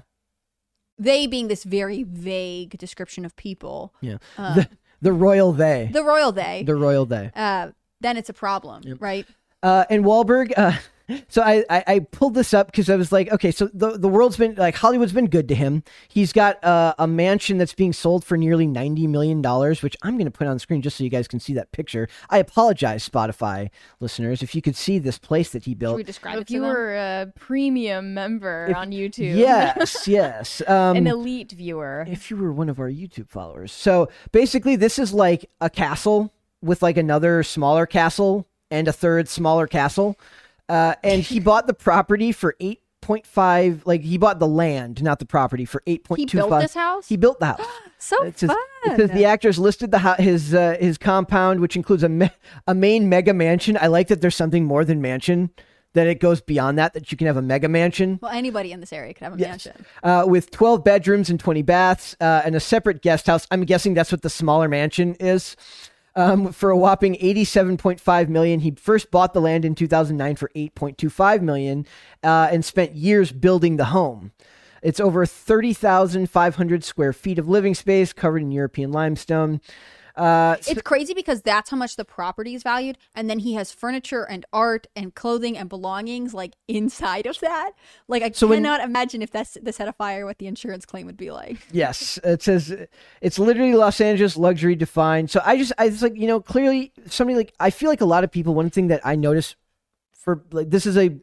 they 0.97 1.25
being 1.27 1.47
this 1.47 1.63
very 1.63 2.03
vague 2.03 2.77
description 2.77 3.23
of 3.23 3.35
people, 3.37 3.93
yeah. 4.01 4.17
uh, 4.37 4.55
the, 4.55 4.69
the 5.01 5.13
royal 5.13 5.53
they. 5.53 5.89
The 5.93 6.03
royal 6.03 6.33
they, 6.33 6.63
the 6.63 6.75
royal 6.75 7.05
they. 7.05 7.31
Uh, 7.35 7.71
then 8.01 8.17
it's 8.17 8.29
a 8.29 8.33
problem, 8.33 8.97
right? 8.99 9.25
Uh, 9.63 9.85
and 9.89 10.03
Wahlberg, 10.03 10.51
uh, 10.57 10.73
so 11.27 11.41
I, 11.41 11.63
I, 11.69 11.83
I 11.87 11.99
pulled 11.99 12.33
this 12.33 12.53
up 12.53 12.67
because 12.67 12.89
I 12.89 12.95
was 12.95 13.11
like, 13.11 13.31
okay, 13.31 13.51
so 13.51 13.69
the, 13.73 13.97
the 13.97 14.07
world's 14.07 14.37
been 14.37 14.55
like 14.55 14.75
Hollywood's 14.75 15.13
been 15.13 15.27
good 15.27 15.47
to 15.49 15.55
him. 15.55 15.83
He's 16.07 16.33
got 16.33 16.63
uh, 16.63 16.93
a 16.99 17.07
mansion 17.07 17.57
that's 17.57 17.73
being 17.73 17.93
sold 17.93 18.23
for 18.25 18.37
nearly 18.37 18.67
ninety 18.67 19.07
million 19.07 19.41
dollars, 19.41 19.81
which 19.81 19.95
I'm 20.03 20.15
going 20.17 20.25
to 20.25 20.31
put 20.31 20.47
on 20.47 20.53
the 20.55 20.59
screen 20.59 20.81
just 20.81 20.97
so 20.97 21.03
you 21.03 21.09
guys 21.09 21.27
can 21.27 21.39
see 21.39 21.53
that 21.53 21.71
picture. 21.71 22.07
I 22.29 22.37
apologize, 22.39 23.07
Spotify 23.07 23.69
listeners, 23.99 24.41
if 24.43 24.53
you 24.55 24.61
could 24.61 24.75
see 24.75 24.99
this 24.99 25.17
place 25.17 25.49
that 25.51 25.63
he 25.65 25.71
Should 25.71 25.79
built. 25.79 25.97
we 25.97 26.03
describe 26.03 26.37
it 26.37 26.41
if 26.41 26.47
to 26.47 26.53
you 26.53 26.61
them? 26.61 26.69
were 26.69 26.95
a 26.95 27.33
premium 27.39 28.13
member 28.13 28.67
If- 28.69 28.77
on 28.77 28.91
YouTube, 28.91 29.35
Yes, 29.37 30.07
yes. 30.07 30.61
Um, 30.67 30.97
an 30.97 31.07
elite 31.07 31.51
viewer, 31.51 32.05
if 32.07 32.29
you 32.29 32.37
were 32.37 32.51
one 32.51 32.69
of 32.69 32.79
our 32.79 32.89
YouTube 32.89 33.29
followers. 33.29 33.71
So 33.71 34.09
basically, 34.31 34.75
this 34.75 34.97
is 34.99 35.13
like 35.13 35.49
a 35.59 35.69
castle 35.69 36.31
with 36.61 36.81
like 36.81 36.97
another 36.97 37.43
smaller 37.43 37.85
castle 37.85 38.47
and 38.69 38.87
a 38.87 38.93
third 38.93 39.27
smaller 39.27 39.67
castle. 39.67 40.17
Uh, 40.71 40.95
and 41.03 41.21
he 41.21 41.39
bought 41.39 41.67
the 41.67 41.73
property 41.73 42.31
for 42.31 42.55
8.5, 42.61 43.81
like 43.85 44.01
he 44.01 44.17
bought 44.17 44.39
the 44.39 44.47
land, 44.47 45.03
not 45.03 45.19
the 45.19 45.25
property, 45.25 45.65
for 45.65 45.81
8.25. 45.87 46.17
he 46.17 46.25
built 46.37 46.61
this 46.61 46.73
house. 46.73 47.07
He 47.07 47.17
built 47.17 47.39
the 47.39 47.45
house. 47.47 47.65
so 47.97 48.23
It 48.23 48.39
says, 48.39 48.47
fun. 48.49 48.57
it 48.85 48.95
says 48.97 49.11
the 49.11 49.25
actors 49.25 49.59
listed 49.59 49.91
the 49.91 49.99
hou- 49.99 50.21
his 50.21 50.53
uh, 50.53 50.77
his 50.79 50.97
compound, 50.97 51.59
which 51.59 51.75
includes 51.75 52.03
a 52.03 52.09
me- 52.09 52.29
a 52.67 52.73
main 52.73 53.09
mega 53.09 53.33
mansion. 53.33 53.77
I 53.81 53.87
like 53.87 54.07
that 54.07 54.21
there's 54.21 54.35
something 54.35 54.65
more 54.65 54.85
than 54.85 55.01
mansion. 55.01 55.49
That 55.93 56.07
it 56.07 56.21
goes 56.21 56.39
beyond 56.39 56.77
that. 56.77 56.93
That 56.93 57.11
you 57.11 57.17
can 57.17 57.27
have 57.27 57.35
a 57.35 57.41
mega 57.41 57.67
mansion 57.67 58.17
well, 58.21 58.31
anybody 58.31 58.71
in 58.71 58.79
this 58.79 58.93
area 58.93 59.13
could 59.13 59.25
have 59.25 59.33
a 59.35 59.37
Yes. 59.37 59.65
mansion. 59.65 59.85
uh, 60.03 60.23
with 60.25 60.49
12 60.51 60.85
bedrooms 60.85 61.29
and 61.29 61.37
20 61.37 61.63
baths 61.63 62.15
uh, 62.21 62.43
and 62.45 62.55
a 62.55 62.61
separate 62.61 63.01
guest 63.01 63.27
house. 63.27 63.45
I'm 63.51 63.65
guessing 63.65 63.93
that's 63.93 64.09
what 64.09 64.21
the 64.21 64.29
smaller 64.29 64.69
mansion 64.69 65.15
is. 65.19 65.57
Um, 66.15 66.51
for 66.51 66.69
a 66.69 66.77
whopping 66.77 67.15
87.5 67.15 68.27
million, 68.27 68.59
he 68.59 68.71
first 68.71 69.11
bought 69.11 69.33
the 69.33 69.39
land 69.39 69.63
in 69.63 69.75
2009 69.75 70.35
for 70.35 70.51
8.25 70.55 71.41
million, 71.41 71.85
uh, 72.21 72.49
and 72.51 72.65
spent 72.65 72.95
years 72.95 73.31
building 73.31 73.77
the 73.77 73.85
home. 73.85 74.31
It's 74.81 74.99
over 74.99 75.25
30,500 75.25 76.83
square 76.83 77.13
feet 77.13 77.39
of 77.39 77.47
living 77.47 77.75
space 77.75 78.13
covered 78.13 78.41
in 78.41 78.51
European 78.51 78.91
limestone. 78.91 79.61
Uh, 80.21 80.55
It's 80.67 80.81
crazy 80.83 81.13
because 81.15 81.41
that's 81.41 81.71
how 81.71 81.77
much 81.77 81.95
the 81.95 82.05
property 82.05 82.53
is 82.53 82.61
valued, 82.61 82.97
and 83.15 83.27
then 83.29 83.39
he 83.39 83.53
has 83.55 83.71
furniture 83.71 84.23
and 84.23 84.45
art 84.53 84.85
and 84.95 85.15
clothing 85.15 85.57
and 85.57 85.67
belongings 85.67 86.33
like 86.33 86.53
inside 86.67 87.25
of 87.25 87.39
that. 87.39 87.71
Like 88.07 88.21
I 88.21 88.31
So 88.31 88.45
when- 88.47 88.57
cannot 88.63 88.81
imagine 88.81 89.21
if 89.23 89.31
that's 89.31 89.57
this 89.61 89.77
had 89.77 89.87
a 89.87 89.93
fire, 89.93 90.25
what 90.25 90.37
the 90.37 90.45
insurance 90.47 90.85
claim 90.85 91.07
would 91.07 91.17
be 91.17 91.31
like. 91.31 91.57
Yes, 91.71 92.19
it 92.23 92.43
says 92.43 92.75
it's 93.21 93.39
literally 93.39 93.73
Los 93.73 93.99
Angeles 93.99 94.37
luxury 94.37 94.75
defined. 94.75 95.31
So 95.31 95.41
I 95.43 95.57
just, 95.57 95.73
I 95.79 95.85
was 95.85 96.03
like, 96.03 96.15
you 96.15 96.27
know, 96.27 96.39
clearly 96.39 96.91
somebody 97.07 97.35
like 97.37 97.53
I 97.59 97.71
feel 97.71 97.89
like 97.89 98.01
a 98.01 98.05
lot 98.05 98.23
of 98.23 98.31
people. 98.31 98.53
One 98.53 98.69
thing 98.69 98.87
that 98.87 99.01
I 99.03 99.15
notice 99.15 99.55
for 100.13 100.43
like 100.51 100.69
this 100.69 100.85
is 100.85 100.97
a 100.97 101.17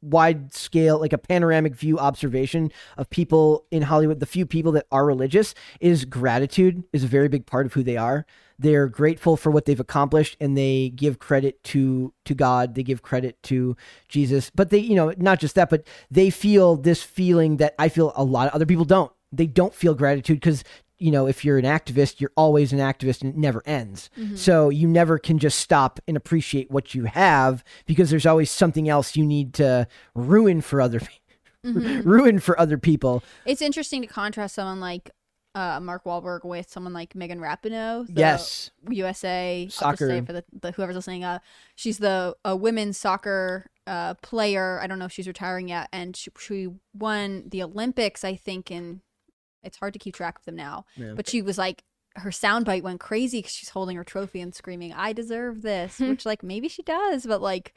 wide 0.00 0.52
scale, 0.52 1.00
like 1.00 1.12
a 1.14 1.18
panoramic 1.18 1.74
view 1.74 1.98
observation 1.98 2.70
of 2.98 3.08
people 3.08 3.64
in 3.70 3.82
Hollywood, 3.82 4.20
the 4.20 4.26
few 4.26 4.44
people 4.46 4.70
that 4.72 4.86
are 4.92 5.04
religious, 5.06 5.54
is 5.80 6.04
gratitude 6.04 6.84
is 6.92 7.02
a 7.02 7.06
very 7.08 7.26
big 7.28 7.46
part 7.46 7.64
of 7.66 7.72
who 7.72 7.82
they 7.82 7.96
are. 7.96 8.26
They're 8.58 8.88
grateful 8.88 9.36
for 9.36 9.50
what 9.50 9.64
they've 9.64 9.80
accomplished 9.80 10.36
and 10.40 10.56
they 10.56 10.90
give 10.90 11.18
credit 11.18 11.62
to 11.64 12.12
to 12.24 12.34
God, 12.34 12.74
they 12.74 12.82
give 12.82 13.02
credit 13.02 13.42
to 13.44 13.76
Jesus. 14.08 14.50
But 14.54 14.70
they, 14.70 14.78
you 14.78 14.94
know, 14.94 15.12
not 15.16 15.40
just 15.40 15.54
that, 15.56 15.70
but 15.70 15.86
they 16.10 16.30
feel 16.30 16.76
this 16.76 17.02
feeling 17.02 17.56
that 17.58 17.74
I 17.78 17.88
feel 17.88 18.12
a 18.16 18.24
lot 18.24 18.48
of 18.48 18.54
other 18.54 18.66
people 18.66 18.84
don't. 18.84 19.12
They 19.32 19.46
don't 19.46 19.74
feel 19.74 19.94
gratitude 19.94 20.40
because 20.40 20.62
you 20.98 21.10
know, 21.10 21.26
if 21.26 21.44
you're 21.44 21.58
an 21.58 21.64
activist, 21.64 22.20
you're 22.20 22.32
always 22.36 22.72
an 22.72 22.78
activist 22.78 23.22
and 23.22 23.34
it 23.34 23.36
never 23.36 23.62
ends. 23.66 24.10
Mm-hmm. 24.18 24.36
So 24.36 24.68
you 24.68 24.86
never 24.86 25.18
can 25.18 25.38
just 25.38 25.58
stop 25.58 26.00
and 26.06 26.16
appreciate 26.16 26.70
what 26.70 26.94
you 26.94 27.04
have 27.04 27.64
because 27.84 28.10
there's 28.10 28.26
always 28.26 28.50
something 28.50 28.88
else 28.88 29.16
you 29.16 29.26
need 29.26 29.54
to 29.54 29.86
ruin 30.14 30.60
for 30.60 30.80
other 30.80 31.00
people. 31.00 31.20
Mm-hmm. 31.64 32.08
ruin 32.08 32.38
for 32.38 32.58
other 32.60 32.78
people. 32.78 33.22
It's 33.46 33.62
interesting 33.62 34.02
to 34.02 34.06
contrast 34.06 34.54
someone 34.54 34.80
like 34.80 35.10
uh, 35.54 35.78
Mark 35.80 36.04
Wahlberg 36.04 36.44
with 36.44 36.68
someone 36.68 36.92
like 36.92 37.14
Megan 37.14 37.38
Rapinoe. 37.40 38.06
the 38.06 38.12
yes. 38.20 38.70
USA 38.90 39.68
Soccer. 39.70 40.08
say 40.08 40.20
for 40.22 40.32
the, 40.32 40.44
the 40.60 40.72
whoever's 40.72 40.96
listening. 40.96 41.24
Uh, 41.24 41.38
she's 41.76 41.98
the 41.98 42.36
a 42.44 42.56
women's 42.56 42.98
soccer 42.98 43.70
uh 43.86 44.14
player. 44.14 44.80
I 44.82 44.86
don't 44.86 44.98
know 44.98 45.04
if 45.04 45.12
she's 45.12 45.28
retiring 45.28 45.68
yet, 45.68 45.88
and 45.92 46.16
she, 46.16 46.30
she 46.40 46.68
won 46.92 47.44
the 47.48 47.62
Olympics. 47.62 48.24
I 48.24 48.34
think 48.34 48.70
in 48.70 49.00
it's 49.62 49.76
hard 49.78 49.92
to 49.94 49.98
keep 49.98 50.14
track 50.14 50.38
of 50.38 50.44
them 50.44 50.56
now, 50.56 50.84
Yeah. 50.96 51.12
but 51.14 51.28
she 51.28 51.40
was 51.42 51.56
like 51.58 51.84
her 52.16 52.30
soundbite 52.30 52.82
went 52.82 53.00
crazy 53.00 53.38
because 53.38 53.52
she's 53.52 53.70
holding 53.70 53.96
her 53.96 54.04
trophy 54.04 54.40
and 54.40 54.54
screaming, 54.54 54.92
"I 54.92 55.12
deserve 55.12 55.62
this," 55.62 55.98
which 56.00 56.24
like 56.26 56.42
maybe 56.42 56.68
she 56.68 56.82
does, 56.82 57.26
but 57.26 57.40
like. 57.42 57.74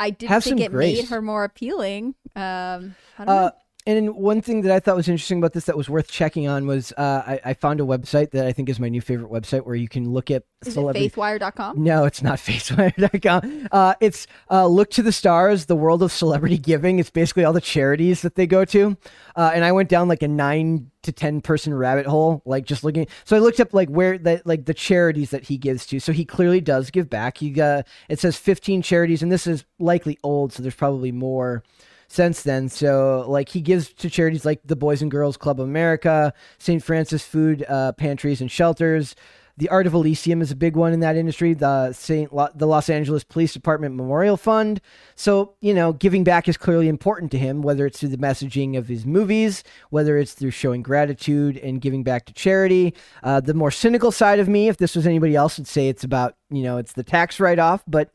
I 0.00 0.10
didn't 0.10 0.30
Have 0.30 0.44
think 0.44 0.60
it 0.60 0.70
grace. 0.70 0.96
made 1.00 1.08
her 1.08 1.20
more 1.20 1.42
appealing. 1.42 2.14
Um, 2.36 2.94
I 3.18 3.24
don't 3.24 3.28
Uh, 3.28 3.34
know. 3.46 3.50
And 3.88 4.14
one 4.14 4.42
thing 4.42 4.60
that 4.62 4.70
I 4.70 4.80
thought 4.80 4.96
was 4.96 5.08
interesting 5.08 5.38
about 5.38 5.54
this 5.54 5.64
that 5.64 5.74
was 5.74 5.88
worth 5.88 6.10
checking 6.10 6.46
on 6.46 6.66
was 6.66 6.92
uh, 6.98 7.22
I, 7.26 7.40
I 7.42 7.54
found 7.54 7.80
a 7.80 7.84
website 7.84 8.32
that 8.32 8.44
I 8.44 8.52
think 8.52 8.68
is 8.68 8.78
my 8.78 8.90
new 8.90 9.00
favorite 9.00 9.32
website 9.32 9.64
where 9.64 9.74
you 9.74 9.88
can 9.88 10.10
look 10.10 10.30
at 10.30 10.42
Is 10.66 10.74
celebrity. 10.74 11.06
it 11.06 11.14
faithwire.com? 11.14 11.82
No, 11.82 12.04
it's 12.04 12.22
not 12.22 12.38
faithwire.com. 12.38 13.68
Uh, 13.72 13.94
it's 13.98 14.26
uh, 14.50 14.66
Look 14.66 14.90
to 14.90 15.02
the 15.02 15.10
Stars, 15.10 15.64
the 15.64 15.74
world 15.74 16.02
of 16.02 16.12
celebrity 16.12 16.58
giving. 16.58 16.98
It's 16.98 17.08
basically 17.08 17.44
all 17.44 17.54
the 17.54 17.62
charities 17.62 18.20
that 18.20 18.34
they 18.34 18.46
go 18.46 18.66
to. 18.66 18.94
Uh, 19.34 19.52
and 19.54 19.64
I 19.64 19.72
went 19.72 19.88
down 19.88 20.06
like 20.06 20.22
a 20.22 20.28
nine 20.28 20.90
to 21.04 21.10
10 21.10 21.40
person 21.40 21.72
rabbit 21.72 22.04
hole, 22.04 22.42
like 22.44 22.66
just 22.66 22.84
looking. 22.84 23.06
So 23.24 23.36
I 23.36 23.38
looked 23.38 23.58
up 23.58 23.72
like 23.72 23.88
where 23.88 24.18
the, 24.18 24.42
like 24.44 24.66
the 24.66 24.74
charities 24.74 25.30
that 25.30 25.44
he 25.44 25.56
gives 25.56 25.86
to. 25.86 25.98
So 25.98 26.12
he 26.12 26.26
clearly 26.26 26.60
does 26.60 26.90
give 26.90 27.08
back. 27.08 27.38
He, 27.38 27.58
uh, 27.58 27.84
it 28.10 28.20
says 28.20 28.36
15 28.36 28.82
charities, 28.82 29.22
and 29.22 29.32
this 29.32 29.46
is 29.46 29.64
likely 29.78 30.18
old, 30.22 30.52
so 30.52 30.62
there's 30.62 30.74
probably 30.74 31.10
more 31.10 31.62
since 32.08 32.42
then. 32.42 32.68
So 32.68 33.24
like 33.28 33.50
he 33.50 33.60
gives 33.60 33.92
to 33.94 34.10
charities 34.10 34.44
like 34.44 34.60
the 34.64 34.76
Boys 34.76 35.02
and 35.02 35.10
Girls 35.10 35.36
Club 35.36 35.60
of 35.60 35.66
America, 35.66 36.32
St. 36.58 36.82
Francis 36.82 37.24
Food 37.24 37.64
uh, 37.68 37.92
Pantries 37.92 38.40
and 38.40 38.50
Shelters. 38.50 39.14
The 39.58 39.68
Art 39.70 39.88
of 39.88 39.94
Elysium 39.94 40.40
is 40.40 40.52
a 40.52 40.56
big 40.56 40.76
one 40.76 40.92
in 40.92 41.00
that 41.00 41.16
industry. 41.16 41.52
The 41.52 41.92
Saint 41.92 42.30
the 42.30 42.66
Los 42.66 42.88
Angeles 42.88 43.24
Police 43.24 43.52
Department 43.52 43.96
Memorial 43.96 44.36
Fund. 44.36 44.80
So 45.16 45.54
you 45.60 45.74
know, 45.74 45.92
giving 45.92 46.22
back 46.22 46.48
is 46.48 46.56
clearly 46.56 46.88
important 46.88 47.32
to 47.32 47.38
him, 47.38 47.62
whether 47.62 47.84
it's 47.84 47.98
through 47.98 48.10
the 48.10 48.18
messaging 48.18 48.78
of 48.78 48.86
his 48.86 49.04
movies, 49.04 49.64
whether 49.90 50.16
it's 50.16 50.32
through 50.32 50.52
showing 50.52 50.80
gratitude 50.80 51.56
and 51.56 51.80
giving 51.80 52.04
back 52.04 52.24
to 52.26 52.32
charity. 52.32 52.94
Uh, 53.24 53.40
the 53.40 53.52
more 53.52 53.72
cynical 53.72 54.12
side 54.12 54.38
of 54.38 54.48
me, 54.48 54.68
if 54.68 54.76
this 54.76 54.94
was 54.94 55.08
anybody 55.08 55.34
else, 55.34 55.58
would 55.58 55.66
say 55.66 55.88
it's 55.88 56.04
about 56.04 56.36
you 56.50 56.62
know 56.62 56.78
it's 56.78 56.92
the 56.92 57.02
tax 57.02 57.40
write 57.40 57.58
off, 57.58 57.82
but 57.88 58.12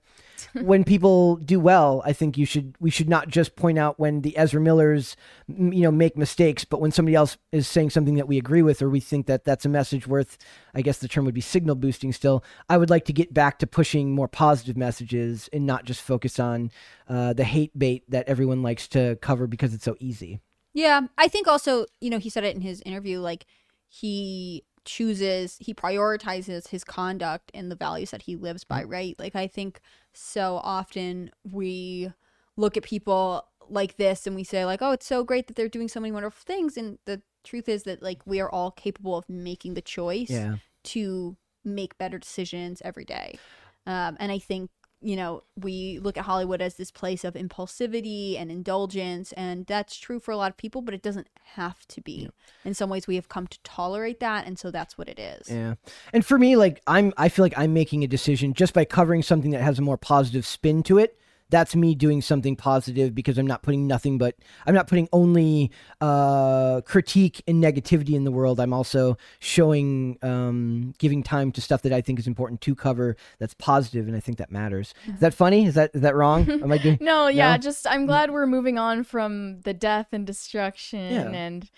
when 0.62 0.84
people 0.84 1.38
do 1.38 1.60
well, 1.60 2.02
I 2.06 2.14
think 2.14 2.38
you 2.38 2.46
should 2.46 2.76
we 2.80 2.90
should 2.90 3.10
not 3.10 3.28
just 3.28 3.56
point 3.56 3.78
out 3.78 4.00
when 4.00 4.22
the 4.22 4.38
Ezra 4.38 4.62
Millers 4.62 5.16
you 5.48 5.82
know 5.82 5.92
make 5.92 6.18
mistakes, 6.18 6.66
but 6.66 6.82
when 6.82 6.92
somebody 6.92 7.16
else 7.16 7.38
is 7.52 7.68
saying 7.68 7.90
something 7.92 8.16
that 8.16 8.28
we 8.28 8.38
agree 8.38 8.62
with 8.62 8.82
or 8.82 8.90
we 8.90 9.00
think 9.00 9.28
that 9.28 9.46
that's 9.46 9.66
a 9.66 9.70
message 9.70 10.08
worth 10.08 10.38
I 10.74 10.82
guess 10.82 10.98
the 10.98 11.08
term 11.08 11.26
would 11.26 11.34
be 11.34 11.42
signal 11.42 11.76
boosting 11.76 12.14
still. 12.14 12.44
I 12.70 12.78
would 12.78 12.90
like 12.90 13.06
to 13.06 13.14
get 13.14 13.34
back 13.34 13.60
to 13.60 13.68
pushing 13.68 14.14
more 14.14 14.28
positive 14.28 14.78
messages 14.78 15.50
and 15.54 15.66
not 15.66 15.86
just 15.86 16.02
focus 16.02 16.40
on 16.40 16.72
uh, 17.08 17.34
the 17.34 17.44
hate 17.44 17.78
bait 17.78 18.04
that 18.10 18.28
everyone 18.28 18.64
likes 18.64 18.88
to 18.90 19.18
cover 19.22 19.48
because 19.48 19.74
it's 19.74 19.86
so 19.86 19.96
easy. 20.00 20.40
Yeah, 20.74 21.02
I 21.18 21.28
think 21.28 21.48
also, 21.48 21.86
you 22.02 22.10
know, 22.10 22.18
he 22.18 22.30
said 22.30 22.44
it 22.44 22.56
in 22.56 22.62
his 22.62 22.82
interview 22.82 23.20
like 23.20 23.46
he 23.88 24.64
chooses, 24.86 25.58
he 25.60 25.74
prioritizes 25.74 26.68
his 26.68 26.84
conduct 26.84 27.52
and 27.54 27.72
the 27.72 27.76
values 27.76 28.12
that 28.12 28.24
he 28.24 28.36
lives 28.36 28.64
by, 28.64 28.84
right? 28.84 29.16
Like 29.20 29.36
I 29.36 29.48
think 29.48 29.80
so 30.14 30.58
often 30.64 31.32
we 31.44 32.12
look 32.58 32.78
at 32.78 32.84
people 32.84 33.48
like 33.70 33.98
this 33.98 34.28
and 34.28 34.36
we 34.36 34.44
say 34.44 34.66
like, 34.66 34.82
"Oh, 34.82 34.92
it's 34.92 35.06
so 35.08 35.24
great 35.24 35.48
that 35.48 35.56
they're 35.56 35.70
doing 35.70 35.88
so 35.88 36.00
many 36.00 36.12
wonderful 36.12 36.44
things." 36.46 36.78
And 36.78 37.00
the 37.06 37.22
truth 37.44 37.68
is 37.70 37.84
that 37.84 38.02
like 38.04 38.26
we 38.26 38.40
are 38.42 38.50
all 38.52 38.72
capable 38.72 39.16
of 39.18 39.28
making 39.30 39.74
the 39.76 39.82
choice 39.82 40.30
Yeah. 40.32 40.58
to 40.86 41.38
make 41.64 41.98
better 41.98 42.20
decisions 42.20 42.82
every 42.84 43.06
day. 43.06 43.40
Um, 43.86 44.18
and 44.20 44.32
I 44.32 44.40
think, 44.40 44.70
you 45.04 45.16
know, 45.16 45.44
we 45.60 46.00
look 46.00 46.18
at 46.18 46.26
Hollywood 46.26 46.62
as 46.62 46.76
this 46.76 46.92
place 46.92 47.24
of 47.24 47.34
impulsivity 47.34 48.40
and 48.40 48.50
indulgence, 48.50 49.34
and 49.34 49.66
that's 49.66 49.98
true 49.98 50.20
for 50.20 50.32
a 50.32 50.38
lot 50.38 50.50
of 50.50 50.58
people, 50.58 50.82
but 50.82 50.94
it 50.94 51.02
doesn't 51.02 51.28
have 51.56 51.86
to 51.90 52.02
be. 52.02 52.30
In 52.64 52.74
some 52.74 52.90
ways, 52.90 53.06
we 53.06 53.16
have 53.16 53.30
come 53.30 53.48
to 53.48 53.60
tolerate 53.64 54.20
that, 54.22 54.48
and 54.48 54.58
so 54.58 54.72
that's 54.72 54.98
what 54.98 55.10
it 55.10 55.20
is. 55.20 55.50
Yeah. 55.50 55.76
And 56.14 56.26
for 56.26 56.38
me, 56.38 56.56
like 56.56 56.82
I'm 56.88 57.14
I 57.18 57.30
feel 57.30 57.44
like 57.44 57.58
I'm 57.58 57.74
making 57.74 58.04
a 58.04 58.08
decision 58.08 58.54
just 58.54 58.74
by 58.74 58.86
covering 58.86 59.22
something 59.22 59.52
that 59.52 59.62
has 59.62 59.78
a 59.78 59.82
more 59.82 59.98
positive 59.98 60.46
spin 60.46 60.84
to 60.84 60.98
it. 60.98 61.18
That's 61.54 61.76
me 61.76 61.94
doing 61.94 62.22
something 62.22 62.56
positive 62.56 63.14
because 63.14 63.38
I'm 63.38 63.46
not 63.46 63.62
putting 63.62 63.86
nothing 63.86 64.18
but 64.18 64.34
I'm 64.66 64.74
not 64.74 64.88
putting 64.88 65.08
only 65.14 65.70
uh, 66.02 66.82
critique 66.82 67.44
and 67.48 67.64
negativity 67.64 68.14
in 68.16 68.24
the 68.24 68.32
world. 68.32 68.60
I'm 68.60 68.74
also 68.74 69.18
showing 69.40 70.18
um, 70.24 70.94
giving 70.98 71.22
time 71.22 71.52
to 71.52 71.62
stuff 71.62 71.84
that 71.84 71.94
I 71.94 72.02
think 72.02 72.18
is 72.18 72.26
important 72.26 72.60
to 72.62 72.74
cover 72.74 73.16
that's 73.38 73.54
positive, 73.54 74.08
and 74.08 74.16
I 74.16 74.20
think 74.20 74.40
that 74.40 74.52
matters. 74.52 74.94
Is 75.06 75.20
that 75.20 75.34
funny? 75.34 75.66
Is 75.66 75.76
that 75.76 75.92
is 75.94 76.02
that 76.02 76.16
wrong? 76.16 76.50
Am 76.50 76.72
I 76.72 76.80
doing? 76.80 76.98
No, 77.14 77.28
yeah, 77.28 77.52
No? 77.52 77.58
just 77.60 77.86
I'm 77.88 78.06
glad 78.08 78.32
we're 78.32 78.48
moving 78.48 78.80
on 78.80 79.04
from 79.04 79.62
the 79.62 79.74
death 79.76 80.08
and 80.12 80.26
destruction 80.26 81.14
Yeah. 81.14 81.30
and 81.30 81.70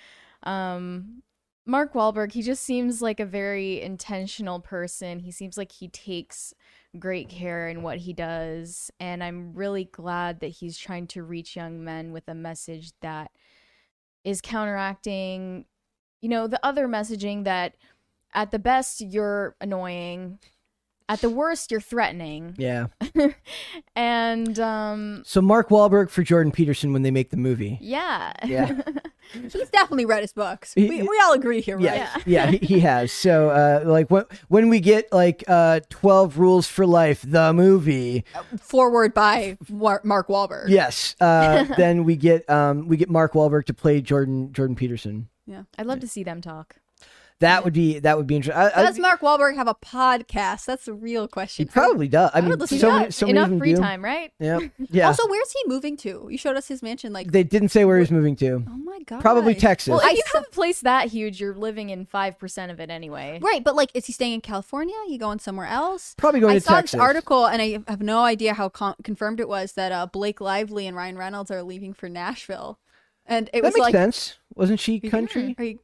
um 0.44 1.22
Mark 1.68 1.94
Wahlberg, 1.94 2.32
he 2.34 2.44
just 2.44 2.64
seems 2.64 3.02
like 3.02 3.20
a 3.20 3.26
very 3.26 3.82
intentional 3.82 4.60
person. 4.60 5.18
He 5.20 5.32
seems 5.32 5.58
like 5.58 5.72
he 5.72 5.88
takes 5.88 6.54
great 7.00 7.30
care 7.30 7.68
in 7.70 7.84
what 7.84 7.98
he 7.98 8.14
does, 8.14 8.92
and 9.00 9.24
I'm 9.24 9.54
really 9.54 9.86
glad 9.86 10.40
that 10.40 10.48
he's 10.48 10.78
trying 10.78 11.08
to 11.08 11.24
reach 11.24 11.56
young 11.56 11.84
men 11.84 12.12
with 12.12 12.28
a 12.28 12.36
message 12.36 12.92
that 13.02 13.32
is 14.24 14.42
counteracting 14.42 15.66
you 16.26 16.30
know, 16.30 16.48
the 16.48 16.66
other 16.66 16.88
messaging 16.88 17.44
that 17.44 17.76
at 18.34 18.50
the 18.50 18.58
best 18.58 19.00
you're 19.00 19.56
annoying, 19.62 20.40
at 21.08 21.22
the 21.22 21.30
worst 21.30 21.72
you're 21.72 21.80
threatening. 21.82 22.56
Yeah. 22.58 22.88
and 23.96 24.60
um 24.60 25.24
So 25.26 25.42
Mark 25.42 25.70
Wahlberg 25.70 26.10
for 26.10 26.24
Jordan 26.24 26.52
Peterson 26.52 26.94
when 26.94 27.02
they 27.04 27.12
make 27.12 27.30
the 27.30 27.38
movie. 27.38 27.78
yeah. 27.82 28.34
Yeah. 28.46 28.82
He's 29.34 29.54
definitely 29.72 30.06
read 30.06 30.22
his 30.22 30.34
books. 30.34 30.74
He- 30.76 30.88
We, 30.88 31.02
we 31.02 31.22
all 31.26 31.34
agree 31.34 31.60
here, 31.60 31.78
right? 31.78 31.84
Yeah, 31.96 32.16
yeah, 32.28 32.52
he, 32.52 32.58
he 32.58 32.80
has. 32.82 33.12
So, 33.12 33.50
uh, 33.50 33.82
like 33.84 34.12
when 34.12 34.26
when 34.50 34.70
we 34.70 34.80
get 34.80 35.12
like 35.12 35.44
uh, 35.48 35.80
Twelve 35.90 36.38
Rules 36.38 36.68
for 36.68 36.86
Life, 36.86 37.24
the 37.28 37.52
movie, 37.52 38.24
Foreword 38.62 39.16
by 39.16 39.58
Mark 39.68 40.28
Wahlberg. 40.28 40.70
yes, 40.70 41.16
uh, 41.20 41.64
then 41.78 42.04
we 42.04 42.16
get 42.16 42.48
um, 42.52 42.88
we 42.88 42.98
get 42.98 43.10
Mark 43.10 43.34
Wahlberg 43.34 43.66
to 43.66 43.74
play 43.74 44.00
Jordan 44.00 44.54
Jordan 44.54 44.76
Peterson. 44.76 45.28
Yeah. 45.48 45.64
I'd 45.78 45.88
love 45.88 46.02
to 46.02 46.08
see 46.08 46.24
them 46.24 46.40
talk. 46.40 46.76
That 47.42 47.66
would 47.66 47.74
be 47.74 48.00
that 48.00 48.16
would 48.18 48.28
be 48.28 48.38
interesting. 48.38 48.62
I, 48.62 48.72
I, 48.80 48.84
Does 48.84 48.98
Mark 48.98 49.20
Wahlberg 49.20 49.56
have 49.56 49.68
a 49.68 49.76
podcast? 49.76 50.64
That's 50.66 50.86
the 50.86 50.94
real 50.94 51.28
question. 51.28 51.66
he 51.66 51.70
probably 51.70 52.08
does. 52.08 52.32
I 52.34 52.38
I 52.38 52.42
mean, 52.42 52.52
would 52.52 52.62
listen 52.62 52.80
so 52.80 52.88
to 52.88 52.94
many, 52.94 53.06
that. 53.08 53.12
so 53.14 53.28
Enough 53.28 53.50
them 53.50 53.60
free 53.60 53.74
do. 53.74 53.82
time, 53.82 54.04
right? 54.04 54.32
Yeah, 54.40 54.60
yeah. 54.90 55.08
Also, 55.08 55.28
where's 55.28 55.52
he 55.52 55.60
moving 55.68 55.98
to? 55.98 56.28
You 56.32 56.38
showed 56.38 56.56
us 56.56 56.70
his 56.70 56.82
mansion. 56.82 57.12
Like, 57.12 57.32
they 57.34 57.44
didn't 57.44 57.70
say 57.70 57.84
where 57.84 58.00
he's 58.00 58.10
moving 58.10 58.38
to. 58.38 58.64
oh 58.66 58.78
my 58.78 59.00
god, 59.06 59.20
Probably 59.20 59.54
Texas. 59.54 59.92
Well, 59.92 60.00
if 60.02 60.16
you 60.16 60.24
have 60.34 60.46
a 60.48 60.50
place 60.52 60.80
that 60.82 61.10
huge, 61.10 61.42
you're 61.42 61.54
living 61.56 61.90
in 61.90 62.06
five 62.06 62.40
percent 62.40 62.72
of 62.72 62.80
it 62.80 62.90
anyway. 62.90 63.40
Right, 63.42 63.62
but 63.64 63.76
like, 63.76 63.92
is 63.94 64.06
he 64.06 64.14
staying 64.14 64.36
in 64.36 64.42
California? 64.42 64.96
You 65.10 65.18
going 65.20 65.40
somewhere 65.40 65.68
else? 65.68 66.16
Probably 66.18 66.40
going 66.40 66.54
to 66.58 66.66
Texas. 66.66 66.70
I 66.70 66.72
to 66.72 66.74
saw 66.74 66.82
Texas. 66.82 66.92
this 66.94 67.02
article, 67.02 67.46
and 67.48 67.62
I 67.62 67.80
have 67.90 68.02
no 68.02 68.22
idea 68.24 68.54
how 68.54 68.70
con- 68.70 68.96
confirmed 69.04 69.42
it 69.42 69.50
was 69.50 69.74
that 69.74 69.92
uh, 69.92 70.06
Blake 70.06 70.40
Lively 70.40 70.88
and 70.88 70.96
Ryan 70.96 71.18
Reynolds 71.18 71.52
are 71.52 71.64
leaving 71.64 71.94
for 71.94 72.08
Nashville, 72.08 72.80
and 73.26 73.50
it 73.52 73.56
that 73.62 73.64
was 73.64 73.74
makes 73.74 73.82
like, 73.82 73.94
sense. 73.94 74.38
Wasn't 74.56 74.80
she 74.80 75.02
country? 75.02 75.54
Are 75.58 75.64
you- 75.66 75.80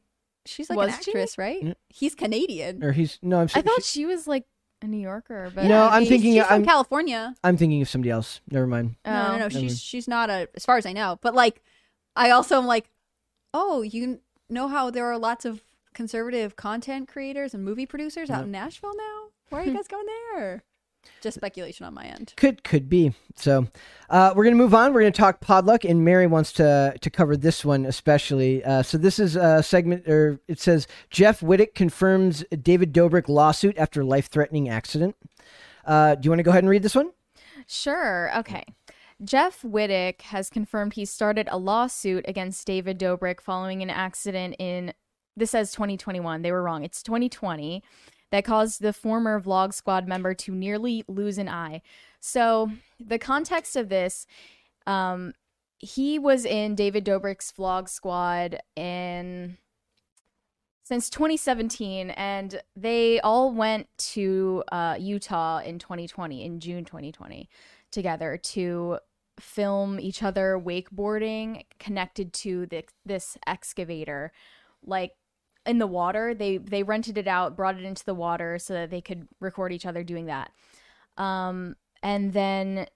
she's 0.46 0.68
like 0.70 0.76
Was 0.78 0.94
an 0.96 1.02
she? 1.02 1.10
actress, 1.10 1.38
right? 1.38 1.62
Yeah. 1.62 1.74
He's 1.88 2.14
Canadian. 2.14 2.82
Or 2.82 2.92
he's 2.92 3.18
no? 3.22 3.40
I'm. 3.40 3.48
I 3.54 3.62
thought 3.62 3.82
she- 3.82 4.00
she 4.00 4.06
was 4.06 4.26
like 4.26 4.44
a 4.82 4.86
New 4.86 4.98
Yorker, 4.98 5.50
but 5.54 5.64
No, 5.66 5.84
I'm 5.84 6.04
thinking- 6.06 6.34
she's 6.34 6.42
from 6.44 6.52
I'm- 6.52 6.64
California. 6.64 7.34
I'm 7.44 7.56
thinking 7.56 7.80
of 7.82 7.88
somebody 7.88 8.10
else. 8.10 8.40
Never 8.50 8.66
mind. 8.66 8.96
Oh. 9.04 9.10
No, 9.10 9.16
no, 9.16 9.22
no. 9.22 9.34
Oh. 9.34 9.38
Never 9.38 9.54
mind. 9.54 9.70
She's 9.70 9.80
she's 9.80 10.08
not 10.08 10.28
a, 10.30 10.48
as 10.54 10.64
far 10.64 10.76
as 10.76 10.86
I 10.86 10.92
know. 10.92 11.18
But 11.22 11.34
like, 11.34 11.62
I 12.16 12.30
also 12.30 12.58
am 12.58 12.66
like, 12.66 12.90
oh, 13.54 13.82
you 13.82 14.20
know 14.50 14.68
how 14.68 14.90
there 14.90 15.06
are 15.06 15.18
lots 15.18 15.44
of 15.44 15.62
conservative 15.94 16.56
content 16.56 17.06
creators 17.08 17.54
and 17.54 17.64
movie 17.64 17.86
producers 17.86 18.30
out 18.30 18.38
Yep. 18.38 18.44
in 18.46 18.50
Nashville 18.52 18.96
now. 18.96 19.28
Why 19.50 19.60
are 19.62 19.66
you 19.66 19.74
guys 19.76 19.88
going 19.88 20.06
there? 20.34 20.62
Just 21.20 21.36
speculation 21.36 21.86
on 21.86 21.94
my 21.94 22.04
end. 22.04 22.34
Could 22.36 22.64
could 22.64 22.88
be. 22.88 23.12
So 23.36 23.68
uh, 24.10 24.32
we're 24.34 24.44
gonna 24.44 24.56
move 24.56 24.74
on. 24.74 24.92
We're 24.92 25.00
gonna 25.00 25.12
talk 25.12 25.40
Podluck, 25.40 25.88
and 25.88 26.04
Mary 26.04 26.26
wants 26.26 26.52
to 26.54 26.94
to 27.00 27.10
cover 27.10 27.36
this 27.36 27.64
one 27.64 27.86
especially. 27.86 28.64
Uh, 28.64 28.82
so 28.82 28.98
this 28.98 29.18
is 29.18 29.36
a 29.36 29.62
segment, 29.62 30.08
or 30.08 30.40
it 30.48 30.60
says 30.60 30.86
Jeff 31.10 31.40
Wittek 31.40 31.74
confirms 31.74 32.44
David 32.62 32.92
Dobrik 32.92 33.28
lawsuit 33.28 33.76
after 33.78 34.04
life 34.04 34.28
threatening 34.28 34.68
accident. 34.68 35.16
Uh, 35.84 36.14
do 36.14 36.26
you 36.26 36.30
want 36.30 36.38
to 36.40 36.44
go 36.44 36.50
ahead 36.50 36.62
and 36.62 36.70
read 36.70 36.82
this 36.82 36.94
one? 36.94 37.12
Sure. 37.66 38.30
Okay. 38.38 38.64
Jeff 39.24 39.62
Wittek 39.62 40.22
has 40.22 40.50
confirmed 40.50 40.94
he 40.94 41.04
started 41.04 41.48
a 41.50 41.56
lawsuit 41.56 42.24
against 42.26 42.66
David 42.66 42.98
Dobrik 42.98 43.40
following 43.40 43.80
an 43.82 43.90
accident 43.90 44.56
in 44.58 44.92
this 45.36 45.52
says 45.52 45.72
2021. 45.72 46.42
They 46.42 46.52
were 46.52 46.62
wrong. 46.62 46.84
It's 46.84 47.02
2020 47.02 47.82
that 48.32 48.44
caused 48.44 48.80
the 48.80 48.92
former 48.92 49.40
Vlog 49.40 49.72
Squad 49.72 50.08
member 50.08 50.34
to 50.34 50.52
nearly 50.52 51.04
lose 51.06 51.38
an 51.38 51.48
eye. 51.48 51.82
So, 52.18 52.72
the 52.98 53.18
context 53.18 53.76
of 53.76 53.88
this 53.88 54.26
um 54.86 55.32
he 55.78 56.18
was 56.18 56.44
in 56.44 56.74
David 56.74 57.04
Dobrik's 57.04 57.52
Vlog 57.52 57.88
Squad 57.88 58.60
in 58.76 59.58
since 60.84 61.10
2017 61.10 62.10
and 62.10 62.60
they 62.76 63.20
all 63.20 63.52
went 63.52 63.88
to 63.98 64.62
uh, 64.70 64.96
Utah 64.98 65.58
in 65.58 65.78
2020 65.78 66.44
in 66.44 66.60
June 66.60 66.84
2020 66.84 67.48
together 67.90 68.36
to 68.36 68.98
film 69.40 69.98
each 69.98 70.22
other 70.22 70.60
wakeboarding 70.62 71.64
connected 71.78 72.32
to 72.32 72.66
the, 72.66 72.84
this 73.04 73.36
excavator 73.46 74.32
like 74.84 75.12
in 75.66 75.78
the 75.78 75.86
water 75.86 76.34
they 76.34 76.58
they 76.58 76.82
rented 76.82 77.16
it 77.16 77.28
out 77.28 77.56
brought 77.56 77.76
it 77.78 77.84
into 77.84 78.04
the 78.04 78.14
water 78.14 78.58
so 78.58 78.74
that 78.74 78.90
they 78.90 79.00
could 79.00 79.28
record 79.40 79.72
each 79.72 79.86
other 79.86 80.02
doing 80.02 80.26
that. 80.26 80.50
Um 81.16 81.76
and 82.02 82.32
then 82.32 82.86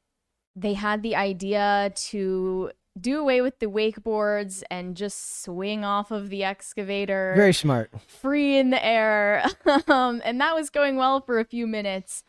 they 0.56 0.72
had 0.74 1.02
the 1.02 1.14
idea 1.14 1.92
to 1.94 2.70
do 2.98 3.20
away 3.20 3.42
with 3.42 3.58
the 3.58 3.66
wakeboards 3.66 4.62
and 4.70 4.96
just 4.96 5.42
swing 5.42 5.84
off 5.84 6.10
of 6.10 6.30
the 6.30 6.42
excavator. 6.42 7.34
Very 7.36 7.52
smart. 7.52 7.90
free 8.06 8.56
in 8.58 8.70
the 8.70 8.84
air. 8.84 9.44
Um, 9.88 10.22
and 10.24 10.40
that 10.40 10.54
was 10.54 10.70
going 10.70 10.96
well 10.96 11.20
for 11.20 11.38
a 11.38 11.44
few 11.44 11.66
minutes. 11.66 12.24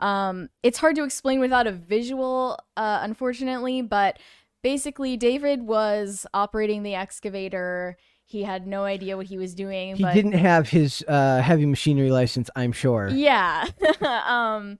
Um, 0.00 0.48
it's 0.62 0.78
hard 0.78 0.96
to 0.96 1.04
explain 1.04 1.40
without 1.40 1.66
a 1.66 1.72
visual 1.72 2.58
uh, 2.76 2.98
unfortunately 3.02 3.82
but 3.82 4.18
basically 4.62 5.16
david 5.16 5.62
was 5.62 6.24
operating 6.34 6.82
the 6.82 6.94
excavator 6.94 7.96
he 8.28 8.42
had 8.42 8.66
no 8.66 8.84
idea 8.84 9.16
what 9.16 9.24
he 9.26 9.38
was 9.38 9.54
doing 9.54 9.96
He 9.96 10.02
but 10.02 10.12
didn't 10.12 10.32
have 10.32 10.68
his 10.68 11.02
uh, 11.08 11.40
heavy 11.40 11.64
machinery 11.64 12.10
license, 12.10 12.50
I'm 12.54 12.72
sure. 12.72 13.08
yeah. 13.08 13.66
um 14.26 14.78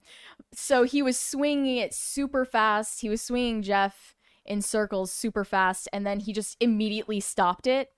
so 0.53 0.83
he 0.83 1.01
was 1.01 1.19
swinging 1.19 1.77
it 1.77 1.93
super 1.93 2.45
fast. 2.45 3.01
He 3.01 3.09
was 3.09 3.21
swinging 3.21 3.61
Jeff 3.63 4.15
in 4.45 4.61
circles 4.61 5.11
super 5.11 5.43
fast 5.43 5.87
and 5.91 6.05
then 6.05 6.19
he 6.19 6.31
just 6.31 6.57
immediately 6.59 7.19
stopped 7.19 7.65
it. 7.65 7.89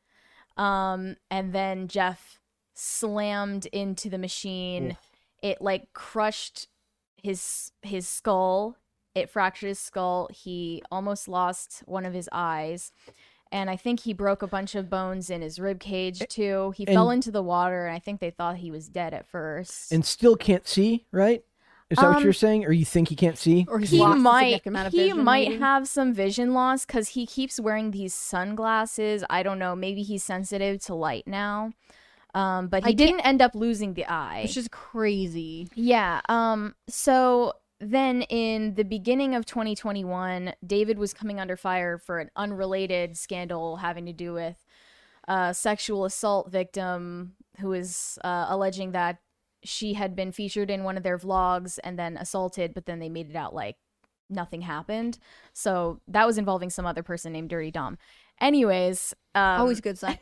Um 0.57 1.17
and 1.29 1.51
then 1.53 1.87
Jeff 1.87 2.39
slammed 2.73 3.65
into 3.67 4.09
the 4.09 4.17
machine. 4.17 4.97
It 5.43 5.61
like 5.61 5.91
crushed 5.93 6.67
his 7.21 7.71
his 7.81 8.07
skull. 8.07 8.77
It 9.15 9.29
fractured 9.29 9.67
his 9.67 9.79
skull. 9.79 10.29
He 10.31 10.81
almost 10.89 11.27
lost 11.27 11.83
one 11.85 12.05
of 12.05 12.13
his 12.13 12.29
eyes. 12.31 12.93
And 13.51 13.69
I 13.69 13.75
think 13.75 13.99
he 14.01 14.13
broke 14.13 14.41
a 14.41 14.47
bunch 14.47 14.75
of 14.75 14.89
bones 14.89 15.29
in 15.29 15.41
his 15.41 15.59
rib 15.59 15.79
cage 15.79 16.21
too. 16.29 16.73
He 16.77 16.85
fell 16.85 17.09
into 17.11 17.31
the 17.31 17.43
water 17.43 17.85
and 17.87 17.95
I 17.95 17.99
think 17.99 18.19
they 18.21 18.29
thought 18.31 18.55
he 18.57 18.71
was 18.71 18.87
dead 18.87 19.13
at 19.13 19.27
first. 19.27 19.91
And 19.91 20.05
still 20.05 20.35
can't 20.37 20.65
see, 20.67 21.05
right? 21.11 21.43
Is 21.89 21.97
that 21.97 22.07
what 22.07 22.17
Um, 22.17 22.23
you're 22.23 22.31
saying? 22.31 22.63
Or 22.63 22.71
you 22.71 22.85
think 22.85 23.09
he 23.09 23.17
can't 23.17 23.37
see? 23.37 23.65
Or 23.67 23.77
he 23.79 23.97
lost 23.99 24.17
a 24.17 24.21
might 24.21 24.39
significant 24.63 24.67
amount 24.75 24.87
of 24.87 24.93
he 24.93 25.11
might 25.13 25.49
maybe? 25.49 25.59
have 25.59 25.87
some 25.89 26.13
vision 26.13 26.53
loss 26.53 26.85
because 26.85 27.09
he 27.09 27.25
keeps 27.25 27.59
wearing 27.59 27.91
these 27.91 28.13
sunglasses 28.13 29.23
i 29.29 29.43
don't 29.43 29.59
know 29.59 29.75
maybe 29.75 30.01
he's 30.03 30.23
sensitive 30.23 30.81
to 30.83 30.95
light 30.95 31.27
now 31.27 31.71
um 32.33 32.67
but 32.69 32.83
he 32.85 32.91
can't- 32.95 32.97
didn't 32.97 33.19
end 33.25 33.41
up 33.41 33.53
losing 33.55 33.93
the 33.95 34.05
eye 34.05 34.43
Which 34.43 34.55
is 34.55 34.69
crazy. 34.69 35.67
yeah 35.75 36.21
um 36.29 36.75
so 36.87 37.53
then 37.81 38.21
in 38.23 38.75
the 38.75 38.83
beginning 38.83 39.33
of 39.35 39.45
2021 39.45 40.53
david 40.65 40.97
was 40.97 41.13
coming 41.13 41.39
under 41.39 41.57
fire 41.57 41.97
for 41.97 42.19
an 42.19 42.29
unrelated 42.35 43.17
scandal 43.17 43.77
having 43.77 44.05
to 44.05 44.13
do 44.13 44.33
with 44.33 44.63
a 45.27 45.53
sexual 45.53 46.05
assault 46.05 46.51
victim 46.51 47.33
who 47.59 47.73
is 47.73 48.17
uh, 48.23 48.45
alleging 48.49 48.91
that 48.91 49.17
she 49.63 49.93
had 49.93 50.15
been 50.15 50.31
featured 50.31 50.69
in 50.71 50.83
one 50.83 50.97
of 50.97 51.03
their 51.03 51.17
vlogs 51.17 51.79
and 51.83 51.97
then 51.97 52.17
assaulted 52.17 52.73
but 52.73 52.85
then 52.85 52.99
they 52.99 53.09
made 53.09 53.29
it 53.29 53.35
out 53.35 53.53
like 53.53 53.77
nothing 54.29 54.61
happened 54.61 55.17
so 55.51 55.99
that 56.07 56.25
was 56.25 56.37
involving 56.37 56.69
some 56.69 56.85
other 56.85 57.03
person 57.03 57.33
named 57.33 57.49
dirty 57.49 57.71
dom 57.71 57.97
anyways 58.39 59.13
um, 59.35 59.61
Always 59.61 59.81
good 59.81 59.97
sign. 59.97 60.17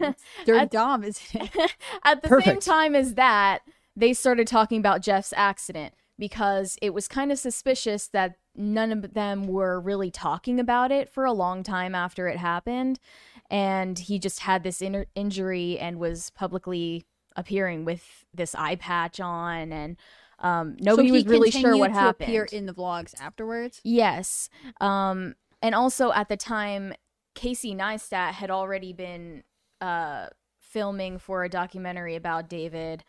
Dirty 0.45 0.59
at- 0.59 0.71
Dom 0.71 1.03
is 1.03 1.19
it? 1.33 1.49
at 2.03 2.21
the 2.21 2.41
same 2.41 2.59
time 2.59 2.95
as 2.95 3.15
that, 3.15 3.61
they 3.95 4.13
started 4.13 4.47
talking 4.47 4.79
about 4.79 5.01
Jeff's 5.01 5.33
accident 5.35 5.93
because 6.19 6.77
it 6.81 6.93
was 6.93 7.07
kind 7.07 7.31
of 7.31 7.39
suspicious 7.39 8.07
that 8.09 8.35
none 8.55 8.91
of 8.91 9.13
them 9.13 9.47
were 9.47 9.79
really 9.79 10.11
talking 10.11 10.59
about 10.59 10.91
it 10.91 11.09
for 11.09 11.25
a 11.25 11.31
long 11.31 11.63
time 11.63 11.95
after 11.95 12.27
it 12.27 12.37
happened. 12.37 12.99
And 13.49 13.97
he 13.97 14.19
just 14.19 14.41
had 14.41 14.63
this 14.63 14.81
inner 14.81 15.07
injury 15.15 15.79
and 15.79 15.97
was 15.97 16.29
publicly 16.31 17.05
appearing 17.35 17.85
with 17.85 18.25
this 18.33 18.53
eye 18.53 18.75
patch 18.75 19.19
on, 19.19 19.71
and 19.71 19.97
um, 20.39 20.77
nobody 20.79 21.07
So 21.07 21.13
was 21.13 21.25
really 21.25 21.51
sure 21.51 21.61
continued 21.61 21.79
what 21.79 21.87
to 21.87 21.93
happened. 21.93 22.29
Appear 22.29 22.43
in 22.51 22.65
the 22.65 22.73
vlogs 22.73 23.19
afterwards. 23.19 23.81
Yes. 23.83 24.49
Um, 24.81 25.35
and 25.61 25.73
also 25.73 26.11
at 26.11 26.29
the 26.29 26.37
time, 26.37 26.93
Casey 27.33 27.73
Neistat 27.73 28.33
had 28.33 28.51
already 28.51 28.93
been 28.93 29.43
uh, 29.81 30.27
filming 30.59 31.17
for 31.17 31.43
a 31.43 31.49
documentary 31.49 32.15
about 32.15 32.49
David 32.49 33.03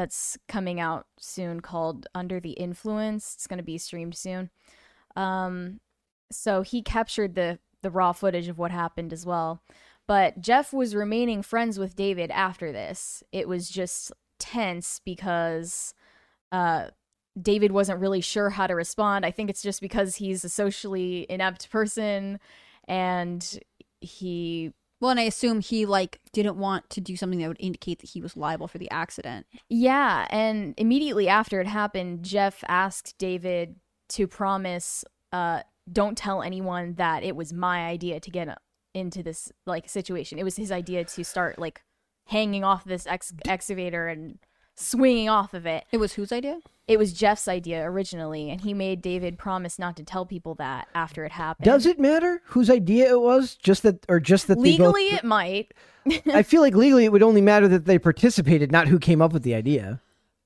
that's 0.00 0.38
coming 0.48 0.80
out 0.80 1.04
soon 1.18 1.60
called 1.60 2.06
Under 2.14 2.40
the 2.40 2.52
Influence. 2.52 3.34
It's 3.34 3.46
going 3.46 3.58
to 3.58 3.62
be 3.62 3.76
streamed 3.76 4.16
soon. 4.16 4.48
Um, 5.14 5.80
so 6.32 6.62
he 6.62 6.80
captured 6.80 7.34
the 7.34 7.58
the 7.82 7.90
raw 7.90 8.12
footage 8.12 8.48
of 8.48 8.58
what 8.58 8.70
happened 8.70 9.12
as 9.12 9.26
well. 9.26 9.62
But 10.06 10.40
Jeff 10.40 10.72
was 10.72 10.94
remaining 10.94 11.42
friends 11.42 11.78
with 11.78 11.96
David 11.96 12.30
after 12.30 12.72
this. 12.72 13.22
It 13.30 13.46
was 13.46 13.68
just 13.68 14.10
tense 14.38 15.00
because 15.04 15.92
uh 16.50 16.86
David 17.40 17.72
wasn't 17.72 18.00
really 18.00 18.22
sure 18.22 18.50
how 18.50 18.66
to 18.66 18.74
respond. 18.74 19.26
I 19.26 19.30
think 19.30 19.50
it's 19.50 19.62
just 19.62 19.82
because 19.82 20.16
he's 20.16 20.44
a 20.44 20.48
socially 20.48 21.26
inept 21.28 21.70
person 21.70 22.40
and 22.88 23.60
he 24.00 24.72
Well, 25.00 25.10
and 25.10 25.18
I 25.18 25.24
assume 25.24 25.60
he 25.60 25.86
like 25.86 26.20
didn't 26.32 26.56
want 26.56 26.90
to 26.90 27.00
do 27.00 27.16
something 27.16 27.38
that 27.40 27.48
would 27.48 27.56
indicate 27.58 28.00
that 28.00 28.10
he 28.10 28.20
was 28.20 28.36
liable 28.36 28.68
for 28.68 28.78
the 28.78 28.90
accident. 28.90 29.46
yeah, 29.68 30.26
and 30.30 30.74
immediately 30.76 31.28
after 31.28 31.60
it 31.60 31.66
happened, 31.66 32.22
Jeff 32.22 32.62
asked 32.68 33.16
David 33.18 33.76
to 34.10 34.26
promise 34.26 35.04
uh 35.32 35.62
don't 35.90 36.18
tell 36.18 36.42
anyone 36.42 36.94
that 36.94 37.22
it 37.22 37.34
was 37.34 37.52
my 37.52 37.86
idea 37.86 38.20
to 38.20 38.30
get 38.30 38.58
into 38.94 39.22
this 39.22 39.50
like 39.66 39.88
situation. 39.88 40.38
It 40.38 40.44
was 40.44 40.56
his 40.56 40.70
idea 40.70 41.04
to 41.04 41.24
start 41.24 41.58
like 41.58 41.82
hanging 42.26 42.64
off 42.64 42.84
this 42.84 43.06
ex- 43.06 43.32
excavator 43.46 44.06
and 44.08 44.38
swinging 44.76 45.28
off 45.28 45.54
of 45.54 45.66
it. 45.66 45.84
It 45.90 45.98
was 45.98 46.14
whose 46.14 46.32
idea? 46.32 46.60
It 46.90 46.98
was 46.98 47.12
Jeff's 47.12 47.46
idea 47.46 47.84
originally, 47.84 48.50
and 48.50 48.60
he 48.60 48.74
made 48.74 49.00
David 49.00 49.38
promise 49.38 49.78
not 49.78 49.96
to 49.98 50.02
tell 50.02 50.26
people 50.26 50.56
that 50.56 50.88
after 50.92 51.24
it 51.24 51.30
happened. 51.30 51.64
Does 51.64 51.86
it 51.86 52.00
matter 52.00 52.42
whose 52.46 52.68
idea 52.68 53.10
it 53.10 53.20
was? 53.20 53.54
Just 53.54 53.84
that, 53.84 54.04
or 54.08 54.18
just 54.18 54.48
that 54.48 54.56
they 54.60 54.76
both- 54.76 54.94
legally 54.94 55.02
it 55.14 55.22
might? 55.22 55.72
I 56.34 56.42
feel 56.42 56.60
like 56.62 56.74
legally 56.74 57.04
it 57.04 57.12
would 57.12 57.22
only 57.22 57.40
matter 57.42 57.68
that 57.68 57.84
they 57.84 57.96
participated, 57.98 58.72
not 58.72 58.88
who 58.88 58.98
came 58.98 59.22
up 59.22 59.32
with 59.32 59.44
the 59.44 59.54
idea. 59.54 60.00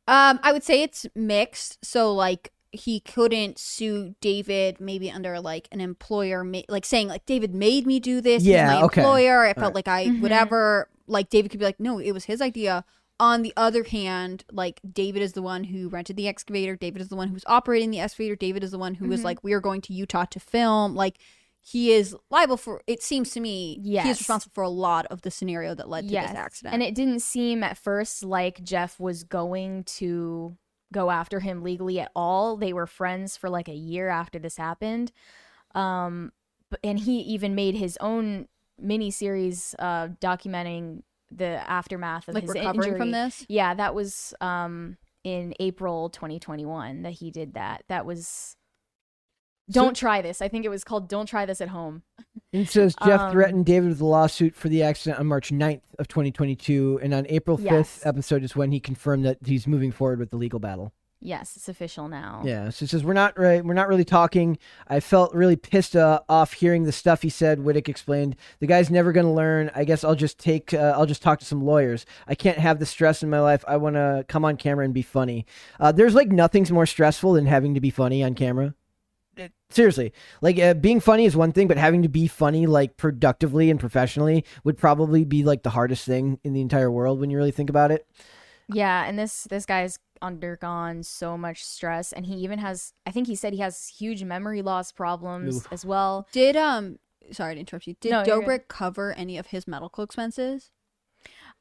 Um, 0.06 0.38
I 0.42 0.52
would 0.52 0.62
say 0.62 0.82
it's 0.82 1.06
mixed. 1.14 1.82
So 1.82 2.12
like 2.12 2.52
he 2.72 3.00
couldn't 3.00 3.56
sue 3.58 4.14
David 4.20 4.80
maybe 4.80 5.10
under 5.10 5.40
like 5.40 5.66
an 5.72 5.80
employer 5.80 6.44
ma- 6.44 6.60
like 6.68 6.84
saying 6.84 7.08
like 7.08 7.24
David 7.24 7.54
made 7.54 7.86
me 7.86 8.00
do 8.00 8.20
this. 8.20 8.42
Yeah, 8.42 8.70
He's 8.70 8.80
my 8.80 8.84
okay. 8.86 9.00
employer. 9.00 9.44
I 9.46 9.54
felt 9.54 9.58
Alright. 9.68 9.74
like 9.76 9.88
I 9.88 10.06
Mhm. 10.08 10.20
whatever. 10.20 10.90
Like 11.06 11.30
David 11.30 11.50
could 11.50 11.60
be 11.60 11.64
like, 11.66 11.80
no, 11.80 11.98
it 11.98 12.12
was 12.12 12.24
his 12.24 12.42
idea. 12.42 12.84
On 13.24 13.40
the 13.42 13.54
other 13.56 13.84
hand, 13.84 14.44
like 14.52 14.80
David 14.92 15.22
is 15.22 15.32
the 15.32 15.40
one 15.40 15.64
who 15.64 15.88
rented 15.88 16.16
the 16.16 16.28
excavator. 16.28 16.76
David 16.76 17.00
is 17.00 17.08
the 17.08 17.16
one 17.16 17.28
who's 17.28 17.44
operating 17.46 17.90
the 17.90 18.00
excavator. 18.00 18.36
David 18.36 18.62
is 18.62 18.70
the 18.70 18.78
one 18.78 18.94
who 18.94 19.08
was 19.08 19.20
Mhm. 19.20 19.24
like, 19.24 19.42
we 19.42 19.54
are 19.54 19.60
going 19.60 19.80
to 19.82 19.94
Utah 19.94 20.26
to 20.26 20.38
film. 20.38 20.94
Like 20.94 21.16
he 21.60 21.92
is 21.92 22.14
liable 22.28 22.58
for. 22.58 22.82
It 22.86 23.02
seems 23.02 23.30
to 23.30 23.40
me, 23.40 23.80
he 23.82 24.10
is 24.10 24.18
responsible 24.18 24.52
for 24.52 24.62
a 24.64 24.68
lot 24.68 25.06
of 25.06 25.22
the 25.22 25.30
scenario 25.30 25.74
that 25.74 25.88
led 25.88 26.02
to 26.06 26.12
yes. 26.12 26.28
this 26.28 26.36
accident. 26.36 26.74
And 26.74 26.82
it 26.82 26.94
didn't 26.94 27.20
seem 27.20 27.64
at 27.64 27.78
first 27.78 28.22
like 28.24 28.62
Jeff 28.62 29.00
was 29.00 29.24
going 29.24 29.84
to 29.84 30.56
go 30.92 31.10
after 31.10 31.40
him 31.40 31.62
legally 31.62 31.98
at 32.00 32.12
all. 32.14 32.58
They 32.58 32.74
were 32.74 32.86
friends 32.86 33.36
for 33.38 33.48
like 33.48 33.68
a 33.68 33.74
year 33.74 34.08
after 34.10 34.38
this 34.38 34.58
happened. 34.58 35.12
Um 35.74 36.32
and 36.82 36.98
he 36.98 37.20
even 37.20 37.54
made 37.54 37.74
his 37.76 37.96
own 38.02 38.48
mini 38.78 39.10
series 39.10 39.74
uh 39.78 40.08
documenting 40.20 41.02
the 41.30 41.68
aftermath 41.70 42.28
of 42.28 42.34
like 42.34 42.42
his 42.44 42.54
recovering 42.54 42.88
injury. 42.92 42.98
from 42.98 43.10
this. 43.10 43.44
Yeah, 43.48 43.74
that 43.74 43.94
was 43.94 44.34
um 44.40 44.96
in 45.24 45.54
April 45.58 46.10
2021 46.10 47.02
that 47.02 47.12
he 47.14 47.30
did 47.30 47.54
that. 47.54 47.84
That 47.88 48.04
was 48.06 48.56
don't 49.70 49.96
try 49.96 50.20
this. 50.20 50.42
I 50.42 50.48
think 50.48 50.66
it 50.66 50.68
was 50.68 50.84
called 50.84 51.08
Don't 51.08 51.24
Try 51.24 51.46
This 51.46 51.62
at 51.62 51.68
Home. 51.70 52.02
It 52.52 52.68
says 52.68 52.94
Jeff 53.02 53.18
Um, 53.20 53.32
threatened 53.32 53.64
David 53.64 53.88
with 53.88 54.00
a 54.02 54.04
lawsuit 54.06 54.54
for 54.54 54.68
the 54.68 54.82
accident 54.82 55.18
on 55.18 55.26
March 55.26 55.50
9th 55.50 55.80
of 55.98 56.06
2022, 56.06 57.00
and 57.02 57.14
on 57.14 57.26
April 57.30 57.56
5th 57.56 57.64
Yes. 57.64 58.06
episode 58.06 58.44
is 58.44 58.54
when 58.54 58.72
he 58.72 58.78
confirmed 58.78 59.24
that 59.24 59.38
he's 59.44 59.66
moving 59.66 59.90
forward 59.90 60.18
with 60.18 60.28
the 60.30 60.36
legal 60.36 60.58
battle. 60.60 60.92
Yes, 61.26 61.56
it's 61.56 61.70
official 61.70 62.06
now. 62.06 62.42
Yeah, 62.44 62.68
so 62.68 62.84
it 62.84 62.90
says 62.90 63.02
we're 63.02 63.14
not 63.14 63.38
right. 63.38 63.64
We're 63.64 63.72
not 63.72 63.88
really 63.88 64.04
talking. 64.04 64.58
I 64.88 65.00
felt 65.00 65.34
really 65.34 65.56
pissed 65.56 65.96
uh, 65.96 66.20
off 66.28 66.52
hearing 66.52 66.82
the 66.82 66.92
stuff 66.92 67.22
he 67.22 67.30
said. 67.30 67.60
Wittek 67.60 67.88
explained, 67.88 68.36
"The 68.60 68.66
guy's 68.66 68.90
never 68.90 69.10
going 69.10 69.24
to 69.24 69.32
learn. 69.32 69.70
I 69.74 69.84
guess 69.84 70.04
I'll 70.04 70.14
just 70.14 70.38
take. 70.38 70.74
Uh, 70.74 70.92
I'll 70.94 71.06
just 71.06 71.22
talk 71.22 71.38
to 71.38 71.46
some 71.46 71.64
lawyers. 71.64 72.04
I 72.28 72.34
can't 72.34 72.58
have 72.58 72.78
the 72.78 72.84
stress 72.84 73.22
in 73.22 73.30
my 73.30 73.40
life. 73.40 73.64
I 73.66 73.78
want 73.78 73.96
to 73.96 74.26
come 74.28 74.44
on 74.44 74.58
camera 74.58 74.84
and 74.84 74.92
be 74.92 75.00
funny. 75.00 75.46
Uh, 75.80 75.92
there's 75.92 76.14
like 76.14 76.28
nothing's 76.28 76.70
more 76.70 76.84
stressful 76.84 77.32
than 77.32 77.46
having 77.46 77.72
to 77.72 77.80
be 77.80 77.88
funny 77.88 78.22
on 78.22 78.34
camera. 78.34 78.74
It- 79.38 79.52
seriously, 79.70 80.12
like 80.42 80.58
uh, 80.58 80.74
being 80.74 81.00
funny 81.00 81.24
is 81.24 81.34
one 81.34 81.52
thing, 81.52 81.68
but 81.68 81.78
having 81.78 82.02
to 82.02 82.08
be 82.10 82.26
funny 82.26 82.66
like 82.66 82.98
productively 82.98 83.70
and 83.70 83.80
professionally 83.80 84.44
would 84.62 84.76
probably 84.76 85.24
be 85.24 85.42
like 85.42 85.62
the 85.62 85.70
hardest 85.70 86.04
thing 86.04 86.38
in 86.44 86.52
the 86.52 86.60
entire 86.60 86.90
world 86.90 87.18
when 87.18 87.30
you 87.30 87.38
really 87.38 87.50
think 87.50 87.70
about 87.70 87.90
it. 87.90 88.06
Yeah, 88.68 89.04
and 89.04 89.18
this 89.18 89.44
this 89.44 89.64
guy's 89.66 89.98
undergone 90.22 91.02
so 91.02 91.36
much 91.36 91.64
stress 91.64 92.12
and 92.12 92.26
he 92.26 92.34
even 92.36 92.58
has 92.58 92.92
I 93.06 93.10
think 93.10 93.26
he 93.26 93.34
said 93.34 93.52
he 93.52 93.60
has 93.60 93.88
huge 93.88 94.24
memory 94.24 94.62
loss 94.62 94.92
problems 94.92 95.58
Oof. 95.58 95.72
as 95.72 95.84
well. 95.84 96.26
Did 96.32 96.56
um 96.56 96.98
sorry 97.32 97.54
to 97.54 97.60
interrupt 97.60 97.86
you. 97.86 97.96
Did 98.00 98.10
No, 98.10 98.22
Dobrik 98.22 98.68
cover 98.68 99.12
any 99.12 99.38
of 99.38 99.48
his 99.48 99.66
medical 99.66 100.04
expenses? 100.04 100.70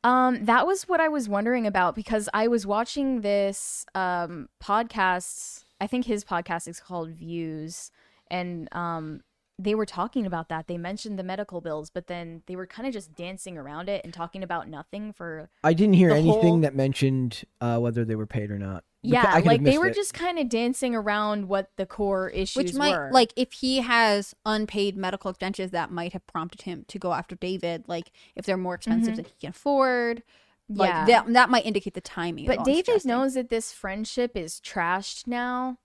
Um, 0.04 0.44
that 0.46 0.68
was 0.68 0.84
what 0.84 1.00
I 1.00 1.08
was 1.08 1.30
wondering 1.30 1.66
about 1.66 1.96
because 1.96 2.28
I 2.34 2.48
was 2.48 2.66
watching 2.68 3.22
this 3.22 3.86
um 3.96 4.50
podcast. 4.62 5.64
I 5.80 5.88
think 5.88 6.06
his 6.06 6.24
podcast 6.24 6.68
is 6.68 6.80
called 6.80 7.10
Views, 7.12 7.92
and 8.30 8.70
um, 8.74 9.22
they 9.60 9.76
were 9.76 9.86
talking 9.86 10.26
about 10.26 10.50
that. 10.50 10.68
They 10.68 10.78
mentioned 10.78 11.18
the 11.20 11.24
medical 11.24 11.62
bills, 11.62 11.90
but 11.90 12.08
then 12.08 12.42
they 12.48 12.56
were 12.56 12.66
kind 12.66 12.88
of 12.88 12.94
just 12.94 13.14
dancing 13.16 13.58
around 13.58 13.88
it 13.88 14.02
and 14.04 14.14
talking 14.14 14.42
about 14.44 14.68
nothing 14.68 15.14
for 15.14 15.50
I 15.64 15.74
didn't 15.74 15.94
hear 15.94 16.12
anything 16.12 16.32
whole- 16.42 16.60
that 16.62 16.76
mentioned 16.76 17.44
uh, 17.62 17.78
whether 17.80 18.04
they 18.04 18.16
were 18.16 18.26
paid 18.26 18.50
or 18.52 18.58
not. 18.58 18.84
Yeah, 19.06 19.42
like 19.44 19.64
they 19.64 19.78
were 19.78 19.88
it. 19.88 19.96
just 19.96 20.14
kind 20.14 20.40
of 20.40 20.48
dancing 20.48 20.96
around 20.96 21.50
what 21.50 21.70
the 21.76 21.86
core 21.86 22.30
issues 22.30 22.56
Which 22.64 22.74
might 22.74 22.96
were. 22.98 23.10
like 23.12 23.34
if 23.36 23.52
he 23.52 23.80
has 23.82 24.34
unpaid 24.46 24.96
medical 24.96 25.30
expenses 25.30 25.72
that 25.72 25.92
might 25.92 26.14
have 26.14 26.26
prompted 26.26 26.62
him 26.62 26.86
to 26.88 26.98
go 26.98 27.12
after 27.12 27.36
David, 27.36 27.84
like 27.88 28.12
if 28.36 28.46
they're 28.46 28.56
more 28.56 28.76
expensive 28.76 29.18
than 29.18 29.26
he 29.26 29.32
can 29.42 29.50
afford. 29.50 30.24
Like 30.70 30.88
Yeah. 30.90 31.06
that 31.06 31.34
that 31.34 31.50
might 31.50 31.66
indicate 31.66 31.94
the 31.96 32.00
timing. 32.02 32.48
But 32.48 32.64
David 32.64 33.04
knows 33.04 33.34
that 33.34 33.50
this 33.50 33.74
friendship 33.74 34.38
is 34.38 34.62
trashed 34.64 35.28
now. 35.28 35.78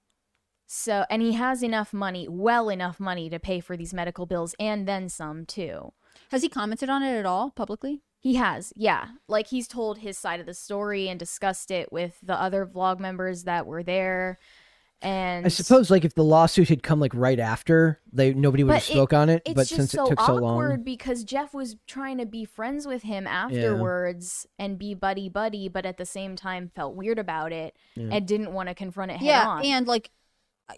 So, 0.70 1.06
and 1.08 1.22
he 1.22 1.32
has 1.32 1.62
enough 1.62 1.94
money, 1.94 2.28
well 2.28 2.68
enough 2.68 3.00
money 3.00 3.30
to 3.30 3.38
pay 3.38 3.58
for 3.58 3.74
these 3.74 3.94
medical 3.94 4.26
bills 4.26 4.54
and 4.60 4.86
then 4.86 5.08
some 5.08 5.46
too. 5.46 5.94
Has 6.30 6.42
he 6.42 6.50
commented 6.50 6.90
on 6.90 7.02
it 7.02 7.18
at 7.18 7.24
all 7.24 7.50
publicly? 7.50 8.02
He 8.20 8.34
has, 8.34 8.74
yeah. 8.76 9.06
Like 9.28 9.46
he's 9.46 9.66
told 9.66 9.98
his 9.98 10.18
side 10.18 10.40
of 10.40 10.46
the 10.46 10.52
story 10.52 11.08
and 11.08 11.18
discussed 11.18 11.70
it 11.70 11.90
with 11.90 12.18
the 12.22 12.38
other 12.38 12.66
vlog 12.66 13.00
members 13.00 13.44
that 13.44 13.66
were 13.66 13.82
there. 13.82 14.38
And 15.00 15.46
I 15.46 15.48
suppose 15.48 15.90
like 15.90 16.04
if 16.04 16.14
the 16.14 16.24
lawsuit 16.24 16.68
had 16.68 16.82
come 16.82 17.00
like 17.00 17.14
right 17.14 17.38
after, 17.38 18.00
they 18.12 18.34
nobody 18.34 18.64
would 18.64 18.74
have 18.74 18.82
But 18.82 18.90
it- 18.90 18.92
spoke 18.92 19.12
on 19.14 19.30
it. 19.30 19.42
But 19.54 19.68
since 19.68 19.92
so 19.92 20.04
it 20.04 20.08
took 20.10 20.20
so 20.20 20.34
long, 20.34 20.82
because 20.82 21.24
Jeff 21.24 21.54
was 21.54 21.76
trying 21.86 22.18
to 22.18 22.26
be 22.26 22.44
friends 22.44 22.86
with 22.86 23.04
him 23.04 23.26
afterwards 23.26 24.46
and 24.58 24.76
be 24.76 24.94
buddy 24.94 25.28
buddy, 25.28 25.68
but 25.68 25.86
at 25.86 25.96
the 25.96 26.04
same 26.04 26.36
time 26.36 26.72
felt 26.74 26.94
weird 26.94 27.18
about 27.18 27.52
it 27.52 27.76
and 27.96 28.26
didn't 28.26 28.52
want 28.52 28.68
to 28.68 28.74
confront 28.74 29.12
it 29.12 29.18
head 29.18 29.26
yeah, 29.26 29.48
on. 29.48 29.64
and 29.64 29.86
like, 29.86 30.10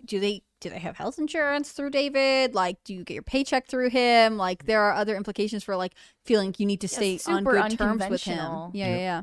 do 0.04 0.20
they 0.20 0.42
do 0.60 0.68
they 0.68 0.78
have 0.78 0.96
health 0.96 1.18
insurance 1.18 1.72
through 1.72 1.90
David? 1.90 2.54
Like, 2.54 2.76
do 2.84 2.94
you 2.94 3.02
get 3.02 3.14
your 3.14 3.22
paycheck 3.22 3.66
through 3.66 3.88
him? 3.90 4.36
Like, 4.36 4.66
there 4.66 4.82
are 4.82 4.92
other 4.92 5.16
implications 5.16 5.64
for 5.64 5.74
like 5.76 5.94
feeling 6.24 6.54
you 6.58 6.66
need 6.66 6.82
to 6.82 6.88
stay 6.88 7.14
on 7.14 7.18
super 7.18 7.52
good 7.52 7.70
terms 7.78 8.06
with 8.08 8.24
him. 8.24 8.38
unconventional. 8.38 8.70
Yeah, 8.74 8.88
yeah, 8.88 8.96
yeah. 8.96 9.22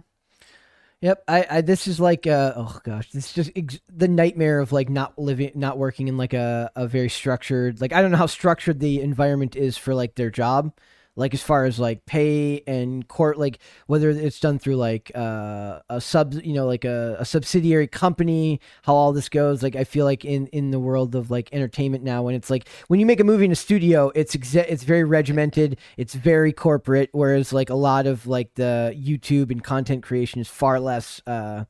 Yep, 0.99 1.23
I, 1.27 1.45
I 1.49 1.61
this 1.61 1.87
is 1.87 1.99
like 1.99 2.25
uh 2.25 2.53
oh 2.55 2.79
gosh, 2.83 3.11
this 3.11 3.27
is 3.27 3.33
just 3.33 3.51
ex- 3.55 3.79
the 3.87 4.07
nightmare 4.07 4.59
of 4.59 4.71
like 4.71 4.89
not 4.89 5.17
living, 5.19 5.51
not 5.53 5.77
working 5.77 6.07
in 6.07 6.17
like 6.17 6.33
a 6.33 6.71
a 6.75 6.87
very 6.87 7.09
structured 7.09 7.79
like 7.81 7.93
I 7.93 8.01
don't 8.01 8.09
know 8.09 8.17
how 8.17 8.25
structured 8.25 8.79
the 8.79 9.01
environment 9.01 9.55
is 9.55 9.77
for 9.77 9.93
like 9.93 10.15
their 10.15 10.31
job, 10.31 10.73
like 11.17 11.33
as 11.33 11.41
far 11.41 11.65
as 11.65 11.79
like 11.79 12.05
pay 12.05 12.61
and 12.67 13.05
court, 13.07 13.37
like 13.37 13.59
whether 13.87 14.09
it's 14.09 14.39
done 14.39 14.59
through 14.59 14.77
like 14.77 15.11
uh 15.15 15.79
a 15.89 15.99
sub, 15.99 16.33
you 16.35 16.53
know, 16.53 16.65
like 16.65 16.85
a, 16.85 17.17
a 17.19 17.25
subsidiary 17.25 17.87
company, 17.87 18.61
how 18.83 18.93
all 18.93 19.11
this 19.11 19.27
goes. 19.27 19.61
Like 19.63 19.75
I 19.75 19.83
feel 19.83 20.05
like 20.05 20.23
in 20.23 20.47
in 20.47 20.71
the 20.71 20.79
world 20.79 21.15
of 21.15 21.29
like 21.31 21.49
entertainment 21.51 22.03
now, 22.03 22.21
when 22.21 22.35
it's 22.35 22.49
like 22.49 22.69
when 22.87 22.99
you 22.99 23.05
make 23.05 23.19
a 23.19 23.23
movie 23.25 23.45
in 23.45 23.51
a 23.51 23.55
studio, 23.55 24.11
it's 24.15 24.35
exa- 24.35 24.67
it's 24.69 24.83
very 24.83 25.03
regimented, 25.03 25.77
it's 25.97 26.13
very 26.13 26.53
corporate, 26.53 27.09
whereas 27.11 27.51
like 27.51 27.69
a 27.69 27.75
lot 27.75 28.05
of 28.05 28.27
like 28.27 28.53
the 28.53 28.95
YouTube 28.95 29.51
and 29.51 29.63
content 29.63 30.03
creation 30.03 30.39
is 30.39 30.47
far 30.47 30.79
less 30.79 31.21
uh 31.25 31.65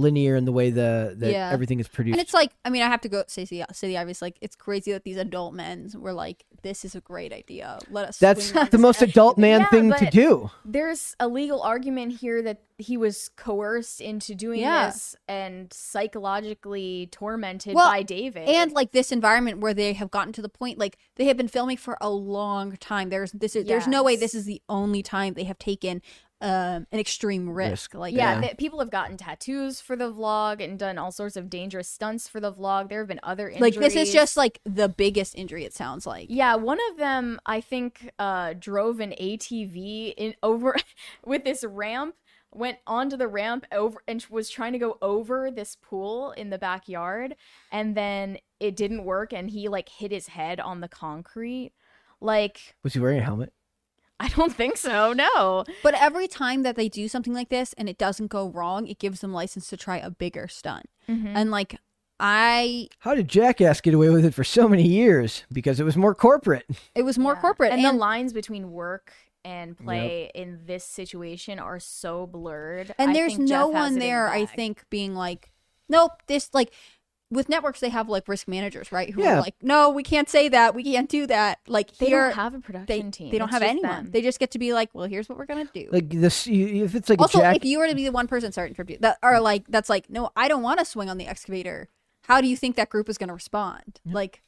linear 0.00 0.34
in 0.36 0.44
the 0.44 0.52
way 0.52 0.70
the 0.70 1.14
that 1.18 1.30
Yeah. 1.32 1.50
everything 1.52 1.78
is 1.80 1.88
produced. 1.88 2.14
And 2.18 2.20
it's 2.22 2.34
like, 2.34 2.50
I 2.64 2.70
mean, 2.70 2.82
I 2.82 2.86
have 2.88 3.00
to 3.02 3.08
go 3.08 3.22
say 3.28 3.44
the 3.44 3.64
say 3.72 3.88
the 3.88 3.96
obvious. 3.98 4.20
Like, 4.22 4.36
it's 4.40 4.56
crazy 4.56 4.92
that 4.92 5.04
these 5.04 5.16
adult 5.16 5.54
men 5.54 5.90
were 5.96 6.12
like, 6.12 6.44
"This 6.62 6.84
is 6.84 6.94
a 6.94 7.00
great 7.00 7.32
idea. 7.32 7.78
Let 7.90 8.08
us." 8.08 8.18
That's 8.18 8.50
the 8.70 8.78
most 8.78 8.96
action." 9.02 9.10
adult 9.10 9.38
man 9.38 9.60
Yeah, 9.60 9.68
thing 9.70 9.92
to 9.92 10.10
do. 10.10 10.50
there's 10.64 11.14
a 11.20 11.28
legal 11.28 11.62
argument 11.62 12.18
here 12.20 12.42
that 12.42 12.62
he 12.78 12.96
was 12.96 13.28
coerced 13.36 14.00
into 14.00 14.34
doing 14.34 14.60
Yeah. 14.60 14.86
this 14.86 15.14
and 15.28 15.70
psychologically 16.20 17.08
tormented 17.10 17.74
Well, 17.74 17.86
by 17.90 18.02
David. 18.02 18.48
and 18.48 18.72
like 18.72 18.92
this 18.92 19.12
environment 19.12 19.58
where 19.60 19.74
they 19.74 19.92
have 19.94 20.10
gotten 20.10 20.32
to 20.34 20.42
the 20.42 20.48
point 20.48 20.78
like 20.78 20.96
they 21.16 21.26
have 21.26 21.36
been 21.36 21.48
filming 21.48 21.76
for 21.76 21.96
a 22.00 22.10
long 22.10 22.76
time 22.76 23.08
there's 23.10 23.32
this 23.32 23.54
is, 23.56 23.66
there's 23.66 23.86
no 23.86 24.02
way 24.02 24.16
this 24.16 24.34
is 24.34 24.44
the 24.44 24.62
only 24.68 25.02
time 25.02 25.34
they 25.34 25.44
have 25.44 25.58
taken 25.58 26.02
um 26.42 26.86
an 26.90 26.98
extreme 26.98 27.48
risk, 27.50 27.70
Risk. 27.70 27.94
like 27.94 28.14
yeah, 28.14 28.34
Yeah. 28.34 28.40
that 28.42 28.58
people 28.58 28.78
have 28.78 28.90
gotten 28.90 29.16
tattoos 29.16 29.80
for 29.80 29.94
the 29.96 30.10
vlog 30.12 30.62
and 30.64 30.78
done 30.78 30.96
all 30.98 31.12
sorts 31.12 31.36
of 31.36 31.50
dangerous 31.50 31.88
stunts 31.88 32.28
for 32.28 32.40
the 32.40 32.52
vlog. 32.52 32.88
There 32.88 33.00
have 33.00 33.08
been 33.08 33.20
other 33.22 33.48
injuries. 33.48 33.76
like 33.76 33.84
this 33.84 33.96
is 33.96 34.12
just 34.12 34.36
like 34.36 34.60
the 34.64 34.88
biggest 34.88 35.34
injury 35.36 35.64
it 35.64 35.74
sounds 35.74 36.06
like 36.06 36.26
Yeah, 36.30 36.54
one 36.54 36.78
of 36.90 36.96
them 36.96 37.40
I 37.46 37.60
think 37.60 38.10
uh 38.18 38.54
drove 38.58 39.00
an 39.00 39.12
ATV 39.20 40.14
in 40.16 40.34
over 40.42 40.76
with 41.24 41.44
this 41.44 41.62
ramp, 41.64 42.14
went 42.52 42.78
onto 42.86 43.16
the 43.16 43.28
ramp 43.28 43.66
over 43.70 44.02
and 44.08 44.24
was 44.30 44.48
trying 44.50 44.72
to 44.72 44.78
go 44.78 44.98
over 45.02 45.50
this 45.50 45.76
pool 45.80 46.32
in 46.32 46.50
the 46.50 46.58
backyard 46.58 47.36
and 47.70 47.96
then 47.96 48.38
it 48.58 48.76
didn't 48.76 49.04
work 49.04 49.32
and 49.32 49.50
he 49.50 49.68
like 49.68 49.88
hit 49.88 50.10
his 50.10 50.28
head 50.28 50.58
on 50.58 50.80
the 50.80 50.88
concrete. 50.88 51.72
Like 52.20 52.74
Was 52.82 52.94
he 52.94 53.00
wearing 53.00 53.18
a 53.18 53.22
helmet? 53.22 53.52
I 54.20 54.28
don't 54.28 54.54
think 54.54 54.76
so. 54.76 55.12
No. 55.12 55.64
but 55.82 55.94
every 55.94 56.28
time 56.28 56.62
that 56.62 56.76
they 56.76 56.88
do 56.88 57.08
something 57.08 57.32
like 57.32 57.48
this 57.48 57.72
and 57.78 57.88
it 57.88 57.98
doesn't 57.98 58.28
go 58.28 58.48
wrong 58.48 58.86
it 58.86 58.98
gives 58.98 59.20
them 59.20 59.32
license 59.32 59.68
to 59.70 59.76
try 59.76 59.96
a 59.98 60.10
bigger 60.10 60.46
stunt 60.48 60.86
Mm-hmm. 61.08 61.26
and 61.34 61.50
like 61.50 61.76
i 62.20 62.86
How 63.00 63.14
did 63.14 63.26
Jackass 63.28 63.80
get 63.80 63.94
away 63.94 64.10
with 64.10 64.24
it 64.24 64.34
for 64.34 64.44
so 64.44 64.68
many 64.68 64.86
years? 64.86 65.44
Because 65.52 65.80
it 65.80 65.84
was 65.84 65.96
more 65.96 66.14
corporate. 66.14 66.66
it 66.94 67.02
was 67.02 67.18
more 67.18 67.32
Yeah. 67.34 67.40
corporate 67.40 67.72
and, 67.72 67.80
and, 67.84 67.94
the 67.96 67.98
lines 67.98 68.32
between 68.32 68.70
work 68.70 69.12
and 69.44 69.76
play 69.76 70.30
in 70.34 70.60
this 70.66 70.84
situation 70.84 71.58
are 71.58 71.80
so 71.80 72.26
blurred. 72.26 72.94
and 72.98 73.10
I 73.10 73.14
there's 73.14 73.36
think 73.36 73.48
no 73.48 73.68
Jeff 73.68 73.74
one 73.74 73.92
it 73.92 73.94
the 73.94 74.00
there 74.00 74.28
i 74.28 74.44
think 74.44 74.84
being 74.90 75.14
like 75.14 75.50
nope 75.88 76.12
this 76.26 76.50
like 76.52 76.72
with 77.30 77.48
networks 77.48 77.80
they 77.80 77.88
have 77.90 78.08
like 78.08 78.26
risk 78.28 78.48
managers 78.48 78.90
right 78.90 79.10
who 79.10 79.22
Yeah. 79.22 79.36
are 79.36 79.40
like 79.40 79.54
no 79.62 79.90
we 79.90 80.02
can't 80.02 80.28
say 80.28 80.48
that 80.48 80.74
we 80.74 80.82
can't 80.82 81.08
do 81.08 81.26
that 81.28 81.58
like 81.68 81.96
they 81.98 82.06
here 82.06 82.24
don't 82.26 82.34
have 82.34 82.54
a 82.54 82.60
production 82.60 82.86
they, 83.06 83.10
team. 83.10 83.30
they 83.30 83.38
don't 83.38 83.48
It's 83.48 83.54
have 83.54 83.62
anyone 83.62 84.04
them. 84.04 84.10
they 84.10 84.20
just 84.22 84.40
get 84.40 84.50
to 84.52 84.58
be 84.58 84.72
like 84.72 84.90
well 84.92 85.06
here's 85.06 85.28
what 85.28 85.38
we're 85.38 85.46
gonna 85.46 85.68
do 85.72 85.88
Like 85.92 86.08
this, 86.10 86.46
if 86.48 86.94
it's 86.94 87.08
like 87.08 87.20
also 87.20 87.38
a 87.38 87.42
Jack, 87.42 87.56
if 87.56 87.64
you 87.64 87.78
were 87.78 87.86
to 87.88 87.94
be 87.94 88.04
the 88.04 88.12
one 88.12 88.26
person 88.26 88.50
starting 88.52 88.74
to 88.74 88.80
interrupt 88.82 89.02
that 89.02 89.18
are 89.22 89.40
like 89.40 89.64
that's 89.68 89.88
like 89.88 90.10
no 90.10 90.30
i 90.36 90.48
don't 90.48 90.62
want 90.62 90.78
to 90.80 90.84
swing 90.84 91.08
on 91.08 91.18
the 91.18 91.26
excavator 91.26 91.88
how 92.24 92.40
do 92.40 92.48
you 92.48 92.56
think 92.56 92.76
that 92.76 92.90
group 92.90 93.08
is 93.08 93.16
gonna 93.16 93.34
respond 93.34 94.00
like 94.04 94.42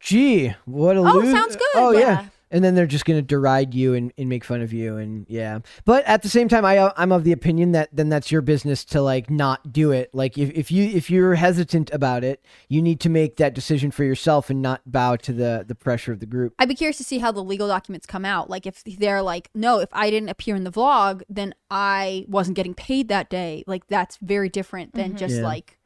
gee, 0.00 0.54
what 0.64 0.96
a 0.96 1.00
Oh, 1.00 1.02
lo- 1.04 1.24
sounds 1.32 1.56
good, 1.56 1.66
Oh 1.74 1.90
yeah. 1.92 1.98
yeah. 2.00 2.24
And 2.50 2.62
then 2.62 2.74
they're 2.74 2.86
just 2.86 3.04
gonna 3.04 3.22
deride 3.22 3.74
you 3.74 3.94
and, 3.94 4.12
and 4.16 4.28
make 4.28 4.44
fun 4.44 4.62
of 4.62 4.72
you 4.72 4.96
and 4.96 5.26
yeah. 5.28 5.60
But 5.84 6.04
at 6.04 6.22
the 6.22 6.28
same 6.28 6.48
time, 6.48 6.64
I 6.64 6.92
I'm 6.96 7.12
of 7.12 7.24
the 7.24 7.32
opinion 7.32 7.72
that 7.72 7.88
then 7.92 8.08
that's 8.08 8.30
your 8.30 8.42
business 8.42 8.84
to 8.86 9.00
like 9.00 9.30
not 9.30 9.72
do 9.72 9.90
it. 9.92 10.10
Like 10.14 10.38
if, 10.38 10.50
if 10.50 10.70
you 10.70 10.84
if 10.84 11.10
you're 11.10 11.34
hesitant 11.34 11.90
about 11.92 12.24
it, 12.24 12.44
you 12.68 12.80
need 12.82 13.00
to 13.00 13.08
make 13.08 13.36
that 13.36 13.54
decision 13.54 13.90
for 13.90 14.04
yourself 14.04 14.50
and 14.50 14.62
not 14.62 14.80
bow 14.86 15.16
to 15.16 15.32
the 15.32 15.64
the 15.66 15.74
pressure 15.74 16.12
of 16.12 16.20
the 16.20 16.26
group. 16.26 16.54
I'd 16.58 16.68
be 16.68 16.74
curious 16.74 16.98
to 16.98 17.04
see 17.04 17.18
how 17.18 17.32
the 17.32 17.42
legal 17.42 17.68
documents 17.68 18.06
come 18.06 18.24
out. 18.24 18.48
Like 18.48 18.66
if 18.66 18.82
they're 18.84 19.22
like, 19.22 19.50
no, 19.54 19.80
if 19.80 19.88
I 19.92 20.10
didn't 20.10 20.28
appear 20.28 20.56
in 20.56 20.64
the 20.64 20.72
vlog, 20.72 21.22
then 21.28 21.54
I 21.70 22.24
wasn't 22.28 22.56
getting 22.56 22.74
paid 22.74 23.08
that 23.08 23.30
day. 23.30 23.64
Like 23.66 23.86
that's 23.88 24.18
very 24.18 24.48
different 24.48 24.94
than 24.94 25.10
mm-hmm. 25.10 25.18
just 25.18 25.36
Yeah. 25.36 25.42
like, 25.42 25.78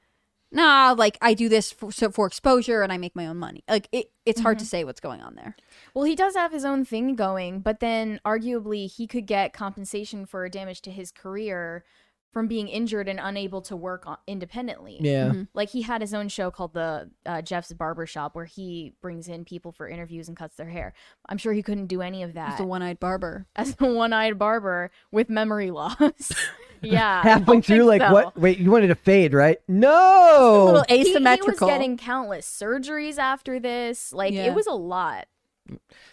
nah, 0.52 0.94
like 0.96 1.18
I 1.20 1.34
do 1.34 1.48
this 1.48 1.72
for, 1.72 1.92
so 1.92 2.10
for 2.10 2.26
exposure 2.26 2.82
and 2.82 2.92
I 2.92 2.98
make 2.98 3.14
my 3.14 3.26
own 3.26 3.36
money. 3.36 3.64
Like 3.68 3.88
it, 3.92 4.10
it's 4.26 4.40
hard 4.40 4.58
to 4.58 4.64
mm-hmm. 4.64 4.68
say 4.68 4.84
what's 4.84 5.00
going 5.00 5.20
on 5.20 5.34
there. 5.34 5.56
Well, 5.94 6.04
he 6.04 6.14
does 6.14 6.34
have 6.34 6.52
his 6.52 6.64
own 6.64 6.84
thing 6.84 7.14
going, 7.14 7.60
but 7.60 7.80
then 7.80 8.20
arguably 8.24 8.90
he 8.90 9.06
could 9.06 9.26
get 9.26 9.52
compensation 9.52 10.26
for 10.26 10.48
damage 10.48 10.82
to 10.82 10.90
his 10.90 11.12
career 11.12 11.84
from 12.32 12.46
being 12.46 12.68
injured 12.68 13.08
and 13.08 13.18
unable 13.20 13.60
to 13.62 13.74
work 13.76 14.06
independently. 14.26 14.98
Yeah. 15.00 15.30
Mhm. 15.30 15.48
Like 15.54 15.70
he 15.70 15.82
had 15.82 16.00
his 16.00 16.14
own 16.14 16.28
show 16.28 16.50
called 16.50 16.74
the 16.74 17.10
uh, 17.26 17.42
Jeff's 17.42 17.72
Barbershop 17.72 18.34
where 18.36 18.44
he 18.44 18.92
brings 19.00 19.28
in 19.28 19.44
people 19.44 19.72
for 19.72 19.88
interviews 19.88 20.28
and 20.28 20.36
cuts 20.36 20.56
their 20.56 20.68
hair. 20.68 20.92
I'm 21.28 21.38
sure 21.38 21.52
he 21.52 21.62
couldn't 21.62 21.86
do 21.86 22.02
any 22.02 22.22
of 22.22 22.34
that 22.34 22.52
As 22.52 22.58
the 22.58 22.64
one-eyed 22.64 23.00
barber. 23.00 23.46
as 23.56 23.74
a 23.80 23.86
one-eyed 23.92 24.38
barber 24.38 24.90
with 25.10 25.28
memory 25.28 25.70
loss. 25.72 26.32
yeah. 26.82 27.22
I 27.24 27.28
Halfway 27.30 27.60
through, 27.62 27.82
like, 27.84 28.00
so. 28.02 28.12
what? 28.12 28.38
Wait, 28.38 28.58
you 28.58 28.70
wanted 28.70 28.88
to 28.88 28.94
fade, 28.94 29.34
right? 29.34 29.58
A 29.68 29.72
No. 29.72 30.64
little 30.66 30.84
He- 30.88 31.10
asymmetrical. 31.10 31.66
He, 31.68 31.72
was 31.72 31.78
getting 31.78 31.96
countless 31.96 32.46
surgeries 32.46 33.18
after 33.18 33.58
this. 33.58 34.12
Like 34.12 34.34
Yeah. 34.34 34.44
it 34.46 34.54
was 34.54 34.66
a 34.68 34.72
lot. 34.74 35.26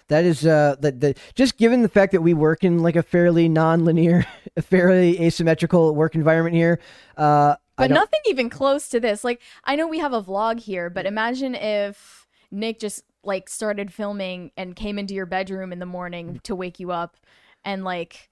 That 0.08 0.24
is 0.24 0.46
uh 0.46 0.76
that 0.80 1.00
the 1.00 1.16
just 1.36 1.58
given 1.58 1.82
the 1.82 1.90
fact 1.90 2.12
that 2.14 2.22
we 2.22 2.34
work 2.34 2.64
in 2.64 2.80
like 2.80 2.96
a 2.96 3.04
fairly 3.04 3.50
non-linear, 3.50 4.26
a 4.58 4.62
fairly 4.62 5.22
asymmetrical 5.22 5.94
work 5.96 6.16
environment 6.16 6.56
here. 6.56 6.80
Uh, 7.16 7.56
But 7.76 7.92
nothing 7.92 8.22
even 8.28 8.50
close 8.50 8.90
to 8.90 9.00
this. 9.00 9.24
Like 9.24 9.42
I 9.64 9.76
know 9.76 9.88
we 9.88 10.00
have 10.00 10.14
a 10.14 10.22
vlog 10.22 10.60
here, 10.60 10.90
but 10.90 11.06
imagine 11.06 11.56
if 11.56 12.28
Nick 12.52 12.80
just 12.80 13.04
like 13.24 13.50
started 13.50 13.92
filming 13.94 14.52
and 14.56 14.76
came 14.76 14.98
into 14.98 15.14
your 15.14 15.26
bedroom 15.26 15.74
in 15.74 15.80
the 15.80 15.86
morning 15.86 16.40
to 16.44 16.56
wake 16.56 16.80
you 16.80 16.92
up 16.92 17.18
and 17.66 17.84
like 17.84 18.30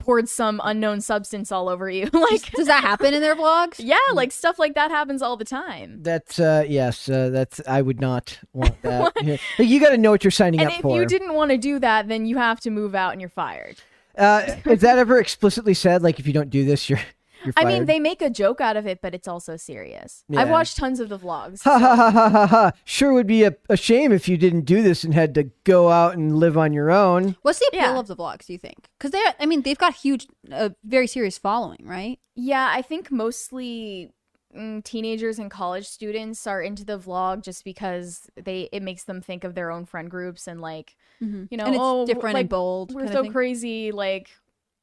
poured 0.00 0.28
some 0.28 0.60
unknown 0.64 1.00
substance 1.00 1.52
all 1.52 1.68
over 1.68 1.88
you. 1.88 2.08
like 2.12 2.50
Does 2.52 2.66
that 2.66 2.82
happen 2.82 3.14
in 3.14 3.20
their 3.20 3.36
vlogs? 3.36 3.74
yeah, 3.78 3.98
like 4.14 4.32
stuff 4.32 4.58
like 4.58 4.74
that 4.74 4.90
happens 4.90 5.22
all 5.22 5.36
the 5.36 5.44
time. 5.44 6.02
That's 6.02 6.38
uh 6.40 6.64
yes, 6.66 7.08
uh, 7.08 7.30
that's 7.30 7.60
I 7.68 7.82
would 7.82 8.00
not 8.00 8.38
want 8.52 8.80
that. 8.82 9.12
Yeah. 9.22 9.36
You 9.58 9.80
got 9.80 9.90
to 9.90 9.98
know 9.98 10.10
what 10.10 10.24
you're 10.24 10.30
signing 10.30 10.60
And 10.60 10.70
up 10.70 10.78
if 10.78 10.84
you 10.84 11.06
didn't 11.06 11.34
want 11.34 11.50
to 11.50 11.58
do 11.58 11.78
that, 11.78 12.08
then 12.08 12.26
you 12.26 12.36
have 12.38 12.60
to 12.60 12.70
move 12.70 12.94
out 12.94 13.12
and 13.12 13.20
you're 13.20 13.30
fired. 13.30 13.76
uh, 14.18 14.56
is 14.66 14.80
that 14.80 14.98
ever 14.98 15.18
explicitly 15.18 15.74
said? 15.74 16.02
Like, 16.02 16.18
if 16.18 16.26
you 16.26 16.32
don't 16.32 16.50
do 16.50 16.64
this, 16.64 16.90
you're 16.90 16.98
you're 16.98 17.21
I 17.56 17.62
fired. 17.62 17.66
mean, 17.66 17.84
they 17.86 17.98
make 18.00 18.22
a 18.22 18.30
joke 18.30 18.60
out 18.60 18.76
of 18.76 18.86
it, 18.86 19.00
but 19.02 19.14
it's 19.14 19.26
also 19.28 19.56
serious. 19.56 20.24
Yeah. 20.28 20.40
I've 20.40 20.50
watched 20.50 20.76
tons 20.76 21.00
of 21.00 21.08
the 21.08 21.18
vlogs. 21.18 21.62
Ha 21.62 21.78
ha 21.78 21.96
ha 21.96 22.10
ha 22.10 22.28
ha 22.30 22.46
ha! 22.46 22.72
Sure 22.84 23.12
would 23.12 23.26
be 23.26 23.44
a, 23.44 23.54
a 23.68 23.76
shame 23.76 24.12
if 24.12 24.28
you 24.28 24.36
didn't 24.36 24.62
do 24.66 24.82
this 24.82 25.04
and 25.04 25.12
had 25.14 25.34
to 25.34 25.50
go 25.64 25.90
out 25.90 26.14
and 26.14 26.36
live 26.38 26.56
on 26.56 26.72
your 26.72 26.90
own. 26.90 27.36
What's 27.42 27.58
the 27.58 27.66
appeal 27.68 27.80
Yeah. 27.94 27.98
of 27.98 28.06
the 28.06 28.16
vlogs? 28.16 28.46
Do 28.46 28.52
you 28.52 28.58
think? 28.58 28.88
Because 28.98 29.10
they, 29.10 29.22
I 29.40 29.46
mean, 29.46 29.62
they've 29.62 29.78
got 29.78 29.94
huge, 29.94 30.26
uh, 30.50 30.70
very 30.84 31.06
serious 31.06 31.38
following, 31.38 31.80
right? 31.84 32.18
Yeah, 32.34 32.70
I 32.72 32.82
think 32.82 33.10
mostly 33.10 34.10
mm, 34.56 34.82
teenagers 34.84 35.38
and 35.38 35.50
college 35.50 35.86
students 35.88 36.46
are 36.46 36.62
into 36.62 36.84
the 36.84 36.98
vlog 36.98 37.42
just 37.42 37.64
because 37.64 38.28
they 38.36 38.68
it 38.72 38.82
makes 38.82 39.04
them 39.04 39.20
think 39.20 39.44
of 39.44 39.54
their 39.54 39.70
own 39.70 39.84
friend 39.86 40.10
groups 40.10 40.46
and 40.46 40.60
like 40.60 40.96
Mm-hmm. 41.22 41.44
you 41.50 41.56
know 41.56 41.66
and 41.66 41.74
it's 41.76 41.80
oh 41.80 42.04
different 42.04 42.34
like, 42.34 42.40
and 42.42 42.48
bold. 42.48 42.92
we're 42.92 43.02
kinda 43.02 43.12
so 43.12 43.22
thing. 43.22 43.30
crazy 43.30 43.92
like 43.92 44.28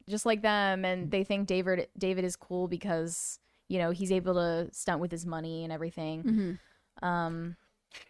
just 0.10 0.26
like 0.26 0.42
them 0.42 0.84
and 0.84 1.10
they 1.12 1.24
think 1.24 1.48
David 1.48 1.88
David 1.98 2.26
is 2.26 2.36
cool 2.36 2.68
because 2.68 3.40
you 3.70 3.78
know 3.80 3.92
he's 3.92 4.12
able 4.12 4.34
to 4.34 4.68
stunt 4.74 5.00
with 5.00 5.12
his 5.12 5.26
money 5.26 5.64
and 5.64 5.72
everything. 5.72 6.24
Mhm. 7.02 7.08
Um, 7.08 7.56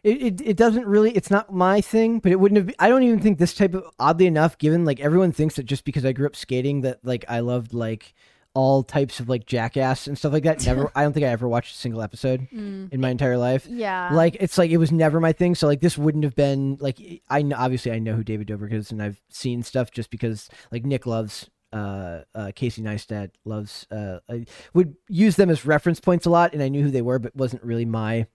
It, 0.04 0.22
it 0.22 0.42
it 0.42 0.58
doesn't 0.58 0.86
really. 0.88 1.12
It's 1.16 1.32
not 1.32 1.54
my 1.54 1.80
thing, 1.82 2.20
but 2.20 2.32
it 2.32 2.40
wouldn't 2.40 2.58
have. 2.58 2.76
I 2.80 2.90
don't 2.90 3.04
even 3.04 3.20
think 3.20 3.38
this 3.40 3.54
type 3.54 3.74
of. 3.74 3.84
Oddly 4.00 4.26
enough, 4.28 4.58
given 4.58 4.84
like 4.84 5.00
everyone 5.00 5.32
thinks 5.32 5.56
that 5.56 5.64
just 5.64 5.86
because 5.86 6.04
I 6.06 6.12
grew 6.12 6.26
up 6.26 6.36
skating 6.36 6.82
that 6.82 7.00
like 7.04 7.24
I 7.30 7.40
loved 7.40 7.74
like 7.74 8.14
all 8.56 8.84
types 8.84 9.20
of 9.22 9.30
like 9.30 9.46
jackass 9.46 10.06
and 10.08 10.18
stuff 10.18 10.34
like 10.34 10.44
that. 10.44 10.66
Never. 10.66 10.92
I 10.96 11.04
don't 11.04 11.14
think 11.14 11.26
I 11.26 11.30
ever 11.30 11.48
watched 11.48 11.76
a 11.76 11.78
single 11.78 12.02
episode 12.02 12.48
Mm. 12.54 12.92
in 12.92 13.00
my 13.00 13.10
entire 13.10 13.38
life. 13.38 13.68
yeah, 13.70 14.10
like 14.12 14.36
it's 14.42 14.58
like 14.58 14.70
it 14.72 14.78
was 14.78 14.92
never 14.92 15.20
my 15.22 15.32
thing 15.32 15.56
so 15.56 15.66
like 15.68 15.80
this 15.82 15.98
wouldn't 15.98 16.24
have 16.26 16.36
been 16.36 16.78
like 16.82 16.98
i 17.30 17.42
kn- 17.42 17.54
obviously 17.54 17.92
i 17.92 18.00
know 18.00 18.16
who 18.16 18.24
david 18.24 18.48
dobrik 18.48 18.74
is 18.74 18.92
and 18.92 19.02
i've 19.04 19.22
seen 19.30 19.62
stuff 19.64 19.92
just 19.92 20.10
because 20.10 20.50
like 20.72 20.84
nick 20.84 21.06
loves 21.06 21.50
uh, 21.72 22.22
uh 22.34 22.52
casey 22.56 22.82
neistat 22.82 23.32
loves 23.46 23.86
uh 23.92 24.20
i 24.30 24.46
would 24.74 24.96
use 25.08 25.36
them 25.36 25.50
as 25.50 25.66
reference 25.66 26.00
points 26.00 26.26
a 26.26 26.30
lot 26.30 26.54
and 26.54 26.64
i 26.64 26.68
knew 26.68 26.84
who 26.84 26.92
they 26.92 27.02
were 27.02 27.20
but 27.20 27.36
wasn't 27.36 27.64
really 27.64 27.86
my 27.86 28.26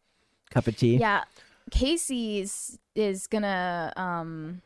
cup 0.50 0.66
of 0.66 0.76
tea 0.76 0.96
Yeah, 0.96 1.24
Casey's 1.70 2.78
is 2.94 3.26
gonna 3.26 3.92
um 3.96 4.62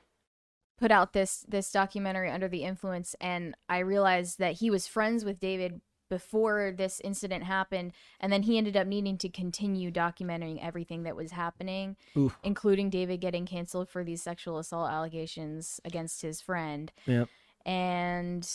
put 0.79 0.91
out 0.91 1.13
this 1.13 1.45
this 1.49 1.71
documentary 1.73 2.31
under 2.31 2.49
the 2.49 2.65
influence, 2.65 3.17
and 3.21 3.55
I 3.69 3.79
realized 3.79 4.39
that 4.39 4.55
he 4.55 4.71
was 4.71 4.87
friends 4.87 5.25
with 5.25 5.41
David 5.41 5.81
before 6.11 6.73
this 6.75 7.01
incident 7.05 7.45
happened, 7.45 7.93
and 8.19 8.33
then 8.33 8.43
he 8.43 8.57
ended 8.57 8.77
up 8.77 8.87
needing 8.87 9.19
to 9.19 9.29
continue 9.29 9.91
documenting 9.91 10.59
everything 10.63 11.03
that 11.03 11.15
was 11.15 11.33
happening, 11.33 11.97
Oof. 12.17 12.39
including 12.43 12.89
David 12.89 13.21
getting 13.21 13.45
canceled 13.45 13.91
for 13.91 14.03
these 14.03 14.23
sexual 14.23 14.59
assault 14.59 14.91
allegations 14.91 15.81
against 15.85 16.23
his 16.23 16.41
friend. 16.41 16.91
Yep. 17.07 17.29
And 17.69 18.49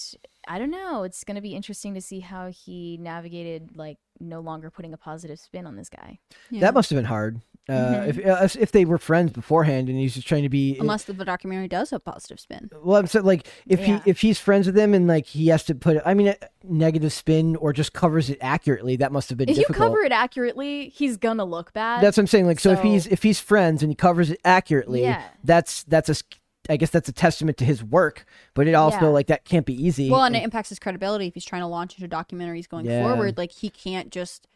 I 0.48 0.58
don't 0.60 0.72
know. 0.72 1.04
It's 1.04 1.24
going 1.24 1.36
to 1.36 1.42
be 1.42 1.56
interesting 1.56 1.94
to 1.94 2.02
see 2.02 2.20
how 2.20 2.50
he 2.50 2.98
navigated, 3.00 3.78
like, 3.78 3.98
no 4.20 4.40
longer 4.40 4.70
putting 4.72 4.94
a 4.94 4.98
positive 4.98 5.40
spin 5.40 5.66
on 5.68 5.76
this 5.76 5.90
guy. 5.90 6.20
Yeah. 6.50 6.62
that 6.62 6.74
must 6.74 6.90
have 6.90 6.98
been 6.98 7.06
hard 7.06 7.42
uh 7.70 7.72
Mhm. 7.74 8.08
if 8.08 8.26
uh, 8.26 8.62
if 8.62 8.72
they 8.74 8.84
were 8.86 8.98
friends 8.98 9.32
beforehand 9.32 9.88
and 9.90 9.98
he's 9.98 10.14
just 10.16 10.28
trying 10.28 10.44
to 10.44 10.50
be 10.50 10.78
Unless 10.80 11.06
the 11.06 11.14
documentary 11.14 11.68
does 11.70 11.92
have 11.92 12.04
positive 12.04 12.40
spin. 12.40 12.70
Well, 12.84 12.98
I'm 12.98 13.08
saying 13.08 13.24
like 13.26 13.48
if 13.66 13.80
Yeah. 13.80 14.02
he 14.04 14.10
if 14.12 14.20
he's 14.22 14.38
friends 14.40 14.66
with 14.68 14.78
him 14.78 14.94
and 14.94 15.08
like 15.08 15.26
he 15.28 15.48
has 15.48 15.64
to 15.66 15.76
put 15.76 16.02
I 16.06 16.14
mean 16.14 16.28
a 16.28 16.36
negative 16.64 17.12
spin 17.14 17.56
or 17.56 17.72
just 17.74 17.94
covers 17.94 18.30
it 18.30 18.38
accurately, 18.42 18.98
that 18.98 19.12
must 19.14 19.30
have 19.30 19.38
been 19.38 19.48
if 19.50 19.56
difficult. 19.56 19.78
you 19.78 19.84
cover 19.96 20.04
it 20.04 20.12
accurately, 20.12 20.90
he's 20.90 21.16
gonna 21.18 21.46
look 21.46 21.72
bad. 21.74 22.04
That's 22.04 22.18
what 22.18 22.24
I'm 22.24 22.28
saying. 22.28 22.46
Like, 22.48 22.60
so, 22.60 22.72
if 22.72 22.82
he's 22.82 23.08
if 23.08 23.24
he's 23.24 23.40
friends 23.40 23.82
and 23.82 23.90
he 23.92 23.96
covers 23.96 24.30
it 24.30 24.40
accurately, 24.44 25.02
Yeah. 25.04 25.24
that's 25.44 25.84
that's 25.86 26.10
a, 26.10 26.12
s- 26.12 26.24
I 26.70 26.78
guess 26.78 26.90
that's 26.92 27.10
a 27.10 27.14
testament 27.14 27.58
to 27.58 27.66
his 27.66 27.84
work. 27.84 28.26
But 28.54 28.68
it 28.68 28.74
also 28.74 28.98
Yeah. 29.02 29.08
like 29.08 29.28
that 29.28 29.46
can't 29.46 29.66
be 29.66 29.74
easy. 29.74 30.10
Well, 30.10 30.24
and 30.24 30.36
it 30.36 30.44
impacts 30.44 30.70
his 30.70 30.80
credibility 30.80 31.28
if 31.28 31.34
he's 31.34 31.46
trying 31.46 31.62
to 31.62 31.68
launch 31.68 31.98
into 32.00 32.14
documentaries 32.14 32.70
going 32.70 32.86
Yeah. 32.86 33.04
forward. 33.04 33.38
Like 33.38 33.52
he 33.52 33.70
can't 33.70 34.10
just, 34.12 34.48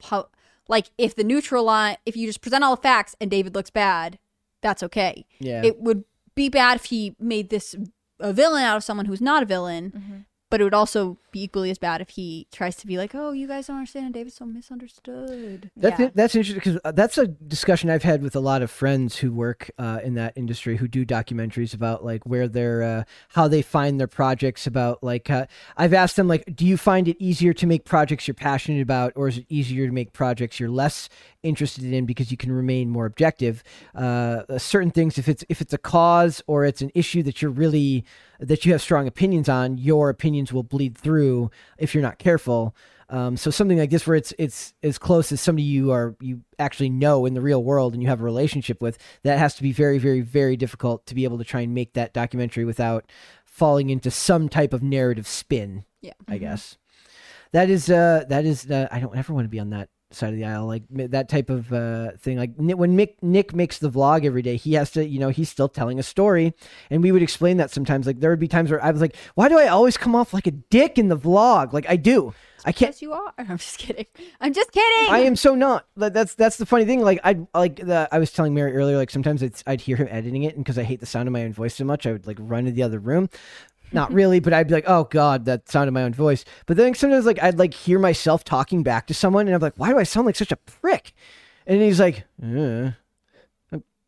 po- 0.00 0.28
like 0.68 0.90
if 0.98 1.14
the 1.14 1.24
neutral 1.24 1.64
line, 1.64 1.96
if 2.04 2.16
you 2.16 2.26
just 2.26 2.40
present 2.40 2.64
all 2.64 2.74
the 2.76 2.82
facts 2.82 3.14
and 3.20 3.30
David 3.30 3.54
looks 3.54 3.70
bad, 3.70 4.18
that's 4.60 4.82
okay. 4.82 5.24
yeah, 5.38 5.62
It 5.64 5.80
would 5.80 6.04
be 6.34 6.48
bad 6.48 6.76
if 6.76 6.86
he 6.86 7.14
made 7.18 7.50
this 7.50 7.74
a 8.18 8.32
villain 8.32 8.62
out 8.62 8.76
of 8.76 8.84
someone 8.84 9.06
who's 9.06 9.20
not 9.20 9.42
a 9.42 9.46
villain, 9.46 9.92
Mhm. 9.92 10.24
But 10.50 10.60
it 10.60 10.64
would 10.64 10.74
also 10.74 11.16
be 11.30 11.44
equally 11.44 11.70
as 11.70 11.78
bad 11.78 12.00
if 12.00 12.10
he 12.10 12.48
tries 12.50 12.74
to 12.76 12.86
be 12.86 12.98
like, 12.98 13.14
"Oh, 13.14 13.30
you 13.30 13.46
guys 13.46 13.68
don't 13.68 13.76
understand. 13.76 14.14
David's 14.14 14.34
so 14.34 14.44
misunderstood." 14.44 15.70
That's 15.76 16.00
Yeah. 16.00 16.10
that's 16.14 16.34
interesting 16.34 16.56
because 16.74 16.92
that's 16.94 17.16
a 17.18 17.28
discussion 17.28 17.88
I've 17.88 18.02
had 18.02 18.22
with 18.22 18.34
a 18.34 18.40
lot 18.40 18.60
of 18.62 18.70
friends 18.70 19.18
who 19.18 19.32
work 19.32 19.70
uh, 19.78 20.00
in 20.02 20.14
that 20.14 20.32
industry 20.36 20.76
who 20.76 20.88
do 20.88 21.06
documentaries 21.06 21.72
about 21.72 22.04
like 22.04 22.24
where 22.26 22.48
they're 22.48 22.82
uh, 22.82 23.04
how 23.30 23.46
they 23.48 23.62
find 23.62 24.00
their 24.00 24.08
projects 24.08 24.66
about 24.66 25.02
like 25.02 25.30
uh, 25.30 25.46
I've 25.76 25.94
asked 25.94 26.16
them 26.16 26.26
like 26.26 26.44
do 26.56 26.66
you 26.66 26.76
find 26.76 27.06
it 27.06 27.16
easier 27.20 27.52
to 27.54 27.66
make 27.66 27.84
projects 27.84 28.26
you're 28.26 28.34
passionate 28.34 28.82
about 28.82 29.12
or 29.14 29.28
is 29.28 29.38
it 29.38 29.46
easier 29.48 29.86
to 29.86 29.92
make 29.92 30.12
projects 30.12 30.58
you're 30.58 30.68
less 30.68 31.08
interested 31.42 31.84
in 31.84 32.06
because 32.06 32.30
you 32.30 32.36
can 32.36 32.52
remain 32.52 32.90
more 32.90 33.06
objective 33.06 33.62
uh, 33.94 34.42
uh, 34.48 34.58
certain 34.58 34.90
things 34.90 35.16
if 35.16 35.28
it's 35.28 35.44
if 35.48 35.60
it's 35.60 35.72
a 35.72 35.78
cause 35.78 36.42
or 36.46 36.64
it's 36.64 36.82
an 36.82 36.90
issue 36.94 37.22
that 37.22 37.40
you're 37.40 37.50
really 37.50 38.04
that 38.40 38.64
you 38.64 38.72
have 38.72 38.82
strong 38.82 39.06
opinions 39.06 39.48
on 39.48 39.78
your 39.78 40.08
opinions 40.08 40.52
will 40.52 40.62
bleed 40.62 40.96
through 40.96 41.50
if 41.78 41.94
you're 41.94 42.02
not 42.02 42.18
careful 42.18 42.74
um, 43.10 43.36
so 43.36 43.50
something 43.50 43.76
like 43.76 43.90
this, 43.90 44.06
where 44.06 44.16
it's 44.16 44.32
it's 44.38 44.72
as 44.84 44.96
close 44.96 45.32
as 45.32 45.40
somebody 45.40 45.64
you 45.64 45.90
are 45.90 46.14
you 46.20 46.42
actually 46.60 46.90
know 46.90 47.26
in 47.26 47.34
the 47.34 47.40
real 47.40 47.62
world 47.62 47.92
and 47.92 48.02
you 48.02 48.08
have 48.08 48.20
a 48.20 48.24
relationship 48.24 48.80
with, 48.80 48.98
that 49.24 49.38
has 49.38 49.56
to 49.56 49.62
be 49.62 49.72
very 49.72 49.98
very 49.98 50.20
very 50.20 50.56
difficult 50.56 51.06
to 51.06 51.14
be 51.14 51.24
able 51.24 51.38
to 51.38 51.44
try 51.44 51.60
and 51.60 51.74
make 51.74 51.94
that 51.94 52.14
documentary 52.14 52.64
without 52.64 53.10
falling 53.44 53.90
into 53.90 54.10
some 54.10 54.48
type 54.48 54.72
of 54.72 54.82
narrative 54.82 55.26
spin. 55.26 55.84
Yeah. 56.00 56.12
I 56.28 56.38
guess 56.38 56.78
that 57.50 57.68
is 57.68 57.90
uh 57.90 58.24
that 58.28 58.44
is 58.44 58.70
uh, 58.70 58.86
I 58.92 59.00
don't 59.00 59.16
ever 59.16 59.34
want 59.34 59.44
to 59.44 59.50
be 59.50 59.60
on 59.60 59.70
that 59.70 59.88
side 60.12 60.30
of 60.30 60.36
the 60.36 60.44
aisle 60.44 60.66
like 60.66 60.82
that 60.90 61.28
type 61.28 61.50
of 61.50 61.72
uh 61.72 62.10
thing 62.18 62.36
like 62.36 62.52
when 62.56 62.96
Mick, 62.96 63.14
Nick 63.22 63.54
makes 63.54 63.78
the 63.78 63.90
vlog 63.90 64.24
every 64.24 64.42
day 64.42 64.56
he 64.56 64.74
has 64.74 64.90
to 64.92 65.06
you 65.06 65.18
know 65.18 65.28
he's 65.28 65.48
still 65.48 65.68
telling 65.68 65.98
a 65.98 66.02
story 66.02 66.52
and 66.90 67.02
we 67.02 67.12
would 67.12 67.22
explain 67.22 67.56
that 67.58 67.70
sometimes 67.70 68.06
like 68.06 68.20
there 68.20 68.30
would 68.30 68.40
be 68.40 68.48
times 68.48 68.70
where 68.70 68.82
I 68.82 68.90
was 68.90 69.00
like 69.00 69.16
why 69.34 69.48
do 69.48 69.58
I 69.58 69.68
always 69.68 69.96
come 69.96 70.14
off 70.14 70.34
like 70.34 70.46
a 70.46 70.52
dick 70.52 70.98
in 70.98 71.08
the 71.08 71.16
vlog 71.16 71.72
like 71.72 71.88
I 71.88 71.96
do 71.96 72.34
I 72.64 72.72
can't 72.72 72.90
Yes, 72.90 73.02
you 73.02 73.12
are. 73.12 73.32
I'm 73.38 73.56
just 73.56 73.78
kidding. 73.78 74.06
I'm 74.40 74.52
just 74.52 74.72
kidding. 74.72 75.12
I 75.12 75.20
am 75.20 75.36
so 75.36 75.54
not. 75.54 75.86
That's 75.96 76.34
that's 76.34 76.56
the 76.56 76.66
funny 76.66 76.84
thing. 76.84 77.00
Like 77.02 77.20
I 77.22 77.38
like 77.54 77.76
the 77.76 78.08
I 78.10 78.18
was 78.18 78.32
telling 78.32 78.52
Mary 78.52 78.74
earlier. 78.74 78.96
Like 78.96 79.10
sometimes 79.10 79.42
it's, 79.42 79.62
I'd 79.66 79.80
hear 79.80 79.96
him 79.96 80.08
editing 80.10 80.42
it, 80.42 80.56
and 80.56 80.64
because 80.64 80.76
I 80.76 80.82
hate 80.82 81.00
the 81.00 81.06
sound 81.06 81.28
of 81.28 81.32
my 81.32 81.44
own 81.44 81.52
voice 81.52 81.74
so 81.74 81.84
much, 81.84 82.06
I 82.06 82.12
would 82.12 82.26
like 82.26 82.36
run 82.40 82.64
to 82.64 82.72
the 82.72 82.82
other 82.82 82.98
room. 82.98 83.28
Not 83.92 84.12
really, 84.12 84.40
but 84.40 84.52
I'd 84.52 84.68
be 84.68 84.74
like, 84.74 84.84
oh 84.86 85.04
god, 85.04 85.44
that 85.46 85.68
sounded 85.68 85.92
my 85.92 86.02
own 86.02 86.14
voice. 86.14 86.44
But 86.66 86.76
then 86.76 86.94
sometimes 86.94 87.26
like 87.26 87.42
I'd 87.42 87.58
like 87.58 87.74
hear 87.74 87.98
myself 87.98 88.44
talking 88.44 88.82
back 88.82 89.06
to 89.08 89.14
someone, 89.14 89.46
and 89.46 89.54
I'm 89.54 89.60
like, 89.60 89.74
why 89.76 89.90
do 89.90 89.98
I 89.98 90.04
sound 90.04 90.26
like 90.26 90.36
such 90.36 90.52
a 90.52 90.56
prick? 90.56 91.12
And 91.66 91.80
he's 91.82 92.00
like, 92.00 92.24
uh. 92.42 92.92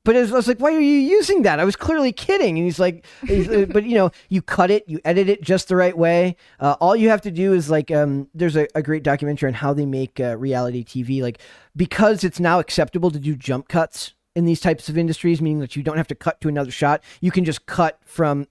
But 0.05 0.17
I 0.17 0.23
was, 0.23 0.49
like, 0.49 0.59
why 0.59 0.75
are 0.75 0.81
you 0.81 0.99
using 0.99 1.43
that? 1.43 1.61
I 1.61 1.65
was 1.65 1.77
clearly 1.77 2.11
kidding. 2.11 2.59
And 2.59 2.65
he's 2.67 2.81
like, 2.81 3.07
uh, 3.31 3.67
but 3.67 3.85
you 3.85 3.95
know, 3.95 4.11
you 4.29 4.43
cut 4.43 4.69
it, 4.69 4.83
you 4.89 4.99
edit 5.05 5.29
it 5.29 5.43
just 5.43 5.69
the 5.69 5.77
right 5.77 5.97
way. 5.97 6.37
Uh, 6.59 6.75
all 6.81 6.97
you 6.97 7.09
have 7.09 7.21
to 7.23 7.31
do 7.31 7.53
is 7.53 7.71
like, 7.71 7.93
um, 7.93 8.29
there's 8.35 8.57
a, 8.57 8.67
a 8.75 8.83
great 8.83 9.05
documentary 9.05 9.47
on 9.47 9.55
how 9.55 9.73
they 9.73 9.87
make 9.87 10.19
uh, 10.19 10.37
reality 10.37 10.83
TV. 10.83 11.23
Like, 11.23 11.39
because 11.77 12.25
it's 12.25 12.41
now 12.41 12.59
acceptable 12.59 13.13
to 13.13 13.21
do 13.21 13.37
jump 13.37 13.69
cuts 13.69 14.15
in 14.35 14.45
these 14.45 14.59
types 14.59 14.89
of 14.89 14.99
industries, 14.99 15.41
meaning 15.41 15.61
that 15.61 15.77
you 15.77 15.85
don't 15.85 15.99
have 15.99 16.09
to 16.09 16.17
cut 16.17 16.41
to 16.41 16.49
another 16.49 16.73
shot. 16.73 17.05
You 17.21 17.31
can 17.31 17.45
just 17.45 17.67
cut 17.67 18.01
from 18.05 18.49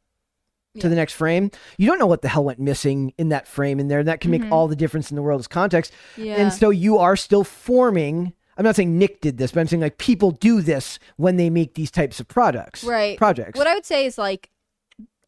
to 0.79 0.89
the 0.89 0.95
next 0.95 1.13
frame. 1.13 1.51
You 1.77 1.87
don't 1.87 1.99
know 1.99 2.05
what 2.05 2.21
the 2.21 2.29
hell 2.29 2.45
went 2.45 2.59
missing 2.59 3.13
in 3.17 3.29
that 3.29 3.47
frame 3.47 3.79
in 3.79 3.87
there. 3.87 3.99
And 3.99 4.07
that 4.07 4.21
can 4.21 4.31
make 4.31 4.41
mm-hmm. 4.41 4.53
all 4.53 4.67
the 4.67 4.75
difference 4.75 5.09
in 5.09 5.15
the 5.15 5.21
world 5.21 5.39
as 5.39 5.47
context. 5.47 5.91
Yeah. 6.15 6.35
And 6.35 6.53
so 6.53 6.69
you 6.69 6.97
are 6.97 7.15
still 7.15 7.43
forming. 7.43 8.33
I'm 8.57 8.63
not 8.63 8.75
saying 8.75 8.97
Nick 8.97 9.21
did 9.21 9.37
this, 9.37 9.51
but 9.51 9.59
I'm 9.59 9.67
saying 9.67 9.81
like 9.81 9.97
people 9.97 10.31
do 10.31 10.61
this 10.61 10.99
when 11.17 11.37
they 11.37 11.49
make 11.49 11.73
these 11.73 11.91
types 11.91 12.19
of 12.19 12.27
products. 12.27 12.83
right 12.83 13.17
Projects. 13.17 13.57
What 13.57 13.67
I 13.67 13.73
would 13.73 13.85
say 13.85 14.05
is 14.05 14.17
like 14.17 14.49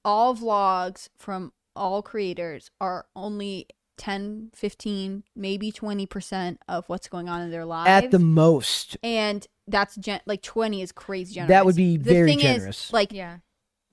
all 0.05 0.35
vlogs 0.35 1.09
from 1.17 1.51
all 1.75 2.01
creators 2.01 2.69
are 2.79 3.05
only 3.15 3.67
10, 3.97 4.51
15, 4.53 5.23
maybe 5.35 5.71
20% 5.71 6.57
of 6.67 6.85
what's 6.87 7.07
going 7.07 7.29
on 7.29 7.41
in 7.41 7.51
their 7.51 7.65
lives. 7.65 7.89
At 7.89 8.11
the 8.11 8.19
most. 8.19 8.97
and 9.03 9.45
that's 9.67 9.95
gen- 9.95 10.21
like 10.25 10.41
20 10.41 10.81
is 10.81 10.91
crazy 10.91 11.35
generous. 11.35 11.49
That 11.49 11.65
would 11.65 11.75
be 11.75 11.97
the 11.97 12.13
very 12.13 12.27
thing 12.27 12.39
generous. 12.39 12.87
Is, 12.87 12.93
like 12.93 13.11
Yeah. 13.11 13.37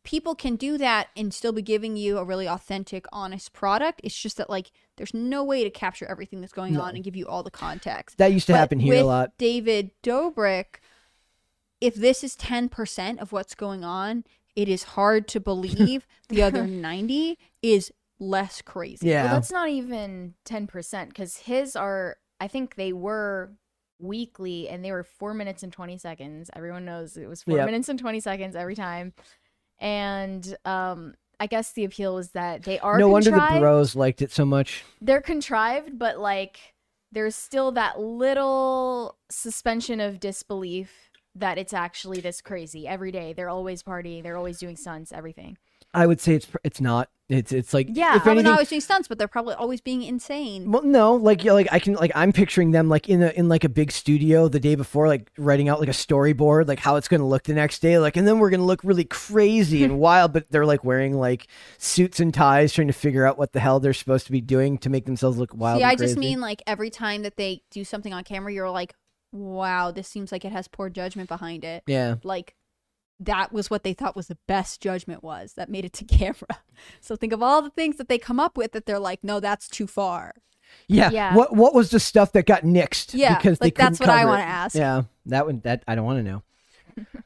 People 0.02 0.35
can 0.35 0.56
do 0.56 0.78
that 0.78 1.09
and 1.16 1.32
still 1.32 1.52
be 1.52 1.62
giving 1.62 1.97
you 1.97 2.18
a 2.18 2.24
really 2.24 2.48
authentic, 2.48 3.05
honest 3.12 3.52
product. 3.52 4.01
It's 4.02 4.16
just 4.18 4.36
that 4.39 4.48
like 4.48 4.70
there's 4.97 5.12
no 5.14 5.44
way 5.44 5.62
to 5.64 5.70
capture 5.70 6.06
everything 6.06 6.40
that's 6.40 6.52
going 6.52 6.74
No. 6.74 6.82
on 6.82 6.94
and 6.94 7.05
give 7.05 7.16
you 7.16 7.27
all 7.27 7.43
the 7.43 7.51
context. 7.51 8.16
That 8.18 8.32
used 8.32 8.47
to 8.47 8.52
But 8.55 8.59
happen 8.59 8.81
here 8.81 8.94
a 8.97 9.02
lot. 9.02 9.32
David 9.39 9.90
Dobrik, 10.02 10.77
if 11.81 11.94
this 11.94 12.24
is 12.24 12.36
10% 12.36 13.18
of 13.20 13.32
what's 13.32 13.55
going 13.55 13.85
on, 13.85 14.24
it 14.56 14.68
is 14.68 14.82
hard 14.82 15.28
to 15.28 15.40
believe 15.40 16.06
the 16.28 16.43
other 16.43 16.66
90 16.66 17.39
is 17.62 17.93
less 18.18 18.62
crazy. 18.62 19.09
Yeah. 19.09 19.24
Well, 19.24 19.35
that's 19.35 19.52
not 19.52 19.68
even 19.68 20.35
10% 20.44 21.09
because 21.09 21.39
his 21.39 21.77
are, 21.77 22.16
I 22.39 22.48
think 22.48 22.74
they 22.74 22.93
were 22.93 23.52
weekly 23.98 24.68
and 24.68 24.82
they 24.85 24.93
were 24.93 25.05
four 25.05 25.35
minutes 25.35 25.62
and 25.62 25.72
20 25.72 25.98
seconds. 25.98 26.51
Everyone 26.56 26.85
knows 26.85 27.16
it 27.16 27.28
was 27.28 27.43
four 27.43 27.56
Yep. 27.59 27.66
minutes 27.66 27.89
and 27.90 27.98
20 27.98 28.20
seconds 28.20 28.56
every 28.56 28.74
time. 28.74 29.12
And 29.81 30.57
um, 30.65 31.15
I 31.39 31.47
guess 31.47 31.73
the 31.73 31.85
appeal 31.85 32.19
is 32.19 32.32
that 32.32 32.65
they 32.65 32.78
are 32.81 32.98
no 32.98 33.09
wonder 33.09 33.31
the 33.31 33.57
bros 33.59 33.97
liked 33.97 34.23
it 34.23 34.31
so 34.31 34.44
much. 34.44 34.85
They're 35.01 35.23
contrived, 35.23 35.98
but 35.98 36.19
like 36.19 36.74
there's 37.12 37.35
still 37.35 37.73
that 37.73 37.98
little 37.98 39.16
suspension 39.31 40.01
of 40.01 40.20
disbelief 40.20 41.11
that 41.35 41.59
it's 41.59 41.73
actually 41.73 42.20
this 42.20 42.40
crazy 42.40 42.86
every 42.86 43.11
day. 43.11 43.32
They're 43.32 43.48
always 43.48 43.82
partying, 43.82 44.23
they're 44.23 44.36
always 44.36 44.59
doing 44.59 44.77
stunts, 44.77 45.12
everything. 45.12 45.57
I 45.92 46.06
would 46.06 46.20
say 46.20 46.34
it's 46.34 46.48
it's 46.64 46.80
not. 46.80 47.08
It's 47.28 47.52
it's 47.52 47.72
like 47.72 47.86
Yeah, 47.92 48.16
if 48.16 48.22
Probably 48.22 48.40
anything, 48.40 48.44
not 48.46 48.52
always 48.54 48.68
doing 48.68 48.80
stunts, 48.80 49.06
but 49.06 49.16
they're 49.16 49.28
probably 49.28 49.54
always 49.54 49.80
being 49.80 50.02
insane. 50.02 50.72
Well, 50.72 50.82
no, 50.82 51.14
like 51.14 51.44
yeah, 51.44 51.52
like 51.52 51.68
I 51.70 51.78
can 51.78 51.94
like 51.94 52.10
I'm 52.16 52.32
picturing 52.32 52.72
them 52.72 52.88
like 52.88 53.08
in 53.08 53.22
a 53.22 53.28
in 53.28 53.48
like 53.48 53.62
a 53.62 53.68
big 53.68 53.92
studio 53.92 54.48
the 54.48 54.58
day 54.58 54.74
before, 54.74 55.06
like 55.06 55.30
writing 55.38 55.68
out 55.68 55.78
like 55.78 55.88
a 55.88 55.92
storyboard, 55.92 56.66
like 56.66 56.80
how 56.80 56.96
it's 56.96 57.06
gonna 57.06 57.26
look 57.26 57.44
the 57.44 57.54
next 57.54 57.78
day, 57.82 58.00
like 58.00 58.16
and 58.16 58.26
then 58.26 58.40
we're 58.40 58.50
gonna 58.50 58.64
look 58.64 58.82
really 58.82 59.04
crazy 59.04 59.84
and 59.84 59.98
wild, 60.00 60.32
but 60.32 60.50
they're 60.50 60.66
like 60.66 60.82
wearing 60.82 61.14
like 61.14 61.46
suits 61.78 62.18
and 62.18 62.34
ties, 62.34 62.72
trying 62.72 62.88
to 62.88 62.92
figure 62.92 63.24
out 63.24 63.38
what 63.38 63.52
the 63.52 63.60
hell 63.60 63.78
they're 63.78 63.92
supposed 63.92 64.26
to 64.26 64.32
be 64.32 64.40
doing 64.40 64.76
to 64.78 64.90
make 64.90 65.06
themselves 65.06 65.38
look 65.38 65.54
wild. 65.54 65.78
See, 65.78 65.84
and 65.84 65.92
I 65.92 65.94
just 65.94 66.16
mean 66.16 66.40
like 66.40 66.62
every 66.66 66.90
time 66.90 67.22
that 67.22 67.36
they 67.36 67.62
do 67.70 67.84
something 67.84 68.12
on 68.12 68.24
camera, 68.24 68.52
you're 68.52 68.70
like, 68.70 68.96
wow, 69.30 69.92
this 69.92 70.08
seems 70.08 70.32
like 70.32 70.44
it 70.44 70.50
has 70.50 70.66
poor 70.66 70.90
judgment 70.90 71.28
behind 71.28 71.64
it. 71.64 71.84
yeah, 71.86 72.16
Like 72.24 72.56
that 73.20 73.52
was 73.52 73.70
what 73.70 73.84
they 73.84 73.92
thought 73.92 74.16
was 74.16 74.28
the 74.28 74.38
best 74.48 74.80
judgment 74.80 75.22
was 75.22 75.52
that 75.55 75.68
made 75.68 75.84
it 75.84 75.92
to 75.94 76.05
camera. 76.18 76.59
So 77.01 77.14
think 77.16 77.32
of 77.32 77.42
all 77.42 77.62
the 77.62 77.70
things 77.70 77.97
that 77.97 78.09
they 78.09 78.18
come 78.18 78.40
up 78.40 78.56
with 78.56 78.72
that 78.72 78.86
they're 78.86 78.98
like, 78.98 79.22
no, 79.22 79.38
that's 79.40 79.68
too 79.68 79.86
far. 79.86 80.34
yeah, 80.88 81.10
Yeah. 81.10 81.34
What 81.34 81.55
what 81.55 81.74
was 81.74 81.90
the 81.90 82.01
stuff 82.01 82.32
that 82.32 82.47
got 82.47 82.62
nixed? 82.62 83.10
Yeah, 83.14 83.36
because 83.36 83.59
they 83.59 83.66
like, 83.66 83.76
that's 83.76 84.01
what 84.01 84.09
I 84.09 84.24
wanna 84.24 84.42
ask. 84.42 84.74
Yeah, 84.76 85.02
that 85.26 85.47
one 85.47 85.60
that 85.64 85.82
I 85.86 85.94
don't 85.94 86.05
want 86.05 86.18
to 86.18 86.22
know. 86.22 86.42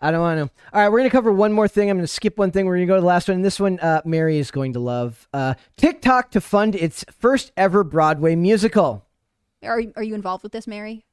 I 0.01 0.11
don't 0.11 0.21
want 0.21 0.37
to 0.37 0.45
know. 0.45 0.51
All 0.73 0.81
right, 0.83 0.89
we're 0.89 0.99
gonna 0.99 1.11
cover 1.11 1.33
one 1.33 1.53
more 1.53 1.67
thing. 1.67 1.91
I'm 1.91 1.97
gonna 1.97 2.07
skip 2.07 2.39
one 2.39 2.51
thing. 2.51 2.67
We're 2.67 2.77
gonna 2.77 2.87
go 2.87 2.95
to 2.97 3.01
the 3.01 3.07
last 3.07 3.29
one. 3.29 3.37
And 3.37 3.45
this 3.45 3.59
one, 3.59 3.81
uh, 3.81 4.03
Mary 4.05 4.39
is 4.39 4.51
going 4.51 4.75
to 4.75 4.79
love. 4.81 5.27
Uh, 5.33 5.55
TikTok 5.77 6.31
to 6.33 6.41
fund 6.41 6.75
its 6.75 7.05
first 7.11 7.51
ever 7.57 7.83
Broadway 7.83 8.37
musical. 8.37 9.05
Are 9.63 9.81
are 9.97 10.03
you 10.03 10.15
involved 10.15 10.43
with 10.43 10.53
this, 10.53 10.67
Mary? 10.67 11.05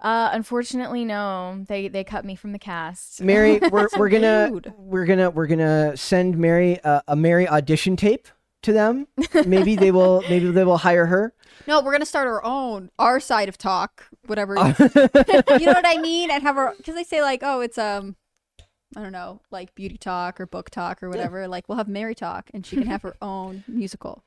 Uh, 0.00 0.30
unfortunately, 0.32 1.04
no. 1.04 1.64
They 1.68 1.88
they 1.88 2.04
cut 2.04 2.24
me 2.24 2.36
from 2.36 2.52
the 2.52 2.58
cast. 2.58 3.22
Mary, 3.22 3.58
we're 3.70 3.88
we're 3.96 4.08
gonna 4.08 4.60
we're 4.78 5.06
gonna 5.06 5.30
we're 5.30 5.46
gonna 5.46 5.96
send 5.96 6.36
Mary 6.36 6.80
uh, 6.80 7.00
a 7.08 7.16
Mary 7.16 7.48
audition 7.48 7.96
tape 7.96 8.28
to 8.62 8.72
them. 8.72 9.06
Maybe 9.46 9.76
they 9.76 9.90
will 9.90 10.22
maybe 10.28 10.50
they 10.50 10.64
will 10.64 10.78
hire 10.78 11.06
her. 11.06 11.34
No, 11.66 11.80
we're 11.80 11.92
gonna 11.92 12.06
start 12.06 12.26
our 12.26 12.44
own, 12.44 12.90
our 12.98 13.20
side 13.20 13.48
of 13.48 13.56
talk, 13.56 14.06
whatever. 14.26 14.54
you 14.56 14.60
know 14.64 15.72
what 15.72 15.86
I 15.86 15.98
mean? 16.00 16.30
And 16.30 16.42
have 16.42 16.56
our 16.56 16.74
because 16.76 16.94
they 16.94 17.04
say 17.04 17.22
like, 17.22 17.40
oh, 17.42 17.60
it's 17.60 17.78
um, 17.78 18.16
I 18.96 19.02
don't 19.02 19.12
know, 19.12 19.40
like 19.50 19.74
beauty 19.74 19.98
talk 19.98 20.40
or 20.40 20.46
book 20.46 20.70
talk 20.70 21.02
or 21.02 21.08
whatever. 21.08 21.46
Like 21.48 21.68
we'll 21.68 21.78
have 21.78 21.88
Mary 21.88 22.14
talk, 22.14 22.50
and 22.52 22.66
she 22.66 22.76
can 22.76 22.86
have 22.86 23.02
her 23.02 23.16
own 23.22 23.64
musical. 23.68 24.24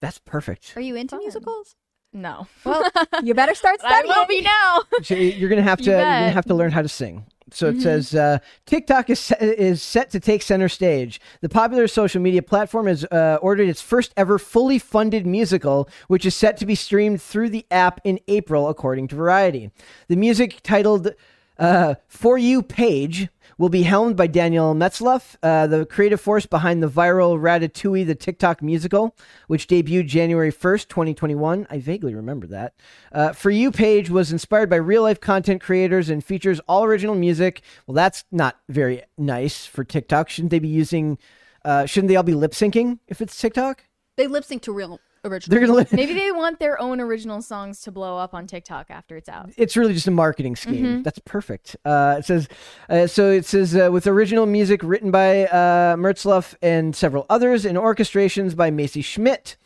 That's 0.00 0.18
perfect. 0.18 0.72
Are 0.76 0.80
you 0.80 0.96
into 0.96 1.16
Fun. 1.16 1.20
musicals? 1.20 1.76
No. 2.12 2.46
Well, 2.64 2.84
you 3.22 3.34
better 3.34 3.54
start 3.54 3.80
I 3.84 3.88
studying. 4.02 4.14
will 4.14 4.26
be 4.26 4.40
now. 4.40 4.80
So 5.02 5.14
you're 5.14 5.48
gonna 5.48 5.62
have 5.62 5.78
to 5.80 5.84
You 5.84 5.90
you're 5.92 6.00
gonna 6.04 6.30
have 6.30 6.44
to 6.46 6.54
learn 6.54 6.72
how 6.72 6.82
to 6.82 6.88
sing. 6.88 7.24
So 7.52 7.68
it 7.68 7.80
says 7.80 8.14
uh, 8.14 8.38
TikTok 8.64 9.10
is 9.10 9.18
set, 9.18 9.42
is 9.42 9.82
set 9.82 10.10
to 10.10 10.20
take 10.20 10.40
center 10.42 10.68
stage. 10.68 11.20
The 11.40 11.48
popular 11.48 11.88
social 11.88 12.20
media 12.22 12.42
platform 12.42 12.86
has 12.86 13.04
uh, 13.06 13.38
ordered 13.42 13.68
its 13.68 13.82
first 13.82 14.12
ever 14.16 14.38
fully 14.38 14.78
funded 14.78 15.26
musical, 15.26 15.88
which 16.06 16.24
is 16.24 16.36
set 16.36 16.56
to 16.58 16.66
be 16.66 16.76
streamed 16.76 17.20
through 17.20 17.48
the 17.50 17.66
app 17.72 18.00
in 18.04 18.20
April, 18.28 18.68
according 18.68 19.08
to 19.08 19.16
Variety. 19.16 19.72
The 20.06 20.14
music 20.14 20.60
titled 20.62 21.12
uh, 21.58 21.96
"For 22.06 22.38
You" 22.38 22.62
page 22.62 23.28
will 23.60 23.68
be 23.68 23.82
helmed 23.82 24.16
by 24.16 24.26
Daniel 24.26 24.74
Mertzlufft, 24.74 25.36
uh, 25.42 25.66
the 25.66 25.84
creative 25.84 26.18
force 26.18 26.46
behind 26.46 26.82
the 26.82 26.88
viral 26.88 27.38
Ratatouille 27.38 28.06
the 28.06 28.14
TikTok 28.14 28.62
musical, 28.62 29.14
which 29.48 29.68
debuted 29.68 30.06
January 30.06 30.50
1st, 30.50 30.88
2021. 30.88 31.66
I 31.68 31.78
vaguely 31.78 32.14
remember 32.14 32.46
that. 32.46 32.72
Uh, 33.12 33.34
For 33.34 33.50
You 33.50 33.70
page 33.70 34.08
was 34.08 34.32
inspired 34.32 34.70
by 34.70 34.76
real 34.76 35.02
life 35.02 35.20
content 35.20 35.60
creators 35.60 36.08
and 36.08 36.24
features 36.24 36.58
all 36.60 36.84
original 36.84 37.14
music. 37.14 37.60
Well, 37.86 37.94
that's 37.94 38.24
not 38.32 38.56
very 38.70 39.02
nice 39.18 39.66
for 39.66 39.84
TikTok. 39.84 40.30
Shouldn't 40.30 40.52
they 40.52 40.58
be 40.58 40.68
using, 40.68 41.18
uh, 41.62 41.84
shouldn't 41.84 42.08
they 42.08 42.16
all 42.16 42.22
be 42.22 42.32
lip 42.32 42.52
syncing 42.52 42.98
if 43.08 43.20
it's 43.20 43.38
TikTok? 43.38 43.84
They 44.16 44.26
lip 44.26 44.44
sync 44.44 44.62
to 44.62 44.72
real 44.72 45.00
original. 45.24 45.58
They're 45.58 45.84
to 45.84 45.96
Maybe 45.96 46.14
they 46.14 46.32
want 46.32 46.58
their 46.58 46.80
own 46.80 47.00
original 47.00 47.42
songs 47.42 47.80
to 47.82 47.92
blow 47.92 48.18
up 48.18 48.34
on 48.34 48.46
TikTok 48.46 48.90
after 48.90 49.16
it's 49.16 49.28
out. 49.28 49.50
it's 49.56 49.76
really 49.76 49.94
just 49.94 50.06
a 50.06 50.10
marketing 50.10 50.56
scheme. 50.56 50.84
Mm-hmm. 50.84 51.02
That's 51.02 51.18
perfect. 51.20 51.76
Uh, 51.84 52.16
it 52.18 52.24
says, 52.24 52.48
uh, 52.88 53.06
so 53.06 53.30
it 53.30 53.44
says 53.46 53.76
uh, 53.76 53.90
with 53.92 54.06
original 54.06 54.46
music 54.46 54.82
written 54.82 55.10
by 55.10 55.46
uh, 55.46 55.96
Mertzlufft 55.96 56.54
and 56.62 56.94
several 56.94 57.26
others, 57.28 57.64
and 57.64 57.76
orchestrations 57.76 58.56
by 58.56 58.70
Macy 58.70 59.02
Schmidt. 59.02 59.56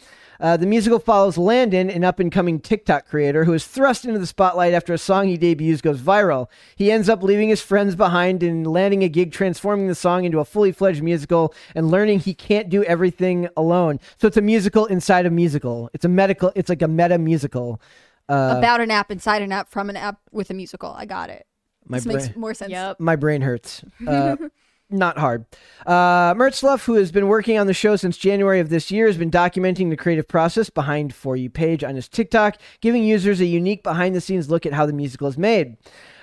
Uh, 0.40 0.56
the 0.56 0.66
musical 0.66 0.98
follows 0.98 1.38
Landon, 1.38 1.90
an 1.90 2.04
up 2.04 2.18
and 2.20 2.30
coming 2.32 2.60
TikTok 2.60 3.06
creator 3.06 3.44
who 3.44 3.52
is 3.52 3.66
thrust 3.66 4.04
into 4.04 4.18
the 4.18 4.26
spotlight 4.26 4.74
after 4.74 4.92
a 4.92 4.98
song 4.98 5.28
he 5.28 5.36
debuts 5.36 5.80
goes 5.80 6.00
viral. 6.00 6.48
He 6.76 6.90
ends 6.90 7.08
up 7.08 7.22
leaving 7.22 7.48
his 7.48 7.60
friends 7.60 7.94
behind 7.94 8.42
and 8.42 8.66
landing 8.66 9.02
a 9.02 9.08
gig 9.08 9.32
transforming 9.32 9.86
the 9.88 9.94
song 9.94 10.24
into 10.24 10.38
a 10.40 10.44
fully 10.44 10.72
fledged 10.72 11.02
musical 11.02 11.54
and 11.74 11.90
learning 11.90 12.20
he 12.20 12.34
can't 12.34 12.68
do 12.68 12.82
everything 12.84 13.48
alone. 13.56 14.00
So 14.20 14.26
it's 14.26 14.36
a 14.36 14.42
musical 14.42 14.86
inside 14.86 15.26
a 15.26 15.30
musical. 15.30 15.90
It's 15.92 16.04
a 16.04 16.08
medical, 16.08 16.52
it's 16.54 16.68
like 16.68 16.82
a 16.82 16.88
meta 16.88 17.18
musical. 17.18 17.80
Uh, 18.28 18.54
About 18.58 18.80
an 18.80 18.90
app 18.90 19.10
inside 19.10 19.42
an 19.42 19.52
app 19.52 19.68
from 19.68 19.90
an 19.90 19.96
app 19.96 20.18
with 20.32 20.50
a 20.50 20.54
musical. 20.54 20.90
I 20.90 21.04
got 21.04 21.30
it. 21.30 21.46
my 21.86 21.98
this 21.98 22.06
brain. 22.06 22.16
makes 22.16 22.36
more 22.36 22.54
sense. 22.54 22.70
Yep. 22.70 23.00
my 23.00 23.16
brain 23.16 23.42
hurts. 23.42 23.84
Uh, 24.06 24.36
not 24.94 25.18
hard. 25.18 25.44
Uh, 25.86 26.34
Mertzlufft, 26.34 26.84
who 26.84 26.94
has 26.94 27.12
been 27.12 27.28
working 27.28 27.58
on 27.58 27.66
the 27.66 27.74
show 27.74 27.96
since 27.96 28.16
January 28.16 28.60
of 28.60 28.68
this 28.68 28.90
year, 28.90 29.06
has 29.06 29.16
been 29.16 29.30
documenting 29.30 29.90
the 29.90 29.96
creative 29.96 30.26
process 30.26 30.70
behind 30.70 31.14
For 31.14 31.36
You 31.36 31.50
page 31.50 31.84
on 31.84 31.96
his 31.96 32.08
TikTok, 32.08 32.56
giving 32.80 33.04
users 33.04 33.40
a 33.40 33.46
unique 33.46 33.82
behind 33.82 34.14
the 34.14 34.20
scenes 34.20 34.50
look 34.50 34.64
at 34.64 34.72
how 34.72 34.86
the 34.86 34.92
musical 34.92 35.28
is 35.28 35.36
made. 35.36 35.76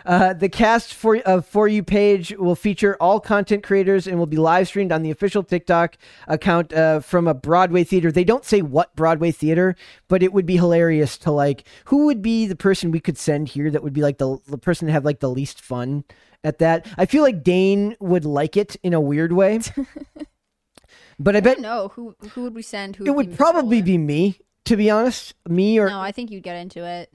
Uh, 0.05 0.33
the 0.33 0.49
cast 0.49 0.93
for 0.93 1.17
of 1.17 1.45
For 1.45 1.67
You 1.67 1.83
page 1.83 2.33
will 2.37 2.55
feature 2.55 2.97
all 2.99 3.19
content 3.19 3.63
creators 3.63 4.07
and 4.07 4.17
will 4.17 4.25
be 4.25 4.37
live 4.37 4.67
streamed 4.67 4.91
on 4.91 5.03
the 5.03 5.11
official 5.11 5.43
TikTok 5.43 5.97
account 6.27 6.73
uh, 6.73 7.01
from 7.01 7.27
a 7.27 7.33
Broadway 7.33 7.83
theater. 7.83 8.11
They 8.11 8.23
don't 8.23 8.45
say 8.45 8.61
what 8.61 8.95
Broadway 8.95 9.31
theater, 9.31 9.75
but 10.07 10.23
it 10.23 10.33
would 10.33 10.45
be 10.45 10.57
hilarious 10.57 11.17
to 11.19 11.31
like 11.31 11.65
who 11.85 12.05
would 12.05 12.21
be 12.21 12.47
the 12.47 12.55
person 12.55 12.91
we 12.91 12.99
could 12.99 13.17
send 13.17 13.49
here 13.49 13.69
that 13.69 13.83
would 13.83 13.93
be 13.93 14.01
like 14.01 14.17
the 14.17 14.37
the 14.47 14.57
person 14.57 14.87
to 14.87 14.91
have 14.91 15.05
like 15.05 15.19
the 15.19 15.29
least 15.29 15.61
fun 15.61 16.03
at 16.43 16.59
that. 16.59 16.85
I 16.97 17.05
feel 17.05 17.23
like 17.23 17.43
Dane 17.43 17.95
would 17.99 18.25
like 18.25 18.57
it 18.57 18.75
in 18.83 18.93
a 18.93 19.01
weird 19.01 19.33
way. 19.33 19.59
but 21.19 21.35
I 21.35 21.39
I 21.39 21.41
bet 21.41 21.61
don't 21.61 21.91
who 21.93 22.15
who 22.31 22.43
would 22.43 22.55
we 22.55 22.61
send? 22.61 22.95
Who 22.95 23.05
it 23.05 23.15
would 23.15 23.37
probably 23.37 23.81
be 23.81 23.97
me, 23.97 24.39
to 24.65 24.75
be 24.75 24.89
honest. 24.89 25.33
Me 25.47 25.79
or 25.79 25.89
No, 25.89 25.99
I 25.99 26.11
think 26.11 26.31
you'd 26.31 26.43
get 26.43 26.55
into 26.55 26.85
it. 26.85 27.11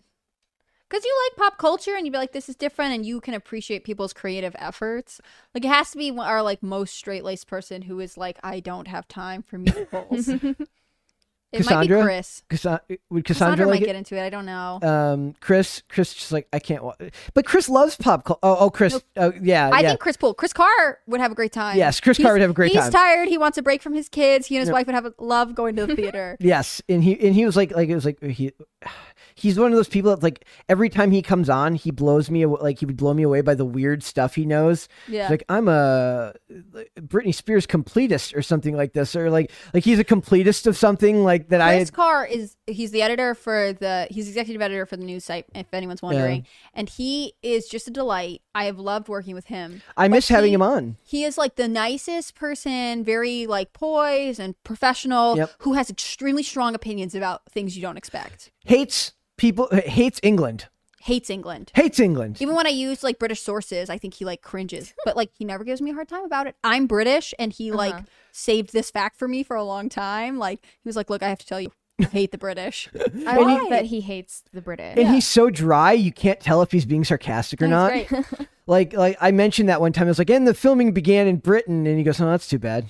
Because 0.88 1.04
you 1.04 1.26
like 1.26 1.36
pop 1.36 1.58
culture 1.58 1.96
and 1.96 2.06
you'd 2.06 2.12
be 2.12 2.18
like, 2.18 2.32
this 2.32 2.48
is 2.48 2.54
different, 2.54 2.94
and 2.94 3.04
you 3.04 3.20
can 3.20 3.34
appreciate 3.34 3.82
people's 3.82 4.12
creative 4.12 4.54
efforts. 4.56 5.20
Like, 5.52 5.64
it 5.64 5.68
has 5.68 5.90
to 5.90 5.98
be 5.98 6.16
our, 6.16 6.42
like, 6.42 6.62
most 6.62 6.94
straight 6.94 7.24
laced 7.24 7.48
person 7.48 7.82
who 7.82 7.98
is 7.98 8.16
like, 8.16 8.38
I 8.44 8.60
don't 8.60 8.86
have 8.86 9.08
time 9.08 9.42
for 9.42 9.58
musicals. 9.58 10.30
It 11.52 11.58
might 11.60 11.62
Cassandra? 11.86 11.98
be 11.98 12.02
Chris. 12.04 12.42
Cassa- 12.50 12.80
would 13.10 13.24
Cassandra, 13.24 13.24
Cassandra, 13.24 13.66
like 13.66 13.74
might 13.80 13.82
it? 13.82 13.86
get 13.86 13.96
into 13.96 14.16
it. 14.16 14.22
I 14.22 14.30
don't 14.30 14.46
know. 14.46 14.78
um 14.82 15.34
chris 15.40 15.82
chris 15.88 16.12
just 16.12 16.32
like 16.32 16.48
i 16.52 16.58
can't 16.58 16.82
wa- 16.82 16.96
but 17.34 17.46
chris 17.46 17.68
loves 17.68 17.96
pop 17.96 18.24
culture 18.24 18.40
oh, 18.42 18.56
oh 18.60 18.70
chris 18.70 19.00
oh 19.16 19.32
yeah 19.40 19.70
I 19.72 19.80
yeah 19.80 19.88
think 19.90 20.00
Chris 20.00 20.16
Poole, 20.16 20.34
Chris 20.34 20.52
Carr 20.52 20.98
would 21.06 21.20
have 21.20 21.30
a 21.32 21.34
great 21.34 21.52
time. 21.52 21.76
Yes, 21.76 22.00
Chris 22.00 22.16
He's- 22.16 22.24
Carr 22.26 22.34
would 22.34 22.42
have 22.42 22.50
a 22.50 22.54
great 22.54 22.72
he's 22.72 22.76
time. 22.80 22.84
He's 22.86 22.92
tired. 22.94 23.28
He 23.28 23.38
wants 23.38 23.56
a 23.58 23.62
break 23.62 23.80
from 23.82 23.94
his 23.94 24.08
kids. 24.08 24.46
He 24.46 24.56
and 24.56 24.60
his 24.60 24.68
Yep. 24.68 24.74
wife 24.74 24.86
would 24.86 24.94
have 24.94 25.06
a 25.06 25.14
love 25.18 25.54
going 25.54 25.76
to 25.76 25.86
the 25.86 25.94
theater. 25.96 26.36
yes 26.40 26.82
and 26.88 27.02
he 27.04 27.18
and 27.26 27.34
he 27.34 27.46
was 27.46 27.56
like 27.56 27.70
like 27.74 27.88
it 27.88 27.94
was 27.94 28.04
like 28.04 28.20
he 28.22 28.52
he's 29.36 29.58
one 29.58 29.70
of 29.70 29.76
those 29.76 29.86
people 29.88 30.10
that 30.10 30.22
like 30.22 30.44
every 30.68 30.88
time 30.88 31.10
he 31.12 31.22
comes 31.22 31.48
on 31.48 31.74
he 31.76 31.90
blows 31.90 32.30
me 32.30 32.44
aw- 32.44 32.58
like 32.62 32.80
he 32.80 32.86
would 32.86 32.96
blow 32.96 33.14
me 33.14 33.22
away 33.22 33.40
by 33.42 33.54
the 33.54 33.64
weird 33.64 34.02
stuff 34.02 34.34
he 34.34 34.44
knows. 34.44 34.88
Yeah. 35.06 35.22
He's 35.24 35.30
like 35.30 35.44
i'm 35.48 35.68
a 35.68 36.32
britney 37.00 37.34
spears 37.34 37.66
completist 37.66 38.34
or 38.36 38.42
something 38.42 38.74
like 38.76 38.92
this 38.94 39.14
or 39.14 39.30
like 39.30 39.50
like 39.74 39.84
he's 39.84 39.98
a 39.98 40.04
completist 40.04 40.66
of 40.66 40.76
something 40.76 41.22
like 41.22 41.48
that 41.50 41.60
i 41.60 41.76
Chris 41.76 41.90
Carr 41.90 42.26
is 42.26 42.56
he's 42.66 42.90
the 42.90 43.02
editor 43.02 43.34
for 43.34 43.72
the 43.74 44.06
he's 44.10 44.26
executive 44.28 44.60
editor 44.62 44.86
for 44.86 44.96
the 44.96 45.04
news 45.04 45.24
site 45.24 45.46
if 45.54 45.66
anyone's 45.72 46.02
wondering. 46.02 46.46
And 46.74 46.88
he 46.88 47.34
is 47.42 47.68
just 47.68 47.86
a 47.88 47.90
delight. 47.90 48.42
I 48.54 48.64
have 48.64 48.78
loved 48.78 49.08
working 49.08 49.34
with 49.34 49.46
him. 49.46 49.82
I 49.96 50.08
miss 50.08 50.28
having 50.28 50.52
him 50.52 50.62
on. 50.62 50.96
he 51.04 51.24
is 51.24 51.36
like 51.38 51.56
the 51.56 51.68
nicest 51.68 52.34
person 52.34 53.04
very 53.04 53.46
like 53.46 53.72
poised 53.72 54.40
and 54.40 54.54
professional 54.64 55.36
Yep. 55.36 55.50
who 55.60 55.74
has 55.74 55.90
extremely 55.90 56.42
strong 56.42 56.74
opinions 56.74 57.14
about 57.14 57.42
things 57.50 57.76
you 57.76 57.82
don't 57.82 57.96
expect. 57.96 58.50
Hates 58.64 59.12
people 59.36 59.68
hates 59.72 60.20
england. 60.22 60.68
Hates 61.02 61.30
england. 61.30 61.70
Hates 61.74 62.00
england. 62.00 62.40
Even 62.40 62.54
when 62.56 62.66
i 62.66 62.70
use 62.70 63.04
like 63.04 63.18
british 63.18 63.40
sources 63.40 63.88
i 63.90 63.96
think 63.98 64.14
he 64.14 64.24
like 64.24 64.42
cringes. 64.42 64.92
But 65.04 65.16
like 65.16 65.30
he 65.38 65.44
never 65.44 65.62
gives 65.64 65.80
me 65.80 65.90
a 65.90 65.94
hard 65.94 66.08
time 66.08 66.24
about 66.24 66.46
it. 66.46 66.56
I'm 66.64 66.86
british 66.86 67.32
and 67.38 67.52
he 67.52 67.70
like 67.72 67.94
Uh-huh. 67.94 68.04
saved 68.32 68.72
this 68.72 68.90
fact 68.90 69.16
for 69.18 69.28
me 69.28 69.42
for 69.42 69.54
a 69.56 69.62
long 69.64 69.88
time. 69.88 70.38
Like 70.38 70.64
he 70.64 70.88
was 70.88 70.96
like 70.96 71.08
look 71.10 71.22
i 71.22 71.28
have 71.28 71.38
to 71.38 71.46
tell 71.46 71.60
you. 71.60 71.68
I 71.68 71.85
hate 72.12 72.30
the 72.30 72.38
british 72.38 72.88
I 73.26 73.38
like 73.38 73.70
that 73.70 73.86
he 73.86 74.00
hates 74.00 74.42
the 74.52 74.60
British. 74.60 74.98
and 74.98 75.08
he's 75.08 75.26
so 75.26 75.50
dry 75.50 75.92
you 75.92 76.12
can't 76.12 76.40
tell 76.40 76.62
if 76.62 76.70
he's 76.70 76.84
being 76.84 77.04
sarcastic 77.04 77.62
or 77.62 77.68
not 77.68 77.92
That's. 78.08 78.32
Like, 78.68 78.94
like 78.94 79.16
I 79.20 79.30
mentioned 79.30 79.68
that 79.68 79.80
one 79.80 79.92
time. 79.92 80.08
I 80.08 80.10
was 80.10 80.18
like, 80.18 80.28
and 80.28 80.46
the 80.46 80.52
filming 80.52 80.90
began 80.90 81.28
in 81.28 81.36
Britain, 81.36 81.86
and 81.86 81.96
he 81.96 82.02
goes, 82.02 82.20
"Oh, 82.20 82.26
that's 82.26 82.48
too 82.48 82.58
bad." 82.58 82.88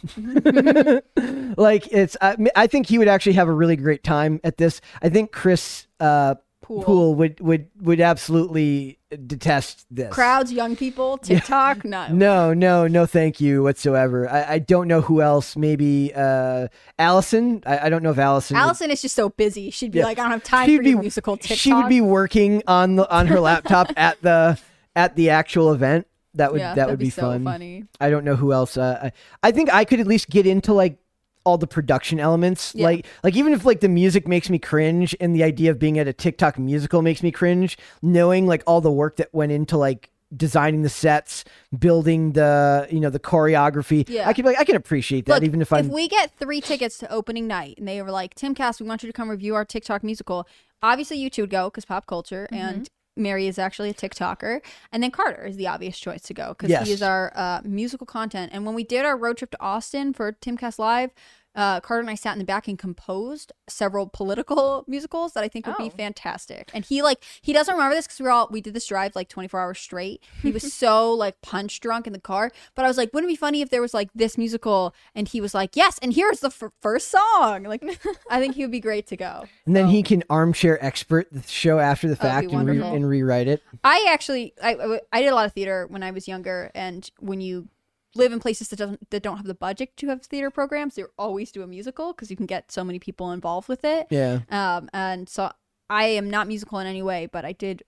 like, 1.59 1.87
it's. 1.93 2.16
I, 2.23 2.35
I 2.57 2.66
think 2.66 2.87
he 2.87 2.97
would 2.97 3.09
actually 3.09 3.35
have 3.35 3.47
a 3.47 3.53
really 3.53 3.77
great 3.77 4.03
time 4.03 4.41
at 4.43 4.57
this. 4.57 4.81
I 5.03 5.11
think 5.11 5.33
Chris 5.33 5.87
uh, 6.01 6.37
Poole. 6.67 6.83
Poole 6.83 7.15
would 7.15 7.39
would 7.41 7.69
would 7.81 8.01
absolutely 8.01 8.99
detest 9.25 9.87
this. 9.89 10.13
crowds 10.13 10.53
young 10.53 10.75
people 10.75 11.17
tiktok 11.23 11.85
no 11.85 12.09
No, 12.09 12.53
no, 12.53 12.89
no, 12.89 13.07
thank 13.07 13.41
you 13.41 13.63
whatsoever. 13.63 14.29
I, 14.29 14.55
I 14.55 14.59
don't 14.59 14.89
know 14.89 15.01
who 15.01 15.23
else. 15.23 15.57
Maybe 15.57 16.13
uh, 16.13 16.67
Allison. 16.99 17.63
I, 17.65 17.87
I 17.87 17.89
don't 17.89 18.03
know 18.03 18.11
if 18.11 18.19
Allison. 18.19 18.57
would- 18.57 18.63
allison 18.63 18.91
is 18.91 19.01
just 19.01 19.15
so 19.15 19.29
busy 19.29 19.71
she'd 19.71 19.93
be 19.93 19.99
Yeah. 20.01 20.07
like 20.07 20.19
i 20.19 20.23
don't 20.23 20.33
have 20.33 20.43
time 20.43 20.69
she'd 20.69 20.79
for 20.79 20.83
be 20.83 20.95
musical 20.97 21.37
tiktok 21.37 21.59
She 21.59 21.73
would 21.73 21.89
be 21.89 22.01
working 22.01 22.63
on 22.67 22.97
the 22.97 23.09
on 23.15 23.29
her 23.29 23.39
laptop 23.39 23.93
at 23.97 24.21
the 24.23 24.59
at 24.97 25.15
the 25.15 25.31
actual 25.31 25.73
event. 25.73 26.07
That 26.35 26.51
would 26.53 26.61
yeah, 26.61 26.75
that 26.75 26.89
would 26.91 26.99
be, 26.99 27.09
so 27.11 27.23
fun. 27.23 27.45
funny 27.45 27.85
I 28.01 28.11
don't 28.11 28.25
know 28.25 28.35
who 28.37 28.53
else. 28.53 28.77
Uh, 28.77 29.11
I, 29.43 29.49
I 29.49 29.53
think 29.53 29.73
I 29.73 29.85
could 29.87 30.01
at 30.01 30.07
least 30.07 30.29
get 30.29 30.47
into 30.47 30.75
like 30.75 30.99
all 31.47 31.56
the 31.56 31.66
production 31.66 32.20
elements. 32.20 32.74
Yeah. 32.74 32.86
Like 32.86 33.06
like 33.23 33.36
even 33.36 33.52
if 33.52 33.64
like 33.64 33.81
the 33.81 33.89
music 33.89 34.27
makes 34.28 34.51
me 34.51 34.59
cringe 34.59 35.16
and 35.20 35.35
the 35.35 35.44
idea 35.44 35.70
of 35.70 35.78
being 35.78 35.98
at 35.98 36.09
a 36.09 36.12
TikTok 36.12 36.59
musical 36.59 37.01
makes 37.01 37.23
me 37.23 37.31
cringe, 37.31 37.78
knowing 38.02 38.47
like 38.47 38.62
all 38.66 38.81
the 38.81 38.90
work 38.90 39.16
that 39.16 39.32
went 39.32 39.52
into 39.52 39.78
like 39.78 40.10
designing 40.36 40.82
the 40.82 40.89
sets, 40.89 41.44
building 41.78 42.32
the 42.32 42.89
you 42.90 43.01
know 43.01 43.10
the 43.10 43.20
choreography. 43.20 44.06
Yeah. 44.09 44.28
I 44.28 44.32
could 44.32 44.44
like 44.44 44.59
I 44.59 44.64
can 44.64 44.77
appreciate 44.77 45.24
that 45.27 45.35
Look, 45.35 45.44
even 45.44 45.62
if 45.62 45.73
I 45.73 45.78
if 45.78 45.86
we 45.86 46.09
get 46.09 46.36
three 46.36 46.60
tickets 46.60 46.98
to 46.98 47.10
opening 47.10 47.47
night 47.47 47.77
and 47.78 47.86
they 47.86 48.02
were 48.02 48.10
like, 48.10 48.35
Timcast, 48.35 48.81
we 48.81 48.89
want 48.89 49.02
you 49.02 49.09
to 49.09 49.12
come 49.12 49.31
review 49.31 49.55
our 49.55 49.64
TikTok 49.64 50.02
musical. 50.02 50.48
Obviously, 50.82 51.16
you 51.16 51.31
two 51.31 51.44
would 51.44 51.51
go 51.51 51.70
because 51.70 51.85
pop 51.85 52.06
culture, 52.06 52.48
mm-hmm. 52.52 52.62
and 52.62 52.90
Mary 53.17 53.47
is 53.47 53.59
actually 53.59 53.91
a 53.91 53.95
TikToker, 53.95 54.61
and 54.93 55.03
then 55.03 55.11
Carter 55.11 55.45
is 55.47 55.57
the 55.57 55.67
obvious 55.67 55.99
choice 55.99 56.23
to 56.23 56.35
go 56.35 56.49
because 56.51 56.71
Yes. 56.71 56.87
he 56.87 56.93
is 56.93 57.03
our 57.03 57.33
uh, 57.35 57.61
musical 57.65 58.07
content. 58.07 58.53
And 58.55 58.67
when 58.67 58.75
we 58.75 58.85
did 58.85 59.05
our 59.05 59.17
road 59.17 59.39
trip 59.39 59.51
to 59.53 59.61
Austin 59.63 60.13
for 60.13 60.33
Timcast 60.33 60.79
Live. 60.79 61.11
Uh, 61.57 61.81
Carter 61.81 62.01
and 62.03 62.11
I 62.11 62.15
sat 62.15 62.33
in 62.35 62.39
the 62.39 62.45
back 62.45 62.69
and 62.69 62.78
composed 62.78 63.51
several 63.69 64.07
political 64.09 64.85
musicals 64.89 65.33
that 65.33 65.43
I 65.43 65.49
think 65.49 65.66
would 65.66 65.77
be 65.78 65.85
Oh. 65.87 65.91
fantastic. 65.91 66.70
And 66.74 66.85
he 66.85 67.03
like 67.03 67.24
he 67.41 67.53
doesn't 67.53 67.73
remember 67.74 67.95
this 67.95 68.07
because 68.07 68.20
we 68.20 68.24
were 68.24 68.31
all 68.31 68.49
we 68.51 68.61
did 68.61 68.74
this 68.74 68.87
drive 68.87 69.16
like 69.16 69.28
24 69.28 69.59
hours 69.61 69.78
straight. 69.78 70.23
He 70.43 70.51
was 70.53 70.73
so 70.74 71.12
like 71.12 71.41
punch 71.41 71.81
drunk 71.81 72.07
in 72.07 72.12
the 72.12 72.20
car. 72.20 72.53
But 72.74 72.85
I 72.85 72.89
was 72.89 72.97
like, 72.99 73.12
wouldn't 73.15 73.31
it 73.31 73.33
be 73.33 73.37
funny 73.37 73.62
if 73.62 73.70
there 73.70 73.81
was 73.81 73.95
like 73.95 74.11
this 74.15 74.37
musical? 74.37 74.95
And 75.15 75.27
he 75.28 75.41
was 75.41 75.55
like, 75.55 75.77
yes. 75.77 75.99
And 76.03 76.12
here's 76.12 76.41
the 76.41 76.49
f- 76.49 76.73
first 76.81 77.09
song. 77.11 77.62
Like, 77.65 77.83
I 78.31 78.39
think 78.41 78.55
he 78.57 78.62
would 78.62 78.70
be 78.70 78.81
great 78.81 79.07
to 79.09 79.16
go. 79.16 79.45
and 79.65 79.74
then 79.74 79.89
he 79.89 80.03
can 80.03 80.23
armchair 80.28 80.83
expert 80.85 81.27
the 81.33 81.43
show 81.49 81.78
after 81.78 82.07
the 82.09 82.16
fact 82.16 82.51
and, 82.53 82.69
re- 82.69 82.81
and 82.81 83.09
rewrite 83.09 83.49
it. 83.49 83.62
I 83.83 84.05
actually 84.09 84.53
I- 84.62 84.74
I 84.74 85.01
I 85.12 85.23
did 85.23 85.28
a 85.28 85.35
lot 85.35 85.47
of 85.47 85.53
theater 85.53 85.87
when 85.89 86.03
I 86.03 86.11
was 86.11 86.28
younger, 86.28 86.70
and 86.74 87.11
when 87.19 87.41
you 87.41 87.69
live 88.17 88.33
in 88.33 88.41
places 88.41 88.69
that 88.69 88.77
don't 88.77 89.11
that 89.11 89.23
don't 89.23 89.37
have 89.37 89.47
the 89.47 89.55
budget 89.55 89.97
to 89.99 90.09
have 90.09 90.23
theater 90.23 90.51
programs, 90.51 90.95
they 90.95 91.05
always 91.19 91.53
do 91.53 91.63
a 91.63 91.67
musical 91.67 92.13
because 92.13 92.31
you 92.31 92.37
can 92.37 92.47
get 92.47 92.73
so 92.73 92.85
many 92.85 92.99
people 92.99 93.33
involved 93.33 93.69
with 93.69 93.85
it. 93.85 94.07
Yeah. 94.11 94.41
Um, 94.51 94.89
and 94.93 95.29
so 95.29 95.53
I 95.89 96.05
am 96.05 96.31
not 96.31 96.49
musical 96.49 96.79
in 96.79 96.87
any 96.87 97.03
way, 97.03 97.27
but 97.27 97.45
I 97.45 97.53
did 97.53 97.83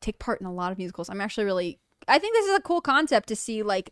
take 0.00 0.18
part 0.18 0.40
in 0.40 0.46
a 0.46 0.52
lot 0.52 0.72
of 0.72 0.78
musicals. 0.78 1.08
I'm 1.08 1.20
actually 1.20 1.44
really, 1.44 1.78
I 2.08 2.18
think 2.18 2.34
this 2.34 2.46
is 2.46 2.56
a 2.56 2.60
cool 2.60 2.80
concept 2.80 3.28
to 3.28 3.36
see, 3.36 3.62
like, 3.62 3.90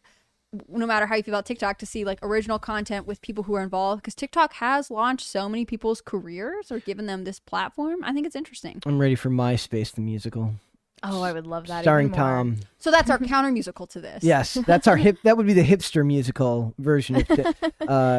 no 0.68 0.86
matter 0.86 1.06
how 1.06 1.14
you 1.14 1.22
feel 1.22 1.34
about 1.34 1.46
TikTok, 1.46 1.78
to 1.78 1.86
see 1.86 2.04
like 2.04 2.18
original 2.22 2.58
content 2.58 3.06
with 3.06 3.22
people 3.22 3.44
who 3.44 3.54
are 3.54 3.62
involved 3.62 4.02
because 4.02 4.14
TikTok 4.14 4.52
has 4.54 4.90
launched 4.90 5.26
so 5.26 5.48
many 5.48 5.64
people's 5.64 6.02
careers 6.02 6.70
or 6.70 6.78
given 6.78 7.06
them 7.06 7.24
this 7.24 7.40
platform. 7.40 8.04
I 8.04 8.12
think 8.12 8.26
it's 8.26 8.36
interesting. 8.36 8.82
I'm 8.84 8.98
ready 8.98 9.14
for 9.14 9.30
MySpace 9.30 9.92
the 9.92 10.02
musical. 10.02 10.54
Oh, 11.04 11.22
I 11.22 11.32
would 11.32 11.46
love 11.46 11.66
that. 11.66 11.82
Starring 11.82 12.08
even 12.08 12.18
more. 12.18 12.28
Tom. 12.28 12.56
So 12.78 12.90
that's 12.90 13.10
our 13.10 13.18
counter 13.18 13.50
musical 13.50 13.86
to 13.88 14.00
this. 14.00 14.22
Yes, 14.24 14.54
that's 14.66 14.86
our 14.86 14.96
hip. 14.96 15.18
That 15.24 15.36
would 15.36 15.46
be 15.46 15.52
the 15.52 15.64
hipster 15.64 16.04
musical 16.06 16.74
version 16.78 17.16
of 17.16 17.26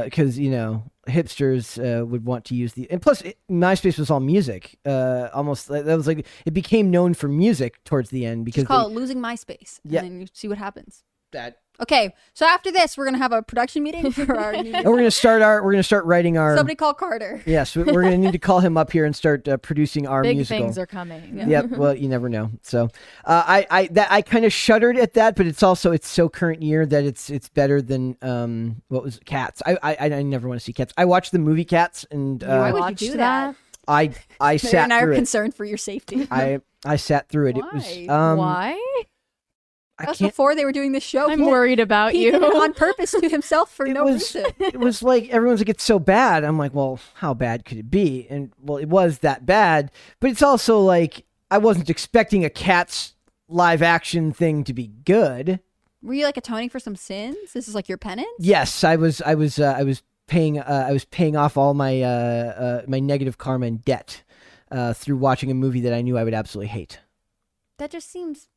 because 0.05 0.37
you 0.43 0.51
know 0.51 0.83
hipsters 1.07 1.77
uh, 1.79 2.05
would 2.05 2.25
want 2.25 2.45
to 2.45 2.55
use 2.55 2.73
the 2.73 2.89
and 2.89 3.01
plus 3.01 3.21
it, 3.21 3.37
MySpace 3.51 3.97
was 3.99 4.09
all 4.09 4.19
music. 4.19 4.77
Uh, 4.85 5.29
almost 5.33 5.67
that 5.67 5.85
was 5.85 6.07
like 6.07 6.25
it 6.45 6.51
became 6.51 6.91
known 6.91 7.13
for 7.13 7.27
music 7.27 7.83
towards 7.83 8.09
the 8.09 8.25
end 8.25 8.45
because 8.45 8.63
Just 8.63 8.67
call 8.67 8.87
they- 8.89 8.95
it 8.95 8.99
losing 8.99 9.17
MySpace. 9.19 9.79
Yeah. 9.83 10.01
And 10.01 10.11
then 10.11 10.21
you 10.21 10.27
see 10.33 10.47
what 10.47 10.57
happens. 10.57 11.03
that. 11.31 11.57
Okay, 11.81 12.13
so 12.33 12.45
after 12.45 12.71
this, 12.71 12.97
we're 12.97 13.05
gonna 13.05 13.17
have 13.17 13.31
a 13.31 13.41
production 13.41 13.81
meeting 13.83 14.11
for 14.11 14.37
our 14.37 14.51
new. 14.63 14.71
And 14.73 14.85
we're 14.85 14.95
gonna 14.97 15.09
start 15.09 15.41
our. 15.41 15.63
We're 15.63 15.71
gonna 15.71 15.81
start 15.83 16.05
writing 16.05 16.37
our. 16.37 16.55
Somebody 16.55 16.75
call 16.75 16.93
Carter. 16.93 17.41
Yes, 17.45 17.75
we- 17.75 17.83
we're 17.83 18.03
gonna 18.03 18.17
need 18.19 18.31
to 18.31 18.37
call 18.39 18.59
him 18.59 18.77
up 18.77 18.91
here 18.91 19.05
and 19.05 19.15
start 19.15 19.47
uh, 19.47 19.57
producing 19.57 20.07
our 20.07 20.21
Big 20.21 20.37
musical. 20.37 20.65
things 20.65 20.77
are 20.77 20.85
coming. 20.85 21.41
Yep. 21.49 21.71
Well, 21.71 21.95
you 21.95 22.07
never 22.07 22.29
know. 22.29 22.51
So, 22.61 22.89
uh, 23.25 23.43
I, 23.47 23.67
I, 23.71 23.87
that 23.87 24.11
I 24.11 24.21
kind 24.21 24.45
of 24.45 24.53
shuddered 24.53 24.97
at 24.97 25.13
that, 25.15 25.35
but 25.35 25.47
it's 25.47 25.63
also 25.63 25.91
it's 25.91 26.07
so 26.07 26.29
current 26.29 26.61
year 26.61 26.85
that 26.85 27.03
it's 27.05 27.29
it's 27.31 27.49
better 27.49 27.81
than 27.81 28.17
um 28.21 28.81
what 28.89 29.03
was 29.03 29.17
it? 29.17 29.25
Cats. 29.25 29.61
I, 29.65 29.77
I, 29.81 29.95
I 30.13 30.21
never 30.21 30.47
want 30.47 30.59
to 30.59 30.63
see 30.63 30.73
Cats. 30.73 30.93
I 30.95 31.05
watched 31.05 31.31
the 31.31 31.39
movie 31.39 31.65
Cats, 31.65 32.05
and 32.11 32.43
Why 32.43 32.69
uh, 32.69 32.73
would 32.73 33.01
you 33.01 33.11
do 33.11 33.17
that? 33.17 33.55
I, 33.87 34.11
I 34.39 34.57
sat 34.57 34.85
and 34.85 34.93
I 34.93 34.99
are 34.99 35.01
through 35.05 35.13
it. 35.13 35.15
concerned 35.15 35.55
for 35.55 35.65
your 35.65 35.77
safety. 35.77 36.27
I, 36.31 36.61
I 36.85 36.95
sat 36.97 37.29
through 37.29 37.47
it. 37.49 37.57
It 37.57 37.65
was 37.73 38.09
um. 38.09 38.37
Why? 38.37 38.79
I 40.03 40.05
That 40.05 40.09
was 40.11 40.19
before 40.19 40.55
they 40.55 40.65
were 40.65 40.71
doing 40.71 40.91
this 40.91 41.03
show. 41.03 41.23
I'm 41.25 41.39
He 41.39 41.45
did- 41.45 41.51
worried 41.51 41.79
about 41.79 42.15
you. 42.15 42.35
on 42.35 42.73
purpose 42.73 43.11
to 43.11 43.27
himself 43.29 43.71
for 43.73 43.85
It 43.87 43.93
no 43.93 44.03
was. 44.05 44.35
reason. 44.35 44.51
it 44.59 44.79
was 44.79 45.01
like 45.03 45.29
everyone's 45.29 45.59
like 45.61 45.69
it's 45.69 45.83
so 45.83 45.99
bad. 45.99 46.43
I'm 46.43 46.57
like, 46.57 46.73
well, 46.73 46.99
how 47.15 47.33
bad 47.33 47.65
could 47.65 47.77
it 47.77 47.89
be? 47.89 48.27
And 48.29 48.51
well, 48.61 48.77
it 48.77 48.89
was 48.89 49.19
that 49.19 49.45
bad. 49.45 49.91
But 50.19 50.29
it's 50.31 50.41
also 50.43 50.79
like 50.79 51.25
I 51.49 51.57
wasn't 51.57 51.89
expecting 51.89 52.43
a 52.45 52.49
Cats 52.49 53.15
live 53.47 53.81
action 53.81 54.31
thing 54.33 54.63
to 54.65 54.73
be 54.73 54.87
good. 54.87 55.59
Were 56.01 56.13
you 56.15 56.25
like 56.25 56.37
atoning 56.37 56.69
for 56.69 56.79
some 56.79 56.95
sins? 56.95 57.53
This 57.53 57.67
is 57.67 57.75
like 57.75 57.87
your 57.87 57.97
penance. 57.97 58.27
Yes, 58.39 58.83
I 58.83 58.97
was. 58.97 59.21
I 59.21 59.35
was. 59.35 59.57
Uh, 59.59 59.73
I 59.77 59.83
was 59.83 60.03
paying. 60.27 60.59
Uh, 60.59 60.85
I 60.89 60.91
was 60.91 61.05
paying 61.05 61.37
off 61.37 61.55
all 61.55 61.73
my 61.73 62.01
uh, 62.01 62.07
uh, 62.07 62.81
my 62.87 62.99
negative 62.99 63.37
karma 63.37 63.67
and 63.67 63.85
debt 63.85 64.21
uh, 64.69 64.91
through 64.93 65.15
watching 65.17 65.49
a 65.49 65.53
movie 65.53 65.79
that 65.81 65.93
I 65.93 66.01
knew 66.01 66.17
I 66.17 66.23
would 66.25 66.33
absolutely 66.33 66.67
hate. 66.69 66.99
That 67.77 67.89
just 67.91 68.11
seems. 68.11 68.49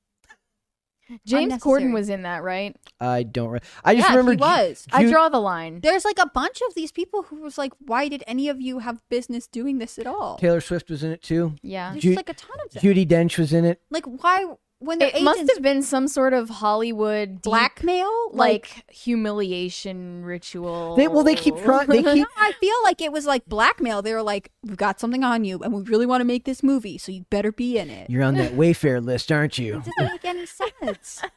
James 1.27 1.55
Corden 1.55 1.93
was 1.93 2.09
in 2.09 2.23
that, 2.23 2.43
right? 2.43 2.77
I 3.01 3.23
don't. 3.23 3.51
Re- 3.51 3.61
I 3.85 3.95
just 3.95 4.09
yeah, 4.09 4.17
remember. 4.17 4.33
he 4.33 4.37
was. 4.39 4.87
I 4.93 5.05
draw 5.05 5.29
the 5.29 5.41
line. 5.41 5.81
There's 5.81 6.05
like 6.05 6.19
a 6.19 6.29
bunch 6.29 6.61
of 6.69 6.75
these 6.75 6.93
people 6.93 7.23
who 7.23 7.43
was 7.43 7.59
like, 7.59 7.73
"Why 7.85 8.09
did 8.09 8.25
any 8.27 8.49
of 8.49 8.61
you 8.61 8.81
have 8.81 9.03
business 9.09 9.47
doing 9.47 9.79
this 9.79 9.99
at 9.99 10.07
all?" 10.07 10.37
Taylor 10.39 10.61
Swift 10.61 10.91
was 10.91 11.03
in 11.03 11.11
it 11.13 11.23
too. 11.23 11.55
Yeah. 11.63 11.93
There's 11.93 12.03
Ju- 12.03 12.15
like 12.15 12.29
a 12.29 12.35
ton 12.35 12.57
of 12.65 12.73
them. 12.73 12.83
Judi 12.83 13.07
Dench 13.07 13.39
was 13.39 13.53
in 13.53 13.65
it. 13.65 13.81
Like, 13.91 14.05
why 14.05 14.47
when 14.79 14.99
their 14.99 15.11
It 15.15 15.23
must 15.23 15.51
have 15.53 15.63
been 15.63 15.83
some 15.83 16.09
sort 16.09 16.33
of 16.33 16.49
Hollywood 16.49 17.37
deep, 17.37 17.43
blackmail? 17.43 18.11
like 18.33 18.85
humiliation 18.91 20.25
ritual. 20.25 20.97
They 20.97 21.09
well, 21.09 21.25
they 21.25 21.35
keep 21.35 21.57
trying. 21.57 21.87
They 21.89 22.03
keep. 22.15 22.27
I 22.39 22.53
feel 22.53 22.75
like 22.85 23.01
it 23.01 23.13
was 23.13 23.27
like 23.27 23.47
blackmail. 23.47 24.03
They 24.03 24.13
were 24.13 24.23
like, 24.23 24.51
"We've 24.63 24.77
got 24.77 25.01
something 25.01 25.25
on 25.25 25.45
you, 25.45 25.61
and 25.61 25.73
we 25.73 25.83
really 25.83 26.07
want 26.07 26.21
to 26.21 26.25
make 26.27 26.45
this 26.45 26.63
movie, 26.63 26.99
so 26.99 27.13
you 27.13 27.25
better 27.31 27.53
be 27.53 27.79
in 27.79 27.89
it." 27.91 28.11
You're 28.11 28.23
on 28.23 28.35
that 28.35 28.53
Wayfair 28.53 29.05
list, 29.05 29.33
aren't 29.33 29.59
you? 29.59 29.79
It 29.79 29.85
doesn't 29.99 30.13
make 30.13 30.25
any 30.25 30.47
sense. 30.47 31.23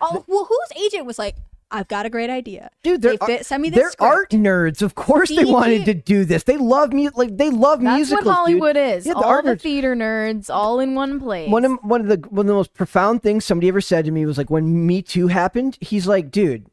Oh 0.00 0.24
well, 0.26 0.46
whose 0.46 0.82
agent 0.84 1.06
was 1.06 1.16
like, 1.18 1.36
I've 1.72 1.88
got 1.88 2.04
a 2.06 2.10
great 2.10 2.30
idea. 2.30 2.70
Dude, 2.82 3.00
they're, 3.02 3.16
They 3.26 3.42
send 3.42 3.62
me 3.62 3.70
the 3.70 3.76
they're 3.76 3.90
script. 3.90 4.02
art 4.12 4.30
nerds. 4.30 4.82
Of 4.82 4.94
course, 4.94 5.30
they 5.34 5.44
wanted 5.46 5.86
to 5.86 5.94
do 5.94 6.24
this. 6.24 6.42
They 6.44 6.58
love 6.58 6.92
music. 6.92 7.16
like 7.16 7.36
they 7.38 7.50
love 7.50 7.80
That's 7.80 7.96
musicals. 7.96 8.26
what 8.26 8.34
Hollywood 8.34 8.74
dude. 8.74 8.86
is. 8.98 9.06
Yeah, 9.06 9.14
the 9.14 9.20
all 9.20 9.42
the 9.42 9.56
theater 9.56 9.96
nerds, 9.96 10.50
all 10.50 10.78
in 10.80 10.94
one 10.94 11.18
place. 11.18 11.50
One 11.50 11.64
of 11.64 11.72
one 11.82 12.02
of 12.02 12.08
the 12.08 12.28
one 12.28 12.44
of 12.44 12.48
the 12.48 12.54
most 12.54 12.74
profound 12.74 13.22
things 13.22 13.44
somebody 13.44 13.68
ever 13.68 13.80
said 13.80 14.04
to 14.04 14.10
me 14.10 14.26
was 14.26 14.36
like 14.38 14.50
when 14.50 14.86
Me 14.86 15.00
Too 15.02 15.28
happened. 15.28 15.78
He's 15.80 16.06
like, 16.06 16.30
dude, 16.30 16.66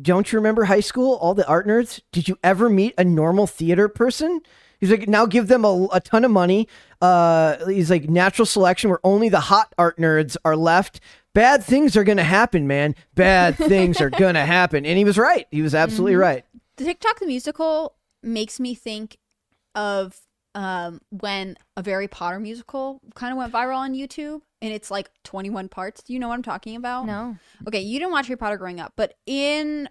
don't 0.00 0.32
you 0.32 0.38
remember 0.38 0.64
high 0.64 0.80
school? 0.80 1.14
All 1.16 1.34
the 1.34 1.46
art 1.46 1.66
nerds. 1.66 2.00
Did 2.10 2.26
you 2.28 2.36
ever 2.42 2.68
meet 2.68 2.94
a 2.98 3.04
normal 3.04 3.46
theater 3.46 3.88
person? 3.88 4.40
He's 4.80 4.90
like, 4.90 5.06
now 5.08 5.26
give 5.26 5.46
them 5.46 5.64
a, 5.64 5.86
a 5.92 6.00
ton 6.00 6.24
of 6.24 6.32
money. 6.32 6.66
Uh, 7.00 7.64
he's 7.66 7.88
like, 7.88 8.08
natural 8.10 8.44
selection 8.44 8.90
where 8.90 8.98
only 9.04 9.28
the 9.28 9.38
hot 9.38 9.72
art 9.78 9.96
nerds 9.96 10.36
are 10.44 10.56
left. 10.56 10.98
Bad 11.34 11.64
things 11.64 11.96
are 11.96 12.04
gonna 12.04 12.24
happen, 12.24 12.66
man. 12.66 12.94
Bad 13.14 13.56
things 13.56 14.00
are 14.00 14.10
gonna 14.10 14.44
happen. 14.46 14.84
And 14.84 14.98
he 14.98 15.04
was 15.04 15.16
right. 15.18 15.46
He 15.50 15.62
was 15.62 15.74
absolutely 15.74 16.16
right. 16.16 16.44
The 16.76 16.84
TikTok 16.84 17.20
the 17.20 17.26
musical 17.26 17.94
makes 18.22 18.58
me 18.60 18.74
think 18.74 19.18
of 19.74 20.18
um, 20.54 21.00
when 21.10 21.56
a 21.78 21.84
Harry 21.84 22.08
Potter 22.08 22.38
musical 22.38 23.00
kind 23.14 23.32
of 23.32 23.38
went 23.38 23.52
viral 23.52 23.76
on 23.78 23.94
YouTube, 23.94 24.42
and 24.60 24.72
it's 24.72 24.90
like 24.90 25.10
21 25.24 25.68
parts. 25.70 26.02
Do 26.02 26.12
you 26.12 26.18
know 26.18 26.28
what 26.28 26.34
I'm 26.34 26.42
talking 26.42 26.76
about? 26.76 27.06
no. 27.06 27.36
Okay, 27.66 27.80
you 27.80 27.98
didn't 27.98 28.12
watch 28.12 28.26
Harry 28.26 28.36
Potter 28.36 28.58
growing 28.58 28.78
up, 28.80 28.92
but 28.96 29.14
in 29.26 29.88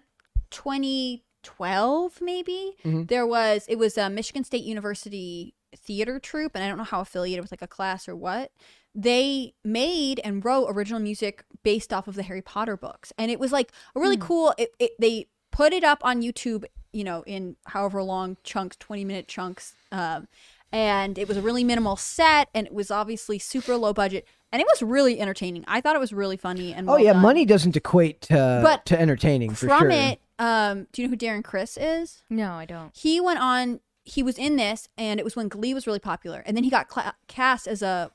2012, 0.50 2.20
maybe 2.20 2.76
Mhm. 2.84 3.08
there 3.08 3.26
was 3.26 3.64
it 3.68 3.76
was 3.76 3.98
a 3.98 4.08
Michigan 4.10 4.44
State 4.44 4.64
University 4.64 5.54
theater 5.76 6.18
troupe, 6.20 6.52
and 6.54 6.62
I 6.62 6.68
don't 6.68 6.78
know 6.78 6.84
how 6.84 7.00
affiliated 7.00 7.42
with 7.42 7.50
like 7.52 7.62
a 7.62 7.66
class 7.66 8.08
or 8.08 8.14
what. 8.16 8.52
They 8.94 9.54
made 9.64 10.20
and 10.24 10.44
wrote 10.44 10.66
original 10.68 11.00
music 11.00 11.44
based 11.62 11.92
off 11.92 12.08
of 12.08 12.14
the 12.14 12.22
Harry 12.24 12.42
Potter 12.42 12.76
books, 12.76 13.12
and 13.16 13.30
it 13.30 13.40
was 13.40 13.52
like 13.52 13.72
a 13.94 14.00
really 14.00 14.16
cool. 14.18 14.54
It, 14.58 14.74
it 14.78 14.92
they 14.98 15.28
put 15.50 15.72
it 15.72 15.84
up 15.84 16.00
on 16.04 16.22
YouTube, 16.22 16.64
you 16.92 17.04
know, 17.04 17.22
in 17.26 17.56
however 17.66 18.02
long 18.02 18.36
chunks, 18.42 18.76
20 18.76 19.04
minute 19.04 19.28
chunks. 19.28 19.74
Um, 19.90 20.28
and 20.72 21.18
it 21.18 21.28
was 21.28 21.36
a 21.36 21.42
really 21.42 21.64
minimal 21.64 21.96
set, 21.96 22.48
and 22.54 22.66
it 22.66 22.72
was 22.72 22.90
obviously 22.90 23.38
super 23.38 23.76
low 23.76 23.92
budget, 23.92 24.26
and 24.50 24.60
it 24.60 24.66
was 24.70 24.82
really 24.82 25.20
entertaining. 25.20 25.64
I 25.68 25.80
thought 25.80 25.96
it 25.96 26.00
was 26.00 26.12
really 26.12 26.36
funny 26.38 26.72
and 26.74 26.88
Oh 26.88 26.96
yeah, 26.96 27.12
done. 27.12 27.22
money 27.22 27.44
doesn't 27.44 27.76
equate 27.76 28.22
to 28.22 28.60
But 28.62 28.84
to 28.86 29.00
entertaining 29.00 29.50
for 29.54 29.68
from 29.68 29.80
sure. 29.80 29.90
it. 29.90 30.20
Um, 30.38 30.86
do 30.92 31.02
you 31.02 31.08
know 31.08 31.12
who 31.12 31.16
Darren 31.18 31.44
Criss 31.44 31.76
is? 31.78 32.22
No, 32.30 32.52
I 32.52 32.64
don't. 32.64 32.90
He 32.96 33.20
went 33.20 33.38
on. 33.38 33.80
He 34.04 34.22
was 34.22 34.38
in 34.38 34.56
this, 34.56 34.88
and 34.98 35.20
it 35.20 35.24
was 35.24 35.36
when 35.36 35.48
Glee 35.48 35.72
was 35.74 35.86
really 35.86 35.98
popular, 36.00 36.42
and 36.46 36.56
then 36.56 36.64
he 36.64 36.70
got 36.70 36.88
cla 36.88 37.14
cast 37.28 37.66
as 37.68 37.82
a 37.82 38.10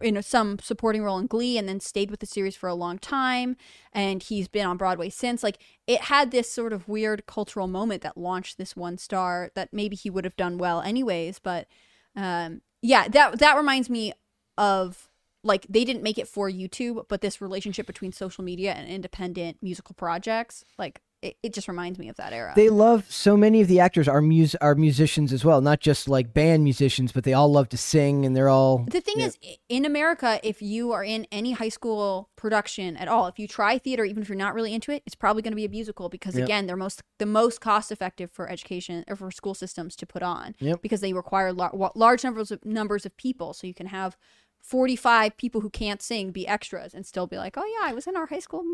in 0.00 0.14
know 0.14 0.20
some 0.20 0.58
supporting 0.58 1.02
role 1.02 1.18
in 1.18 1.26
Glee, 1.26 1.58
and 1.58 1.68
then 1.68 1.80
stayed 1.80 2.10
with 2.10 2.20
the 2.20 2.26
series 2.26 2.56
for 2.56 2.68
a 2.68 2.74
long 2.74 2.98
time. 2.98 3.56
And 3.92 4.22
he's 4.22 4.48
been 4.48 4.66
on 4.66 4.76
Broadway 4.76 5.08
since. 5.10 5.42
Like 5.42 5.58
it 5.86 6.02
had 6.02 6.30
this 6.30 6.50
sort 6.50 6.72
of 6.72 6.88
weird 6.88 7.26
cultural 7.26 7.66
moment 7.66 8.02
that 8.02 8.18
launched 8.18 8.58
this 8.58 8.76
one 8.76 8.98
star 8.98 9.50
that 9.54 9.72
maybe 9.72 9.96
he 9.96 10.10
would 10.10 10.24
have 10.24 10.36
done 10.36 10.58
well 10.58 10.80
anyways. 10.82 11.38
But 11.38 11.66
um, 12.14 12.62
yeah, 12.82 13.08
that 13.08 13.38
that 13.38 13.56
reminds 13.56 13.88
me 13.90 14.12
of 14.58 15.08
like 15.42 15.66
they 15.68 15.84
didn't 15.84 16.02
make 16.02 16.18
it 16.18 16.28
for 16.28 16.50
YouTube, 16.50 17.06
but 17.08 17.20
this 17.20 17.40
relationship 17.40 17.86
between 17.86 18.12
social 18.12 18.44
media 18.44 18.72
and 18.72 18.88
independent 18.88 19.58
musical 19.62 19.94
projects, 19.94 20.64
like 20.78 21.00
it, 21.22 21.36
it 21.42 21.54
just 21.54 21.66
reminds 21.66 21.98
me 21.98 22.08
of 22.08 22.16
that 22.16 22.32
era. 22.32 22.52
They 22.54 22.68
love 22.68 23.10
so 23.10 23.36
many 23.36 23.60
of 23.60 23.68
the 23.68 23.80
actors 23.80 24.06
are 24.06 24.20
mus 24.20 24.54
are 24.60 24.74
musicians 24.74 25.32
as 25.32 25.44
well, 25.44 25.60
not 25.60 25.80
just 25.80 26.08
like 26.08 26.34
band 26.34 26.62
musicians, 26.64 27.12
but 27.12 27.24
they 27.24 27.32
all 27.32 27.50
love 27.50 27.68
to 27.70 27.78
sing 27.78 28.24
and 28.26 28.36
they're 28.36 28.48
all 28.48 28.84
The 28.88 29.00
thing 29.00 29.20
is, 29.20 29.38
in 29.68 29.84
America, 29.84 30.38
if 30.42 30.60
you 30.60 30.92
are 30.92 31.02
in 31.02 31.26
any 31.32 31.52
high 31.52 31.70
school 31.70 32.28
production 32.36 32.96
at 32.96 33.08
all, 33.08 33.26
if 33.26 33.38
you 33.38 33.48
try 33.48 33.78
theater, 33.78 34.04
even 34.04 34.22
if 34.22 34.28
you're 34.28 34.36
not 34.36 34.54
really 34.54 34.74
into 34.74 34.92
it, 34.92 35.02
it's 35.06 35.14
probably 35.14 35.42
going 35.42 35.52
to 35.52 35.56
be 35.56 35.64
a 35.64 35.68
musical 35.70 36.08
because 36.08 36.34
Yep. 36.36 36.44
again, 36.44 36.66
they're 36.66 36.76
most 36.76 37.02
the 37.18 37.26
most 37.26 37.60
cost 37.60 37.90
effective 37.90 38.30
for 38.30 38.48
education 38.50 39.04
or 39.08 39.16
for 39.16 39.30
school 39.30 39.54
systems 39.54 39.96
to 39.96 40.06
put 40.06 40.22
on 40.22 40.54
Yep. 40.60 40.82
because 40.82 41.00
they 41.00 41.12
require 41.12 41.52
lar- 41.52 41.72
large 41.94 42.22
numbers 42.24 42.50
of 42.50 42.64
numbers 42.64 43.06
of 43.06 43.16
people, 43.16 43.52
so 43.54 43.66
you 43.66 43.74
can 43.74 43.86
have. 43.86 44.16
45 44.62 45.36
people 45.36 45.60
who 45.60 45.70
can't 45.70 46.02
sing 46.02 46.32
be 46.32 46.44
extras 46.48 46.92
and 46.92 47.06
still 47.06 47.28
be 47.28 47.36
like, 47.36 47.56
oh, 47.56 47.64
yeah, 47.78 47.88
I 47.88 47.92
was 47.94 48.08
in 48.08 48.16
our 48.16 48.26
high 48.26 48.40
school 48.40 48.64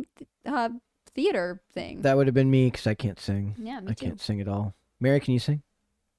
uh, 0.46 0.70
theater 1.14 1.60
thing. 1.74 2.02
that 2.02 2.16
would 2.16 2.26
have 2.26 2.34
been 2.34 2.50
me 2.50 2.70
because 2.70 2.86
I 2.86 2.94
can't 2.94 3.18
sing. 3.20 3.54
yeah, 3.58 3.80
me 3.80 3.90
I 3.92 3.94
too. 3.94 4.06
can't 4.06 4.20
sing 4.20 4.40
at 4.40 4.48
all. 4.48 4.74
Mary, 5.00 5.20
can 5.20 5.34
you 5.34 5.40
sing? 5.40 5.62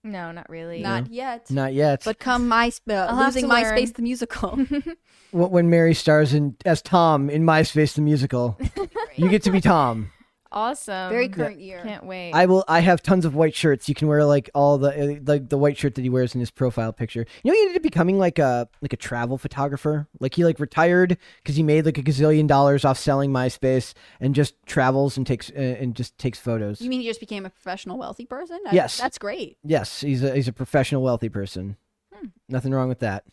No, 0.06 0.32
not 0.34 0.50
really. 0.50 0.82
Not 0.82 1.10
yet. 1.10 1.50
Not 1.50 1.74
yet. 1.74 2.02
But 2.04 2.20
come 2.20 2.48
my 2.50 2.72
uh, 2.90 2.94
I'll 2.94 3.16
have 3.16 3.28
losing 3.28 3.44
to 3.44 3.48
learn. 3.56 3.64
MySpace 3.64 3.94
the 3.96 4.02
musical. 4.02 4.50
Wh- 5.32 5.52
when 5.52 5.70
Mary 5.70 5.94
stars 5.94 6.34
in 6.34 6.58
as 6.66 6.82
Tom 6.82 7.30
in 7.30 7.44
MySpace 7.44 7.94
the 7.96 8.02
musical, 8.02 8.58
you 9.16 9.30
get 9.30 9.44
to 9.44 9.52
be 9.52 9.62
Tom. 9.62 10.12
Awesome. 10.54 11.10
Very 11.10 11.28
current 11.28 11.60
year. 11.60 11.82
Can't 11.84 12.06
wait. 12.06 12.32
I 12.34 12.46
will. 12.46 12.64
I 12.68 12.80
have 12.80 13.02
tons 13.02 13.26
of 13.26 13.36
white 13.36 13.56
shirts. 13.56 13.90
You 13.90 13.96
can 13.96 14.08
wear 14.08 14.24
like 14.26 14.50
all 14.54 14.78
the 14.78 14.90
uh, 15.16 15.20
like 15.26 15.50
the 15.50 15.58
white 15.58 15.78
shirt 15.78 15.96
that 15.96 16.02
he 16.02 16.10
wears 16.10 16.34
in 16.36 16.40
his 16.40 16.52
profile 16.52 16.94
picture. 16.94 17.26
You 17.44 17.52
know, 17.52 17.56
he 17.56 17.62
ended 17.62 17.76
up 17.78 17.84
becoming 17.84 18.18
like 18.20 18.40
a 18.40 18.70
like 18.82 18.94
a 18.94 18.98
travel 18.98 19.38
photographer. 19.38 20.08
Like 20.20 20.36
he 20.36 20.46
like 20.46 20.60
retired 20.60 21.18
because 21.44 21.56
he 21.56 21.64
made 21.64 21.86
like 21.86 21.98
a 21.98 22.04
gazillion 22.04 22.48
dollars 22.48 22.86
off 22.86 22.98
selling 22.98 23.32
MySpace 23.32 23.94
and 24.20 24.34
just 24.36 24.56
travels 24.66 25.18
and 25.18 25.26
takes 25.28 25.50
uh, 25.50 25.60
and 25.60 25.96
just 25.96 26.18
takes 26.18 26.40
photos. 26.40 26.80
You 26.82 26.90
mean 26.90 27.02
he 27.02 27.08
just 27.08 27.20
became 27.20 27.46
a 27.46 27.50
professional 27.50 27.98
wealthy 27.98 28.26
person? 28.26 28.60
I- 28.68 28.74
Yes. 28.76 28.98
That's 28.98 29.18
great. 29.18 29.58
Yes, 29.64 30.02
he's 30.02 30.24
a 30.24 30.34
he's 30.36 30.48
a 30.48 30.54
professional 30.54 31.02
wealthy 31.04 31.30
person. 31.30 31.78
Hmm. 32.14 32.28
Nothing 32.48 32.74
wrong 32.74 32.90
with 32.90 33.00
that. 33.00 33.24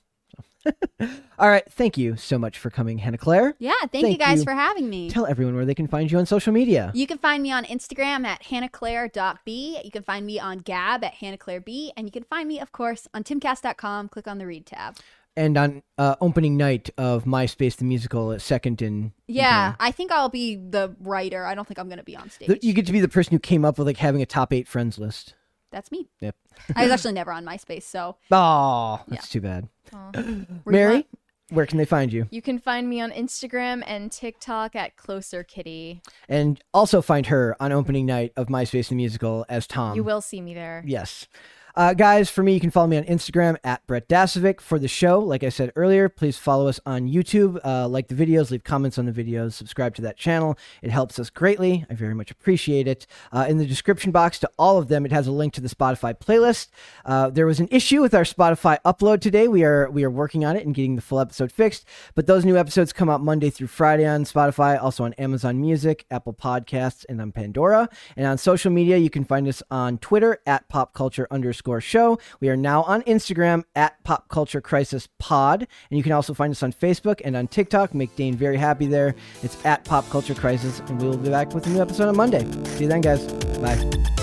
All 1.39 1.49
right, 1.49 1.65
thank 1.73 1.97
you 1.97 2.17
so 2.17 2.39
much 2.39 2.59
for 2.59 2.71
coming, 2.71 2.99
Hannah 2.99 3.19
Claire. 3.19 3.55
Yeah, 3.59 3.73
thank, 3.91 4.09
you 4.09 4.19
guys 4.19 4.41
you. 4.41 4.45
for 4.45 4.53
having 4.53 4.91
me. 4.91 5.09
Tell 5.09 5.27
everyone 5.27 5.55
where 5.55 5.65
they 5.65 5.75
can 5.75 5.87
find 5.87 6.11
you 6.11 6.19
on 6.19 6.27
social 6.27 6.53
media. 6.53 6.93
You 6.95 7.07
can 7.07 7.19
find 7.19 7.43
me 7.43 7.51
on 7.51 7.65
Instagram 7.65 8.27
at 8.27 8.43
hannahclaire.b. 8.43 9.81
You 9.83 9.91
can 9.91 10.03
find 10.03 10.27
me 10.27 10.39
on 10.39 10.59
Gab 10.59 11.03
at 11.03 11.15
hannahclaireb. 11.15 11.93
And 11.97 12.07
you 12.07 12.13
can 12.13 12.25
find 12.25 12.47
me, 12.49 12.61
of 12.61 12.73
course, 12.73 13.09
on 13.15 13.25
timcast.com. 13.25 14.09
Click 14.09 14.29
on 14.29 14.39
the 14.39 14.47
read 14.47 14.67
tab. 14.67 14.97
And 15.37 15.57
on 15.57 15.83
uh, 15.97 16.17
opening 16.21 16.57
night 16.57 16.91
of 16.99 17.25
MySpace 17.25 17.77
the 17.77 17.85
musical 17.85 18.33
at 18.33 18.43
second 18.43 18.83
in 18.83 19.13
Yeah, 19.27 19.77
I 19.79 19.93
think 19.93 20.13
I'll 20.13 20.29
be 20.29 20.57
the 20.57 20.95
writer. 21.01 21.47
I 21.47 21.55
don't 21.55 21.67
think 21.67 21.79
I'm 21.79 21.87
going 21.87 21.99
to 21.99 22.05
be 22.05 22.17
on 22.17 22.29
stage. 22.29 22.59
You 22.63 22.75
get 22.75 22.85
to 22.87 22.93
be 22.93 23.01
the 23.01 23.09
person 23.09 23.33
who 23.33 23.39
came 23.39 23.65
up 23.65 23.79
with 23.79 23.87
like 23.87 23.97
having 23.97 24.21
a 24.21 24.27
top 24.27 24.53
eight 24.53 24.69
friends 24.69 24.99
list. 24.99 25.35
That's 25.71 25.91
me. 25.93 26.09
Yep. 26.21 26.35
I 26.77 26.83
was 26.83 26.93
actually 26.93 27.13
never 27.13 27.33
on 27.33 27.45
MySpace, 27.45 27.85
so 27.85 28.17
Oh, 28.31 29.01
that's 29.09 29.29
too 29.29 29.41
bad. 29.41 29.69
Aw. 29.93 30.11
Mary, 30.67 31.07
where 31.51 31.67
can 31.67 31.79
they 31.79 31.85
find 31.85 32.13
you? 32.13 32.27
You 32.31 32.43
can 32.43 32.59
find 32.59 32.89
me 32.89 33.01
on 33.01 33.11
Instagram 33.11 33.83
and 33.87 34.11
TikTok 34.11 34.75
at 34.77 34.97
Closer 34.97 35.43
Kitty. 35.45 36.03
And 36.29 36.63
also 36.75 37.03
find 37.03 37.27
her 37.27 37.57
on 37.61 37.73
opening 37.73 38.07
night 38.07 38.33
of 38.37 38.49
MySpace 38.49 38.89
the 38.89 38.95
musical 38.95 39.47
as 39.49 39.67
Tom. 39.67 39.97
you 39.97 40.05
will 40.05 40.21
see 40.21 40.41
me 40.41 40.55
there. 40.55 40.83
Yes. 40.87 41.27
Uh, 41.75 41.95
guys, 41.95 42.31
for 42.31 42.43
me, 42.43 42.53
you 42.53 42.61
can 42.61 42.71
follow 42.71 42.87
me 42.87 42.97
on 42.97 43.05
Instagram 43.05 43.57
at 43.63 43.87
Brett 43.87 44.09
Dasovic. 44.09 44.61
For 44.61 44.79
the 44.79 44.89
show, 44.89 45.21
like 45.21 45.43
I 45.45 45.49
said 45.49 45.73
earlier, 45.77 46.09
please 46.09 46.37
follow 46.37 46.69
us 46.69 46.81
on 46.85 47.09
YouTube. 47.09 47.61
Uh, 47.65 47.87
like 47.89 48.09
the 48.09 48.15
videos, 48.15 48.51
leave 48.51 48.65
comments 48.65 48.99
on 48.99 49.07
the 49.07 49.13
videos, 49.13 49.53
subscribe 49.53 49.95
to 49.97 50.03
that 50.03 50.17
channel. 50.17 50.59
It 50.83 50.91
helps 50.91 51.19
us 51.19 51.31
greatly. 51.31 51.87
I 51.89 51.95
very 51.95 52.15
much 52.15 52.31
appreciate 52.31 52.89
it. 52.89 53.07
Uh, 53.33 53.47
in 53.49 53.59
the 53.59 53.67
description 53.67 54.11
box 54.11 54.39
to 54.41 54.51
all 54.59 54.79
of 54.79 54.89
them, 54.89 55.07
it 55.07 55.13
has 55.13 55.27
a 55.27 55.33
link 55.33 55.53
to 55.55 55.61
the 55.61 55.69
Spotify 55.69 56.19
playlist. 56.19 56.69
Uh, 57.05 57.31
there 57.31 57.47
was 57.47 57.61
an 57.61 57.69
issue 57.71 58.01
with 58.01 58.15
our 58.15 58.25
Spotify 58.25 58.79
upload 58.85 59.21
today. 59.21 59.49
We 59.49 59.65
are 59.65 59.91
we 59.91 60.05
are 60.05 60.11
working 60.11 60.45
on 60.45 60.57
it 60.57 60.67
and 60.67 60.75
getting 60.75 60.97
the 60.97 61.03
full 61.03 61.21
episode 61.21 61.53
fixed. 61.53 61.85
But 62.15 62.27
those 62.27 62.45
new 62.45 62.57
episodes 62.57 62.93
come 62.93 63.09
out 63.09 63.21
Monday 63.21 63.51
through 63.51 63.69
Friday 63.69 64.07
on 64.07 64.25
Spotify, 64.25 64.83
also 64.83 65.05
on 65.05 65.13
Amazon 65.15 65.61
Music, 65.61 66.05
Apple 66.11 66.35
Podcasts, 66.35 67.05
and 67.09 67.21
on 67.21 67.33
Pandora. 67.33 67.89
And 68.17 68.27
on 68.27 68.39
social 68.39 68.71
media, 68.71 68.97
you 68.97 69.11
can 69.11 69.25
find 69.25 69.47
us 69.49 69.63
on 69.71 69.99
Twitter 69.99 70.39
at 70.47 70.69
Pop 70.69 70.95
Culture 70.95 71.27
underscore 71.61 71.81
Show. 71.81 72.19
We 72.41 72.49
are 72.49 72.57
now 72.57 72.83
on 72.85 73.03
Instagram 73.03 73.65
at 73.75 74.03
Pop 74.05 74.29
Culture 74.29 74.61
Crisis 74.61 75.09
Pod, 75.19 75.67
and 75.91 75.99
you 75.99 76.03
can 76.03 76.13
also 76.13 76.35
find 76.35 76.51
us 76.51 76.63
on 76.63 76.73
Facebook 76.73 77.21
and 77.25 77.37
on 77.37 77.49
TikTok. 77.49 77.95
Make 77.95 78.15
Dane 78.17 78.35
very 78.35 78.57
happy 78.57 78.87
there. 78.87 79.15
It's 79.43 79.63
at 79.65 79.85
Pop 79.85 80.09
Culture 80.11 80.35
Crisis, 80.35 80.81
and 80.81 81.01
we 81.01 81.09
will 81.09 81.19
be 81.19 81.31
back 81.31 81.53
with 81.55 81.67
a 81.67 81.71
new 81.71 81.81
episode 81.81 82.09
on 82.09 82.17
Monday. 82.17 82.51
See 82.77 82.85
you 82.85 82.89
then, 82.89 83.01
guys. 83.01 83.27
Bye. 83.59 84.20